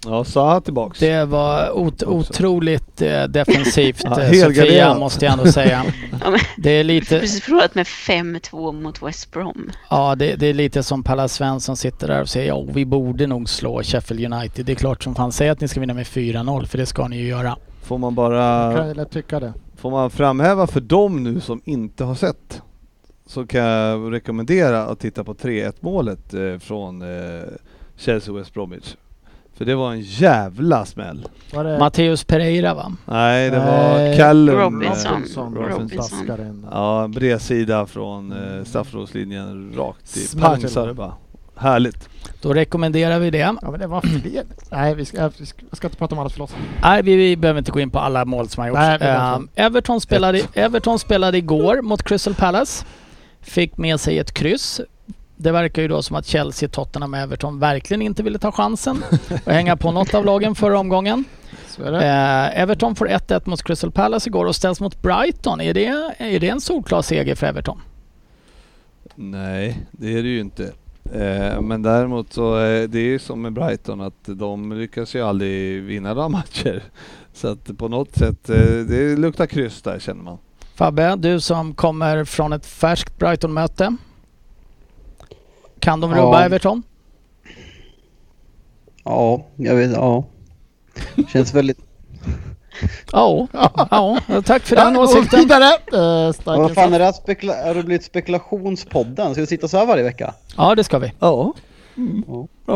Ja, 0.05 0.25
Zaha 0.25 0.61
tillbaks. 0.61 0.99
Det 0.99 1.25
var 1.25 1.71
ot- 1.71 2.03
otroligt 2.05 3.03
eh, 3.03 3.25
defensivt 3.25 4.01
Ja. 4.05 4.15
Sofia 4.33 4.95
måste 4.99 5.25
jag 5.25 5.33
ändå 5.33 5.53
säga. 5.53 5.85
Ja, 6.25 6.31
men, 6.31 6.41
Det 6.57 6.71
är 6.71 6.85
lite, 6.85 7.21
precis 7.21 7.43
förlorat 7.43 7.75
med 7.75 7.87
5-2 7.87 8.73
mot 8.83 9.03
West 9.03 9.31
Brom. 9.33 9.71
ja, 9.91 10.15
det, 10.15 10.37
det 10.37 10.47
är 10.47 10.55
lite 10.55 10.83
som 10.83 11.03
Pallas 11.03 11.33
Svensson 11.35 11.77
sitter 11.77 12.09
där 12.09 12.21
och 12.21 12.29
säger 12.29 12.49
ja, 12.49 12.65
vi 12.69 12.85
borde 12.85 13.27
nog 13.27 13.49
slå 13.49 13.83
Sheffield 13.83 14.33
United. 14.35 14.67
Det 14.67 14.73
är 14.73 14.77
klart 14.77 15.03
som 15.03 15.15
fan 15.15 15.33
säger 15.33 15.53
att 15.53 15.61
ni 15.61 15.69
ska 15.69 15.81
vinna 15.81 15.95
med 15.95 16.07
4-0 16.07 16.67
för 16.67 16.79
det 16.79 16.87
ska 16.87 17.09
ni 17.09 17.17
ju 17.19 17.29
göra. 17.29 17.57
Får 17.87 17.99
man 17.99 18.15
Jag 18.17 18.73
kan 18.73 18.75
bara... 18.75 18.89
ju 18.89 18.95
lätt 18.95 19.11
tycka 19.11 19.41
det. 19.41 19.53
Får 19.77 19.91
man 19.91 20.11
framhäva 20.11 20.67
för 20.67 20.81
dem 20.81 21.23
nu 21.23 21.41
som 21.41 21.61
inte 21.65 22.05
har 22.05 22.15
sett 22.15 22.63
så 23.27 23.47
kan 23.47 23.61
jag 23.65 24.13
rekommendera 24.13 24.83
att 24.83 24.99
titta 25.01 25.25
på 25.25 25.35
3-1 25.35 25.73
målet 25.81 26.35
eh, 26.35 26.59
från 26.59 27.03
eh, 27.03 27.43
Chelsea 27.97 28.35
West 28.35 28.55
Bromwich. 28.55 28.97
För 29.55 29.65
det 29.65 29.75
var 29.75 29.93
en 29.93 30.01
jävla 30.01 30.85
smäll. 30.85 31.29
Var 31.55 31.65
det 31.65 31.79
Matteus 31.79 32.25
Pereira 32.25 32.75
va? 32.75 32.93
Nej, 33.05 33.51
det 33.51 33.59
Nej. 33.59 34.11
var 34.11 34.17
Callum. 34.17 34.57
Robinson. 34.59 35.07
eh, 35.07 35.13
Robinson? 35.13 35.55
Robinson. 35.55 36.27
Robinson. 36.29 36.41
in. 36.47 36.67
Ja, 36.71 37.09
bredsida 37.15 37.87
från 37.87 38.33
eh, 38.33 38.65
straffområdeslinjen 38.65 39.73
rakt 39.77 40.17
i 40.17 40.39
pang 40.41 40.61
till. 40.61 40.69
sa 40.69 40.87
det 40.87 40.95
bara. 40.95 41.13
Härligt. 41.57 42.09
Då 42.41 42.55
rekommenderar 42.55 43.19
vi 43.19 43.31
det. 43.31 43.39
Ja 43.39 43.71
men 43.71 43.81
det 43.81 43.87
var 43.87 44.01
fler. 44.01 44.45
Nej 44.71 44.95
vi 44.95 45.05
ska, 45.05 45.31
vi 45.39 45.47
ska, 45.47 45.63
jag 45.71 45.77
ska 45.77 45.87
inte 45.87 45.97
prata 45.99 46.15
om 46.15 46.21
allt, 46.21 46.33
förlåt. 46.33 46.57
Nej, 46.83 47.03
vi, 47.03 47.17
vi 47.17 47.37
behöver 47.37 47.59
inte 47.59 47.73
gå 47.73 47.81
in 47.81 47.91
på 47.91 47.99
alla 47.99 48.25
mål 48.25 48.49
som 48.49 48.61
har 48.61 48.69
gjorts. 48.69 48.93
Inte. 48.93 49.63
Everton, 49.63 50.01
spelade, 50.01 50.43
Everton 50.55 50.99
spelade 50.99 51.39
igår 51.39 51.83
mot 51.83 52.03
Crystal 52.03 52.35
Palace. 52.35 52.85
Fick 53.41 53.77
med 53.77 54.01
sig 54.01 54.19
ett 54.19 54.33
kryss. 54.33 54.81
Det 55.37 55.53
verkar 55.53 55.83
ju 55.83 55.89
då 55.89 56.03
som 56.03 56.17
att 56.17 56.27
Chelsea, 56.27 56.69
Tottenham 56.69 57.15
och 57.15 57.21
Everton 57.21 57.59
verkligen 57.59 58.03
inte 58.03 58.23
ville 58.23 58.39
ta 58.39 58.53
chansen 58.53 59.05
och 59.45 59.53
hänga 59.53 59.77
på 59.77 59.93
något 59.93 60.15
av 60.15 60.25
lagen 60.25 60.55
förra 60.55 60.79
omgången. 60.79 61.25
Eh, 61.79 62.61
Everton 62.61 62.95
får 62.95 63.09
1-1 63.09 63.49
mot 63.49 63.63
Crystal 63.63 63.91
Palace 63.91 64.29
igår 64.29 64.47
och 64.47 64.57
ställs 64.57 64.81
mot 64.81 65.03
Brighton. 65.03 65.61
Är 65.61 65.75
det, 65.75 65.87
är 66.19 66.41
det 66.41 66.49
en 66.49 66.61
solklar 66.61 67.03
seger 67.03 67.35
för 67.35 67.47
Everton? 67.47 67.81
Nej, 69.15 69.87
det 69.91 70.19
är 70.19 70.23
det 70.23 70.29
ju 70.29 70.41
inte. 70.41 70.73
Eh, 71.15 71.61
men 71.61 71.83
däremot 71.83 72.33
så 72.33 72.59
eh, 72.59 72.89
det 72.89 72.99
är 72.99 73.05
ju 73.05 73.19
som 73.19 73.43
med 73.43 73.53
Brighton 73.53 74.01
att 74.01 74.15
de 74.25 74.73
lyckas 74.73 75.15
ju 75.15 75.23
aldrig 75.23 75.83
vinna 75.83 76.15
några 76.15 76.29
matcher. 76.39 76.83
Så 77.33 77.49
att 77.49 77.79
på 77.79 77.89
något 77.89 78.15
sätt, 78.17 78.51
eh, 78.51 78.57
det 78.89 79.17
luktar 79.17 79.47
kryss 79.47 79.83
där 79.83 79.99
känner 79.99 80.23
man. 80.23 80.39
Fabbe, 80.75 81.17
du 81.17 81.41
som 81.41 81.75
kommer 81.75 82.25
från 82.25 82.53
ett 82.53 82.67
färskt 82.67 83.19
Brighton-möte. 83.19 83.97
Kan 85.79 86.01
de 86.01 86.11
Ja. 86.11 86.17
rubba 86.17 86.45
Everton? 86.45 86.83
Ja, 89.05 89.47
jag 89.57 89.75
vet, 89.77 89.93
ja. 89.93 90.25
Känns 91.29 91.55
väldigt... 91.55 91.79
Ja, 93.13 93.47
ja, 93.91 94.19
tack 94.45 94.63
för 94.63 94.77
den 94.77 94.97
åsikten. 94.97 95.41
vidare! 95.41 95.65
Uh, 95.67 96.33
stark 96.33 96.59
Vad 96.59 96.75
fan 96.75 96.95
är 96.95 96.99
det 96.99 97.05
här 97.05 97.13
spekula- 97.13 97.67
har 97.67 97.75
det 97.75 97.83
blivit 97.83 98.05
spekulationspodden? 98.05 99.33
Ska 99.33 99.41
vi 99.41 99.47
sitta 99.47 99.69
så 99.69 99.77
här 99.79 99.87
varje 99.87 100.03
vecka? 100.03 100.35
Ja, 100.57 100.75
det 100.75 100.85
ska 100.85 100.99
vi. 100.99 101.13
Ja. 101.21 101.55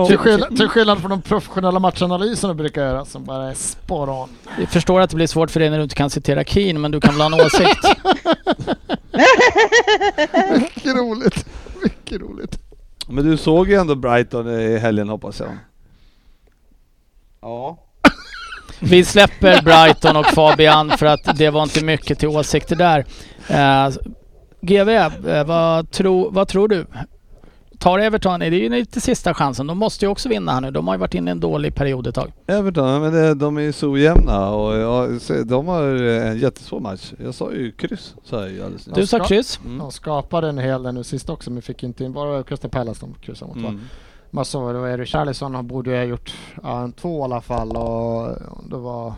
till, 0.07 0.18
skillnad, 0.18 0.57
till 0.57 0.68
skillnad 0.68 0.98
från 1.01 1.11
de 1.11 1.22
professionella 1.22 1.78
matchanalyserna 1.78 2.55
brukar 2.55 2.82
göra 2.82 3.05
som 3.05 3.24
bara 3.24 3.51
är 3.51 3.55
spot 3.55 4.09
on. 4.09 4.28
Jag 4.59 4.68
förstår 4.68 5.01
att 5.01 5.11
det 5.11 5.16
blir 5.16 5.26
svårt 5.26 5.51
för 5.51 5.61
dig 5.61 5.70
när 5.70 5.76
du 5.76 5.82
inte 5.82 5.94
kan 5.94 6.11
citera 6.11 6.44
Keen, 6.44 6.80
men 6.80 6.90
du 6.90 7.01
kan 7.01 7.18
väl 7.18 7.32
ha 7.32 7.40
en 7.40 7.46
åsikt? 7.46 7.84
Mycket 10.61 10.94
roligt. 10.96 11.46
Mycket 11.82 12.20
roligt. 12.20 12.59
Men 13.09 13.24
du 13.30 13.36
såg 13.36 13.68
ju 13.68 13.74
ändå 13.74 13.94
Brighton 13.94 14.48
i 14.61 14.78
helgen 14.78 15.09
hoppas 15.09 15.40
jag. 15.40 15.48
Ja. 17.40 17.78
Vi 18.80 19.04
släpper 19.04 19.62
Brighton 19.62 20.16
och 20.16 20.26
Fabian 20.26 20.90
för 20.90 21.06
att 21.06 21.38
det 21.38 21.50
var 21.50 21.62
inte 21.62 21.84
mycket 21.84 22.18
till 22.18 22.28
åsikter 22.28 22.76
där. 22.76 23.04
Eh, 23.48 23.92
GV, 24.62 24.88
eh, 24.88 25.44
vad, 25.46 25.90
tro, 25.90 26.30
vad 26.30 26.48
tror 26.48 26.68
du? 26.68 26.86
Tar 27.78 27.98
Everton, 27.98 28.40
det 28.40 28.46
är 28.46 28.50
ju 28.50 28.68
lite 28.68 29.00
sista 29.00 29.34
chansen. 29.34 29.66
De 29.66 29.78
måste 29.78 30.04
ju 30.04 30.10
också 30.10 30.28
vinna 30.28 30.52
här 30.52 30.60
nu. 30.60 30.70
De 30.70 30.88
har 30.88 30.94
ju 30.94 30.98
varit 30.98 31.14
inne 31.14 31.30
i 31.30 31.32
en 31.32 31.40
dålig 31.40 31.74
period 31.74 32.06
ett 32.06 32.14
tag. 32.14 32.32
Everton, 32.46 33.00
men 33.02 33.12
det, 33.12 33.34
de 33.34 33.56
är 33.56 33.60
ju 33.60 33.72
så 33.72 33.90
ojämna 33.90 34.50
och 34.50 34.76
ja, 34.76 35.18
se, 35.18 35.42
de 35.42 35.66
har 35.68 35.82
en 36.02 36.38
jättesvår 36.38 36.80
match. 36.80 37.12
Jag 37.24 37.34
sa 37.34 37.52
ju 37.52 37.72
kryss, 37.72 38.14
sa 38.24 38.36
jag 38.36 38.64
alldeles 38.64 38.86
nyss. 38.86 38.96
Du 38.96 39.06
sa 39.06 39.18
ska- 39.18 39.26
kryss. 39.26 39.60
Mm. 39.64 39.78
De 39.78 39.92
skapade 39.92 40.48
en 40.48 40.58
hel 40.58 40.82
del 40.82 40.94
nu 40.94 41.04
sist 41.04 41.30
också 41.30 41.50
men 41.50 41.62
fick 41.62 41.82
inte 41.82 42.04
in, 42.04 42.12
bara 42.12 42.42
Crystal 42.42 42.70
Palace 42.70 43.00
de 43.00 43.14
kryssade 43.14 43.54
mot 43.54 43.62
va? 43.62 43.68
Mm. 43.68 43.80
Man 44.30 44.44
såg 44.44 44.74
det 44.74 44.80
var 44.80 44.88
Erik 44.88 45.08
Charlison 45.08 45.54
han 45.54 45.66
borde 45.66 45.90
ju 45.90 45.96
ha 45.96 46.04
gjort 46.04 46.34
ja, 46.62 46.82
en 46.82 46.92
två 46.92 47.20
i 47.20 47.22
alla 47.22 47.40
fall 47.40 47.76
och 47.76 48.36
det 48.70 48.76
var 48.76 49.14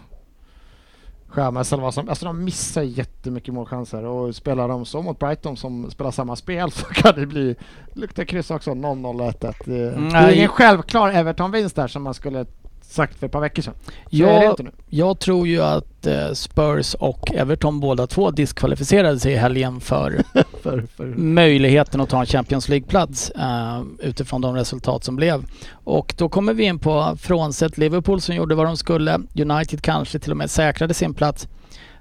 Sjömäs 1.32 1.72
eller 1.72 1.82
vad 1.82 1.94
som, 1.94 2.08
alltså 2.08 2.24
de 2.24 2.44
missar 2.44 2.82
jättemycket 2.82 3.54
målchanser 3.54 4.04
och 4.04 4.34
spelar 4.34 4.68
de 4.68 4.84
så 4.84 5.02
mot 5.02 5.18
Brighton 5.18 5.56
som 5.56 5.90
spelar 5.90 6.10
samma 6.10 6.36
spel 6.36 6.70
så 6.72 6.84
kan 6.86 7.14
det 7.14 7.26
bli, 7.26 7.56
luktar 7.92 8.24
kryss 8.24 8.50
också 8.50 8.70
0-0 8.70 9.32
1-1. 9.32 9.54
Det, 9.64 9.90
det 10.10 10.16
är 10.16 10.32
ingen 10.32 10.48
självklar 10.48 11.10
Everton-vinst 11.10 11.76
där 11.76 11.88
som 11.88 12.02
man 12.02 12.14
skulle 12.14 12.46
sagt 12.93 13.18
för 13.18 13.26
ett 13.26 13.32
par 13.32 13.40
veckor 13.40 13.62
sedan. 13.62 13.74
Så 13.84 13.90
Jag, 14.11 14.68
jag 14.88 15.18
tror 15.18 15.49
ju 15.49 15.62
att 15.62 16.07
eh, 16.07 16.32
Spurs 16.32 16.95
och 16.95 17.32
Everton 17.34 17.80
båda 17.80 18.07
två 18.07 18.30
diskvalificerade 18.30 19.20
sig 19.20 19.32
i 19.32 19.36
helgen 19.36 19.80
för 19.80 20.22
För, 20.62 20.86
för, 20.97 21.07
möjligheten 21.16 22.01
att 22.01 22.09
ta 22.09 22.20
en 22.20 22.26
Champions 22.26 22.68
League-plats 22.68 23.30
eh, 23.30 23.82
utifrån 23.99 24.40
de 24.40 24.55
resultat 24.55 25.05
som 25.05 25.16
blev. 25.16 25.45
Och 25.72 26.14
då 26.18 26.28
kommer 26.28 26.55
vi 26.55 26.64
in 26.64 26.78
på, 26.78 27.16
frånsett 27.20 27.78
Liverpool 27.78 28.20
som 28.20 28.34
gjorde 28.34 28.55
vad 28.55 28.66
de 28.66 28.76
skulle, 28.76 29.20
United 29.34 29.82
kanske 29.82 30.18
till 30.18 30.30
och 30.30 30.36
med 30.36 30.51
säkrade 30.51 30.95
sin 30.95 31.14
plats. 31.14 31.49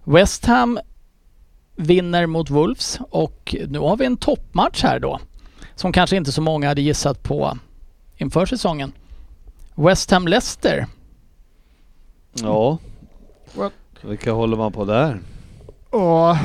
West 0.04 0.46
Ham 0.46 0.80
vinner 1.76 2.26
mot 2.26 2.50
Wolves 2.50 3.00
och 3.10 3.56
nu 3.68 3.80
har 3.80 3.98
vi 3.98 4.06
en 4.06 4.18
toppmatch 4.18 4.84
här 4.84 5.00
då. 5.00 5.20
Som 5.76 5.92
kanske 5.92 6.18
inte 6.18 6.32
så 6.32 6.42
många 6.42 6.68
hade 6.68 6.82
gissat 6.82 7.24
på 7.24 7.58
inför 8.18 8.46
säsongen. 8.46 8.92
West 9.76 10.12
Ham-Leicester. 10.12 10.86
Ja. 12.34 12.78
What? 13.54 13.74
Vilka 14.02 14.32
håller 14.32 14.58
man 14.58 14.72
på 14.72 14.86
där? 14.86 15.20
och 15.90 16.00
Ja, 16.00 16.38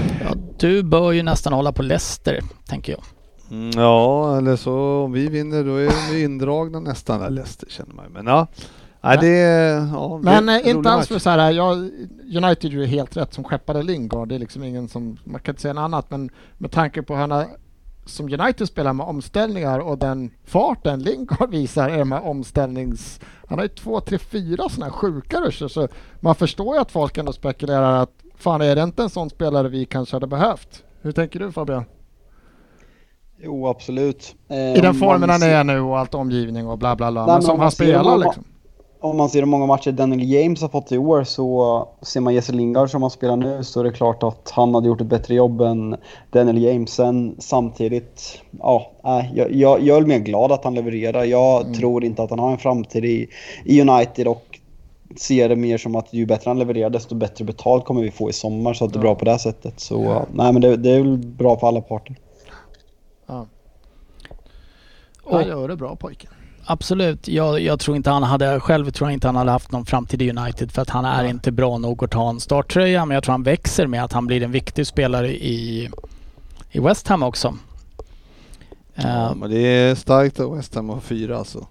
du 0.59 0.83
bör 0.83 1.13
ju 1.13 1.23
nästan 1.23 1.53
hålla 1.53 1.73
på 1.73 1.83
Leicester, 1.83 2.41
tänker 2.69 2.93
jag. 2.93 3.03
Mm, 3.51 3.71
ja, 3.71 4.39
eller 4.39 4.57
så 4.57 5.05
om 5.05 5.13
vi 5.13 5.29
vinner 5.29 5.65
då 5.65 5.77
är 5.77 6.13
vi 6.13 6.23
indragna 6.23 6.81
nästan, 6.81 7.21
eller 7.21 7.31
Leicester 7.31 7.69
känner 7.71 7.95
man. 7.95 8.05
Men 8.13 8.27
ja, 8.27 8.47
Nej, 9.01 9.19
det 9.21 9.29
är... 9.29 9.87
Ja, 9.93 10.21
Men 10.23 10.47
det 10.47 10.53
är 10.53 10.65
eh, 10.65 10.71
inte 10.71 10.91
alls 10.91 11.09
för 11.09 11.19
så 11.19 11.31
här, 11.31 11.51
jag, 11.51 11.77
United 12.37 12.65
är 12.65 12.77
ju 12.77 12.87
helt 12.87 13.17
rätt 13.17 13.35
som 13.35 13.45
skeppade 13.45 13.83
Lingard. 13.83 14.29
Det 14.29 14.35
är 14.35 14.39
liksom 14.39 14.63
ingen 14.63 14.89
som, 14.89 15.19
man 15.25 15.41
kan 15.41 15.53
inte 15.53 15.63
säga 15.63 15.75
något 15.75 15.83
annat, 15.83 16.11
men 16.11 16.31
med 16.59 16.71
tanke 16.71 17.03
på 17.03 17.15
hur 17.17 17.21
han 17.21 17.45
som 18.07 18.27
United 18.41 18.69
spelar 18.69 18.93
med 18.93 19.07
omställningar 19.07 19.79
och 19.79 19.99
den 19.99 20.31
farten 20.45 21.03
Lingard 21.03 21.51
visar 21.51 21.95
i 21.95 21.99
de 21.99 22.13
här 22.13 22.27
omställnings... 22.27 23.21
Han 23.49 23.59
har 23.59 23.65
ju 23.65 23.69
två, 23.69 24.01
tre, 24.01 24.19
fyra 24.19 24.69
sådana 24.69 24.85
här 24.85 24.93
sjuka 24.93 25.41
ruscher 25.41 25.69
så 25.69 25.89
man 26.21 26.35
förstår 26.35 26.75
ju 26.75 26.81
att 26.81 26.91
folk 26.91 27.19
ändå 27.19 27.33
spekulerar 27.33 28.03
att 28.03 28.13
fan 28.37 28.61
är 28.61 28.77
det 28.77 28.83
inte 28.83 29.03
en 29.03 29.11
sån 29.11 29.31
spelare 29.31 29.69
vi 29.69 29.85
kanske 29.85 30.17
hade 30.17 30.27
behövt? 30.27 30.85
Hur 31.03 31.13
tänker 31.13 31.39
du 31.39 31.53
Fabian? 31.53 31.85
Jo, 33.39 33.69
absolut. 33.69 34.35
Eh, 34.49 34.57
I 34.57 34.81
den 34.81 34.91
om 34.91 34.95
formen 34.95 35.21
man 35.21 35.31
han 35.31 35.43
är 35.43 35.65
nu 35.65 35.81
och 35.81 35.99
allt 35.99 36.15
omgivning 36.15 36.69
och 36.69 36.79
bla 36.79 36.97
bla 36.97 37.13
bla. 37.13 37.27
Nej, 37.27 37.35
men 37.35 37.43
som 37.43 37.61
han 37.61 37.71
spelar 37.71 38.19
liksom. 38.19 38.45
Om 39.01 39.17
man 39.17 39.29
ser 39.29 39.39
hur 39.39 39.47
många 39.47 39.67
matcher 39.67 39.93
Daniel 39.93 40.31
James 40.31 40.63
har 40.63 40.69
fått 40.69 40.93
i 40.93 40.99
år 40.99 41.25
så 41.25 41.89
ser 42.03 42.21
man 42.21 42.35
Jesse 42.35 42.53
Lingard 42.53 42.91
som 42.91 43.03
han 43.03 43.11
spelar 43.11 43.37
nu 43.37 43.65
så 43.65 43.81
är 43.81 43.85
det 43.85 43.93
klart 43.93 44.23
att 44.23 44.51
han 44.51 44.75
hade 44.75 44.89
gjort 44.89 45.01
ett 45.01 45.07
bättre 45.07 45.35
jobb 45.35 45.61
än 45.61 45.97
Daniel 46.31 46.59
James. 46.63 46.91
Sen 46.91 47.37
samtidigt, 47.39 48.43
ja, 48.59 48.91
nej, 49.05 49.33
jag, 49.35 49.53
jag, 49.53 49.83
jag 49.83 49.97
är 49.97 50.07
mer 50.07 50.19
glad 50.19 50.53
att 50.53 50.65
han 50.65 50.75
levererar. 50.75 51.25
Jag 51.25 51.63
Mm. 51.63 51.75
tror 51.75 52.05
inte 52.05 52.23
att 52.23 52.31
han 52.31 52.39
har 52.39 52.53
en 52.53 52.59
framtid 52.59 53.05
i, 53.05 53.29
i 53.65 53.81
United 53.81 54.29
och 54.29 54.61
ser 55.17 55.49
det 55.49 55.57
mer 55.57 55.79
som 55.79 55.97
att 55.97 56.13
ju 56.13 56.27
bättre 56.27 56.51
han 56.51 56.59
levererar 56.59 56.91
desto 56.91 57.15
bättre 57.15 57.45
betalt 57.45 57.85
kommer 57.85 58.03
vi 58.03 58.11
få 58.11 58.31
i 58.31 58.33
sommar 58.33 58.75
så 58.75 58.85
att 58.85 58.93
det 58.93 58.99
är 58.99 59.01
bra 59.01 59.15
på 59.15 59.25
det 59.25 59.31
här 59.31 59.39
sättet. 59.39 59.81
Så 59.81 60.27
nej 60.33 60.53
men 60.53 60.63
det, 60.63 60.77
det 60.77 60.91
är 60.91 61.01
väl 61.01 61.19
bra 61.19 61.59
för 61.59 61.67
alla 61.69 61.81
parter. 61.81 62.17
Ja. 63.27 63.47
Han 65.31 65.47
gör 65.49 65.69
det 65.69 65.77
bra 65.77 65.97
pojken. 65.97 66.31
Absolut. 66.67 67.29
Jag, 67.29 67.61
jag 67.61 67.81
tror 67.81 67.97
inte 67.97 68.11
han 68.11 68.23
hade, 68.23 68.61
själv 68.61 68.91
tror 68.91 69.09
jag 69.11 69.15
inte 69.15 69.29
han 69.29 69.37
hade 69.37 69.51
haft 69.51 69.73
någon 69.73 69.87
framtid 69.87 70.23
i 70.23 70.31
United 70.31 70.73
för 70.73 70.83
att 70.83 70.91
han 70.91 71.05
är 71.05 71.25
inte 71.25 71.53
bra 71.53 71.79
nog 71.79 72.05
att 72.05 72.11
ta 72.11 72.29
en 72.31 72.41
starttröja. 72.41 73.05
Men 73.05 73.15
jag 73.15 73.25
tror 73.25 73.33
han 73.33 73.43
växer 73.43 73.87
med 73.87 74.05
att 74.05 74.13
han 74.13 74.27
blir 74.27 74.43
en 74.43 74.53
viktig 74.53 74.87
spelare 74.87 75.29
i, 75.29 75.91
i 76.71 76.79
West 76.81 77.09
Ham 77.09 77.23
också. 77.23 77.55
Ja, 78.95 79.03
Eh, 79.03 79.35
men 79.35 79.51
det 79.51 79.59
är 79.59 79.95
starkt 79.95 80.41
att 80.41 80.59
West 80.59 80.75
Ham 80.75 80.89
har 80.89 81.01
fyra 81.01 81.39
alltså. 81.39 81.67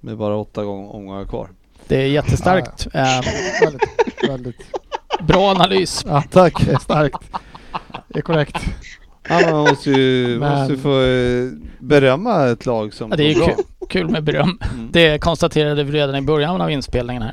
Med 0.00 0.16
bara 0.16 0.36
åtta 0.36 0.64
gång- 0.64 0.88
omgångar 0.88 1.24
kvar. 1.24 1.48
det 1.88 1.96
är 2.02 2.06
jättestarkt. 2.06 2.86
Eh, 2.94 3.20
väldigt, 3.62 3.82
väldigt. 4.28 4.56
bra 5.22 5.50
analys. 5.50 6.04
Ja, 6.08 6.22
tack. 6.30 6.66
Det 6.66 6.72
är 6.72 6.78
starkt. 6.78 7.18
Det 8.08 8.18
är 8.18 8.22
korrekt. 8.22 8.56
Ja, 9.28 9.40
man 9.50 9.60
måste 9.60 9.90
ju, 9.90 10.38
Men- 10.38 10.58
måste 10.58 10.72
ju 10.74 10.78
få 10.78 11.00
eh, 11.02 11.68
berömma 11.78 12.46
ett 12.48 12.66
lag 12.66 12.94
som 12.94 13.10
Ja, 13.10 13.16
det 13.16 13.24
är 13.24 13.28
ju 13.28 13.34
bra. 13.34 13.46
kul, 13.46 13.64
kul 13.88 14.08
med 14.08 14.24
beröm. 14.24 14.58
Mm. 14.74 14.88
Det 14.92 15.18
konstaterade 15.18 15.84
vi 15.84 15.92
redan 15.92 16.16
i 16.16 16.22
början 16.22 16.60
av 16.60 16.70
inspelningen 16.70 17.22
här. 17.22 17.32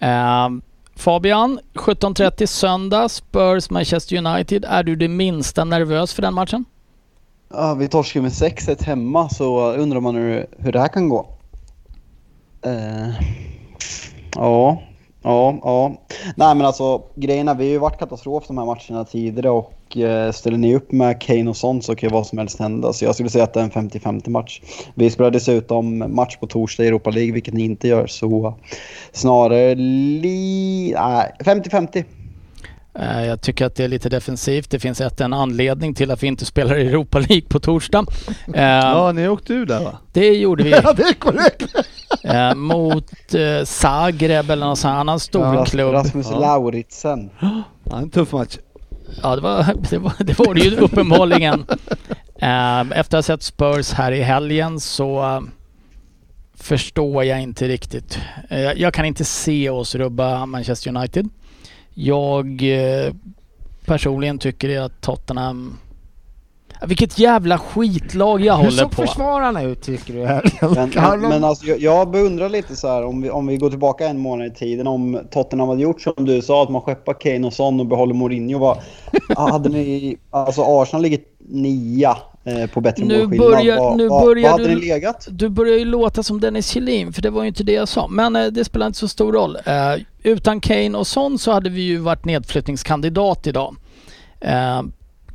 Mm. 0.00 0.58
Eh, 0.58 0.62
Fabian, 0.96 1.58
17.30 1.74 2.46
söndag, 2.46 3.08
Spurs 3.08 3.70
Manchester 3.70 4.16
United. 4.26 4.64
Är 4.68 4.82
du 4.82 4.96
det 4.96 5.08
minsta 5.08 5.64
nervös 5.64 6.14
för 6.14 6.22
den 6.22 6.34
matchen? 6.34 6.64
Ja, 7.50 7.74
vi 7.74 7.88
torskar 7.88 8.20
med 8.20 8.30
6-1 8.32 8.84
hemma 8.84 9.28
så 9.28 9.72
undrar 9.72 10.00
man 10.00 10.14
hur, 10.16 10.46
hur 10.58 10.72
det 10.72 10.80
här 10.80 10.88
kan 10.88 11.08
gå. 11.08 11.26
Eh, 12.62 13.08
ja, 14.34 14.82
ja, 15.22 15.58
ja. 15.62 15.96
Nej 16.36 16.54
men 16.54 16.66
alltså 16.66 17.02
grejerna, 17.14 17.54
vi 17.54 17.64
har 17.64 17.70
ju 17.70 17.78
varit 17.78 17.98
katastrof 17.98 18.44
de 18.46 18.58
här 18.58 18.64
matcherna 18.64 19.04
tidigare 19.04 19.50
och 19.50 19.72
ställer 20.32 20.56
ni 20.58 20.74
upp 20.76 20.92
med 20.92 21.20
Kane 21.20 21.50
och 21.50 21.56
sånt 21.56 21.84
så 21.84 21.94
kan 21.94 22.08
ju 22.08 22.12
vad 22.12 22.26
som 22.26 22.38
helst 22.38 22.58
hända. 22.58 22.92
Så 22.92 23.04
jag 23.04 23.14
skulle 23.14 23.30
säga 23.30 23.44
att 23.44 23.54
det 23.54 23.60
är 23.60 23.64
en 23.64 23.70
50-50 23.90 24.30
match. 24.30 24.60
Vi 24.94 25.10
spelar 25.10 25.30
dessutom 25.30 26.14
match 26.14 26.36
på 26.36 26.46
torsdag 26.46 26.84
i 26.84 26.86
Europa 26.86 27.10
League, 27.10 27.32
vilket 27.32 27.54
ni 27.54 27.64
inte 27.64 27.88
gör. 27.88 28.06
Så 28.06 28.54
snarare 29.12 29.74
li... 29.74 30.94
Nej, 30.98 31.32
50-50. 31.40 32.04
Eh, 32.98 33.24
Jag 33.26 33.40
tycker 33.40 33.66
att 33.66 33.74
det 33.74 33.84
är 33.84 33.88
lite 33.88 34.08
defensivt. 34.08 34.70
Det 34.70 34.78
finns 34.80 35.00
ett, 35.00 35.20
en 35.20 35.32
anledning 35.32 35.94
till 35.94 36.10
att 36.10 36.22
vi 36.22 36.26
inte 36.26 36.44
spelar 36.44 36.78
i 36.78 36.86
Europa 36.86 37.18
League 37.18 37.48
på 37.48 37.60
torsdag. 37.60 38.04
Eh, 38.54 38.62
Ja, 38.62 39.12
ni 39.12 39.28
åkte 39.28 39.52
ur 39.52 39.66
där 39.66 39.84
va? 39.84 39.98
Det 40.12 40.26
gjorde 40.28 40.62
vi 40.64 40.70
Ja, 40.84 40.92
det 40.92 41.02
är 41.02 41.12
korrekt! 41.14 41.74
eh, 42.24 42.54
mot 42.54 43.34
eh, 43.34 43.64
Zagreb 43.64 44.50
eller 44.50 44.66
någon 44.66 44.76
sån 44.76 44.90
annan 44.90 45.20
stor 45.20 45.40
Ras- 45.44 45.70
klubb. 45.70 45.92
Rasmus 45.92 46.26
Ja. 46.30 46.38
Lauritsen. 46.38 47.30
Ja, 47.40 47.98
en 47.98 48.10
tuff 48.10 48.32
match. 48.32 48.58
Ja, 49.22 49.36
det 49.36 49.42
var 49.42 49.74
det, 49.90 49.98
var, 49.98 50.12
det, 50.18 50.38
var 50.38 50.54
det 50.54 50.60
ju 50.60 50.76
uppenbarligen. 50.76 51.66
Ehm, 52.40 52.92
efter 52.92 53.18
att 53.18 53.26
ha 53.26 53.36
sett 53.36 53.42
Spurs 53.42 53.92
här 53.92 54.12
i 54.12 54.22
helgen 54.22 54.80
så 54.80 55.42
förstår 56.54 57.24
jag 57.24 57.42
inte 57.42 57.68
riktigt. 57.68 58.18
Eh, 58.48 58.72
jag 58.72 58.94
kan 58.94 59.04
inte 59.04 59.24
se 59.24 59.70
oss 59.70 59.94
rubba 59.94 60.46
Manchester 60.46 60.96
United. 60.96 61.28
Jag 61.94 62.62
eh, 62.62 63.12
personligen 63.84 64.38
tycker 64.38 64.80
att 64.80 65.00
Tottenham... 65.00 65.78
Vilket 66.86 67.18
jävla 67.18 67.58
skitlag 67.58 68.40
jag 68.40 68.56
Hur 68.56 68.64
håller 68.64 68.70
såg 68.82 68.90
på. 68.90 69.02
försvararna 69.02 69.62
ut 69.62 69.82
tycker 69.82 70.14
du? 70.14 70.26
Här? 70.26 70.52
Men, 70.74 70.92
Har 71.04 71.16
men, 71.16 71.44
alltså, 71.44 71.66
jag, 71.66 72.10
beundrar 72.10 72.48
lite 72.48 72.76
så 72.76 72.88
här 72.88 73.04
om 73.04 73.22
vi, 73.22 73.30
om 73.30 73.46
vi 73.46 73.56
går 73.56 73.70
tillbaka 73.70 74.06
en 74.08 74.18
månad 74.18 74.46
i 74.46 74.50
tiden. 74.50 74.86
Om 74.86 75.20
Tottenham 75.30 75.68
hade 75.68 75.82
gjort 75.82 76.00
som 76.00 76.12
du 76.16 76.42
sa, 76.42 76.62
att 76.62 76.68
man 76.70 76.82
skeppar 76.82 77.20
Kane 77.20 77.46
och 77.46 77.52
Son 77.52 77.80
och 77.80 77.86
behåller 77.86 78.14
Mourinho. 78.14 78.58
Vad, 78.58 78.78
hade 79.50 79.68
ni, 79.68 80.16
alltså 80.30 80.62
Arsenal 80.66 81.02
ligger 81.02 81.20
nia 81.50 82.16
eh, 82.44 82.66
på 82.70 82.80
bättre 82.80 83.04
Nu 83.04 83.26
börjar- 83.26 83.78
Vad- 83.78 83.96
nu 83.96 84.08
vad- 84.08 84.22
börjar 84.24 84.42
vad 84.50 84.60
hade 84.60 84.68
du- 84.74 84.80
ni 84.80 84.88
legat? 84.88 85.26
Du 85.30 85.48
börjar 85.48 85.78
ju 85.78 85.84
låta 85.84 86.22
som 86.22 86.40
Dennis 86.40 86.68
Kjellin, 86.70 87.12
för 87.12 87.22
det 87.22 87.30
var 87.30 87.42
ju 87.42 87.48
inte 87.48 87.62
det 87.64 87.72
jag 87.72 87.88
sa. 87.88 88.08
Men 88.08 88.36
eh, 88.36 88.46
det 88.46 88.64
spelar 88.64 88.86
inte 88.86 88.98
så 88.98 89.08
stor 89.08 89.32
roll. 89.32 89.56
Eh, 89.64 89.94
utan 90.22 90.60
Kane 90.60 90.98
och 90.98 91.06
Son 91.06 91.38
så 91.38 91.52
hade 91.52 91.70
vi 91.70 91.80
ju 91.80 91.96
varit 91.98 92.24
nedflyttningskandidat 92.24 93.46
idag. 93.46 93.76
Eh, 94.40 94.82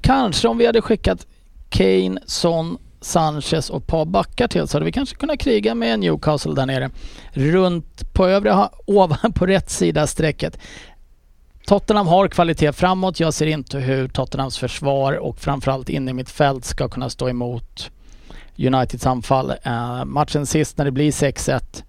kanske 0.02 0.48
om 0.48 0.58
vi 0.58 0.66
hade 0.66 0.82
skickat 0.82 1.28
Kane, 1.74 2.19
Son, 2.26 2.78
Sanchez 3.01 3.69
och 3.69 3.82
ett 3.82 3.88
par 3.88 4.05
backar 4.05 4.47
till 4.47 4.67
så 4.67 4.76
hade 4.76 4.86
vi 4.86 4.91
kanske 4.91 5.15
kunnat 5.15 5.39
kriga 5.39 5.76
med 5.76 5.99
Newcastle 5.99 6.53
där 6.53 6.65
nere. 6.65 6.89
Runt 7.32 8.13
på 8.13 8.28
övre, 8.28 8.69
ovan 8.86 9.34
på 9.34 9.45
rätt 9.45 9.69
sida 9.69 10.07
strecket. 10.07 10.59
Tottenham 11.65 12.07
har 12.07 12.28
kvalitet 12.28 12.74
framåt. 12.74 13.19
Jag 13.19 13.34
ser 13.34 13.47
inte 13.47 13.80
hur 13.80 14.07
Tottenhams 14.07 14.57
försvar 14.57 15.13
och 15.13 15.39
framförallt 15.39 15.89
inne 15.89 16.11
i 16.11 16.13
mitt 16.13 16.30
fält 16.30 16.65
ska 16.65 16.89
kunna 16.89 17.09
stå 17.09 17.30
emot 17.30 17.91
Uniteds 18.57 19.05
anfall. 19.05 19.53
Uh, 19.67 20.05
matchen 20.05 20.45
sist 20.45 20.78
när 20.78 20.86
det 20.86 20.91
blir 20.91 21.11
6-1. 21.11 21.84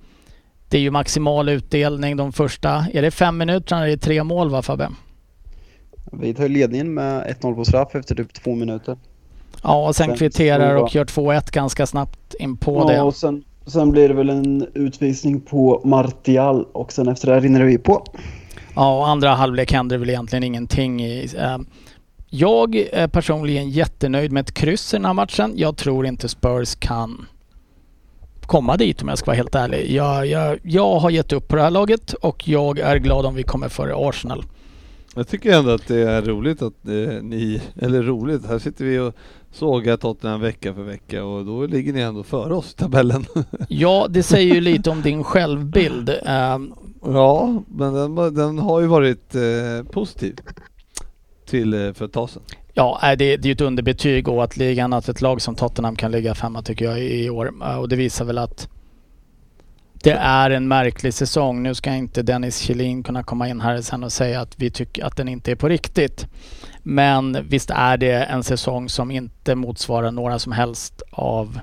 Det 0.68 0.78
är 0.78 0.82
ju 0.82 0.90
maximal 0.90 1.48
utdelning 1.48 2.16
de 2.16 2.32
första, 2.32 2.86
är 2.92 3.02
det 3.02 3.10
fem 3.10 3.38
minuter 3.38 3.76
när 3.76 3.86
det 3.86 3.92
är 3.92 3.96
tre 3.96 4.24
mål 4.24 4.50
va 4.50 4.62
Fabbe? 4.62 4.88
Vi 6.12 6.34
tar 6.34 6.48
ledningen 6.48 6.94
med 6.94 7.36
1-0 7.40 7.54
på 7.54 7.64
straff 7.64 7.94
efter 7.94 8.14
typ 8.14 8.32
två 8.32 8.54
minuter. 8.54 8.96
Ja, 9.64 9.88
och 9.88 9.96
sen 9.96 10.16
kvitterar 10.16 10.74
och 10.74 10.94
gör 10.94 11.04
2-1 11.04 11.52
ganska 11.52 11.86
snabbt 11.86 12.34
in 12.38 12.56
på 12.56 12.76
ja, 12.76 12.92
det. 12.92 13.00
och 13.00 13.16
sen, 13.16 13.44
sen 13.66 13.90
blir 13.90 14.08
det 14.08 14.14
väl 14.14 14.30
en 14.30 14.66
utvisning 14.74 15.40
på 15.40 15.80
Martial 15.84 16.66
och 16.72 16.92
sen 16.92 17.08
efter 17.08 17.26
det 17.28 17.34
här 17.34 17.40
rinner 17.40 17.64
det 17.64 17.78
på. 17.78 18.06
Ja, 18.74 18.98
och 18.98 19.08
andra 19.08 19.28
halvlek 19.28 19.72
händer 19.72 19.98
väl 19.98 20.10
egentligen 20.10 20.42
ingenting 20.42 21.02
i. 21.02 21.28
Eh, 21.38 21.58
jag 22.30 22.76
är 22.92 23.08
personligen 23.08 23.70
jättenöjd 23.70 24.32
med 24.32 24.40
ett 24.40 24.54
kryss 24.54 24.94
i 24.94 24.96
den 24.96 25.04
här 25.04 25.12
matchen. 25.12 25.52
Jag 25.56 25.76
tror 25.76 26.06
inte 26.06 26.28
Spurs 26.28 26.74
kan 26.74 27.26
komma 28.46 28.76
dit 28.76 29.02
om 29.02 29.08
jag 29.08 29.18
ska 29.18 29.26
vara 29.26 29.36
helt 29.36 29.54
ärlig. 29.54 29.90
Jag, 29.90 30.26
jag, 30.26 30.58
jag 30.62 30.98
har 30.98 31.10
gett 31.10 31.32
upp 31.32 31.48
på 31.48 31.56
det 31.56 31.62
här 31.62 31.70
laget 31.70 32.12
och 32.12 32.48
jag 32.48 32.78
är 32.78 32.96
glad 32.96 33.26
om 33.26 33.34
vi 33.34 33.42
kommer 33.42 33.68
före 33.68 33.94
Arsenal. 33.96 34.44
Jag 35.16 35.28
tycker 35.28 35.52
ändå 35.52 35.70
att 35.70 35.88
det 35.88 36.10
är 36.10 36.22
roligt 36.22 36.62
att 36.62 36.88
eh, 36.88 37.22
ni, 37.22 37.62
eller 37.80 38.02
roligt, 38.02 38.46
här 38.46 38.58
sitter 38.58 38.84
vi 38.84 38.98
och 38.98 39.14
sågar 39.54 39.96
Tottenham 39.96 40.40
vecka 40.40 40.74
för 40.74 40.82
vecka 40.82 41.24
och 41.24 41.44
då 41.44 41.66
ligger 41.66 41.92
ni 41.92 42.00
ändå 42.00 42.22
före 42.22 42.54
oss 42.54 42.72
i 42.72 42.76
tabellen. 42.76 43.24
Ja, 43.68 44.06
det 44.10 44.22
säger 44.22 44.54
ju 44.54 44.60
lite 44.60 44.90
om 44.90 45.02
din 45.02 45.24
självbild. 45.24 46.08
Eh, 46.08 46.58
ja, 47.04 47.62
men 47.68 47.94
den, 47.94 48.34
den 48.34 48.58
har 48.58 48.80
ju 48.80 48.86
varit 48.86 49.34
eh, 49.34 49.90
positiv 49.90 50.38
till 51.46 51.74
eh, 51.74 51.92
för 51.92 52.04
ett 52.04 52.12
tag 52.12 52.30
sedan. 52.30 52.42
Ja, 52.72 53.00
det, 53.02 53.14
det 53.16 53.34
är 53.34 53.46
ju 53.46 53.52
ett 53.52 53.60
underbetyg 53.60 54.28
och 54.28 54.44
att 54.44 54.56
ligan, 54.56 54.92
att 54.92 55.08
ett 55.08 55.20
lag 55.20 55.42
som 55.42 55.54
Tottenham 55.54 55.96
kan 55.96 56.10
ligga 56.12 56.34
femma 56.34 56.62
tycker 56.62 56.84
jag 56.84 57.00
i 57.00 57.30
år. 57.30 57.52
Eh, 57.62 57.78
Och 57.78 57.88
det 57.88 57.96
visar 57.96 58.24
väl 58.24 58.38
att 58.38 58.68
det 60.04 60.10
är 60.12 60.50
en 60.50 60.68
märklig 60.68 61.14
säsong. 61.14 61.62
Nu 61.62 61.74
ska 61.74 61.94
inte 61.94 62.22
Dennis 62.22 62.58
Kjellin 62.58 63.02
kunna 63.02 63.22
komma 63.22 63.48
in 63.48 63.60
här 63.60 63.80
sen 63.80 64.04
och 64.04 64.12
säga 64.12 64.40
att 64.40 64.54
vi 64.56 64.70
tycker 64.70 65.04
att 65.04 65.16
den 65.16 65.28
inte 65.28 65.50
är 65.50 65.56
på 65.56 65.68
riktigt. 65.68 66.26
Men 66.86 67.48
visst 67.48 67.70
är 67.70 67.96
det 67.96 68.12
en 68.12 68.42
säsong 68.42 68.88
som 68.88 69.10
inte 69.10 69.54
motsvarar 69.54 70.10
några 70.10 70.38
som 70.38 70.52
helst 70.52 71.02
av 71.10 71.60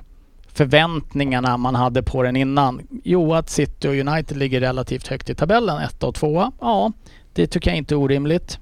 förväntningarna 0.52 1.56
man 1.56 1.74
hade 1.74 2.02
på 2.02 2.22
den 2.22 2.36
innan. 2.36 2.80
Jo, 3.04 3.34
att 3.34 3.50
City 3.50 3.88
och 3.88 3.94
United 3.94 4.36
ligger 4.36 4.60
relativt 4.60 5.06
högt 5.08 5.30
i 5.30 5.34
tabellen, 5.34 5.78
ett 5.78 6.02
och 6.02 6.14
tvåa. 6.14 6.52
Ja, 6.60 6.92
det 7.32 7.46
tycker 7.46 7.70
jag 7.70 7.78
inte 7.78 7.94
är 7.94 7.96
orimligt. 7.96 8.58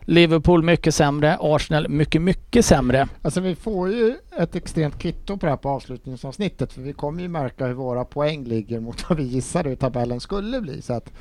Liverpool 0.00 0.62
mycket 0.62 0.94
sämre, 0.94 1.38
Arsenal 1.40 1.88
mycket, 1.88 2.22
mycket 2.22 2.64
sämre. 2.64 3.08
Alltså 3.22 3.40
vi 3.40 3.54
får 3.54 3.92
ju 3.92 4.14
ett 4.38 4.56
extremt 4.56 4.98
kvitto 4.98 5.36
på 5.36 5.46
det 5.46 5.50
här 5.50 5.56
på 5.56 5.68
avslutningsavsnittet 5.68 6.72
för 6.72 6.80
vi 6.80 6.92
kommer 6.92 7.22
ju 7.22 7.28
märka 7.28 7.66
hur 7.66 7.74
våra 7.74 8.04
poäng 8.04 8.44
ligger 8.44 8.80
mot 8.80 9.08
vad 9.08 9.18
vi 9.18 9.24
gissade 9.24 9.68
hur 9.68 9.76
tabellen 9.76 10.20
skulle 10.20 10.60
bli. 10.60 10.82
Så 10.82 10.92
att, 10.92 11.06
eh, 11.06 11.12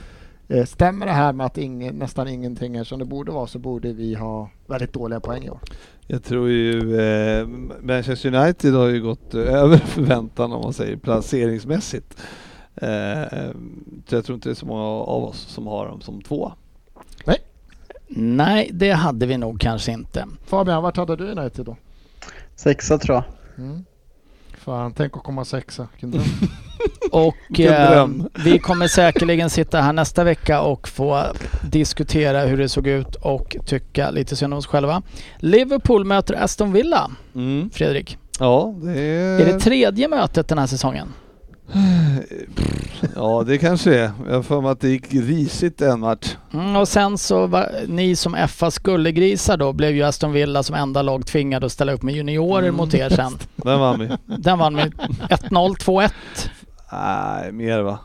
stämmer 0.65 1.05
det 1.05 1.11
här 1.11 1.33
med 1.33 1.45
att 1.45 1.57
ingen, 1.57 1.95
nästan 1.95 2.27
ingenting 2.27 2.75
är 2.75 2.83
som 2.83 2.99
det 2.99 3.05
borde 3.05 3.31
vara 3.31 3.47
så 3.47 3.59
borde 3.59 3.93
vi 3.93 4.13
ha 4.13 4.49
väldigt 4.67 4.93
dåliga 4.93 5.19
poäng 5.19 5.43
i 5.43 5.49
år. 5.49 5.59
Jag 6.07 6.23
tror 6.23 6.49
ju 6.49 6.99
eh, 6.99 7.47
Manchester 7.81 8.35
United 8.35 8.73
har 8.73 8.87
ju 8.87 9.01
gått 9.01 9.33
eh, 9.33 9.41
över 9.41 9.77
förväntan 9.77 10.53
om 10.53 10.61
man 10.61 10.73
säger 10.73 10.97
placeringsmässigt. 10.97 12.21
Eh, 12.75 13.51
så 14.07 14.15
jag 14.15 14.25
tror 14.25 14.35
inte 14.35 14.49
det 14.49 14.53
är 14.53 14.55
så 14.55 14.65
många 14.65 14.83
av 14.83 15.23
oss 15.23 15.39
som 15.39 15.67
har 15.67 15.87
dem 15.87 16.01
som 16.01 16.21
två. 16.21 16.51
Nej, 18.07 18.69
det 18.73 18.91
hade 18.91 19.25
vi 19.25 19.37
nog 19.37 19.59
kanske 19.59 19.91
inte. 19.91 20.27
Fabian, 20.45 20.83
vart 20.83 20.97
hade 20.97 21.15
du 21.15 21.31
United 21.31 21.65
då? 21.65 21.77
Sexa 22.55 22.97
tror 22.97 23.15
jag. 23.15 23.23
Mm. 23.65 23.85
Fan, 24.65 24.93
tänk 24.93 25.17
att 25.17 25.23
komma 25.23 25.45
sexa. 25.45 25.87
Och 27.11 27.59
eh, 27.59 28.07
vi 28.45 28.59
kommer 28.59 28.87
säkerligen 28.87 29.49
sitta 29.49 29.81
här 29.81 29.93
nästa 29.93 30.23
vecka 30.23 30.61
och 30.61 30.87
få 30.87 31.23
diskutera 31.63 32.41
hur 32.41 32.57
det 32.57 32.69
såg 32.69 32.87
ut 32.87 33.15
och 33.15 33.55
tycka 33.65 34.11
lite 34.11 34.35
synd 34.35 34.53
om 34.53 34.57
oss 34.59 34.67
själva. 34.67 35.01
Liverpool 35.37 36.05
möter 36.05 36.43
Aston 36.43 36.73
Villa, 36.73 37.11
Mm. 37.35 37.69
Fredrik. 37.69 38.17
Ja, 38.39 38.73
det 38.83 38.99
är... 38.99 39.39
Är 39.39 39.45
det 39.45 39.59
tredje 39.59 40.07
mötet 40.07 40.47
den 40.47 40.57
här 40.57 40.67
säsongen? 40.67 41.07
Ja, 43.15 43.43
det 43.47 43.57
kanske 43.57 43.95
är. 43.99 44.11
Jag 44.27 44.35
har 44.35 44.43
för 44.43 44.61
mig 44.61 44.71
att 44.71 44.79
det 44.79 44.89
gick 44.89 45.13
risigt 45.13 45.81
en 45.81 45.99
match. 45.99 46.35
Mm, 46.53 46.75
och 46.75 46.87
sen 46.87 47.17
så 47.17 47.47
var 47.47 47.69
ni 47.87 48.15
som 48.15 48.35
FAs 48.49 48.77
gullegrisar 48.79 49.57
då 49.57 49.73
blev 49.73 49.95
ju 49.95 50.03
Aston 50.03 50.31
Villa 50.31 50.63
som 50.63 50.75
enda 50.75 51.01
lag 51.01 51.25
tvingade 51.27 51.65
att 51.65 51.71
ställa 51.71 51.93
upp 51.93 52.03
med 52.03 52.15
juniorer 52.15 52.63
Mm. 52.63 52.75
mot 52.75 52.93
er 52.93 53.09
sen. 53.09 53.31
Den 53.55 53.79
vann 53.79 53.99
vi. 53.99 54.09
Den 54.37 54.59
vann 54.59 54.75
med 54.75 54.93
1-0, 55.29 55.75
2-1. 55.77 56.09
Nej, 56.91 57.51
mer 57.51 57.81
va. 57.81 57.99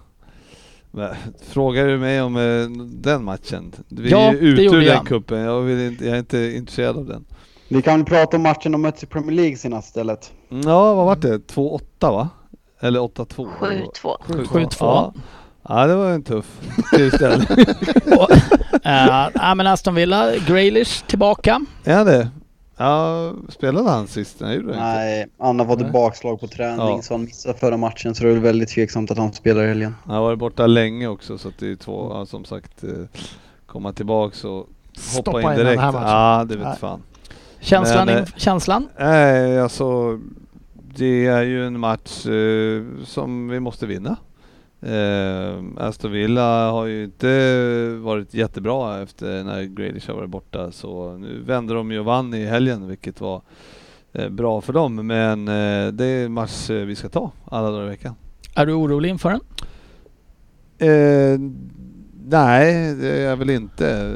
Frågar 1.49 1.87
du 1.87 1.99
mig 1.99 2.23
om 2.23 2.37
eh, 2.37 2.85
den 2.87 3.25
matchen? 3.25 3.73
Vi 3.89 4.11
Ja, 4.11 4.19
är 4.21 4.33
det 4.33 4.39
ju 4.39 4.53
ute 4.53 4.63
ur 4.63 4.71
den 4.73 4.85
jag. 4.85 5.07
kuppen. 5.07 5.39
Jag, 5.41 5.61
vill 5.61 5.81
inte, 5.93 6.05
jag 6.07 6.15
är 6.15 6.19
inte 6.19 6.39
intresserad 6.57 6.97
av 6.97 7.07
den. 7.07 7.25
Vi 7.69 7.83
kan 7.83 8.05
prata 8.05 8.37
om 8.37 8.43
matchen 8.43 8.73
de 8.73 8.83
mötte 8.83 9.05
i 9.05 9.09
Premier 9.09 9.37
League 9.37 9.57
senast 9.57 9.89
istället. 9.89 10.33
Ja, 10.49 10.95
vad 10.95 11.07
var 11.07 11.17
det? 11.17 11.39
2-8 11.55 11.81
va? 12.01 12.29
Eller 12.81 13.01
8-2? 13.01 13.49
7-2. 13.61 14.17
7-2. 14.27 14.77
Ja. 14.81 15.13
ja, 15.69 15.87
det 15.87 15.95
var 15.95 16.11
en 16.11 16.23
tuff 16.23 16.61
tillställning. 16.97 17.47
Ja, 18.83 19.55
men 19.57 19.67
Aston 19.67 19.95
Villa, 19.95 20.37
Graylish 20.47 21.07
tillbaka. 21.07 21.61
är 21.85 22.05
det? 22.05 22.29
Ja, 22.77 23.33
spelade 23.49 23.91
han 23.91 24.07
sist? 24.07 24.37
Nej, 24.41 24.57
gjorde 24.57 24.75
han 24.75 24.75
inte. 24.75 24.99
Nej, 24.99 25.27
Anna 25.39 25.65
var 25.65 25.75
ett 25.77 25.81
Nej. 25.83 25.91
bakslag 25.91 26.41
på 26.41 26.47
träning 26.47 26.79
Ja. 26.97 27.03
så 27.03 27.15
han 27.15 27.25
missade 27.25 27.59
förra 27.59 27.77
matchen 27.77 28.15
så 28.15 28.25
det 28.25 28.31
är 28.31 28.33
väl 28.33 28.43
väldigt 28.43 28.69
tveksamt 28.69 29.11
att 29.11 29.19
han 29.19 29.33
spelar 29.33 29.63
i 29.63 29.69
helgen. 29.69 29.95
Han 30.05 30.15
har 30.15 30.23
varit 30.23 30.39
borta 30.39 30.67
länge 30.67 31.07
också 31.09 31.39
så 31.39 31.49
att 31.49 31.59
det 31.59 31.71
är 31.73 31.77
två, 31.77 32.11
ja, 32.15 32.27
som 32.27 32.45
sagt, 32.45 32.85
eh, 32.85 32.91
komma 33.67 33.93
tillbaks 33.93 34.45
och 34.45 34.51
hoppa 34.53 34.69
Stoppa 35.01 35.41
in 35.43 35.49
in 35.51 35.57
den 35.57 35.59
direkt. 35.67 35.83
här 35.83 35.93
matchen. 35.93 36.09
Ja, 36.09 36.45
det 36.49 36.57
vet 36.57 36.67
Nej. 36.67 36.77
fan. 36.81 37.03
Känslan? 37.61 38.07
Men, 38.07 38.17
in, 38.19 38.23
eh, 38.25 38.31
känslan? 38.37 38.89
Nej, 38.99 39.61
alltså 39.61 40.19
det 40.97 41.27
är 41.27 41.43
ju 41.43 41.67
en 41.67 41.81
match 41.81 42.27
eh, 42.27 42.83
som 43.05 43.49
vi 43.49 43.61
måste 43.61 43.87
vinna. 43.87 44.17
Eh, 44.83 45.65
Aston 45.77 46.13
Villa 46.13 46.71
har 46.71 46.87
ju 46.87 47.05
inte 47.05 47.99
varit 48.01 48.35
jättebra 48.35 49.03
efter 49.03 49.45
när 49.45 49.63
Grealish 49.63 50.09
har 50.09 50.17
varit 50.17 50.31
borta 50.31 50.73
så 50.73 51.17
nu 51.17 51.43
vände 51.43 51.75
de 51.75 51.93
ju 51.93 51.99
och 51.99 52.05
vann 52.05 52.35
i 52.35 52.47
helgen 52.47 52.89
vilket 52.89 53.21
var 53.21 53.43
eh, 54.13 54.29
bra 54.29 54.61
för 54.61 54.73
dem 54.73 55.07
men 55.07 55.49
eh, 55.49 55.93
det 55.93 56.05
är 56.05 56.25
en 56.25 56.33
match 56.33 56.71
eh, 56.71 56.85
vi 56.85 56.97
ska 56.97 57.09
ta 57.09 57.33
alla 57.45 57.71
dagar 57.71 57.87
i 57.87 57.89
veckan. 57.89 58.15
Är 58.55 58.67
du 58.67 58.73
orolig 58.73 59.09
inför 59.09 59.31
den? 59.31 59.41
Eh, 60.79 61.41
nej, 62.25 62.95
det 62.95 63.09
är 63.09 63.29
jag 63.29 63.37
väl 63.37 63.51
inte. 63.51 64.15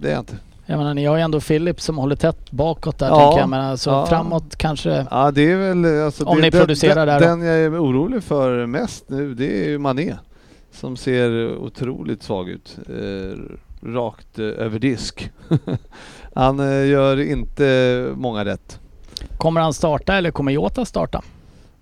Det 0.00 0.08
är 0.08 0.12
jag 0.12 0.20
inte. 0.20 0.36
Jag 0.66 0.78
menar, 0.78 0.94
ni 0.94 1.04
har 1.04 1.16
ju 1.16 1.22
ändå 1.22 1.40
Filip 1.40 1.80
som 1.80 1.98
håller 1.98 2.16
tätt 2.16 2.50
bakåt 2.50 2.98
där 2.98 3.08
Ja. 3.08 3.18
tänker 3.20 3.38
jag. 3.40 3.48
Men 3.48 3.60
alltså 3.60 3.90
Ja. 3.90 4.06
framåt 4.06 4.56
kanske... 4.56 5.06
Ja, 5.10 5.30
det 5.30 5.52
är 5.52 5.56
väl 5.56 6.04
alltså 6.04 6.24
Om 6.24 6.36
det, 6.36 6.42
ni 6.42 6.50
den, 6.50 6.60
producerar 6.60 7.06
den, 7.06 7.20
där? 7.20 7.28
Den 7.28 7.42
jag 7.42 7.56
är 7.58 7.82
orolig 7.82 8.22
för 8.22 8.66
mest 8.66 9.04
nu 9.08 9.34
det 9.34 9.64
är 9.64 9.68
ju 9.68 9.78
Mané. 9.78 10.14
Som 10.72 10.96
ser 10.96 11.56
otroligt 11.56 12.22
svag 12.22 12.48
ut. 12.48 12.78
Eh, 12.88 13.38
rakt 13.88 14.38
eh, 14.38 14.44
över 14.44 14.78
disk. 14.78 15.30
Han 16.34 16.60
eh, 16.60 16.86
gör 16.86 17.20
inte 17.20 18.08
många 18.16 18.44
rätt. 18.44 18.78
Kommer 19.36 19.60
han 19.60 19.72
starta 19.74 20.14
eller 20.14 20.30
kommer 20.30 20.52
Jota 20.52 20.84
starta? 20.84 21.22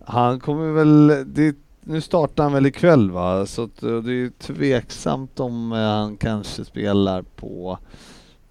Han 0.04 0.40
kommer 0.40 0.72
väl, 0.72 1.24
det, 1.26 1.56
nu 1.80 2.00
startar 2.00 2.42
han 2.42 2.52
väl 2.52 2.66
ikväll 2.66 3.10
va? 3.10 3.46
Så 3.46 3.62
eh, 3.62 3.68
det 3.80 4.12
är 4.12 4.30
tveksamt 4.38 5.40
om 5.40 5.72
eh, 5.72 5.78
han 5.78 6.16
kanske 6.16 6.64
spelar 6.64 7.22
på, 7.22 7.78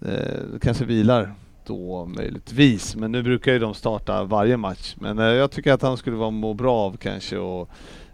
eh, 0.06 0.58
kanske 0.60 0.84
vilar 0.84 1.34
då 1.66 2.06
möjligtvis. 2.06 2.96
Men 2.96 3.12
nu 3.12 3.22
brukar 3.22 3.52
ju 3.52 3.58
de 3.58 3.74
starta 3.74 4.24
varje 4.24 4.56
match. 4.56 4.94
Men 5.00 5.18
eh, 5.18 5.24
jag 5.24 5.50
tycker 5.50 5.72
att 5.72 5.82
han 5.82 5.96
skulle 5.96 6.16
vara 6.16 6.30
må 6.30 6.54
bra 6.54 6.76
av 6.76 6.96
kanske 6.96 7.38
och 7.38 7.70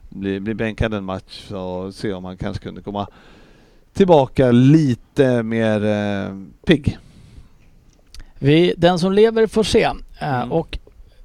bli, 0.09 0.41
bli 0.41 0.55
bänkad 0.55 0.95
en 0.95 1.05
match 1.05 1.51
och 1.53 1.95
se 1.95 2.13
om 2.13 2.25
han 2.25 2.37
kanske 2.37 2.63
kunde 2.63 2.83
komma 2.83 3.09
tillbaka 3.93 4.51
lite 4.51 5.43
mer 5.43 5.85
eh, 5.85 6.37
pigg. 6.67 6.99
Vi, 8.39 8.75
den 8.77 8.99
som 8.99 9.13
lever 9.13 9.47
får 9.47 9.63
se. 9.63 9.83
Eh, 9.83 9.93
Mm. 10.21 10.53
Och 10.53 10.79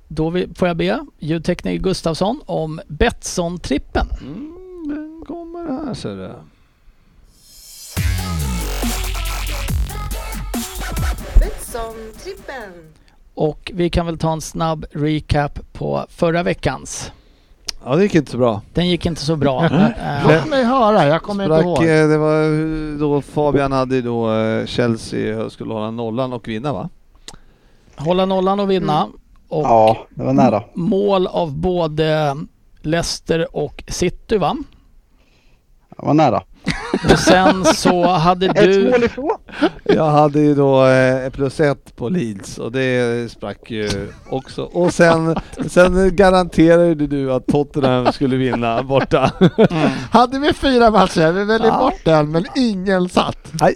då 0.08 0.30
vi, 0.30 0.48
får 0.56 0.68
jag 0.68 0.78
be 0.78 1.06
ljudtekniker 1.20 1.84
Gustafsson 1.84 2.42
om 2.46 2.82
Betsson-trippen. 2.88 4.08
Mm, 4.22 4.56
den 4.88 5.24
kommer 5.28 5.86
här 5.86 5.94
ser 5.94 6.16
du. 6.16 6.32
Betsson-trippen. 11.72 12.72
Och 13.34 13.72
vi 13.76 13.90
kan 13.90 14.06
väl 14.06 14.18
ta 14.18 14.32
en 14.34 14.42
snabb 14.42 14.86
recap 14.92 15.60
på 15.74 16.06
förra 16.10 16.44
veckans. 16.44 17.12
Ja 17.86 17.96
det 17.96 18.04
gick 18.04 18.16
inte 18.16 18.32
så 18.32 18.38
bra. 18.38 18.62
Den 18.74 18.88
gick 18.88 19.06
inte 19.06 19.22
så 19.22 19.36
bra. 19.36 19.66
Eh, 20.00 20.28
Låt 20.28 20.50
mig 20.50 20.64
höra, 20.64 21.08
jag 21.08 21.24
kommer 21.24 21.44
inte 21.44 21.56
ihåg. 21.68 21.78
eh, 21.84 22.08
det 22.08 22.18
var 22.18 23.00
då 23.00 23.22
Fabian 23.22 23.72
hade 23.72 24.02
då 24.02 24.34
eh, 24.34 24.66
Chelsea 24.66 25.50
skulle 25.50 25.74
hålla 25.74 25.92
nollan 25.92 26.34
och 26.34 26.48
vinna 26.48 26.74
va? 26.74 26.90
hålla 27.96 28.26
nollan 28.26 28.60
och 28.60 28.72
vinna. 28.72 29.08
Och 29.48 29.64
Ja, 29.64 29.98
det 30.10 30.24
var 30.24 30.34
nära. 30.34 30.64
mål 30.74 31.28
av 31.28 31.54
både 31.58 32.38
Leicester 32.82 33.56
och 33.56 33.84
City 33.88 34.38
va? 34.38 34.58
Det 35.98 36.06
var 36.06 36.14
nära. 36.14 36.44
Och 37.12 37.20
sen 37.20 37.66
så 37.66 38.08
hade 38.08 38.46
Ett 38.46 38.56
du... 38.56 38.90
mål 38.92 39.04
ifrån. 39.04 39.38
Jag 39.84 40.10
hade 40.10 40.40
ju 40.40 40.56
då 40.56 40.86
eh, 40.86 41.30
plus 41.30 41.60
ett 41.60 41.96
på 41.96 42.10
Leeds 42.10 42.58
och 42.58 42.72
det 42.72 43.32
sprack 43.32 43.72
ju 43.72 43.90
också. 44.30 44.64
Och 44.64 44.94
sen, 44.94 45.36
sen 45.68 46.16
garanterade 46.16 46.96
du 47.08 47.34
att 47.34 47.48
Tottenham 47.48 48.12
skulle 48.14 48.36
vinna 48.36 48.84
borta. 48.84 49.32
Mm. 49.72 49.90
Hade 50.12 50.40
vi 50.40 50.54
fyra 50.54 50.92
matcher, 50.92 51.32
vi 51.32 51.44
väljer 51.46 51.68
Ja. 51.68 51.78
bort 51.80 52.00
den, 52.06 52.32
men 52.32 52.46
ingen 52.56 53.10
satt. 53.10 53.38
Nej. 53.62 53.76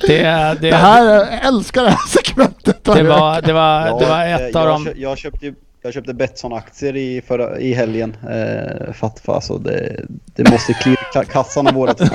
Det, 0.00 0.22
det, 0.22 0.58
Det 0.60 0.76
här, 0.76 1.04
jag 1.14 1.46
älskar 1.46 1.82
det 1.82 1.90
här 1.90 2.08
segmentet. 2.08 2.84
det, 2.84 3.02
var, 3.02 3.40
det, 3.42 3.52
var, 3.52 4.00
det 4.00 4.06
var 4.06 4.26
ett 4.26 4.54
eh, 4.54 4.62
av 4.62 4.68
jag, 4.68 4.84
de... 4.94 5.00
jag 5.00 5.18
köpte 5.18 5.46
ju 5.46 5.54
jag 5.84 5.94
köpte 5.94 6.14
Betsson-aktier 6.14 6.96
i, 6.96 7.22
förra, 7.26 7.58
i 7.58 7.74
helgen. 7.74 8.16
Eh, 8.30 8.92
Fatfa, 8.92 9.34
alltså 9.34 9.58
det, 9.58 10.04
det 10.34 10.50
måste 10.50 10.72
klirra 10.74 10.96
ka- 11.14 11.24
kassan 11.24 11.66
av 11.66 11.74
vårat. 11.74 12.00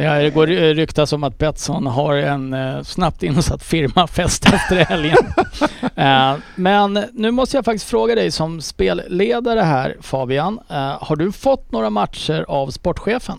Ja, 0.00 0.14
det 0.14 0.30
går 0.30 0.50
eh, 0.50 0.54
ryktas 0.74 1.12
om 1.12 1.24
att 1.24 1.38
Betsson 1.38 1.86
har 1.86 2.14
en 2.14 2.52
eh, 2.54 2.82
snabbt 2.82 3.22
insatt 3.22 3.62
firmafest 3.62 4.46
efter 4.46 4.76
helgen. 4.76 5.16
eh, 5.96 6.34
men 6.54 7.04
nu 7.12 7.30
måste 7.30 7.56
jag 7.56 7.64
faktiskt 7.64 7.90
fråga 7.90 8.14
dig 8.14 8.30
som 8.30 8.60
spelledare 8.60 9.60
här 9.60 9.96
Fabian. 10.00 10.60
Eh, 10.70 10.96
har 11.00 11.16
du 11.16 11.32
fått 11.32 11.72
några 11.72 11.90
matcher 11.90 12.44
av 12.48 12.70
sportchefen? 12.70 13.38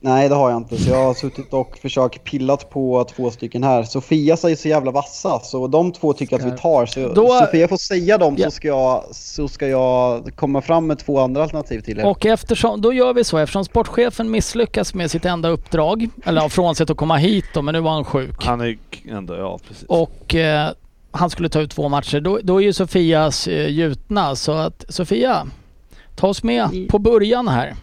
Nej, 0.00 0.28
det 0.28 0.34
har 0.34 0.50
jag 0.50 0.56
inte. 0.56 0.76
Så 0.78 0.90
jag 0.90 1.04
har 1.04 1.14
suttit 1.14 1.52
och 1.52 1.78
försökt 1.82 2.24
pillat 2.24 2.70
på 2.70 3.04
två 3.16 3.30
stycken 3.30 3.62
här. 3.64 3.82
Sofia 3.82 4.36
säger 4.36 4.56
så 4.56 4.68
jävla 4.68 4.90
vassa, 4.90 5.40
så 5.40 5.66
de 5.66 5.92
två 5.92 6.12
tycker 6.12 6.36
att 6.36 6.44
vi 6.44 6.50
tar. 6.50 6.86
Så 6.86 7.12
Då- 7.12 7.28
Sofia 7.40 7.68
får 7.68 7.76
säga 7.76 8.18
dem 8.18 8.34
Ja. 8.38 8.44
så, 8.44 8.50
ska 8.50 8.68
jag, 8.68 9.04
så 9.12 9.48
ska 9.48 9.68
jag 9.68 10.30
komma 10.36 10.62
fram 10.62 10.86
med 10.86 10.98
två 10.98 11.18
andra 11.20 11.42
alternativ 11.42 11.80
till 11.80 11.98
er. 11.98 12.06
Och 12.06 12.26
eftersom, 12.26 12.80
då 12.80 12.92
gör 12.92 13.14
vi 13.14 13.24
så, 13.24 13.38
eftersom 13.38 13.64
sportchefen 13.64 14.30
misslyckas 14.30 14.94
med 14.94 15.10
sitt 15.10 15.24
enda 15.24 15.48
uppdrag, 15.48 16.08
eller 16.24 16.42
ja, 16.42 16.48
frånsett 16.48 16.90
att 16.90 16.96
komma 16.96 17.16
hit 17.16 17.44
då, 17.54 17.62
men 17.62 17.72
nu 17.74 17.80
var 17.80 17.90
han 17.90 18.04
sjuk. 18.04 18.44
Han 18.44 18.60
är 18.60 18.78
ändå, 19.10 19.34
ja 19.34 19.58
precis. 19.68 19.84
Och 19.88 20.34
eh, 20.34 20.70
han 21.10 21.30
skulle 21.30 21.48
ta 21.48 21.60
ut 21.60 21.70
två 21.70 21.88
matcher. 21.88 22.20
Då, 22.20 22.38
då 22.42 22.60
är 22.60 22.64
ju 22.64 22.72
Sofias 22.72 23.46
eh, 23.48 23.66
gjutna. 23.68 24.36
Så 24.36 24.52
att 24.52 24.84
Sofia, 24.88 25.46
ta 26.16 26.28
oss 26.28 26.42
med 26.42 26.88
på 26.88 26.98
början 26.98 27.48
här. 27.48 27.74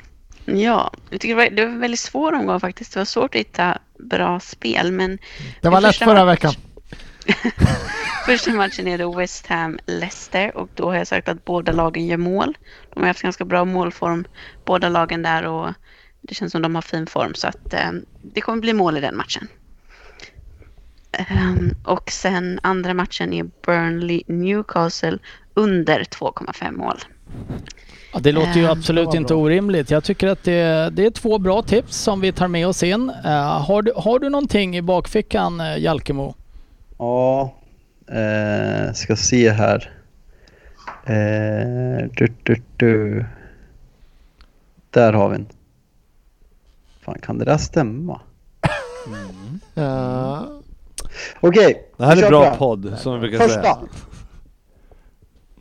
Ja, 0.45 0.91
jag 1.09 1.21
tycker 1.21 1.35
det 1.35 1.43
var, 1.43 1.55
det 1.55 1.65
var 1.65 1.71
en 1.71 1.79
väldigt 1.79 1.99
svår 1.99 2.33
omgång 2.33 2.59
faktiskt. 2.59 2.93
Det 2.93 2.99
var 2.99 3.05
svårt 3.05 3.35
att 3.35 3.39
hitta 3.39 3.77
bra 3.99 4.39
spel, 4.39 4.91
men 4.91 5.17
Det 5.61 5.69
var 5.69 5.81
lätt 5.81 5.95
förra 5.95 6.25
match- 6.25 6.27
veckan. 6.27 6.53
Första 8.25 8.51
matchen 8.51 8.87
är 8.87 8.97
det 8.97 9.17
West 9.17 9.47
Ham-Leicester 9.47 10.55
och 10.57 10.69
då 10.73 10.85
har 10.89 10.95
jag 10.95 11.07
sagt 11.07 11.27
att 11.29 11.45
båda 11.45 11.71
lagen 11.71 12.07
gör 12.07 12.17
mål. 12.17 12.57
De 12.93 12.99
har 12.99 13.07
haft 13.07 13.21
ganska 13.21 13.45
bra 13.45 13.65
målform, 13.65 14.25
båda 14.65 14.89
lagen 14.89 15.21
där 15.21 15.43
och 15.47 15.73
det 16.21 16.35
känns 16.35 16.51
som 16.51 16.61
de 16.61 16.75
har 16.75 16.81
fin 16.81 17.07
form 17.07 17.33
så 17.33 17.47
att 17.47 17.73
eh, 17.73 17.91
det 18.21 18.41
kommer 18.41 18.61
bli 18.61 18.73
mål 18.73 18.97
i 18.97 19.01
den 19.01 19.17
matchen. 19.17 19.47
Ehm, 21.11 21.71
och 21.83 22.11
sen 22.11 22.59
andra 22.63 22.93
matchen 22.93 23.33
är 23.33 23.43
Burnley-Newcastle 23.67 25.19
under 25.53 26.03
2,5 26.03 26.71
mål. 26.77 26.99
Ja, 28.13 28.19
det 28.19 28.31
låter 28.31 28.53
ju 28.53 28.63
Eh, 28.63 28.71
absolut 28.71 29.13
inte 29.13 29.33
orimligt. 29.33 29.91
Jag 29.91 30.03
tycker 30.03 30.27
att 30.27 30.43
det, 30.43 30.89
det 30.93 31.05
är 31.05 31.09
två 31.11 31.39
bra 31.39 31.61
tips 31.61 31.97
som 31.97 32.21
vi 32.21 32.31
tar 32.31 32.47
med 32.47 32.67
oss 32.67 32.83
in. 32.83 33.09
Eh, 33.25 33.61
har, 33.61 33.81
du, 33.81 33.93
har 33.95 34.19
du 34.19 34.29
någonting 34.29 34.77
i 34.77 34.81
bakfickan 34.81 35.61
uh, 35.61 35.79
Jalkemo? 35.79 36.35
Ja, 36.97 37.53
eh, 38.07 38.93
ska 38.93 39.15
se 39.15 39.49
här. 39.49 39.91
Eh, 41.05 42.09
du, 42.13 42.33
du, 42.43 42.61
du. 42.77 43.25
Där 44.89 45.13
har 45.13 45.29
vi 45.29 45.35
en. 45.35 45.47
Fan, 47.01 47.19
kan 47.19 47.37
det 47.37 47.45
där 47.45 47.57
stämma? 47.57 48.21
Ja. 49.73 50.47
Okej, 51.39 51.89
Det 51.97 52.05
här 52.05 52.17
är 52.17 52.21
kör 52.21 52.29
bra 52.29 52.55
podd 52.55 52.93
som 52.97 53.13
vi 53.13 53.19
brukar 53.19 53.37
Första. 53.37 53.61
säga. 53.61 53.77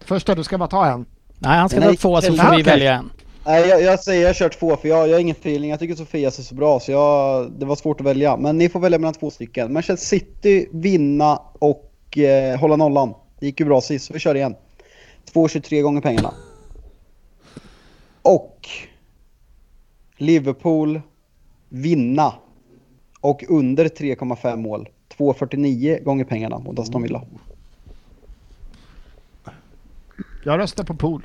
Första, 0.01 0.35
du 0.35 0.45
ska 0.45 0.59
bara 0.59 0.69
ta 0.69 0.87
en. 0.87 1.07
Nej, 1.43 1.59
han 1.59 1.69
ska 1.69 1.81
ta 1.81 1.95
två 1.95 2.21
så 2.21 2.37
får 2.37 2.57
vi 2.57 2.63
välja 2.63 2.95
en. 2.95 3.11
Nej, 3.47 3.69
jag, 3.69 3.83
jag 3.83 4.01
säger 4.01 4.27
jag 4.27 4.37
kör 4.37 4.49
två 4.49 4.77
för 4.77 4.89
jag, 4.89 5.09
jag 5.09 5.15
har 5.15 5.21
ingen 5.21 5.37
feeling. 5.37 5.71
Jag 5.71 5.79
tycker 5.79 5.95
Sofia 5.95 6.31
ser 6.31 6.43
så 6.43 6.55
bra 6.55 6.81
så 6.81 6.93
jag, 6.93 7.53
det 7.53 7.67
var 7.67 7.77
svårt 7.77 8.01
att 8.01 8.07
välja. 8.07 8.37
Men 8.37 8.59
ni 8.59 8.69
får 8.69 8.81
välja 8.81 8.99
mellan 8.99 9.15
två 9.15 9.31
stycken. 9.31 9.73
Manchester 9.73 10.07
City, 10.07 10.69
vinna 10.73 11.41
och 11.59 12.19
eh, 12.19 12.59
hålla 12.59 12.77
nollan. 12.77 13.15
Det 13.41 13.47
gick 13.47 13.61
ju 13.61 13.67
bra 13.67 13.81
sist, 13.81 14.05
så 14.05 14.13
vi 14.13 14.19
kör 14.19 14.35
igen. 14.35 14.55
2,23 15.33 15.83
gånger 15.83 16.01
pengarna. 16.01 16.35
Och 18.23 18.69
Liverpool, 20.17 21.01
vinna. 21.69 22.35
Och 23.21 23.45
under 23.49 23.85
3,5 23.85 24.57
mål. 24.57 24.89
2,49 25.19 26.03
gånger 26.03 26.25
pengarna 26.25 26.59
mot 26.59 26.79
Aston 26.79 27.03
Villa. 27.03 27.23
Jag 30.45 30.59
röstar 30.59 30.85
på 30.85 30.95
pool. 30.95 31.23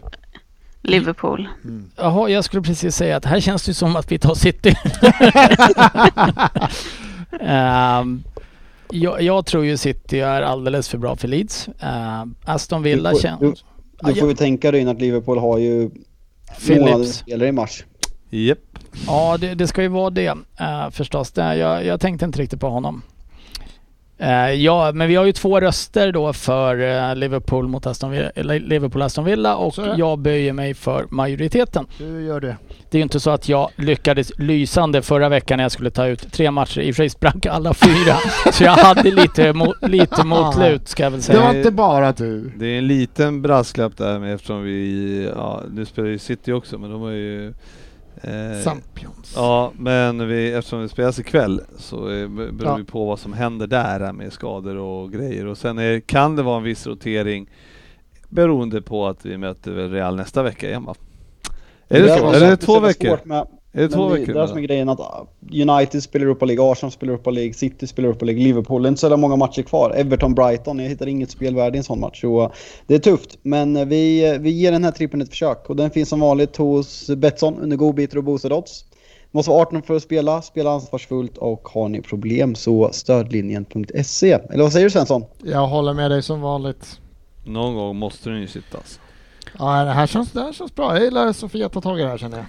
Liverpool. 0.82 1.48
Jaha, 1.96 2.30
jag 2.30 2.44
skulle 2.44 2.62
precis 2.62 2.96
säga 2.96 3.18
att 3.18 3.26
här 3.26 3.40
känns 3.40 3.66
det 3.66 3.74
som 3.74 3.96
att 3.96 4.12
vi 4.12 4.20
tar 4.20 4.36
City. 4.36 4.76
Ehm, 7.42 8.24
jag, 8.92 9.22
jag 9.22 9.46
tror 9.46 9.66
ju 9.66 9.78
City 9.78 10.20
är 10.20 10.42
alldeles 10.42 10.90
för 10.90 10.98
bra 10.98 11.16
för 11.16 11.28
Leeds. 11.28 11.70
Ehm, 11.80 12.36
Aston 12.46 12.84
Villa 12.84 13.16
känns... 13.16 13.40
Du, 13.40 13.54
du 14.00 14.16
får 14.16 14.30
ju 14.30 14.36
tänka 14.36 14.72
dig 14.72 14.82
in 14.82 14.88
att 14.88 15.02
Liverpool 15.02 15.38
har 15.38 15.58
ju 15.58 15.90
Phillips. 16.68 17.14
spelare 17.14 17.50
i 17.50 17.52
mars. 17.52 17.84
Japp. 18.30 18.60
Ja, 19.08 19.38
det, 19.40 19.56
det 19.56 19.68
ska 19.68 19.82
ju 19.82 19.88
vara 19.88 20.10
det 20.10 20.38
eh, 20.60 20.90
förstås. 20.92 21.32
Det, 21.32 21.56
jag, 21.56 21.86
jag 21.86 22.02
tänkte 22.02 22.26
inte 22.26 22.40
riktigt 22.40 22.60
på 22.60 22.70
honom. 22.70 23.02
Eh, 24.20 24.52
ja, 24.52 24.92
men 24.94 25.08
vi 25.08 25.16
har 25.16 25.26
ju 25.26 25.32
två 25.32 25.60
röster 25.60 26.12
då 26.12 26.34
för 26.34 26.80
eh, 27.10 27.16
Liverpool 27.16 27.68
mot 27.68 27.86
Aston 27.86 28.12
Villa, 28.12 28.32
Liverpool 28.54 29.02
Aston 29.02 29.26
Villa 29.26 29.56
och 29.56 29.74
det. 29.76 29.94
jag 29.98 30.20
böjer 30.20 30.54
mig 30.54 30.74
för 30.74 31.06
majoriteten. 31.10 31.86
Du 31.98 32.26
gör 32.26 32.40
det. 32.40 32.58
Det 32.90 32.98
är 32.98 33.00
ju 33.00 33.04
inte 33.04 33.20
så 33.20 33.30
att 33.30 33.50
jag 33.50 33.70
lyckades 33.76 34.32
lysande 34.40 35.02
förra 35.02 35.30
veckan 35.30 35.58
när 35.58 35.64
jag 35.64 35.72
skulle 35.72 35.90
ta 35.92 36.08
ut 36.08 36.32
tre 36.32 36.52
matcher. 36.52 36.80
I 36.82 36.92
och 36.92 36.96
för 36.96 37.04
sig 37.04 37.10
sprack 37.10 37.46
alla 37.46 37.74
fyra. 37.74 38.16
så 38.54 38.64
jag 38.64 38.72
hade 38.72 39.12
lite, 39.12 39.52
mo- 39.54 39.88
lite 39.90 40.24
motlut 40.24 40.88
ska 40.88 41.04
jag 41.04 41.12
väl 41.12 41.20
Det 41.20 41.24
säga. 41.26 41.42
var 41.42 41.54
inte 41.54 41.72
bara 41.72 42.12
du. 42.12 42.52
Det 42.56 42.66
är 42.66 42.78
en 42.78 42.88
liten 42.88 43.42
brasklapp 43.42 43.98
där 43.98 44.20
med 44.20 44.34
eftersom 44.34 44.64
vi, 44.64 45.30
ja 45.36 45.62
nu 45.72 45.86
spelar 45.86 46.10
ju 46.10 46.20
City 46.20 46.52
också 46.52 46.78
men 46.78 46.92
de 46.92 47.02
har 47.02 47.12
ju... 47.12 47.54
Eh, 48.22 48.64
Champions. 48.64 49.34
Ja, 49.36 49.72
men 49.78 50.28
vi, 50.28 50.52
eftersom 50.54 50.82
det 50.82 50.90
spelas 50.90 51.20
ikväll 51.20 51.62
så 51.78 52.10
eh, 52.12 52.28
be- 52.28 52.52
beror 52.52 52.72
Ja. 52.72 52.76
vi 52.76 52.84
på 52.84 53.06
vad 53.06 53.20
som 53.20 53.34
händer 53.34 53.68
där 53.68 54.00
här 54.00 54.14
med 54.14 54.34
skador 54.34 54.76
och 54.78 55.12
grejer. 55.12 55.46
Och 55.46 55.58
sen 55.58 55.78
är, 55.78 56.00
kan 56.00 56.36
det 56.36 56.44
vara 56.44 56.58
en 56.58 56.64
viss 56.64 56.88
rotering 56.88 57.50
beroende 58.30 58.82
på 58.82 59.08
att 59.08 59.26
vi 59.26 59.38
möter 59.38 59.72
väl 59.72 59.92
Real 59.92 60.16
nästa 60.16 60.44
vecka 60.44 60.68
igen 60.70 60.84
va? 60.86 60.96
Är 61.90 62.02
det, 62.02 62.08
där 62.08 62.18
så? 62.18 62.24
var 62.26 62.34
Är 62.34 62.40
det 62.40 62.58
två 62.58 62.80
veckor? 62.80 63.08
svårt 63.08 63.26
Med, 63.26 63.48
Är 63.78 63.82
det 63.82 63.90
två 63.90 64.10
men 64.10 64.20
veckor? 64.20 64.34
Det 64.34 64.42
är 64.42 64.48
som 64.48 64.58
är 64.58 64.62
grejen 64.62 64.90
att 64.90 65.00
uh, 65.00 65.70
United 65.70 66.04
spelar 66.04 66.26
Europa 66.26 66.46
League, 66.46 66.72
Arsenal 66.72 66.92
spelar 66.92 67.14
Europa 67.14 67.30
League, 67.30 67.54
City 67.54 67.88
spelar 67.88 68.10
Europa 68.10 68.26
League, 68.26 68.44
Liverpool. 68.44 68.84
Det 68.84 68.88
är 68.88 68.90
inte 68.90 69.00
så 69.00 69.18
många 69.18 69.36
matcher 69.36 69.62
kvar. 69.62 69.94
Everton-Brighton, 69.98 70.82
jag 70.82 70.90
hittar 70.90 71.08
inget 71.08 71.32
spelvärde 71.32 71.78
i 71.78 71.78
en 71.78 71.84
sån 71.84 72.00
match. 72.00 72.22
Så 72.22 72.44
uh, 72.44 72.52
det 72.88 72.96
är 72.96 73.00
tufft, 73.00 73.38
men 73.42 73.78
uh, 73.78 73.86
vi, 73.86 74.34
uh, 74.34 74.40
vi 74.40 74.50
ger 74.50 74.72
den 74.72 74.84
här 74.84 74.92
trippen 74.92 75.22
ett 75.22 75.30
försök. 75.30 75.70
Och 75.70 75.76
den 75.76 75.92
finns 75.92 76.10
som 76.10 76.20
vanligt 76.20 76.58
hos 76.58 77.10
Betsson 77.10 77.60
under 77.60 77.78
godbitar 77.78 78.18
och 78.18 78.24
boostade 78.24 78.56
odds. 78.56 78.86
Måste 79.32 79.52
vara 79.52 79.62
18 79.62 79.82
för 79.82 79.96
att 79.96 80.04
spela, 80.04 80.42
spela 80.42 80.72
ansvarsfullt 80.72 81.38
och 81.38 81.68
har 81.68 81.90
ni 81.90 82.02
problem 82.02 82.56
så 82.56 82.90
stödlinjen.se. 82.92 84.32
Eller 84.32 84.64
vad 84.64 84.72
säger 84.72 84.86
du 84.86 84.90
Svensson? 84.90 85.26
Jag 85.44 85.68
håller 85.68 85.94
med 85.94 86.12
dig 86.12 86.24
som 86.24 86.42
vanligt. 86.42 87.00
Någon 87.46 87.76
gång 87.76 87.96
måste 87.96 88.30
den 88.30 88.42
ju 88.42 88.48
sitta 88.48 88.78
alltså. 88.78 89.00
Ja, 89.60 89.84
det 89.84 89.92
här 89.92 90.08
känns, 90.08 90.32
det 90.32 90.42
här 90.42 90.54
känns 90.54 90.76
bra. 90.76 90.94
Jag 90.94 91.04
gillar 91.04 91.34
Sofia 91.34 91.70
tar 91.70 91.82
tag 91.82 92.00
i 92.00 92.04
det 92.04 92.10
här 92.10 92.18
känner 92.18 92.38
jag. 92.38 92.46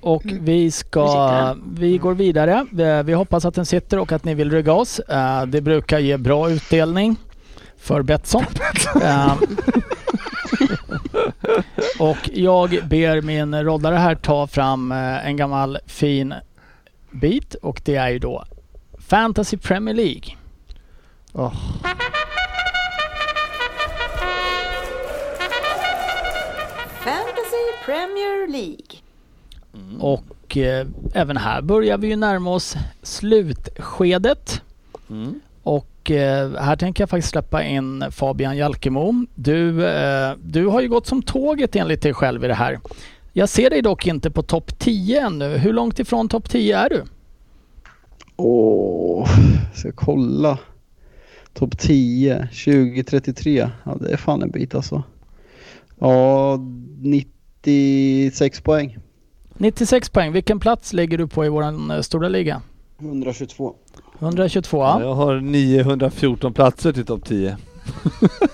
Och 0.00 0.22
vi 0.24 0.64
Nu 0.64 0.70
sitter 0.70 0.88
ska, 0.88 1.56
vi 1.72 1.98
går 1.98 2.14
vidare. 2.14 2.66
Vi, 2.72 3.02
vi 3.02 3.12
hoppas 3.12 3.44
att 3.44 3.54
den 3.54 3.66
sitter 3.66 3.98
och 3.98 4.12
att 4.12 4.24
ni 4.24 4.34
vill 4.34 4.50
rygga 4.50 4.72
oss. 4.72 4.98
Eh, 4.98 5.46
det 5.46 5.60
brukar 5.60 5.98
ge 5.98 6.16
bra 6.16 6.50
utdelning 6.50 7.16
för 7.78 8.02
Betsson. 8.08 8.44
Eh, 9.02 9.32
och 11.98 12.30
jag 12.32 12.78
ber 12.88 13.20
min 13.20 13.64
roddare 13.64 13.94
här 13.94 14.14
ta 14.14 14.46
fram 14.46 14.92
eh, 14.92 15.26
en 15.26 15.36
gammal 15.36 15.78
fin 15.86 16.34
bit 17.10 17.54
och 17.54 17.80
det 17.84 17.96
är 17.96 18.08
ju 18.08 18.18
då 18.18 18.44
Fantasy 18.98 19.56
Premier 19.56 19.94
League. 19.94 20.36
Åh. 21.32 21.54
Fantasy 27.04 27.84
Premier 27.84 28.48
League. 28.48 28.97
Och 30.00 30.56
eh, 30.56 30.86
även 31.14 31.36
här 31.36 31.62
börjar 31.62 31.98
vi 31.98 32.08
ju 32.08 32.16
närma 32.16 32.50
oss 32.50 32.76
slutskedet. 33.02 34.62
Mm. 35.10 35.40
Och 35.62 36.10
eh, 36.10 36.52
här 36.52 36.76
tänker 36.76 37.02
jag 37.02 37.10
faktiskt 37.10 37.30
släppa 37.30 37.62
in 37.62 38.04
Fabian 38.10 38.56
Jalkemo. 38.56 39.26
Du, 39.34 39.86
eh, 39.86 40.32
du 40.42 40.66
har 40.66 40.80
ju 40.80 40.88
gått 40.88 41.06
som 41.06 41.22
tåget 41.22 41.76
enligt 41.76 42.02
dig 42.02 42.14
själv 42.14 42.44
i 42.44 42.48
det 42.48 42.54
här. 42.54 42.80
Jag 43.32 43.48
ser 43.48 43.70
dig 43.70 43.82
dock 43.82 44.06
inte 44.06 44.30
på 44.30 44.42
topp 44.42 44.78
10 44.78 45.20
ännu. 45.20 45.56
Hur 45.56 45.72
långt 45.72 45.98
ifrån 45.98 46.28
topp 46.28 46.50
10 46.50 46.78
är 46.78 46.88
du? 46.88 47.04
Åh, 48.36 49.28
ska 49.74 49.88
jag 49.88 49.96
kolla. 49.96 50.58
Topp 51.54 51.78
10, 51.78 52.48
2033. 52.64 53.70
Ja, 53.84 53.96
det 54.00 54.12
är 54.12 54.16
fan 54.16 54.42
en 54.42 54.50
bit 54.50 54.74
alltså. 54.74 55.02
Ja, 55.98 56.58
96 56.98 58.60
poäng. 58.60 58.98
96 59.58 60.08
poäng. 60.08 60.32
Vilken 60.32 60.60
plats 60.60 60.92
ligger 60.92 61.18
du 61.18 61.26
på 61.26 61.44
i 61.44 61.48
våran 61.48 61.90
eh, 61.90 62.00
stora 62.00 62.28
liga? 62.28 62.62
122. 63.00 63.74
122. 64.20 64.78
Ja. 64.78 64.96
Ja. 65.00 65.06
Jag 65.06 65.14
har 65.14 65.34
914 65.40 66.52
platser 66.52 66.92
till 66.92 67.04
topp 67.06 67.24
10. 67.24 67.56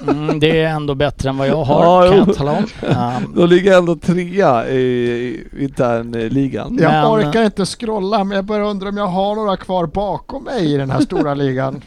Mm, 0.09 0.41
det 0.41 0.61
är 0.61 0.69
ändå 0.69 0.95
bättre 0.95 1.29
än 1.29 1.37
vad 1.37 1.49
jag 1.49 1.65
har 1.65 2.05
Ja, 2.05 2.11
kan 2.11 2.19
jag 2.27 2.37
tala 2.37 2.53
om. 2.53 2.65
Um, 3.27 3.33
Då 3.37 3.47
ligger 3.47 3.71
jag 3.71 3.79
ändå 3.79 3.97
trea 3.97 4.69
i, 4.69 4.79
i 4.79 5.47
internligan. 5.65 6.79
Jag 6.81 6.93
Men- 6.93 7.07
orkar 7.07 7.45
inte 7.45 7.65
scrolla 7.67 8.25
men 8.25 8.37
jag 8.37 8.45
börjar 8.45 8.65
undra 8.65 8.89
om 8.89 8.97
jag 8.97 9.07
har 9.07 9.35
några 9.35 9.57
kvar 9.57 9.87
bakom 9.87 10.45
mig 10.45 10.73
i 10.75 10.77
den 10.77 10.91
här 10.91 11.01
stora 11.01 11.35
ligan. 11.45 11.81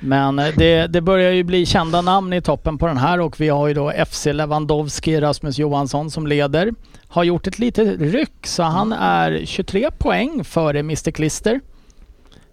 Men 0.00 0.38
eh, 0.38 0.46
det, 0.56 0.86
det 0.86 1.00
börjar 1.00 1.30
ju 1.32 1.42
bli 1.44 1.66
kända 1.66 2.00
namn 2.02 2.32
i 2.32 2.40
toppen 2.42 2.78
på 2.78 2.86
den 2.86 2.96
här 2.96 3.20
och 3.20 3.40
vi 3.40 3.48
har 3.48 3.68
ju 3.68 3.74
då 3.74 3.92
FC 4.08 4.26
Lewandowski, 4.26 5.20
Rasmus 5.20 5.58
Johansson 5.58 6.10
som 6.10 6.26
leder. 6.26 6.72
Har 7.10 7.24
gjort 7.24 7.46
ett 7.46 7.58
litet 7.58 8.00
ryck 8.00 8.46
så 8.46 8.62
han 8.62 8.92
är 8.92 9.44
23 9.44 9.90
poäng 9.98 10.44
före 10.44 10.78
Mr 10.78 11.10
Klister. 11.10 11.60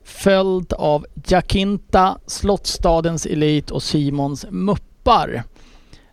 Följd 0.04 0.74
av 0.74 1.06
Jacinta, 1.28 2.18
Slottstadens 2.28 3.26
Elit 3.26 3.72
och 3.72 3.84
Simons 3.84 4.46
Muppar. 4.50 5.44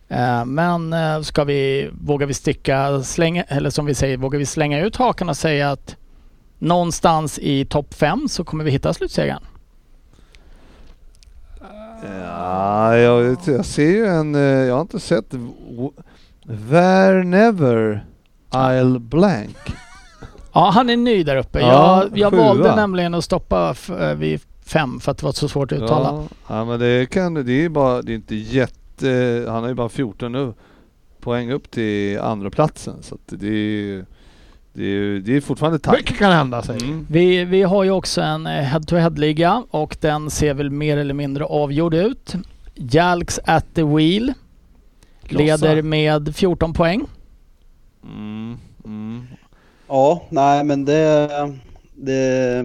Eh, 0.09 0.45
Men 0.45 0.93
eh, 0.93 1.21
ska 1.21 1.45
vi, 1.45 1.91
vågar 1.93 2.27
vi 2.27 2.35
sticka, 2.35 3.03
slänga, 3.03 3.43
eller 3.43 3.71
som 3.71 3.87
vi 3.87 3.95
säger, 3.95 4.17
vågar 4.17 4.39
vi 4.39 4.47
slänga 4.47 4.81
ut 4.81 4.97
hakan 4.97 5.29
och 5.29 5.37
säga 5.37 5.71
att 5.71 5.97
någonstans 6.59 7.39
i 7.39 7.65
topp 7.65 7.95
5 7.95 8.29
så 8.29 8.45
kommer 8.45 8.65
vi 8.65 8.71
hitta 8.71 8.93
slutsegern? 8.95 9.43
Ja, 12.23 12.97
jag, 12.97 13.37
jag 13.47 13.65
ser 13.65 13.91
ju 13.91 14.07
en, 14.07 14.35
eh, 14.35 14.41
jag 14.41 14.75
har 14.75 14.81
inte 14.81 15.01
sett 15.01 15.31
w- 15.33 15.93
Wherever 16.47 18.05
I'll 18.55 18.99
blank. 18.99 19.57
Ja, 20.53 20.71
han 20.75 20.91
är 20.91 20.97
ny 20.97 21.25
där 21.25 21.37
uppe. 21.37 21.61
Ja, 21.61 22.05
jag 22.15 22.19
jag 22.19 22.31
valde 22.31 22.77
nämligen 22.77 23.15
att 23.15 23.25
stoppa 23.25 23.75
eh, 24.01 24.15
vid 24.15 24.41
fem 24.65 25.01
för 25.01 25.13
att 25.13 25.19
det 25.19 25.25
var 25.25 25.33
så 25.33 25.49
svårt 25.49 25.73
att 25.73 25.79
uttala. 25.79 26.09
Ja, 26.09 26.25
ja 26.49 26.65
men 26.65 26.81
det 26.81 27.11
kan 27.11 27.35
det 27.35 27.65
är 27.65 27.69
bara, 27.69 28.03
det 28.03 28.13
är 28.13 28.15
inte 28.15 28.35
jätte, 28.35 29.45
han 29.49 29.63
har 29.63 29.69
ju 29.69 29.75
bara 29.75 29.89
14 29.89 30.33
nu 30.33 30.53
poäng 31.21 31.53
upp 31.53 31.71
till 31.71 32.19
andra 32.19 32.51
platsen 32.51 33.03
så 33.03 33.15
att 33.15 33.41
det 33.41 33.49
är 33.49 34.05
det 34.73 34.85
är, 34.85 35.19
det 35.21 35.37
är 35.37 35.41
fortfarande 35.41 35.79
tajt. 35.79 35.99
Mycket 35.99 36.19
kan 36.19 36.33
hända 36.33 36.63
säger 36.63 36.81
vi. 36.81 36.87
Mm. 36.87 37.07
Vi, 37.11 37.45
vi 37.45 37.63
har 37.63 37.85
ju 37.85 37.91
också 37.91 38.21
en 38.21 38.47
eh, 38.47 38.53
head-to-head-liga 38.53 39.63
och 39.71 39.97
den 40.01 40.31
ser 40.31 40.55
väl 40.55 40.71
mer 40.71 40.97
eller 40.97 41.15
mindre 41.15 41.45
avgjord 41.45 41.95
ut. 41.95 42.35
Jalks 42.75 43.41
at 43.45 43.65
the 43.75 43.83
wheel 43.83 44.33
leder 45.29 45.83
med 45.83 46.37
14 46.37 46.73
poäng. 46.73 47.07
Mm. 48.05 48.59
Mm. 48.85 49.27
Ja, 49.89 50.23
nej 50.29 50.65
men 50.65 50.85
det... 50.85 51.29
det 51.95 52.65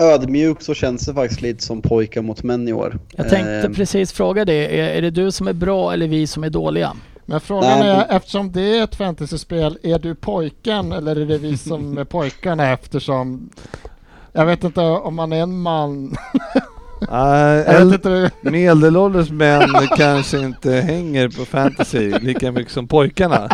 ödmjukt 0.00 0.62
så 0.62 0.74
känns 0.74 1.06
det 1.06 1.14
faktiskt 1.14 1.42
lite 1.42 1.64
som 1.64 1.82
pojkar 1.82 2.22
mot 2.22 2.42
män 2.42 2.68
i 2.68 2.72
år. 2.72 2.98
Jag 3.16 3.28
tänkte 3.28 3.52
Eh, 3.64 3.70
precis 3.70 4.12
fråga 4.12 4.44
det. 4.44 4.80
Är, 4.80 4.88
är 4.96 5.02
det 5.02 5.10
du 5.10 5.32
som 5.32 5.48
är 5.48 5.52
bra 5.52 5.92
eller 5.92 6.08
vi 6.08 6.26
som 6.26 6.44
är 6.44 6.50
dåliga? 6.50 6.92
Men 7.24 7.40
frågan 7.40 7.78
Nej, 7.78 7.88
är, 7.88 7.96
men- 7.96 8.16
eftersom 8.16 8.52
det 8.52 8.78
är 8.78 8.84
ett 8.84 8.94
fantasyspel, 8.94 9.78
är 9.82 9.98
du 9.98 10.14
pojken 10.14 10.92
eller 10.92 11.16
är 11.16 11.26
det 11.26 11.38
vi 11.38 11.56
som 11.58 11.98
är 11.98 12.04
pojkarna 12.14 12.72
eftersom 12.72 13.50
jag 14.32 14.46
vet 14.46 14.64
inte 14.64 14.80
om 14.80 15.14
man 15.14 15.32
är 15.32 15.42
en 15.42 15.60
man. 15.60 16.16
Inte. 17.82 18.30
medelålders 18.40 19.30
män 19.30 19.68
kanske 19.96 20.38
inte 20.38 20.72
hänger 20.72 21.28
på 21.28 21.44
fantasy 21.44 22.10
lika 22.18 22.52
mycket 22.52 22.72
som 22.72 22.88
pojkarna. 22.88 23.48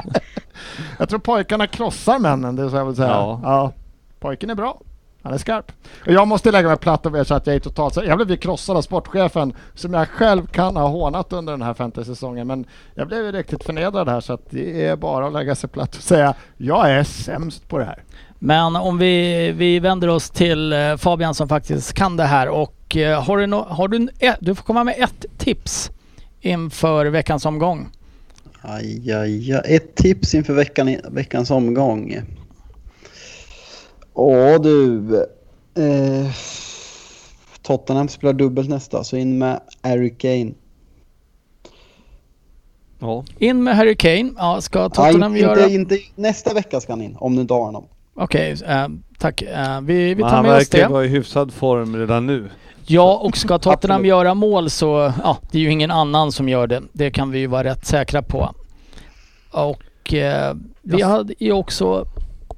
Jag 0.98 1.08
tror 1.08 1.18
pojkarna 1.18 1.66
krossar 1.66 2.18
männen, 2.18 2.56
det 2.56 2.62
är 2.62 2.68
så 2.68 2.76
jag 2.76 2.84
vill 2.84 2.96
säga. 2.96 3.08
Ja. 3.08 3.40
Ja. 3.42 3.72
Pojken 4.20 4.50
är 4.50 4.54
bra. 4.54 4.80
Han 5.24 5.32
är 5.32 5.38
skarp. 5.38 5.72
Och 6.06 6.12
jag 6.12 6.28
måste 6.28 6.52
lägga 6.52 6.68
mig 6.68 6.76
platt 6.76 7.06
och 7.06 7.18
erkänna 7.18 7.36
att 7.36 7.46
jag 7.46 7.56
är 7.56 7.60
totalt... 7.60 7.96
Jag 7.96 8.16
blev 8.16 8.30
ju 8.30 8.36
krossad 8.36 8.76
av 8.76 8.82
sportchefen 8.82 9.54
som 9.74 9.94
jag 9.94 10.08
själv 10.08 10.46
kan 10.46 10.76
ha 10.76 10.88
hånat 10.88 11.32
under 11.32 11.52
den 11.52 11.62
här 11.62 11.74
fantasy-säsongen. 11.74 12.46
Men 12.46 12.66
jag 12.94 13.08
blev 13.08 13.24
ju 13.24 13.32
riktigt 13.32 13.64
förnedrad 13.64 14.08
här 14.08 14.20
så 14.20 14.32
att 14.32 14.50
det 14.50 14.86
är 14.86 14.96
bara 14.96 15.26
att 15.26 15.32
lägga 15.32 15.54
sig 15.54 15.70
platt 15.70 15.96
och 15.96 16.02
säga 16.02 16.34
jag 16.56 16.90
är 16.90 17.02
sämst 17.04 17.68
på 17.68 17.78
det 17.78 17.84
här. 17.84 18.02
Men 18.38 18.76
om 18.76 18.98
vi, 18.98 19.52
vi 19.52 19.78
vänder 19.78 20.08
oss 20.08 20.30
till 20.30 20.72
eh, 20.72 20.96
Fabian 20.96 21.34
som 21.34 21.48
faktiskt 21.48 21.92
kan 21.92 22.16
det 22.16 22.24
här 22.24 22.48
och 22.48 22.96
eh, 22.96 23.22
har 23.22 23.38
du, 23.38 23.46
no, 23.46 23.66
har 23.68 23.88
du, 23.88 24.08
du 24.40 24.54
får 24.54 24.64
komma 24.64 24.84
med 24.84 24.94
ett 24.98 25.26
tips 25.38 25.90
inför 26.40 27.06
veckans 27.06 27.46
omgång. 27.46 27.90
Aj, 28.66 29.12
aj, 29.12 29.52
aj. 29.52 29.74
Ett 29.74 29.94
tips 29.94 30.34
inför 30.34 30.54
veckan, 30.54 30.96
veckans 31.10 31.50
omgång. 31.50 32.20
Ja 34.14 34.58
du. 34.58 35.16
Eh, 35.76 36.30
Tottenham 37.62 38.08
spelar 38.08 38.32
dubbelt 38.32 38.68
nästa, 38.68 39.04
så 39.04 39.16
in 39.16 39.38
med 39.38 39.60
Harry 39.82 40.14
Kane. 40.18 40.52
Ja. 42.98 43.24
In 43.38 43.64
med 43.64 43.76
Harry 43.76 43.96
Kane. 43.96 44.32
Ja, 44.36 44.60
ska 44.60 44.78
Ja, 44.78 44.88
Tottenham 44.88 45.36
inte, 45.36 45.46
göra... 45.46 45.68
inte, 45.68 45.94
inte, 45.94 46.06
nästa 46.14 46.54
vecka 46.54 46.80
ska 46.80 46.92
han 46.92 47.02
in, 47.02 47.16
om 47.20 47.34
du 47.34 47.40
inte 47.40 47.54
har 47.54 47.64
honom. 47.64 47.84
Okej, 48.14 48.56
eh, 48.66 48.88
tack. 49.18 49.42
Eh, 49.42 49.80
vi, 49.80 50.14
vi 50.14 50.22
tar 50.22 50.28
han 50.28 50.42
med 50.42 50.56
oss 50.56 50.58
verkar 50.58 50.88
det. 50.88 50.92
vara 50.92 51.04
i 51.04 51.08
hyfsad 51.08 51.52
form 51.52 51.96
redan 51.96 52.26
nu. 52.26 52.50
Ja, 52.86 53.16
och 53.22 53.36
ska 53.36 53.58
Tottenham 53.58 54.04
göra 54.04 54.34
mål 54.34 54.70
så, 54.70 55.12
ja, 55.22 55.38
det 55.50 55.58
är 55.58 55.62
ju 55.62 55.70
ingen 55.70 55.90
annan 55.90 56.32
som 56.32 56.48
gör 56.48 56.66
det. 56.66 56.82
Det 56.92 57.10
kan 57.10 57.30
vi 57.30 57.38
ju 57.38 57.46
vara 57.46 57.64
rätt 57.64 57.86
säkra 57.86 58.22
på. 58.22 58.54
Och 59.50 60.14
eh, 60.14 60.54
vi 60.82 60.98
Yes. 60.98 61.06
hade 61.06 61.34
ju 61.38 61.52
också, 61.52 62.06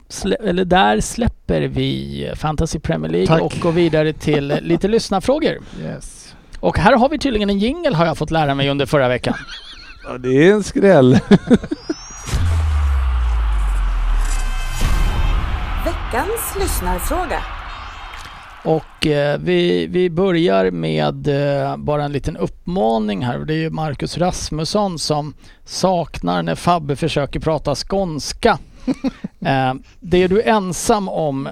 slä, 0.09 0.37
eller 0.37 0.65
där 0.65 1.01
släpper 1.01 1.61
vi 1.61 2.31
Fantasy 2.37 2.79
Premier 2.79 3.13
League 3.13 3.27
Tack. 3.27 3.43
och 3.43 3.55
går 3.61 3.73
vidare 3.73 4.13
till 4.13 4.47
lite 4.63 4.89
lyssnarfrågor. 4.89 5.59
Yes. 5.83 6.35
Och 6.61 6.79
här 6.79 6.97
har 6.97 7.09
vi 7.09 7.19
tydligen 7.19 7.51
en 7.51 7.59
jingel 7.59 7.95
har 7.95 8.07
jag 8.07 8.19
fått 8.19 8.31
lära 8.31 8.55
mig 8.55 8.71
under 8.71 8.87
förra 8.87 9.09
veckan. 9.09 9.35
Ja, 10.09 10.19
det 10.19 10.29
är 10.49 10.53
en 10.53 10.63
skräll. 10.63 11.19
Veckans 15.85 16.57
lyssnarfråga. 16.61 17.43
Och 18.67 19.07
eh, 19.07 19.39
vi, 19.39 19.87
vi 19.87 20.11
börjar 20.11 20.71
med 20.71 21.29
eh, 21.29 21.77
bara 21.77 22.05
en 22.05 22.13
liten 22.13 22.37
uppmaning 22.37 23.25
här. 23.25 23.39
Det 23.39 23.55
är 23.55 23.59
ju 23.59 23.71
Marcus 23.71 24.19
Rasmusson 24.19 24.99
som 24.99 25.35
saknar 25.65 26.43
när 26.43 26.55
Fabbe 26.55 26.97
försöker 26.97 27.41
prata 27.41 27.75
skånska. 27.75 28.59
eh, 29.41 29.75
det 30.01 30.23
är 30.23 30.29
du 30.29 30.43
ensam 30.43 31.09
om 31.09 31.49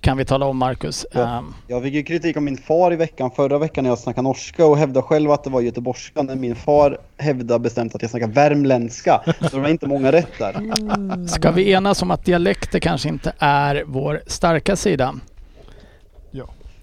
kan 0.00 0.16
vi 0.16 0.24
tala 0.24 0.46
om 0.46 0.56
Marcus. 0.56 1.06
Ja. 1.12 1.20
Eh, 1.20 1.42
Jag 1.66 1.82
fick 1.82 1.94
ju 1.94 2.02
kritik 2.02 2.36
av 2.36 2.42
min 2.42 2.56
far 2.56 2.92
i 2.92 2.96
veckan, 2.96 3.30
förra 3.30 3.58
veckan 3.58 3.84
när 3.84 3.90
jag 3.90 3.98
snackade 3.98 4.22
norska 4.22 4.66
och 4.66 4.78
hävdade 4.78 5.06
själv 5.06 5.30
att 5.30 5.44
det 5.44 5.50
var 5.50 5.60
göteborgska 5.60 6.22
när 6.22 6.36
min 6.36 6.56
far 6.56 6.98
hävdade 7.16 7.60
bestämt 7.60 7.94
att 7.94 8.02
jag 8.02 8.10
snackar 8.10 8.28
värmländska. 8.28 9.20
Så 9.40 9.56
det 9.56 9.62
var 9.62 9.68
inte 9.68 9.86
många 9.86 10.12
rätt 10.12 10.38
där. 10.38 11.26
ska 11.26 11.50
vi 11.50 11.72
enas 11.72 12.02
om 12.02 12.10
att 12.10 12.24
dialekter 12.24 12.78
kanske 12.78 13.08
inte 13.08 13.32
är 13.38 13.84
vår 13.86 14.20
starka 14.26 14.76
sida? 14.76 15.14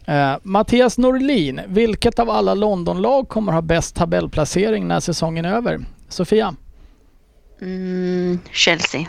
Eh, 0.10 0.38
Mattias 0.44 0.98
Norlin, 0.98 1.62
vilket 1.68 2.20
av 2.20 2.30
alla 2.30 2.54
Londonlag 2.54 3.30
kommer 3.30 3.52
ha 3.52 3.62
bäst 3.62 3.96
tabellplacering 3.96 4.88
när 4.88 5.00
säsongen 5.00 5.46
är 5.46 5.54
över? 5.54 5.86
Sofia 6.10 6.56
Mm, 7.62 8.40
Chelsea. 8.52 9.08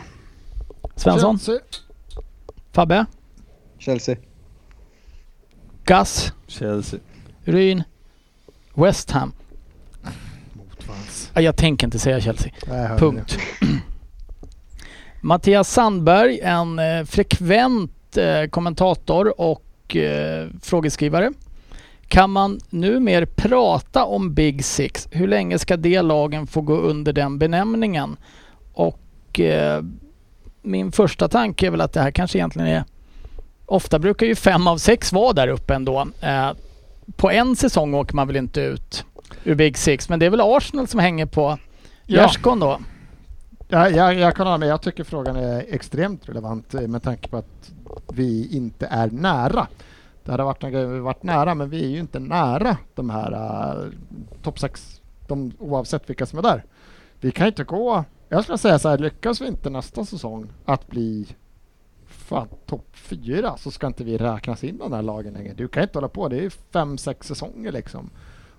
Svensson? 0.95 1.39
Chelsea. 1.39 1.61
Fabbe? 2.71 3.05
Chelsea. 3.79 4.15
Gus? 5.83 6.33
Chelsea. 6.47 6.99
Ryn? 7.43 7.83
West 8.73 9.11
Ham? 9.11 9.33
Motvalls. 10.53 11.31
Ja, 11.33 11.41
Jag 11.41 11.57
tänker 11.57 11.87
inte 11.87 11.99
säga 11.99 12.21
Chelsea. 12.21 12.51
Punkt. 12.97 13.37
Mattias 15.21 15.71
Sandberg, 15.73 16.39
en 16.39 16.79
eh, 16.79 17.03
frekvent 17.05 18.17
eh, 18.17 18.45
kommentator 18.49 19.41
och 19.41 19.63
eh, 19.95 20.47
frågeskrivare. 20.61 21.31
Kan 22.07 22.29
man 22.29 22.59
nu 22.69 22.99
mer 22.99 23.25
prata 23.25 24.05
om 24.05 24.33
Big 24.33 24.65
Six? 24.65 25.07
Hur 25.11 25.27
länge 25.27 25.59
ska 25.59 25.77
de 25.77 26.01
lagen 26.01 26.47
få 26.47 26.61
gå 26.61 26.73
under 26.75 27.13
den 27.13 27.39
benämningen? 27.39 28.17
Och 28.73 29.39
eh, 29.39 29.83
min 30.61 30.91
första 30.91 31.27
tanke 31.27 31.67
är 31.67 31.71
väl 31.71 31.81
att 31.81 31.93
det 31.93 32.01
här 32.01 32.11
kanske 32.11 32.37
egentligen 32.37 32.67
är... 32.67 32.83
Ofta 33.65 33.99
brukar 33.99 34.25
ju 34.25 34.35
fem 34.35 34.67
av 34.67 34.77
sex 34.77 35.13
vara 35.13 35.33
där 35.33 35.47
uppe 35.47 35.75
ändå. 35.75 36.07
Eh, 36.21 36.51
på 37.15 37.31
en 37.31 37.55
säsong 37.55 37.93
åker 37.93 38.15
man 38.15 38.27
väl 38.27 38.35
inte 38.35 38.61
ut 38.61 39.05
ur 39.43 39.55
Big 39.55 39.77
Six, 39.77 40.09
men 40.09 40.19
det 40.19 40.25
är 40.25 40.29
väl 40.29 40.41
Arsenal 40.41 40.87
som 40.87 40.99
hänger 40.99 41.25
på 41.25 41.57
Ja. 42.05 42.21
gärdsgårn 42.21 42.59
då? 42.59 42.79
Ja, 43.67 43.89
jag, 43.89 44.13
jag 44.13 44.35
kan 44.35 44.47
hålla 44.47 44.57
med. 44.57 44.69
Jag 44.69 44.81
tycker 44.81 45.03
frågan 45.03 45.35
är 45.35 45.65
extremt 45.69 46.29
relevant 46.29 46.73
eh, 46.73 46.81
med 46.81 47.03
tanke 47.03 47.27
på 47.29 47.37
att 47.37 47.71
vi 48.13 48.55
inte 48.55 48.85
är 48.85 49.11
nära. 49.11 49.67
Det 50.23 50.31
hade 50.31 50.43
varit 50.43 50.63
en 50.63 50.71
grej 50.71 50.85
vi 50.85 50.99
varit 50.99 51.23
nära, 51.23 51.55
men 51.55 51.69
vi 51.69 51.83
är 51.83 51.89
ju 51.89 51.99
inte 51.99 52.19
nära 52.19 52.77
de 52.95 53.09
här 53.09 53.33
uh, 53.85 53.91
topp 54.41 54.59
6, 54.59 55.01
de, 55.27 55.51
oavsett 55.59 56.09
vilka 56.09 56.25
som 56.25 56.39
är 56.39 56.43
där. 56.43 56.63
Vi 57.19 57.31
kan 57.31 57.47
inte 57.47 57.63
gå, 57.63 58.03
jag 58.29 58.43
skulle 58.43 58.57
säga 58.57 58.79
så 58.79 58.89
här, 58.89 58.97
lyckas 58.97 59.41
vi 59.41 59.47
inte 59.47 59.69
nästa 59.69 60.05
säsong 60.05 60.47
att 60.65 60.87
bli 60.87 61.27
fan, 62.05 62.47
topp 62.65 62.87
4 62.91 63.57
så 63.57 63.71
ska 63.71 63.87
inte 63.87 64.03
vi 64.03 64.17
räknas 64.17 64.63
in 64.63 64.77
de 64.77 64.93
här 64.93 65.01
lagen 65.01 65.33
längre. 65.33 65.53
Du 65.53 65.67
kan 65.67 65.83
inte 65.83 65.97
hålla 65.97 66.07
på, 66.07 66.27
det 66.27 66.37
är 66.37 66.41
ju 66.41 66.49
5-6 66.49 67.23
säsonger 67.23 67.71
liksom. 67.71 68.09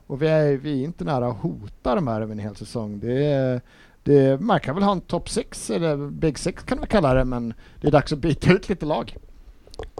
Och 0.06 0.22
vi 0.22 0.28
är, 0.28 0.56
vi 0.56 0.80
är 0.80 0.84
inte 0.84 1.04
nära 1.04 1.28
att 1.28 1.36
hota 1.36 1.94
de 1.94 2.08
här 2.08 2.20
över 2.20 2.32
en 2.32 2.38
hel 2.38 2.56
säsong. 2.56 3.00
Det 3.00 3.24
är, 3.24 3.60
det, 4.04 4.40
man 4.40 4.60
kan 4.60 4.74
väl 4.74 4.84
ha 4.84 4.92
en 4.92 5.00
topp 5.00 5.28
6 5.28 5.70
eller 5.70 6.10
Big 6.10 6.38
Six 6.38 6.62
kan 6.62 6.80
vi 6.80 6.86
kalla 6.86 7.14
det, 7.14 7.24
men 7.24 7.54
det 7.80 7.86
är 7.86 7.92
dags 7.92 8.12
att 8.12 8.18
byta 8.18 8.52
ut 8.52 8.68
lite 8.68 8.86
lag. 8.86 9.16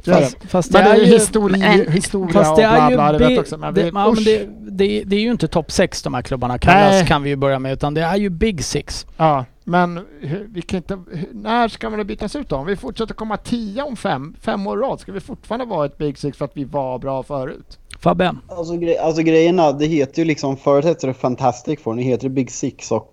Det 0.04 0.10
är 0.10 0.20
Fast, 0.20 0.36
fast 0.44 0.72
det 0.72 0.78
Men 0.78 0.88
det 0.88 1.02
är 1.02 1.06
ju... 1.06 1.12
histori, 1.12 1.58
Men- 1.58 1.92
historia 1.92 2.32
Fast 2.32 2.50
och 2.50 2.56
det 2.56 2.62
är 2.64 2.88
bla 2.88 2.96
bla, 2.96 3.18
det 3.18 3.28
vet 3.28 3.38
också. 3.38 3.56
Men 3.58 3.74
vi, 3.74 3.82
det, 3.82 3.88
ja, 3.94 4.12
men 4.14 4.24
det, 4.24 4.48
det, 4.70 5.04
det 5.04 5.16
är 5.16 5.20
ju 5.20 5.30
inte 5.30 5.48
topp 5.48 5.70
6 5.72 6.02
de 6.02 6.14
här 6.14 6.22
klubbarna 6.22 6.58
kallas 6.58 6.90
Nej. 6.92 7.06
kan 7.06 7.22
vi 7.22 7.30
ju 7.30 7.36
börja 7.36 7.58
med 7.58 7.72
utan 7.72 7.94
det 7.94 8.02
är 8.02 8.16
ju 8.16 8.30
Big 8.30 8.64
Six. 8.64 9.06
Ja, 9.16 9.44
men 9.64 10.06
vi 10.48 10.62
kan 10.62 10.76
inte, 10.76 10.98
när 11.32 11.68
ska 11.68 11.90
det 11.90 12.04
bytas 12.04 12.36
ut 12.36 12.48
då? 12.48 12.56
Om 12.56 12.66
vi 12.66 12.76
fortsätter 12.76 13.14
komma 13.14 13.36
10 13.36 13.82
om 13.82 13.96
fem, 13.96 14.36
fem 14.40 14.66
år 14.66 14.76
rad, 14.76 15.00
ska 15.00 15.12
vi 15.12 15.20
fortfarande 15.20 15.66
vara 15.66 15.86
ett 15.86 15.98
Big 15.98 16.18
Six 16.18 16.38
för 16.38 16.44
att 16.44 16.56
vi 16.56 16.64
var 16.64 16.98
bra 16.98 17.22
förut? 17.22 17.78
Fabbe? 17.98 18.36
Alltså, 18.48 18.76
gre 18.76 19.00
alltså 19.00 19.22
grejerna, 19.22 19.72
det 19.72 19.86
heter 19.86 20.18
ju 20.18 20.24
liksom, 20.24 20.56
förut 20.56 20.84
hette 20.84 21.06
det 21.06 21.14
Fantastic 21.14 21.80
Four, 21.80 21.94
nu 21.94 22.02
heter 22.02 22.22
det 22.22 22.34
Big 22.34 22.50
Six 22.50 22.92
och 22.92 23.12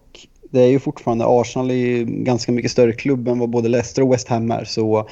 det 0.50 0.62
är 0.62 0.68
ju 0.68 0.80
fortfarande, 0.80 1.26
Arsenal 1.28 1.72
är 1.72 1.76
ju 1.76 2.06
ganska 2.06 2.52
mycket 2.52 2.72
större 2.72 2.94
klubb 2.94 3.28
än 3.28 3.40
vad 3.40 3.50
både 3.50 3.70
Leicester 3.70 4.02
och 4.02 4.14
West 4.14 4.28
Ham 4.28 4.52
är 4.52 4.64
så 4.64 5.08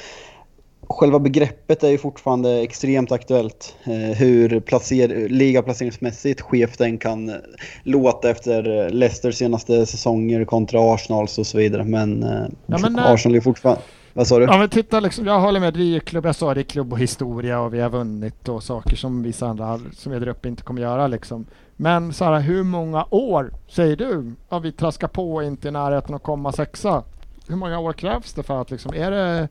själva 0.90 1.20
begreppet 1.20 1.84
är 1.84 1.90
ju 1.90 1.98
fortfarande 1.98 2.62
extremt 2.62 3.12
aktuellt. 3.12 3.76
Eh, 3.84 4.18
hur 4.18 4.60
placer 4.60 5.30
ligaplaceringsmässigt 5.30 6.42
skevt 6.42 6.78
den 6.78 6.98
kan 6.98 7.30
eh, 7.30 7.36
låta 7.84 8.30
efter 8.30 8.86
eh, 8.86 8.90
Leicesters 8.90 9.36
senaste 9.36 9.86
säsonger 9.86 10.46
kontra 10.46 10.94
Arsenals 10.94 11.38
och 11.38 11.48
så 11.48 11.58
vidare. 11.58 11.84
Men, 11.84 12.26
Ja, 12.66 12.78
men, 12.78 13.00
Arsenal 13.00 13.36
är 13.36 13.42
fortfarande... 13.42 13.82
Vad 14.14 14.28
sa 14.28 14.40
du? 14.40 14.46
Ja 14.46 14.58
men 14.58 14.70
titta 14.70 15.00
liksom, 15.00 15.26
jag 15.26 15.40
håller 15.40 15.60
med, 15.60 15.74
det 15.74 15.96
är 15.96 16.00
klubb, 16.00 16.26
jag 16.26 16.36
sa 16.36 16.54
det 16.54 16.62
är 16.62 16.64
klubb 16.64 16.94
och 16.94 17.00
historia 17.00 17.60
och 17.60 17.74
vi 17.74 17.80
har 17.80 17.90
vunnit 17.90 18.50
och 18.50 18.64
saker 18.64 18.96
som 18.96 19.24
vissa 19.24 19.48
andra 19.48 19.80
som 19.94 20.12
där 20.12 20.28
uppe 20.28 20.48
inte 20.48 20.64
kommer 20.64 20.82
göra 20.82 21.08
liksom. 21.08 21.46
Men 21.78 22.14
så 22.14 22.26
här, 22.26 22.40
hur 22.40 22.64
många 22.64 23.06
år 23.10 23.54
säger 23.68 23.96
du? 23.96 24.34
Ja 24.50 24.60
vi 24.60 24.72
traskar 24.72 25.08
på 25.08 25.36
och 25.36 25.44
inte 25.44 25.68
i 25.68 25.72
närheten 25.72 26.16
att 26.16 26.24
komma 26.24 26.52
sexa. 26.52 27.04
Hur 27.48 27.56
många 27.56 27.80
år 27.80 27.94
krävs 27.94 28.34
det 28.34 28.44
för 28.44 28.62
att 28.62 28.72
liksom, 28.72 28.94
är 28.94 29.12
det 29.12 29.50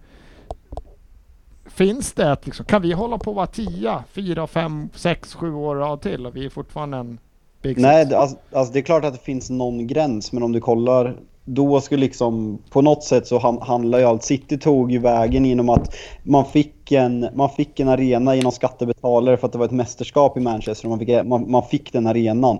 Finns 1.66 2.12
det 2.12 2.32
ett 2.32 2.47
liksom, 2.47 2.66
kan 2.66 2.82
vi 2.82 2.93
hålla 2.93 3.19
på 3.19 3.31
att 3.31 3.36
vara 3.36 3.47
10, 3.47 4.05
4, 4.09 4.47
5, 4.47 4.89
6, 4.94 5.35
7 5.35 5.55
år 5.55 5.97
till 5.97 6.27
och 6.27 6.36
vi 6.36 6.47
är 6.47 6.51
fortfarande 6.51 6.97
en 6.97 7.19
Big 7.62 7.78
Nej, 7.78 8.07
det, 8.07 8.19
alltså, 8.19 8.36
alltså 8.53 8.73
det 8.73 8.78
är 8.78 8.82
klart 8.82 9.05
att 9.05 9.12
det 9.12 9.20
finns 9.20 9.51
någon 9.51 9.86
gräns, 9.86 10.32
men 10.32 10.43
om 10.43 10.53
du 10.53 10.61
kollar 10.61 11.16
då 11.48 11.81
skulle 11.81 12.01
liksom, 12.01 12.59
på 12.70 12.82
något 12.82 13.05
sätt 13.05 13.27
så 13.27 13.39
han, 13.39 13.59
handlar 13.62 13.98
ju 13.98 14.05
allt. 14.05 14.23
City 14.23 14.59
tog 14.59 14.93
ju 14.93 14.98
vägen 14.98 15.44
genom 15.44 15.68
att 15.68 15.94
man 16.23 16.44
fick 16.44 16.93
en, 16.93 17.28
man 17.35 17.51
fick 17.51 17.81
en 17.81 17.89
arena 17.89 18.36
genom 18.36 18.52
skattebetalare 18.52 19.36
för 19.36 19.47
att 19.47 19.52
det 19.52 19.59
var 19.59 19.64
ett 19.64 19.70
mästerskap 19.70 20.36
i 20.36 20.40
Manchester 20.40 20.86
och 20.86 20.90
man 20.90 20.98
fick, 20.98 21.24
man, 21.24 21.51
man 21.51 21.62
fick 21.62 21.93
den 21.93 22.06
arenan. 22.06 22.59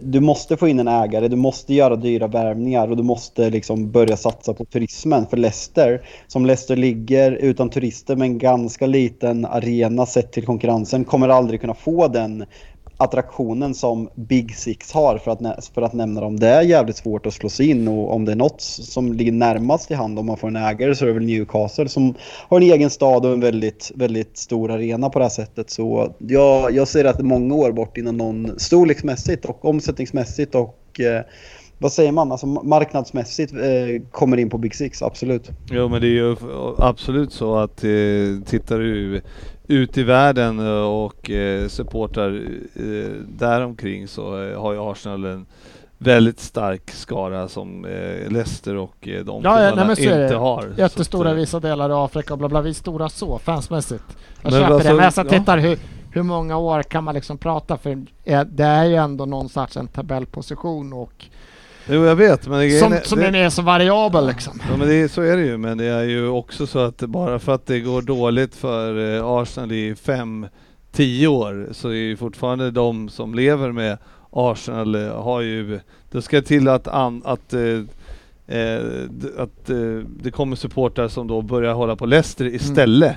Du 0.00 0.20
måste 0.20 0.56
få 0.56 0.68
in 0.68 0.78
en 0.78 0.88
ägare, 0.88 1.28
du 1.28 1.36
måste 1.36 1.74
göra 1.74 1.96
dyra 1.96 2.26
värvningar 2.26 2.90
och 2.90 2.96
du 2.96 3.02
måste 3.02 3.50
liksom 3.50 3.90
börja 3.90 4.16
satsa 4.16 4.54
på 4.54 4.64
turismen. 4.64 5.26
För 5.26 5.36
Leicester, 5.36 6.02
som 6.26 6.46
Leicester 6.46 6.76
ligger 6.76 7.32
utan 7.32 7.70
turister 7.70 8.16
med 8.16 8.26
en 8.26 8.38
ganska 8.38 8.86
liten 8.86 9.46
arena 9.46 10.06
sett 10.06 10.32
till 10.32 10.46
konkurrensen, 10.46 11.04
kommer 11.04 11.28
aldrig 11.28 11.60
kunna 11.60 11.74
få 11.74 12.08
den 12.08 12.44
attraktionen 13.00 13.74
som 13.74 14.08
Big 14.14 14.56
Six 14.56 14.92
har 14.92 15.18
för 15.18 15.30
att, 15.30 15.66
för 15.74 15.82
att 15.82 15.92
nämna 15.92 16.20
dem. 16.20 16.40
Det 16.40 16.48
är 16.48 16.62
jävligt 16.62 16.96
svårt 16.96 17.26
att 17.26 17.34
slå 17.34 17.48
sig 17.48 17.70
in 17.70 17.88
och 17.88 18.14
om 18.14 18.24
det 18.24 18.32
är 18.32 18.36
något 18.36 18.60
som 18.60 19.12
ligger 19.12 19.32
närmast 19.32 19.90
i 19.90 19.94
hand 19.94 20.18
om 20.18 20.26
man 20.26 20.36
får 20.36 20.48
en 20.48 20.56
ägare 20.56 20.94
så 20.94 21.04
är 21.04 21.06
det 21.06 21.14
väl 21.14 21.26
Newcastle 21.26 21.88
som 21.88 22.14
har 22.48 22.56
en 22.56 22.62
egen 22.62 22.90
stad 22.90 23.26
och 23.26 23.32
en 23.32 23.40
väldigt, 23.40 23.92
väldigt 23.94 24.38
stor 24.38 24.70
arena 24.70 25.10
på 25.10 25.18
det 25.18 25.24
här 25.24 25.30
sättet. 25.30 25.70
Så 25.70 26.14
jag, 26.18 26.74
jag 26.74 26.88
ser 26.88 27.04
att 27.04 27.16
det 27.16 27.22
är 27.22 27.24
många 27.24 27.54
år 27.54 27.72
bort 27.72 27.96
innan 27.96 28.16
någon 28.16 28.58
storleksmässigt 28.58 29.44
och 29.44 29.64
omsättningsmässigt 29.64 30.54
och 30.54 31.00
eh, 31.00 31.24
vad 31.78 31.92
säger 31.92 32.12
man, 32.12 32.32
alltså 32.32 32.46
marknadsmässigt 32.46 33.52
eh, 33.52 34.02
kommer 34.10 34.36
in 34.36 34.50
på 34.50 34.58
Big 34.58 34.74
Six, 34.74 35.02
absolut. 35.02 35.50
Jo 35.70 35.88
men 35.88 36.00
det 36.00 36.06
är 36.06 36.10
ju 36.10 36.36
absolut 36.78 37.32
så 37.32 37.56
att 37.56 37.84
eh, 37.84 37.90
tittar 38.46 38.78
du 38.78 39.20
ut 39.70 39.98
i 39.98 40.02
världen 40.02 40.58
eh, 40.58 40.82
och 40.82 41.30
eh, 41.30 41.68
supportar 41.68 42.42
eh, 42.74 43.10
däromkring 43.28 44.08
så 44.08 44.54
har 44.54 44.72
ju 44.72 44.90
Arsenal 44.90 45.24
en 45.24 45.46
väldigt 45.98 46.40
stark 46.40 46.90
skara 46.90 47.48
som 47.48 47.84
eh, 47.84 48.30
Leicester 48.30 48.76
och 48.76 49.08
eh, 49.08 49.24
de 49.24 49.42
Ja, 49.44 49.62
ja, 49.62 49.74
nej, 49.74 49.96
det. 49.96 50.22
inte 50.22 50.36
har. 50.36 50.74
Jättestora 50.76 51.30
att, 51.30 51.36
i 51.36 51.40
vissa 51.40 51.60
delar 51.60 51.90
av 51.90 52.04
Afrika 52.04 52.34
och 52.34 52.38
bla 52.38 52.48
bla, 52.48 52.60
vi 52.60 52.70
är 52.70 52.74
stora 52.74 53.08
så, 53.08 53.38
fansmässigt. 53.38 54.04
Jag 54.42 54.52
Men 54.52 54.60
köper 54.60 54.74
alltså, 54.74 54.88
det, 54.88 54.94
men 54.94 55.04
jag 55.04 55.12
så 55.12 55.20
ja. 55.20 55.38
tittar 55.38 55.58
hur, 55.58 55.78
hur 56.12 56.22
många 56.22 56.56
år 56.56 56.82
kan 56.82 57.04
man 57.04 57.14
liksom 57.14 57.38
prata? 57.38 57.76
För 57.76 58.02
eh, 58.24 58.40
det 58.40 58.64
är 58.64 58.84
ju 58.84 58.94
ändå 58.94 59.26
någonstans 59.26 59.76
en 59.76 59.86
tabellposition 59.86 60.92
och 60.92 61.24
Jo 61.88 62.04
jag 62.04 62.16
vet 62.16 62.46
men 62.46 62.60
det, 62.60 62.78
som, 62.78 62.90
det, 62.92 63.06
som 63.06 63.18
den 63.18 63.34
är 63.34 63.50
så 63.50 63.62
variabel 63.62 64.26
liksom. 64.26 64.60
Ja 64.70 64.76
men 64.76 64.88
det, 64.88 65.08
så 65.08 65.22
är 65.22 65.36
det 65.36 65.42
ju, 65.42 65.56
men 65.56 65.78
det 65.78 65.84
är 65.84 66.02
ju 66.02 66.28
också 66.28 66.66
så 66.66 66.78
att 66.78 66.98
bara 66.98 67.38
för 67.38 67.54
att 67.54 67.66
det 67.66 67.80
går 67.80 68.02
dåligt 68.02 68.56
för 68.56 69.16
eh, 69.16 69.26
Arsenal 69.26 69.72
i 69.72 69.94
fem, 69.94 70.46
tio 70.92 71.28
år 71.28 71.68
så 71.72 71.88
är 71.88 71.94
ju 71.94 72.16
fortfarande 72.16 72.70
de 72.70 73.08
som 73.08 73.34
lever 73.34 73.72
med 73.72 73.98
Arsenal 74.30 74.94
eh, 74.94 75.22
har 75.22 75.40
ju, 75.40 75.80
det 76.10 76.22
ska 76.22 76.42
till 76.42 76.68
att, 76.68 76.88
an, 76.88 77.22
att 77.24 77.52
eh, 77.52 77.62
eh, 78.46 78.80
att 79.38 79.70
eh, 79.70 79.76
det 80.22 80.30
kommer 80.30 80.56
supportrar 80.56 81.08
som 81.08 81.26
då 81.26 81.42
börjar 81.42 81.74
hålla 81.74 81.96
på 81.96 82.06
Leicester 82.06 82.44
istället 82.44 83.10
eh, 83.10 83.16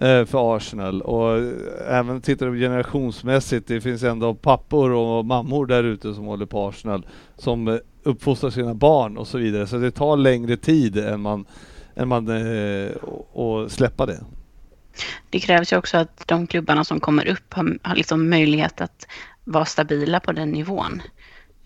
Eh, 0.00 0.24
för 0.24 0.56
Arsenal. 0.56 1.02
Och 1.02 1.38
eh, 1.38 1.98
även 1.98 2.20
tittar 2.20 2.46
du 2.46 2.58
generationsmässigt, 2.58 3.68
det 3.68 3.80
finns 3.80 4.02
ändå 4.02 4.34
pappor 4.34 4.90
och 4.90 5.24
mammor 5.24 5.66
där 5.66 5.84
ute 5.84 6.14
som 6.14 6.24
håller 6.24 6.46
på 6.46 6.68
Arsenal 6.68 7.06
som 7.36 7.68
eh, 7.68 7.76
uppfostrar 8.02 8.50
sina 8.50 8.74
barn 8.74 9.18
och 9.18 9.26
så 9.26 9.38
vidare. 9.38 9.66
Så 9.66 9.76
det 9.76 9.90
tar 9.90 10.16
längre 10.16 10.56
tid 10.56 10.98
än 10.98 11.20
man, 11.20 11.44
än 11.94 12.08
man 12.08 12.28
och, 13.32 13.70
släppa 13.70 14.06
det. 14.06 14.20
Det 15.30 15.40
krävs 15.40 15.72
ju 15.72 15.76
också 15.76 15.98
att 15.98 16.28
de 16.28 16.46
klubbarna 16.46 16.84
som 16.84 17.00
kommer 17.00 17.28
upp 17.28 17.54
har, 17.54 17.78
har 17.82 17.96
liksom 17.96 18.30
möjlighet 18.30 18.80
att 18.80 19.06
vara 19.44 19.64
stabila 19.64 20.20
på 20.20 20.32
den 20.32 20.50
nivån. 20.50 21.02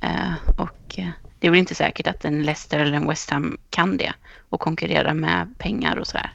Eh, 0.01 0.61
och 0.61 0.99
det 1.39 1.47
är 1.47 1.51
väl 1.51 1.61
inte 1.61 1.75
säkert 1.75 2.07
att 2.07 2.25
en 2.25 2.43
Leicester 2.43 2.79
eller 2.79 2.97
en 2.97 3.09
West 3.09 3.31
Ham 3.31 3.59
kan 3.71 3.97
det 3.97 4.13
och 4.49 4.61
konkurrera 4.61 5.15
med 5.15 5.55
pengar 5.59 5.97
och 5.97 6.07
sådär. 6.07 6.33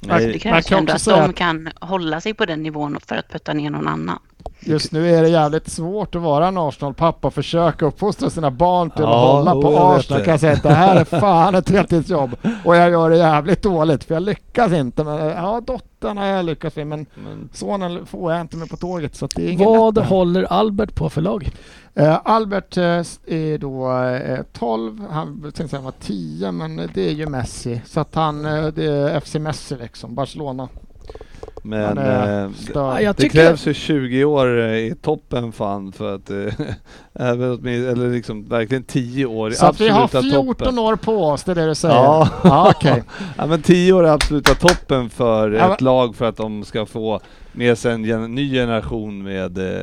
Nej. 0.00 0.32
Det 0.32 0.38
krävs 0.38 0.72
ändå 0.72 0.92
att 0.92 1.02
säga 1.02 1.20
de 1.22 1.32
kan 1.32 1.68
hålla 1.80 2.20
sig 2.20 2.34
på 2.34 2.46
den 2.46 2.62
nivån 2.62 2.98
för 3.06 3.16
att 3.16 3.28
putta 3.28 3.52
ner 3.52 3.70
någon 3.70 3.88
annan. 3.88 4.18
Just 4.60 4.92
nu 4.92 5.08
är 5.14 5.22
det 5.22 5.28
jävligt 5.28 5.70
svårt 5.70 6.14
att 6.14 6.22
vara 6.22 6.48
en 6.48 6.58
Arsenal-pappa 6.58 7.28
och 7.28 7.34
försöka 7.34 7.86
uppfostra 7.86 8.30
sina 8.30 8.50
barn 8.50 8.90
till 8.90 9.02
Ja, 9.04 9.38
att 9.40 9.46
hålla 9.46 9.62
på 9.62 9.72
jag 9.72 9.98
Arsenal. 9.98 10.22
Kan 10.24 10.30
jag 10.30 10.40
säga 10.40 10.52
att 10.52 10.62
det 10.62 10.74
här 10.74 10.96
är 10.96 11.04
fan 11.04 11.54
ett 11.54 11.70
heltidsjobb 11.70 12.36
och 12.64 12.76
jag 12.76 12.90
gör 12.90 13.10
det 13.10 13.16
jävligt 13.16 13.62
dåligt 13.62 14.04
för 14.04 14.14
jag 14.14 14.22
lyckas 14.22 14.72
inte. 14.72 15.04
Men, 15.04 15.26
ja, 15.26 15.60
dottern 15.66 16.16
har 16.18 16.26
jag 16.26 16.44
lyckats 16.44 16.76
med 16.76 16.86
men 16.86 17.06
Men, 17.14 17.48
sonen 17.52 18.06
får 18.06 18.32
jag 18.32 18.40
inte 18.40 18.56
med 18.56 18.68
på 18.70 18.76
tåget 18.76 19.16
så 19.16 19.26
det 19.26 19.42
är 19.42 19.48
ingen 19.52 19.66
Vad 19.68 19.96
lätt. 19.96 20.06
håller 20.06 20.42
Albert 20.44 20.94
på 20.94 21.10
för 21.10 21.20
lag? 21.20 21.50
Eh, 21.94 22.18
Albert 22.24 22.76
eh, 22.76 22.84
är 23.26 23.58
då 23.58 23.92
eh, 24.02 24.38
12, 24.52 25.04
han 25.10 25.42
tänkte 25.42 25.68
säga 25.68 25.78
han 25.78 25.84
var 25.84 25.94
10 26.00 26.52
men 26.52 26.90
det 26.94 27.08
är 27.08 27.12
ju 27.14 27.26
Messi. 27.26 27.80
Så 27.86 28.00
att 28.00 28.14
han, 28.14 28.42
det 28.42 28.84
är 28.86 29.20
FC 29.20 29.34
Messi 29.34 29.76
liksom, 29.76 30.14
Barcelona. 30.14 30.68
Men 31.68 31.98
eh, 31.98 32.50
det 32.98 33.14
tycker... 33.14 33.28
krävs 33.28 33.66
ju 33.66 33.74
20 33.74 34.24
år 34.24 34.58
eh, 34.60 34.66
i 34.76 34.94
toppen 35.02 35.52
fan 35.52 35.92
för 35.92 36.14
att, 36.14 36.30
eh, 36.30 36.36
även 37.14 37.66
eller 37.66 38.10
liksom 38.12 38.44
verkligen 38.48 38.84
10 38.84 39.26
år 39.26 39.50
i 39.50 39.54
Så 39.54 39.66
att 39.66 39.80
vi 39.80 39.88
har 39.88 40.04
absoluta 40.04 40.30
14 40.36 40.54
toppen. 40.56 40.78
år 40.78 40.96
på 40.96 41.24
oss, 41.24 41.44
det 41.44 41.50
är 41.52 41.54
det 41.54 41.66
du 41.66 41.74
säger? 41.74 41.94
Ja. 41.94 42.28
ja 42.44 42.72
okej. 42.76 43.02
Ja 43.36 43.46
men 43.46 43.62
10 43.62 43.92
år 43.92 44.04
är 44.06 44.10
absoluta 44.12 44.54
toppen 44.54 45.10
för 45.10 45.50
Ja, 45.50 45.74
ett 45.74 45.80
lag 45.80 46.16
för 46.16 46.24
att 46.24 46.36
de 46.36 46.64
ska 46.64 46.86
få 46.86 47.20
med 47.52 47.78
sig 47.78 47.92
en 47.92 48.04
gen- 48.04 48.34
ny 48.34 48.52
generation 48.52 49.22
med 49.22 49.58
eh, 49.58 49.82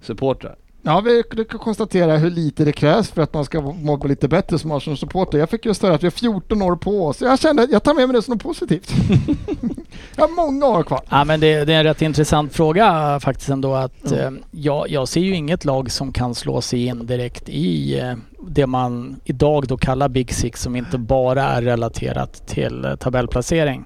supportrar. 0.00 0.54
Ja, 0.82 1.00
vi 1.00 1.22
kan 1.48 1.58
konstatera 1.58 2.16
hur 2.16 2.30
lite 2.30 2.64
det 2.64 2.72
krävs 2.72 3.10
för 3.10 3.22
att 3.22 3.34
man 3.34 3.44
ska 3.44 3.60
må 3.60 4.06
lite 4.06 4.28
bättre 4.28 4.58
som 4.58 4.72
Arsenal-supporter. 4.72 5.38
Jag 5.38 5.50
fick 5.50 5.64
just 5.64 5.82
höra 5.82 5.94
att 5.94 6.02
vi 6.02 6.06
har 6.06 6.10
14 6.10 6.62
år 6.62 6.76
på 6.76 7.06
oss. 7.06 7.20
Jag 7.20 7.38
kände 7.38 7.62
att 7.62 7.70
jag 7.70 7.82
tar 7.82 7.94
med 7.94 8.08
mig 8.08 8.16
det 8.16 8.22
som 8.22 8.34
något 8.34 8.42
positivt. 8.42 8.92
jag 10.16 10.28
har 10.28 10.36
många 10.36 10.66
år 10.66 10.82
kvar. 10.82 11.00
Ja, 11.10 11.24
men 11.24 11.40
det, 11.40 11.64
det 11.64 11.72
är 11.72 11.78
en 11.78 11.84
rätt 11.84 12.02
intressant 12.02 12.52
fråga 12.52 13.14
eh, 13.14 13.18
faktiskt 13.18 13.48
ändå 13.48 13.74
att 13.74 14.12
eh, 14.12 14.30
jag, 14.50 14.90
jag 14.90 15.08
ser 15.08 15.20
ju 15.20 15.34
inget 15.34 15.64
lag 15.64 15.90
som 15.90 16.12
kan 16.12 16.34
slå 16.34 16.60
sig 16.60 16.86
in 16.86 17.06
direkt 17.06 17.48
i 17.48 18.00
eh, 18.00 18.14
det 18.48 18.66
man 18.66 19.20
idag 19.24 19.64
då 19.68 19.76
kallar 19.76 20.08
Big 20.08 20.34
Six 20.34 20.62
som 20.62 20.76
inte 20.76 20.98
bara 20.98 21.42
är 21.42 21.62
relaterat 21.62 22.46
till 22.48 22.84
eh, 22.84 22.94
tabellplacering. 22.94 23.84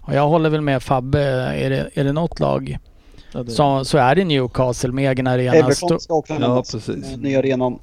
Och 0.00 0.14
jag 0.14 0.28
håller 0.28 0.50
väl 0.50 0.60
med 0.60 0.82
Fabbe, 0.82 1.22
är 1.22 1.70
det, 1.70 1.90
är 1.94 2.04
det 2.04 2.12
något 2.12 2.40
lag 2.40 2.78
så, 3.48 3.84
så 3.84 3.98
är 3.98 4.14
det 4.14 4.24
Newcastle 4.24 4.92
med 4.92 5.10
egen 5.10 5.26
arena. 5.26 5.54
Everton 5.54 6.00
ska 6.00 6.14
också 6.14 6.34
Ja, 6.40 6.56
precis. 6.72 6.88
Eh, 7.12 7.18
Nya 7.18 7.38
arenan. 7.38 7.78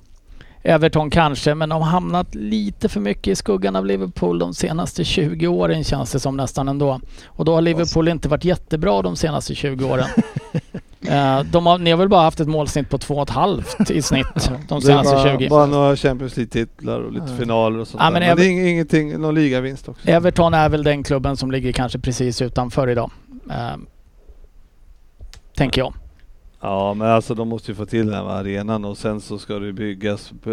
Everton 0.66 1.10
kanske, 1.10 1.56
men 1.56 1.70
de 1.70 1.82
har 1.82 1.90
hamnat 1.90 2.36
lite 2.36 2.90
för 2.90 3.00
mycket 3.00 3.28
i 3.28 3.36
skuggan 3.36 3.76
av 3.76 3.86
Liverpool 3.86 4.40
de 4.40 4.54
senaste 4.54 5.04
20 5.04 5.48
åren 5.48 5.84
känns 5.84 6.12
det 6.12 6.20
som 6.20 6.38
nästan 6.38 6.68
ändå. 6.68 7.00
Och 7.26 7.46
då 7.46 7.54
har 7.56 7.62
Liverpool 7.62 8.08
inte 8.08 8.30
varit 8.30 8.46
jättebra 8.46 9.02
de 9.02 9.16
senaste 9.16 9.56
20 9.56 9.86
åren. 9.86 10.06
Eh, 11.08 11.40
de 11.44 11.66
har, 11.66 11.78
ni 11.78 11.92
har 11.92 11.98
väl 11.98 12.10
bara 12.10 12.22
haft 12.22 12.40
ett 12.40 12.48
målsnitt 12.48 12.90
på 12.90 12.98
2,5 12.98 13.92
i 13.92 14.02
snitt 14.02 14.26
de 14.68 14.82
senaste 14.82 15.14
bara, 15.16 15.38
20. 15.38 15.50
bara 15.50 15.66
några 15.66 15.96
Champions 15.96 16.38
League-titlar 16.38 17.00
och 17.00 17.12
lite 17.14 17.26
Ja. 17.30 17.38
finaler 17.38 17.80
och 17.80 17.88
sånt 17.88 18.04
Ja, 18.04 18.06
där. 18.06 18.12
men 18.12 18.22
Men, 18.22 18.30
Ever- 18.30 18.36
det 18.42 18.46
är 18.46 18.50
ing- 18.50 18.68
ingenting, 18.70 19.22
någon 19.22 19.36
ligavinst 19.36 19.90
också. 19.90 20.10
Everton 20.10 20.54
är 20.54 20.70
väl 20.70 20.84
den 20.84 21.04
klubben 21.04 21.38
som 21.38 21.52
ligger 21.52 21.72
kanske 21.72 22.00
precis 22.00 22.42
utanför 22.42 22.90
idag. 22.90 23.12
Eh, 25.54 25.58
tänker 25.58 25.82
jag. 25.82 25.94
Ja 26.62 26.94
men 26.94 27.08
alltså 27.08 27.34
de 27.36 27.48
måste 27.48 27.72
ju 27.72 27.76
få 27.76 27.86
till 27.86 28.06
den 28.06 28.16
här 28.16 28.24
arenan 28.40 28.86
och 28.86 28.98
sen 28.98 29.22
så 29.22 29.38
ska 29.40 29.60
det 29.60 29.74
byggas 29.74 30.34
eh, 30.46 30.52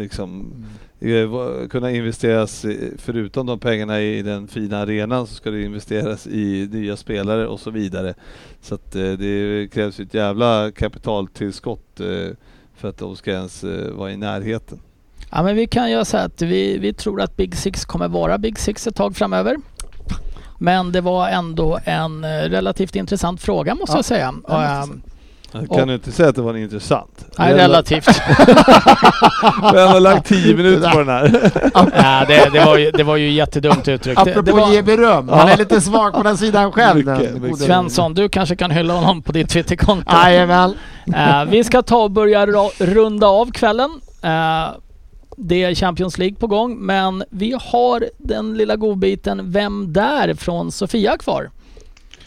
liksom 0.00 0.52
eh, 1.00 1.26
va- 1.26 1.68
kunna 1.70 1.90
investeras 1.90 2.64
förutom 2.98 3.46
de 3.46 3.58
pengarna 3.58 4.00
i 4.00 4.22
den 4.22 4.48
fina 4.48 4.78
arenan 4.78 5.26
så 5.26 5.34
ska 5.34 5.50
det 5.50 5.62
investeras 5.62 6.26
i 6.26 6.68
nya 6.72 6.96
spelare 6.96 7.46
och 7.46 7.60
så 7.60 7.70
vidare. 7.70 8.14
Så 8.60 8.74
att 8.74 8.94
eh, 8.96 9.12
det 9.12 9.68
krävs 9.72 10.00
ju 10.00 10.04
ett 10.04 10.14
jävla 10.14 10.70
kapitaltillskott 10.70 12.00
eh, 12.00 12.06
för 12.76 12.88
att 12.88 12.98
de 12.98 13.16
ska 13.16 13.30
ens 13.30 13.64
eh, 13.64 13.90
vara 13.92 14.12
i 14.12 14.16
närheten. 14.16 14.78
Ja, 15.30 15.42
men 15.42 15.56
vi 15.56 15.66
kan 15.66 15.90
göra 15.90 16.04
så 16.04 16.16
här 16.16 16.26
att 16.26 16.42
vi, 16.42 16.78
vi 16.78 16.92
tror 16.92 17.20
att 17.20 17.36
Big 17.36 17.56
Six 17.56 17.84
kommer 17.84 18.08
vara 18.08 18.38
Big 18.38 18.58
Six 18.58 18.86
ett 18.86 18.96
tag 18.96 19.16
framöver. 19.16 19.56
Men 20.62 20.92
det 20.92 21.00
var 21.00 21.28
ändå 21.28 21.78
en 21.84 22.24
eh, 22.24 22.28
relativt 22.28 22.96
intressant 22.96 23.42
fråga 23.42 23.74
måste 23.74 23.92
Ja. 23.92 23.98
jag 23.98 24.04
säga. 24.04 24.34
Ja, 24.48 24.76
måste 24.78 25.00
jag. 25.52 25.62
Jag 25.62 25.78
kan 25.78 25.88
du 25.88 25.94
inte 25.94 26.12
säga 26.12 26.28
att 26.28 26.36
det 26.36 26.42
var 26.42 26.56
intressant? 26.56 27.24
Nej, 27.38 27.54
relativt. 27.54 28.08
Vi 29.72 29.80
har 29.80 30.00
lagt 30.00 30.26
10 30.26 30.56
minuter 30.56 30.90
på 30.90 30.98
den 30.98 31.08
här. 31.08 31.50
ja, 31.94 32.24
det, 32.28 32.50
det, 32.52 32.64
var 32.64 32.76
ju, 32.76 32.90
det 32.90 33.02
var 33.02 33.16
ju 33.16 33.30
jättedumt 33.30 33.88
uttryckt. 33.88 34.24
Det, 34.24 34.30
Apropå 34.30 34.42
det 34.42 34.52
var, 34.52 34.72
ge 34.72 34.82
beröm, 34.82 35.28
han 35.28 35.48
är 35.48 35.56
lite 35.56 35.80
svag 35.80 36.14
på 36.14 36.22
den 36.22 36.36
sidan 36.36 36.72
själv. 36.72 37.06
Mycket, 37.06 37.42
mycket. 37.42 37.58
Svensson, 37.58 38.14
du 38.14 38.28
kanske 38.28 38.56
kan 38.56 38.70
hylla 38.70 38.94
honom 38.94 39.22
på 39.22 39.32
ditt 39.32 39.48
Twitterkonto. 39.48 40.12
Jajamän. 40.12 40.74
Eh, 41.16 41.44
vi 41.44 41.64
ska 41.64 41.82
ta 41.82 41.96
och 41.96 42.10
börja 42.10 42.46
runda 42.78 43.26
av 43.26 43.52
kvällen. 43.52 43.90
Eh, 44.22 44.68
det 45.36 45.62
är 45.64 45.74
Champions 45.74 46.18
League 46.18 46.36
på 46.36 46.46
gång, 46.46 46.78
men 46.78 47.24
vi 47.30 47.56
har 47.60 48.04
den 48.18 48.54
lilla 48.58 48.76
godbiten 48.76 49.52
Vem 49.52 49.92
där? 49.92 50.34
från 50.34 50.72
Sofia 50.72 51.16
kvar. 51.18 51.50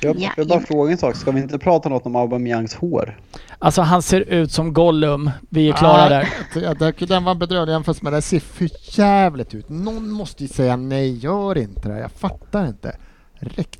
Jag, 0.02 0.20
Ja, 0.20 0.30
jag 0.38 0.48
bara 0.48 0.60
fråga 0.60 0.92
en 0.92 0.98
sak. 0.98 1.16
Ska 1.16 1.32
vi 1.32 1.42
inte 1.42 1.58
prata 1.60 1.90
något 1.90 2.06
om 2.06 2.16
Aubameyangs 2.16 2.76
hår? 2.76 3.20
Alltså 3.60 3.82
han 3.82 4.02
ser 4.02 4.22
ut 4.22 4.52
som 4.52 4.74
Gollum. 4.74 5.32
Vi 5.50 5.70
är 5.70 5.74
klara 5.74 6.10
där. 6.10 6.30
Det- 7.00 7.06
Den 7.06 7.24
var 7.24 7.36
bedrövlig 7.36 7.74
jämfört 7.74 8.02
med 8.02 8.14
det 8.14 8.22
ser 8.22 8.40
för 8.40 8.70
jävligt 9.00 9.54
ut. 9.54 9.70
Någon 9.70 10.10
måste 10.12 10.44
ju 10.44 10.48
säga 10.50 10.76
nej, 10.76 11.18
gör 11.18 11.58
inte 11.58 11.90
det. 11.90 12.00
Jag 12.00 12.12
fattar 12.12 12.68
inte. 12.68 12.98
Räck. 13.40 13.80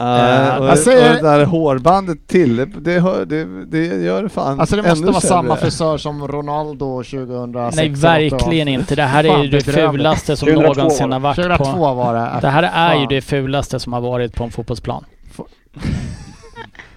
Uh, 0.00 0.56
och, 0.58 0.66
jag 0.66 0.78
säger- 0.78 1.10
och 1.16 1.22
det 1.22 1.30
där 1.30 1.44
hårbandet 1.44 2.26
till, 2.26 2.72
det, 2.78 3.00
hör, 3.00 3.24
det, 3.24 3.64
det 3.64 3.86
gör 3.86 4.22
det 4.22 4.28
fan 4.28 4.60
Alltså 4.60 4.76
det 4.76 4.82
måste 4.82 5.06
vara 5.06 5.20
sämre. 5.20 5.28
samma 5.28 5.56
frisör 5.56 5.98
som 5.98 6.28
Ronaldo 6.28 7.02
2006. 7.02 7.76
Nej, 7.76 7.88
verkligen 7.88 8.68
inte. 8.68 8.94
Det 8.94 9.02
här 9.02 9.24
är 9.24 9.42
ju 9.42 9.48
det 9.50 9.60
fulaste 9.60 10.36
som 10.36 10.48
2002 10.48 10.74
någonsin 10.74 11.12
har 11.12 11.20
varit 11.20 11.36
2002 11.36 11.64
på... 11.64 11.94
var 11.94 12.14
det. 12.14 12.38
Det 12.40 12.48
här 12.48 12.62
är 12.62 13.00
ju 13.00 13.06
det 13.06 13.20
fulaste 13.20 13.80
som 13.80 13.92
har 13.92 14.00
varit 14.00 14.34
på 14.34 14.44
en 14.44 14.50
fotbollsplan. 14.50 15.04
Mm. 15.38 15.88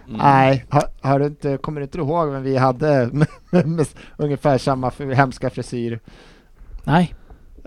Nej, 0.24 0.66
har, 0.70 0.84
har 1.02 1.20
du 1.20 1.26
inte, 1.26 1.58
kommer 1.58 1.82
du 1.82 1.84
inte 1.86 1.98
ihåg 1.98 2.30
vem 2.30 2.44
vi 2.44 2.58
hade 2.58 3.10
med, 3.12 3.28
med 3.68 3.88
ungefär 4.18 4.58
samma 4.58 4.92
hemska 5.16 5.50
frisyr? 5.50 6.00
Nej. 6.84 7.14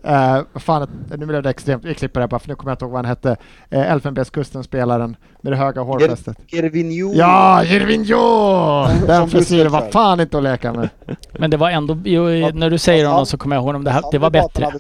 Uh, 0.05 0.59
fan, 0.59 0.89
nu 1.16 1.27
blev 1.27 1.43
det 1.43 1.51
extremt. 1.51 1.85
Vi 1.85 1.94
klipper 1.94 2.20
det 2.20 2.28
bara 2.28 2.40
för 2.40 2.48
nu 2.48 2.55
kommer 2.55 2.70
jag 2.70 2.74
inte 2.74 2.85
ihåg 2.85 2.93
vad 2.93 2.98
han 2.98 3.05
hette. 3.05 3.36
Uh, 3.74 3.93
Elfenbenskusten-spelaren 3.93 5.16
med 5.40 5.52
det 5.52 5.56
höga 5.56 5.81
hårfästet. 5.81 6.36
Gervinho. 6.47 7.12
Ja, 7.14 7.64
Gervinho! 7.64 9.06
Den 9.06 9.28
frisyren 9.31 9.72
var 9.72 9.90
fan 9.90 10.20
inte 10.20 10.36
att 10.36 10.43
leka 10.43 10.72
med. 10.72 10.89
Men 11.39 11.51
det 11.51 11.56
var 11.56 11.70
ändå... 11.70 11.98
Ja, 12.05 12.51
när 12.55 12.70
du 12.70 12.78
säger 12.78 13.06
honom 13.06 13.27
så 13.27 13.39
kommer 13.39 13.56
jag 13.56 13.60
ihåg 13.60 13.66
honom. 13.66 13.85
Det, 13.85 13.90
här, 13.90 14.02
det 14.12 14.18
var 14.18 14.31
bättre. 14.31 14.68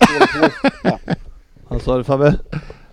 Vad 1.68 1.82
sa 1.82 1.96
du 1.96 2.04
Fabbe? 2.04 2.34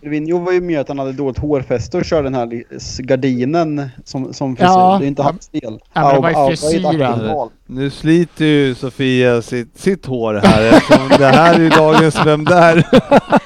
Gervinho 0.07 0.39
var 0.39 0.51
ju 0.51 0.61
med 0.61 0.79
att 0.79 0.87
han 0.87 0.99
hade 0.99 1.11
dåligt 1.11 1.37
hårfäste 1.37 1.97
och 1.97 2.05
körde 2.05 2.23
den 2.23 2.35
här 2.35 2.63
gardinen 3.01 3.89
som, 4.03 4.33
som 4.33 4.55
frisyr. 4.55 4.71
Ja, 4.71 4.97
det 4.99 5.05
är 5.05 5.07
inte 5.07 5.21
ja. 5.21 5.25
hans 5.25 5.49
fel. 5.49 5.79
Ja, 5.93 6.03
men 6.03 6.15
det 6.15 6.21
var 6.21 6.49
ju 6.49 6.55
frisyren. 6.55 7.49
Nu 7.65 7.89
sliter 7.89 8.45
ju 8.45 8.75
Sofia 8.75 9.41
sitt, 9.41 9.79
sitt 9.79 10.05
hår 10.05 10.33
här 10.43 10.63
eftersom 10.63 11.09
det 11.17 11.25
här 11.25 11.53
är 11.53 11.59
ju 11.59 11.69
dagens 11.69 12.25
Vem 12.25 12.45
där? 12.45 12.83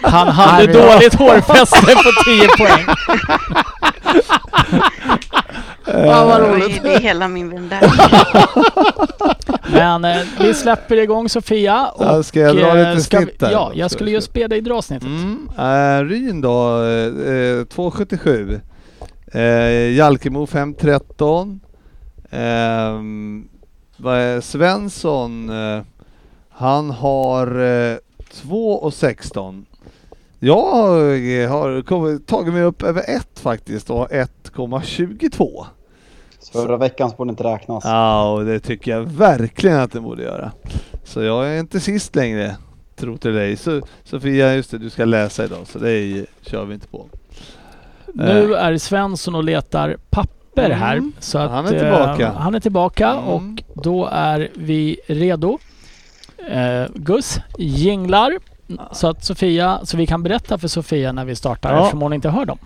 Han 0.02 0.28
hade 0.28 0.68
dåligt 0.68 1.14
hårfäste 1.14 1.96
på 1.96 2.12
10 2.26 2.48
poäng. 2.58 2.86
Ja, 5.86 6.26
vad 6.26 6.42
Oj, 6.42 6.50
roligt. 6.50 6.84
det 6.84 6.94
är 6.94 7.00
hela 7.00 7.28
min 7.28 7.50
vän 7.50 7.70
där. 7.70 7.92
Men 9.72 10.06
eh, 10.06 10.22
vi 10.40 10.54
släpper 10.54 10.98
igång 10.98 11.30
Sofia. 11.30 11.88
Och, 11.88 12.06
Ja, 12.06 12.24
ska 12.24 12.40
jag 12.40 12.56
dra 12.58 12.78
eh, 12.78 12.90
lite 12.96 13.02
snitt 13.02 13.40
där 13.40 13.52
Ja, 13.52 13.72
jag 13.76 13.92
Ska 13.92 13.98
skulle 13.98 14.12
just 14.12 14.34
be 14.34 14.48
dig 14.48 14.62
dra 14.62 14.82
snittet. 14.82 15.08
Mm. 15.08 15.50
Eh, 15.58 16.04
Ryn 16.06 16.42
då, 16.42 16.84
eh, 16.84 17.06
eh, 17.06 17.66
2,77. 17.66 18.60
Eh, 19.34 19.42
Jalkemo 19.96 20.46
5,13. 20.46 21.60
Ehm, 22.32 23.48
vad 23.98 24.18
är 24.18 24.42
Svensson, 24.42 25.50
eh, 25.50 25.82
han 26.50 26.90
har 26.90 27.48
eh, 27.48 27.98
2,16. 28.44 29.66
Jag 30.44 30.56
har, 30.56 31.48
har 31.48 31.82
kommit, 31.82 32.28
tagit 32.28 32.54
mig 32.54 32.64
upp 32.64 32.84
över 32.84 33.04
1 33.16 33.28
faktiskt 33.40 33.90
och 33.90 33.98
har 33.98 34.08
1,22. 34.08 35.66
Förra 36.54 36.78
veckans 36.78 37.18
borde 37.18 37.30
inte 37.30 37.44
räknas. 37.44 37.84
Ja, 37.86 38.32
och 38.34 38.46
det 38.46 38.60
tycker 38.60 38.92
jag 38.92 39.02
verkligen 39.04 39.80
att 39.80 39.92
den 39.92 40.04
borde 40.04 40.24
göra. 40.24 40.52
Så 41.04 41.22
jag 41.22 41.48
är 41.48 41.60
inte 41.60 41.80
sist 41.80 42.16
längre, 42.16 42.56
tro 42.96 43.18
till 43.18 43.34
dig. 43.34 43.56
Så, 43.58 43.82
Sofia, 44.04 44.56
just 44.56 44.72
det, 44.72 44.78
du 44.78 44.90
ska 44.90 45.06
läsa 45.06 45.44
idag, 45.46 45.68
så 45.68 45.80
det 45.80 45.92
är, 45.92 46.26
kör 46.42 46.66
vi 46.66 46.74
inte 46.74 46.88
på. 46.88 47.06
Nu 48.14 48.56
är 48.56 48.78
Svensson 48.78 49.36
och 49.36 49.44
letar 49.44 49.98
papper 50.10 50.66
Mm. 50.66 50.80
här. 50.80 51.02
Så 51.20 51.38
att, 51.38 51.52
Han 51.52 51.66
är 51.66 51.70
tillbaka. 51.80 52.24
Eh, 52.28 52.34
han 52.34 52.56
är 52.56 52.60
tillbaka 52.60 53.10
Mm. 53.10 53.24
och 53.26 53.64
då 53.84 54.10
är 54.12 54.50
vi 54.54 55.00
redo. 55.08 55.60
Eh, 56.50 56.84
Gus 56.96 57.40
jinglar 57.58 58.38
så 58.92 59.08
att 59.10 59.24
Sofia, 59.24 59.80
så 59.84 59.98
vi 59.98 60.08
kan 60.08 60.24
berätta 60.24 60.58
för 60.58 60.68
Sofia 60.68 61.12
när 61.12 61.26
vi 61.26 61.36
startar 61.36 61.74
Ja. 61.74 61.80
eftersom 61.80 62.02
hon 62.02 62.14
inte 62.14 62.30
hör 62.30 62.46
dem. 62.46 62.58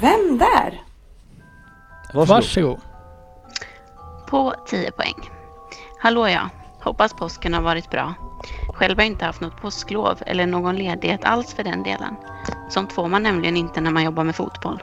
Vem 0.00 0.38
där? 0.38 0.82
Varsågod. 2.14 2.28
Varsågod. 2.28 2.80
På 4.28 4.54
10 4.66 4.90
poäng. 4.90 5.30
Hallå 5.98 6.28
ja. 6.28 6.48
Hoppas 6.82 7.14
påsken 7.14 7.54
har 7.54 7.62
varit 7.62 7.90
bra. 7.90 8.14
Själv 8.74 8.96
har 8.98 9.02
jag 9.02 9.12
inte 9.12 9.24
haft 9.24 9.40
något 9.40 9.60
påsklov 9.60 10.18
eller 10.26 10.46
någon 10.46 10.76
ledighet 10.76 11.24
alls 11.24 11.54
för 11.54 11.64
den 11.64 11.82
delen. 11.82 12.16
Sånt 12.70 12.92
får 12.92 13.08
man 13.08 13.22
nämligen 13.22 13.56
inte 13.56 13.80
när 13.80 13.90
man 13.90 14.04
jobbar 14.04 14.24
med 14.24 14.36
fotboll. 14.36 14.82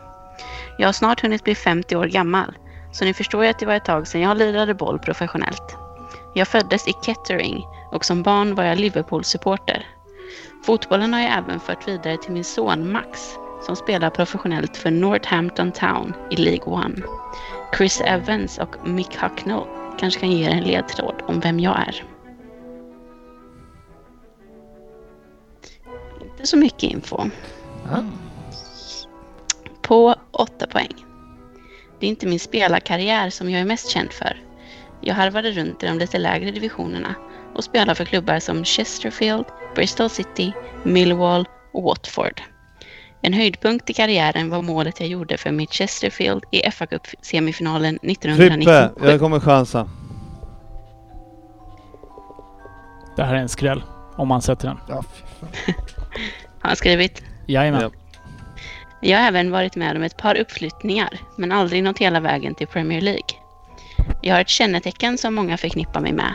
Jag 0.80 0.88
har 0.88 0.94
snart 0.94 1.22
hunnit 1.22 1.44
bli 1.44 1.56
50 1.56 1.96
år 1.96 2.06
gammal, 2.06 2.58
så 2.92 3.06
ni 3.06 3.14
förstår 3.14 3.44
ju 3.44 3.50
att 3.50 3.60
det 3.60 3.66
var 3.66 3.74
ett 3.74 3.86
tag 3.86 4.08
sedan 4.08 4.22
jag 4.22 4.38
lirade 4.38 4.74
boll 4.74 5.00
professionellt. 5.00 5.78
Jag 6.34 6.48
föddes 6.48 6.88
i 6.88 6.94
Kettering 7.06 7.64
och 7.92 8.06
som 8.06 8.24
barn 8.24 8.56
var 8.56 8.64
jag 8.64 8.80
Liverpool-supporter. 8.80 9.88
Fotbollen 10.66 11.14
har 11.14 11.22
jag 11.22 11.38
även 11.38 11.60
fört 11.60 11.88
vidare 11.88 12.18
till 12.18 12.32
min 12.32 12.44
son 12.44 12.92
Max 12.92 13.38
som 13.62 13.76
spelar 13.76 14.10
professionellt 14.10 14.78
för 14.78 14.92
Northampton 14.92 15.72
Town 15.72 16.14
i 16.32 16.36
League 16.36 16.74
One. 16.74 16.96
Chris 17.78 18.02
Evans 18.02 18.58
och 18.58 18.88
Mick 18.88 19.18
Hucknall 19.18 19.68
kanske 20.00 20.20
kan 20.20 20.32
ge 20.32 20.46
er 20.46 20.52
en 20.52 20.64
ledtråd 20.64 21.16
om 21.28 21.40
vem 21.40 21.60
jag 21.60 21.80
är. 21.80 22.04
Inte 26.22 26.48
så 26.48 26.58
mycket 26.58 26.84
info. 26.84 27.18
Ah. 27.92 28.29
På 29.90 30.16
8 30.32 30.68
poäng. 30.68 31.06
Det 32.00 32.06
är 32.06 32.10
inte 32.10 32.28
min 32.28 32.40
spelarkarriär 32.40 33.30
som 33.30 33.50
jag 33.50 33.62
är 33.62 33.66
mest 33.66 33.90
känd 33.90 34.12
för. 34.14 34.42
Jag 35.02 35.16
harvade 35.16 35.52
runt 35.52 35.84
i 35.84 35.88
de 35.88 36.00
lite 36.00 36.18
lägre 36.18 36.52
divisionerna 36.52 37.16
och 37.56 37.64
spelade 37.64 37.96
för 37.96 38.06
klubbar 38.06 38.40
som 38.40 38.66
Chesterfield, 38.66 39.46
Bristol 39.76 40.10
City, 40.10 40.54
Millwall 40.84 41.48
och 41.74 41.84
Watford. 41.84 42.42
En 43.22 43.34
höjdpunkt 43.34 43.90
i 43.90 43.94
karriären 43.94 44.50
var 44.50 44.62
målet 44.62 45.00
jag 45.00 45.10
gjorde 45.10 45.38
för 45.38 45.52
mitt 45.52 45.74
Chesterfield 45.74 46.44
i 46.52 46.72
fa 46.72 46.86
Cup 46.86 47.08
semifinalen 47.22 48.00
Frippe, 48.02 48.12
1997. 48.12 49.10
jag 49.12 49.20
kommer 49.20 49.40
chansa. 49.40 49.90
Det 53.16 53.24
här 53.24 53.36
är 53.36 53.40
en 53.40 53.50
skräll 53.50 53.84
om 54.16 54.28
man 54.28 54.42
sätter 54.42 54.68
den. 54.68 54.78
Ja. 54.88 54.96
Har 56.60 56.70
han 56.70 56.76
skrivit. 56.76 57.24
Jajamän. 57.48 57.82
Ja. 57.82 57.99
Jag 59.02 59.20
har 59.20 59.28
även 59.28 59.52
varit 59.52 59.76
med 59.76 59.98
om 59.98 60.04
ett 60.04 60.18
par 60.18 60.38
uppflyttningar, 60.38 61.20
men 61.36 61.52
aldrig 61.52 61.84
nått 61.84 61.98
hela 61.98 62.20
vägen 62.20 62.56
till 62.56 62.68
Premier 62.68 63.02
League. 63.02 63.36
Jag 64.22 64.36
har 64.36 64.42
ett 64.42 64.50
kännetecken 64.50 65.18
som 65.18 65.36
många 65.36 65.58
förknippar 65.58 66.00
mig 66.00 66.14
med. 66.14 66.34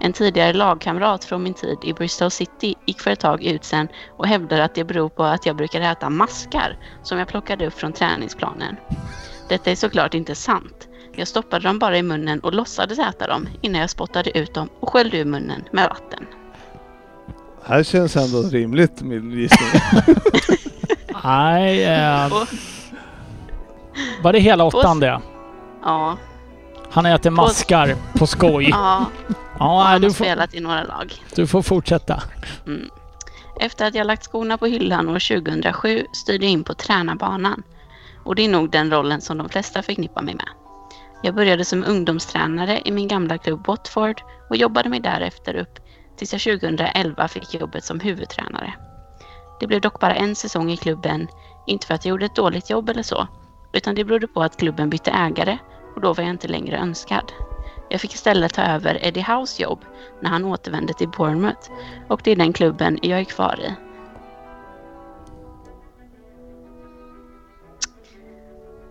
En 0.00 0.12
tidigare 0.12 0.52
lagkamrat 0.52 1.24
från 1.24 1.42
min 1.42 1.54
tid 1.54 1.78
i 1.82 1.92
Bristol 1.92 2.30
City 2.30 2.74
gick 2.86 3.00
för 3.00 3.10
ett 3.10 3.20
tag 3.20 3.44
ut 3.44 3.64
sen 3.64 3.88
och 4.16 4.26
hävdade 4.26 4.64
att 4.64 4.74
det 4.74 4.84
beror 4.84 5.08
på 5.08 5.24
att 5.24 5.46
jag 5.46 5.56
brukar 5.56 5.80
äta 5.80 6.10
maskar 6.10 6.78
som 7.02 7.18
jag 7.18 7.28
plockade 7.28 7.66
upp 7.66 7.74
från 7.74 7.92
träningsplanen. 7.92 8.76
Detta 9.48 9.70
är 9.70 9.76
såklart 9.76 10.14
inte 10.14 10.34
sant. 10.34 10.88
Jag 11.16 11.28
stoppade 11.28 11.68
dem 11.68 11.78
bara 11.78 11.98
i 11.98 12.02
munnen 12.02 12.40
och 12.40 12.54
låtsades 12.54 12.98
äta 12.98 13.26
dem 13.26 13.48
innan 13.62 13.80
jag 13.80 13.90
spottade 13.90 14.38
ut 14.38 14.54
dem 14.54 14.68
och 14.80 14.88
sköljde 14.88 15.18
ur 15.18 15.24
munnen 15.24 15.64
med 15.72 15.88
vatten. 15.88 16.26
Här 17.66 17.82
känns 17.82 18.16
ändå 18.16 18.42
rimligt 18.42 19.02
min 19.02 19.30
gissning. 19.30 19.80
Nej, 21.24 21.84
eh, 21.84 22.32
var 24.22 24.32
det 24.32 24.38
hela 24.38 24.64
åttan 24.64 25.00
det? 25.00 25.20
Ja, 25.82 26.16
Han 26.90 27.06
äter 27.06 27.30
maskar 27.30 27.96
på 28.18 28.26
skoj. 28.26 28.68
ja 28.70 29.06
Ja, 29.58 29.82
han 29.82 29.92
har 29.92 29.98
du 29.98 30.12
får, 30.12 30.24
spelat 30.24 30.54
i 30.54 30.60
några 30.60 30.84
lag. 30.84 31.12
du 31.34 31.46
får 31.46 31.62
fortsätta. 31.62 32.22
Mm. 32.66 32.88
Efter 33.60 33.86
att 33.86 33.94
jag 33.94 34.06
lagt 34.06 34.24
skorna 34.24 34.58
på 34.58 34.66
hyllan 34.66 35.08
år 35.08 35.40
2007 35.42 36.06
styrde 36.12 36.44
jag 36.44 36.52
in 36.52 36.64
på 36.64 36.74
tränarbanan. 36.74 37.62
Och 38.24 38.34
det 38.34 38.44
är 38.44 38.48
nog 38.48 38.70
den 38.70 38.90
rollen 38.90 39.20
som 39.20 39.38
de 39.38 39.48
flesta 39.48 39.82
förknippar 39.82 40.22
mig 40.22 40.34
med. 40.34 40.48
Jag 41.22 41.34
började 41.34 41.64
som 41.64 41.84
ungdomstränare 41.84 42.80
i 42.84 42.92
min 42.92 43.08
gamla 43.08 43.38
klubb 43.38 43.66
Watford 43.66 44.22
och 44.50 44.56
jobbade 44.56 44.88
mig 44.88 45.00
därefter 45.00 45.54
upp 45.54 45.78
tills 46.16 46.32
jag 46.32 46.60
2011 46.60 47.28
fick 47.28 47.54
jobbet 47.54 47.84
som 47.84 48.00
huvudtränare. 48.00 48.74
Det 49.60 49.66
blev 49.66 49.80
dock 49.80 50.00
bara 50.00 50.14
en 50.14 50.34
säsong 50.34 50.70
i 50.70 50.76
klubben, 50.76 51.28
inte 51.66 51.86
för 51.86 51.94
att 51.94 52.04
jag 52.04 52.10
gjorde 52.10 52.26
ett 52.26 52.36
dåligt 52.36 52.70
jobb 52.70 52.88
eller 52.88 53.02
så, 53.02 53.26
utan 53.72 53.94
det 53.94 54.04
berodde 54.04 54.26
på 54.26 54.42
att 54.42 54.56
klubben 54.56 54.90
bytte 54.90 55.10
ägare 55.10 55.58
och 55.94 56.00
då 56.00 56.12
var 56.12 56.24
jag 56.24 56.30
inte 56.30 56.48
längre 56.48 56.78
önskad. 56.78 57.32
Jag 57.88 58.00
fick 58.00 58.14
istället 58.14 58.54
ta 58.54 58.62
över 58.62 59.06
Eddie 59.06 59.22
House 59.32 59.62
jobb 59.62 59.84
när 60.22 60.30
han 60.30 60.44
återvände 60.44 60.92
till 60.92 61.08
Bournemouth 61.08 61.70
och 62.08 62.20
det 62.24 62.30
är 62.30 62.36
den 62.36 62.52
klubben 62.52 62.98
jag 63.02 63.20
är 63.20 63.24
kvar 63.24 63.60
i. 63.60 63.74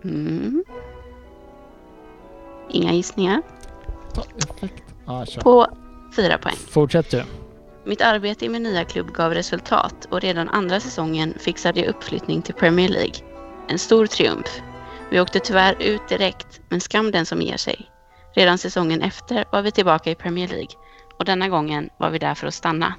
Mm. 0.04 0.64
Inga 2.70 2.94
gissningar. 2.94 3.42
På 5.44 5.68
fyra 6.16 6.38
poäng. 6.38 6.56
Fortsätt 6.70 7.12
du. 7.12 7.24
Mitt 7.86 8.02
arbete 8.02 8.46
i 8.46 8.50
min 8.50 8.64
nya 8.64 8.84
klubb 8.84 9.12
gav 9.14 9.34
resultat 9.34 10.08
och 10.12 10.22
redan 10.22 10.50
andra 10.50 10.80
säsongen 10.80 11.34
fixade 11.40 11.80
jag 11.80 11.90
uppflyttning 11.90 12.42
till 12.42 12.54
Premier 12.54 12.90
League. 12.90 13.16
En 13.68 13.80
stor 13.80 14.06
triumf. 14.06 14.62
Vi 15.12 15.20
åkte 15.20 15.40
tyvärr 15.40 15.76
ut 15.80 16.08
direkt, 16.10 16.62
men 16.70 16.82
skam 16.82 17.12
den 17.12 17.26
som 17.26 17.42
ger 17.42 17.58
sig. 17.58 17.90
Redan 18.36 18.58
säsongen 18.58 19.02
efter 19.02 19.46
var 19.52 19.62
vi 19.62 19.72
tillbaka 19.72 20.12
i 20.12 20.16
Premier 20.16 20.48
League 20.48 20.76
och 21.20 21.26
denna 21.26 21.50
gången 21.50 21.90
var 21.98 22.10
vi 22.10 22.20
där 22.20 22.34
för 22.34 22.48
att 22.48 22.54
stanna. 22.54 22.94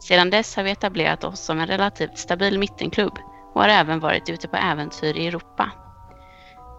Sedan 0.00 0.30
dess 0.30 0.56
har 0.56 0.62
vi 0.62 0.70
etablerat 0.70 1.24
oss 1.24 1.40
som 1.40 1.60
en 1.60 1.66
relativt 1.66 2.18
stabil 2.18 2.58
mittenklubb 2.58 3.18
och 3.54 3.60
har 3.60 3.68
även 3.68 4.00
varit 4.00 4.30
ute 4.30 4.48
på 4.48 4.56
äventyr 4.56 5.16
i 5.16 5.26
Europa. 5.26 5.70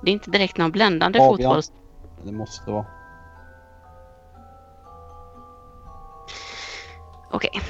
Det 0.03 0.11
är 0.11 0.13
inte 0.13 0.31
direkt 0.31 0.57
någon 0.57 0.71
bländande 0.71 1.19
fotboll 1.19 1.61
Det 2.23 2.31
måste 2.31 2.71
vara. 2.71 2.85
Okej. 7.31 7.61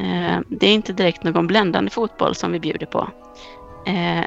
Eh, 0.00 0.40
det 0.48 0.66
är 0.66 0.74
inte 0.74 0.92
direkt 0.92 1.22
någon 1.22 1.46
bländande 1.46 1.90
fotboll 1.90 2.34
som 2.34 2.52
vi 2.52 2.60
bjuder 2.60 2.86
på. 2.86 3.08
Eh, 3.86 4.24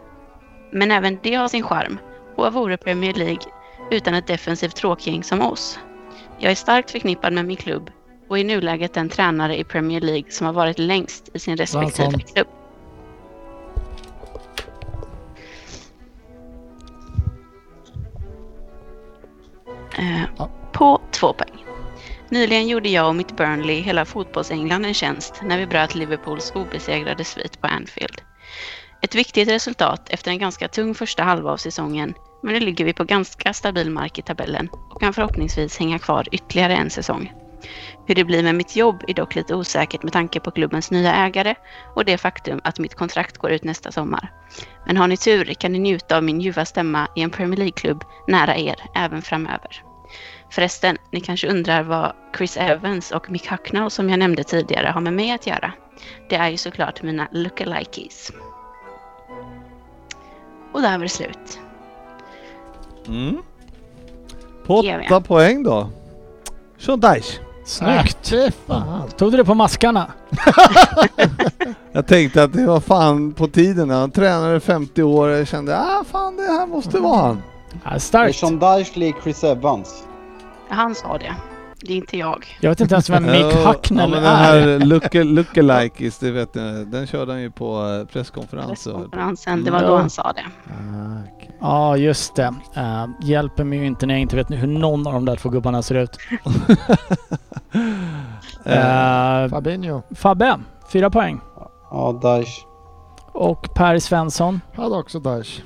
men 0.72 0.91
även 0.91 1.19
det 1.23 1.35
har 1.35 1.47
sin 1.47 1.64
charm. 1.64 1.97
Och 2.35 2.43
vad 2.43 2.53
vore 2.53 2.77
Premier 2.77 3.14
League 3.14 3.43
utan 3.91 4.14
ett 4.14 4.27
defensivt 4.27 4.76
tråkgäng 4.76 5.23
som 5.23 5.41
oss? 5.41 5.80
Jag 6.39 6.52
är 6.52 6.56
starkt 6.56 6.91
förknippad 6.91 7.34
med 7.34 7.45
min 7.45 7.57
klubb 7.57 7.91
och 8.30 8.39
i 8.39 8.43
nuläget 8.43 8.93
den 8.93 9.10
tränare 9.10 9.60
i 9.60 9.64
Premier 9.64 10.02
League 10.02 10.31
som 10.31 10.45
har 10.45 10.53
varit 10.53 10.80
längst 10.80 11.30
i 11.34 11.39
sin 11.39 11.57
respektive 11.57 11.91
Svensson. 11.91 12.19
klubb. 12.19 12.47
Eh. 19.97 20.47
På 20.72 21.02
två 21.11 21.34
poäng. 21.34 21.65
Nyligen 22.30 22.68
gjorde 22.68 22.89
jag 22.89 23.07
och 23.07 23.15
mitt 23.15 23.38
Burnley 23.38 23.81
hela 23.81 24.06
fotbollsengland 24.06 24.85
en 24.85 24.93
tjänst 24.93 25.39
när 25.43 25.57
vi 25.57 25.68
bröt 25.68 25.95
Liverpools 25.95 26.52
obesegrade 26.56 27.23
svit 27.23 27.61
på 27.61 27.68
Anfield. 27.68 28.22
Ett 29.02 29.15
viktigt 29.15 29.49
resultat 29.49 30.10
efter 30.10 30.31
en 30.31 30.39
ganska 30.39 30.68
tung 30.68 30.95
första 30.95 31.23
halva 31.23 31.52
av 31.52 31.57
säsongen, 31.57 32.14
men 32.43 32.53
nu 32.53 32.60
ligger 32.60 32.85
vi 32.85 32.93
på 32.93 33.03
ganska 33.03 33.53
stabil 33.53 33.89
mark 33.89 34.19
i 34.19 34.22
tabellen 34.22 34.69
och 34.89 34.99
kan 34.99 35.14
förhoppningsvis 35.14 35.77
hänga 35.80 35.99
kvar 35.99 36.27
ytterligare 36.31 36.76
en 36.76 36.89
säsong. 36.89 37.31
Hur 38.07 38.15
det 38.15 38.23
blir 38.23 38.43
med 38.43 38.56
mitt 38.56 38.76
jobb 38.76 39.03
är 39.07 39.14
dock 39.14 39.35
lite 39.35 39.56
osäkert 39.56 40.03
med 40.03 40.14
tanke 40.14 40.39
på 40.39 40.52
klubbens 40.52 40.91
nya 40.91 41.14
ägare 41.14 41.56
och 41.95 42.06
det 42.06 42.18
faktum 42.18 42.61
att 42.64 42.80
mitt 42.80 42.95
kontrakt 42.95 43.38
går 43.38 43.52
ut 43.52 43.64
nästa 43.64 43.91
sommar. 43.91 44.31
Men 44.85 44.97
har 44.97 45.07
ni 45.07 45.18
tur 45.18 45.53
kan 45.53 45.72
ni 45.72 45.80
njuta 45.80 46.18
av 46.18 46.23
min 46.23 46.41
ljuva 46.41 46.65
stämma 46.65 47.07
i 47.15 47.22
en 47.22 47.30
Premier 47.30 47.57
League-klubb 47.57 48.03
nära 48.27 48.56
er 48.57 48.76
även 48.95 49.22
framöver. 49.22 49.85
Förresten, 50.56 50.98
ni 51.11 51.22
kanske 51.22 51.48
undrar 51.48 51.84
vad 51.84 52.14
Chris 52.38 52.57
Evans 52.57 53.11
och 53.11 53.32
Mick 53.32 53.52
Hucknall 53.52 53.91
som 53.91 54.10
jag 54.10 54.19
nämnde 54.19 54.44
tidigare 54.44 54.88
har 54.88 55.02
med 55.02 55.14
mig 55.14 55.32
att 55.32 55.48
göra. 55.48 55.72
Det 56.30 56.36
är 56.36 56.49
ju 56.49 56.57
såklart 56.57 57.03
mina 57.03 57.27
lookalikes. 57.32 58.32
Och 60.72 60.82
där 60.82 60.91
var 60.91 61.03
det 61.03 61.10
slut. 61.10 61.60
Mm. 63.07 63.38
På 64.65 64.76
åtta 64.76 65.22
poäng 65.22 65.64
då. 65.64 65.90
Dyche. 66.77 67.40
Snyggt! 67.65 68.32
Äh, 68.32 68.52
fan. 68.68 69.10
Tog 69.18 69.32
du 69.32 69.38
det 69.38 69.45
på 69.45 69.53
maskarna? 69.53 70.11
Jag 71.91 72.07
tänkte 72.07 72.44
att 72.44 72.53
det 72.53 72.65
var 72.65 72.80
fan 72.80 73.34
på 73.34 73.48
tiden 73.48 73.88
när 73.88 73.99
han 73.99 74.11
tränade 74.11 74.60
50 74.60 75.03
år. 75.03 75.30
Jag 75.30 75.48
kände 75.48 75.77
ah 75.77 76.03
fan 76.11 76.36
det 76.36 76.44
här 76.44 76.68
måste 76.68 76.99
vara 76.99 77.18
han. 77.18 77.41
Ja, 77.84 77.99
starkt. 77.99 78.41
Dyche 78.41 78.99
lik 78.99 79.15
Chris 79.23 79.44
Evans? 79.44 80.03
Han 80.70 80.96
sa 80.96 81.18
det. 81.18 81.36
Det 81.82 81.94
är 81.94 81.98
inte 81.98 82.18
jag. 82.18 82.46
Jag 82.62 82.70
vet 82.70 82.80
inte 82.82 82.96
ens 82.96 83.10
vem 83.10 83.24
Mick 83.26 83.46
ja, 83.54 83.76
men 83.90 84.12
den 84.12 84.24
är. 84.24 84.36
här 84.36 84.80
looka, 84.80 85.24
lookalikes, 85.24 86.20
det 86.20 86.32
vet 86.32 86.56
jag, 86.56 86.88
den 86.88 87.08
körde 87.08 87.32
han 87.32 87.42
ju 87.42 87.52
på 87.52 87.88
eh, 88.02 88.14
presskonferenser. 88.14 88.92
Presskonferensen, 88.92 89.64
det 89.64 89.72
var 89.72 89.82
Ja. 89.82 89.88
då 89.88 89.98
han 89.98 90.10
sa 90.10 90.34
det. 90.34 90.46
Ah. 90.74 91.46
Ja, 91.62 91.98
just 91.98 92.36
det. 92.36 92.54
Uh, 92.78 93.06
hjälper 93.22 93.64
mig 93.64 93.80
ju 93.80 93.86
inte 93.86 94.06
när 94.06 94.14
jag 94.14 94.22
inte 94.22 94.36
vet 94.36 94.52
hur 94.52 94.68
någon 94.68 95.08
av 95.08 95.14
de 95.14 95.26
där 95.26 95.36
två 95.36 95.50
gubbarna 95.50 95.82
ser 95.82 95.96
ut. 95.96 96.18
Uh, 98.68 99.48
Fabinho 99.50 100.02
Fabbe, 100.16 100.60
fyra 100.92 101.10
poäng. 101.10 101.40
Ja, 101.92 102.20
Dyche. 102.24 102.62
Och 103.32 103.70
Per 103.76 104.00
Svensson. 104.00 104.62
hade 104.76 104.96
också 104.96 105.20
Daesh. 105.20 105.62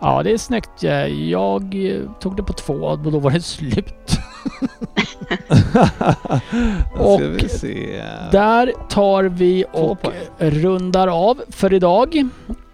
Ja, 0.00 0.22
det 0.22 0.32
är 0.32 0.38
snyggt. 0.38 0.82
Jag 1.30 1.74
tog 2.20 2.36
det 2.36 2.42
på 2.42 2.52
två 2.52 2.74
och 2.74 2.98
då 2.98 3.18
var 3.18 3.30
det 3.30 3.40
slut. 3.40 4.15
Då 6.98 7.18
ska 7.18 7.28
vi 7.28 7.46
och 7.46 7.50
se. 7.50 8.02
Där 8.32 8.72
tar 8.88 9.24
vi 9.24 9.64
och 9.72 9.98
rundar 10.38 11.08
av 11.08 11.42
för 11.48 11.72
idag. 11.72 12.28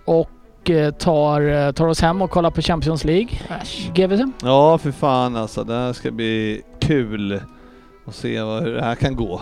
Och 0.04 0.70
eh, 0.70 0.90
tar, 0.90 1.40
eh, 1.40 1.72
tar 1.72 1.86
oss 1.86 2.00
hem 2.00 2.22
och 2.22 2.30
kollar 2.30 2.50
på 2.50 2.62
Champions 2.62 3.04
League. 3.04 3.28
GVC. 3.94 4.20
Ja, 4.42 4.78
för 4.78 4.92
fan 4.92 5.36
alltså. 5.36 5.64
Det 5.64 5.74
här 5.74 5.92
ska 5.92 6.10
bli 6.10 6.62
kul 6.80 7.40
att 8.06 8.14
se 8.14 8.42
vad, 8.42 8.62
hur 8.62 8.74
det 8.74 8.84
här 8.84 8.94
kan 8.94 9.16
gå. 9.16 9.40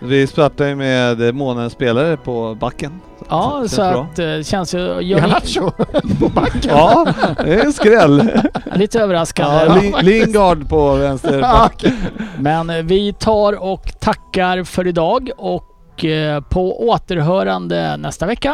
Vi 0.00 0.26
startar 0.26 0.66
ju 0.66 0.74
med 0.74 1.34
månadens 1.34 1.72
spelare 1.72 2.16
på 2.16 2.54
backen. 2.60 3.00
Ja, 3.28 3.58
Känns 3.60 3.72
så 3.74 3.82
bra. 3.82 4.02
att 4.12 4.18
eh, 4.18 4.42
känns 4.42 4.74
ju... 4.74 4.78
Jag, 4.78 5.02
Garnacho 5.20 5.70
på 6.20 6.28
backen. 6.28 6.60
Ja, 6.76 7.06
det 7.44 7.54
är 7.54 7.64
en 7.64 7.72
skräll. 7.72 8.30
lite 8.74 9.00
överraskande. 9.00 9.56
Ja, 9.56 9.74
Lin- 9.80 10.02
Lingard 10.02 10.68
på 10.68 10.94
vänster 10.94 11.40
back. 11.40 11.84
Men 12.38 12.70
eh, 12.70 12.76
vi 12.82 13.12
tar 13.12 13.52
och 13.64 13.92
tackar 14.00 14.64
för 14.64 14.86
idag 14.86 15.30
och 15.36 16.04
eh, 16.04 16.40
på 16.40 16.88
återhörande 16.88 17.96
nästa 17.96 18.26
vecka. 18.26 18.48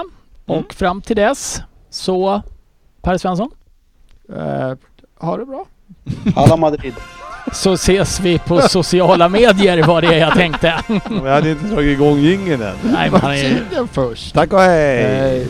Mm. 0.46 0.60
Och 0.64 0.74
fram 0.74 1.02
till 1.02 1.16
dess 1.16 1.62
så 1.90 2.42
Per 3.02 3.18
Svensson, 3.18 3.50
Eh, 4.36 4.72
ha 5.26 5.36
det 5.36 5.44
bra. 5.46 5.64
Alla 6.36 6.56
Madrid. 6.56 6.94
Så 7.52 7.72
ses 7.72 8.20
vi 8.20 8.38
på 8.38 8.60
sociala 8.60 9.28
medier 9.28 9.82
var 9.82 10.02
det 10.02 10.18
jag 10.18 10.34
tänkte. 10.34 10.74
Vi 11.22 11.30
hade 11.30 11.50
inte 11.50 11.66
dragit 11.66 11.92
igång 11.92 12.18
jingeln 12.18 12.62
än. 12.62 12.74
Nej, 12.82 13.10
men 13.10 13.20
han 13.20 13.32
är... 13.32 13.86
Först. 13.92 14.34
Tack 14.34 14.52
och 14.52 14.60
hej! 14.60 15.02
Hej. 15.02 15.48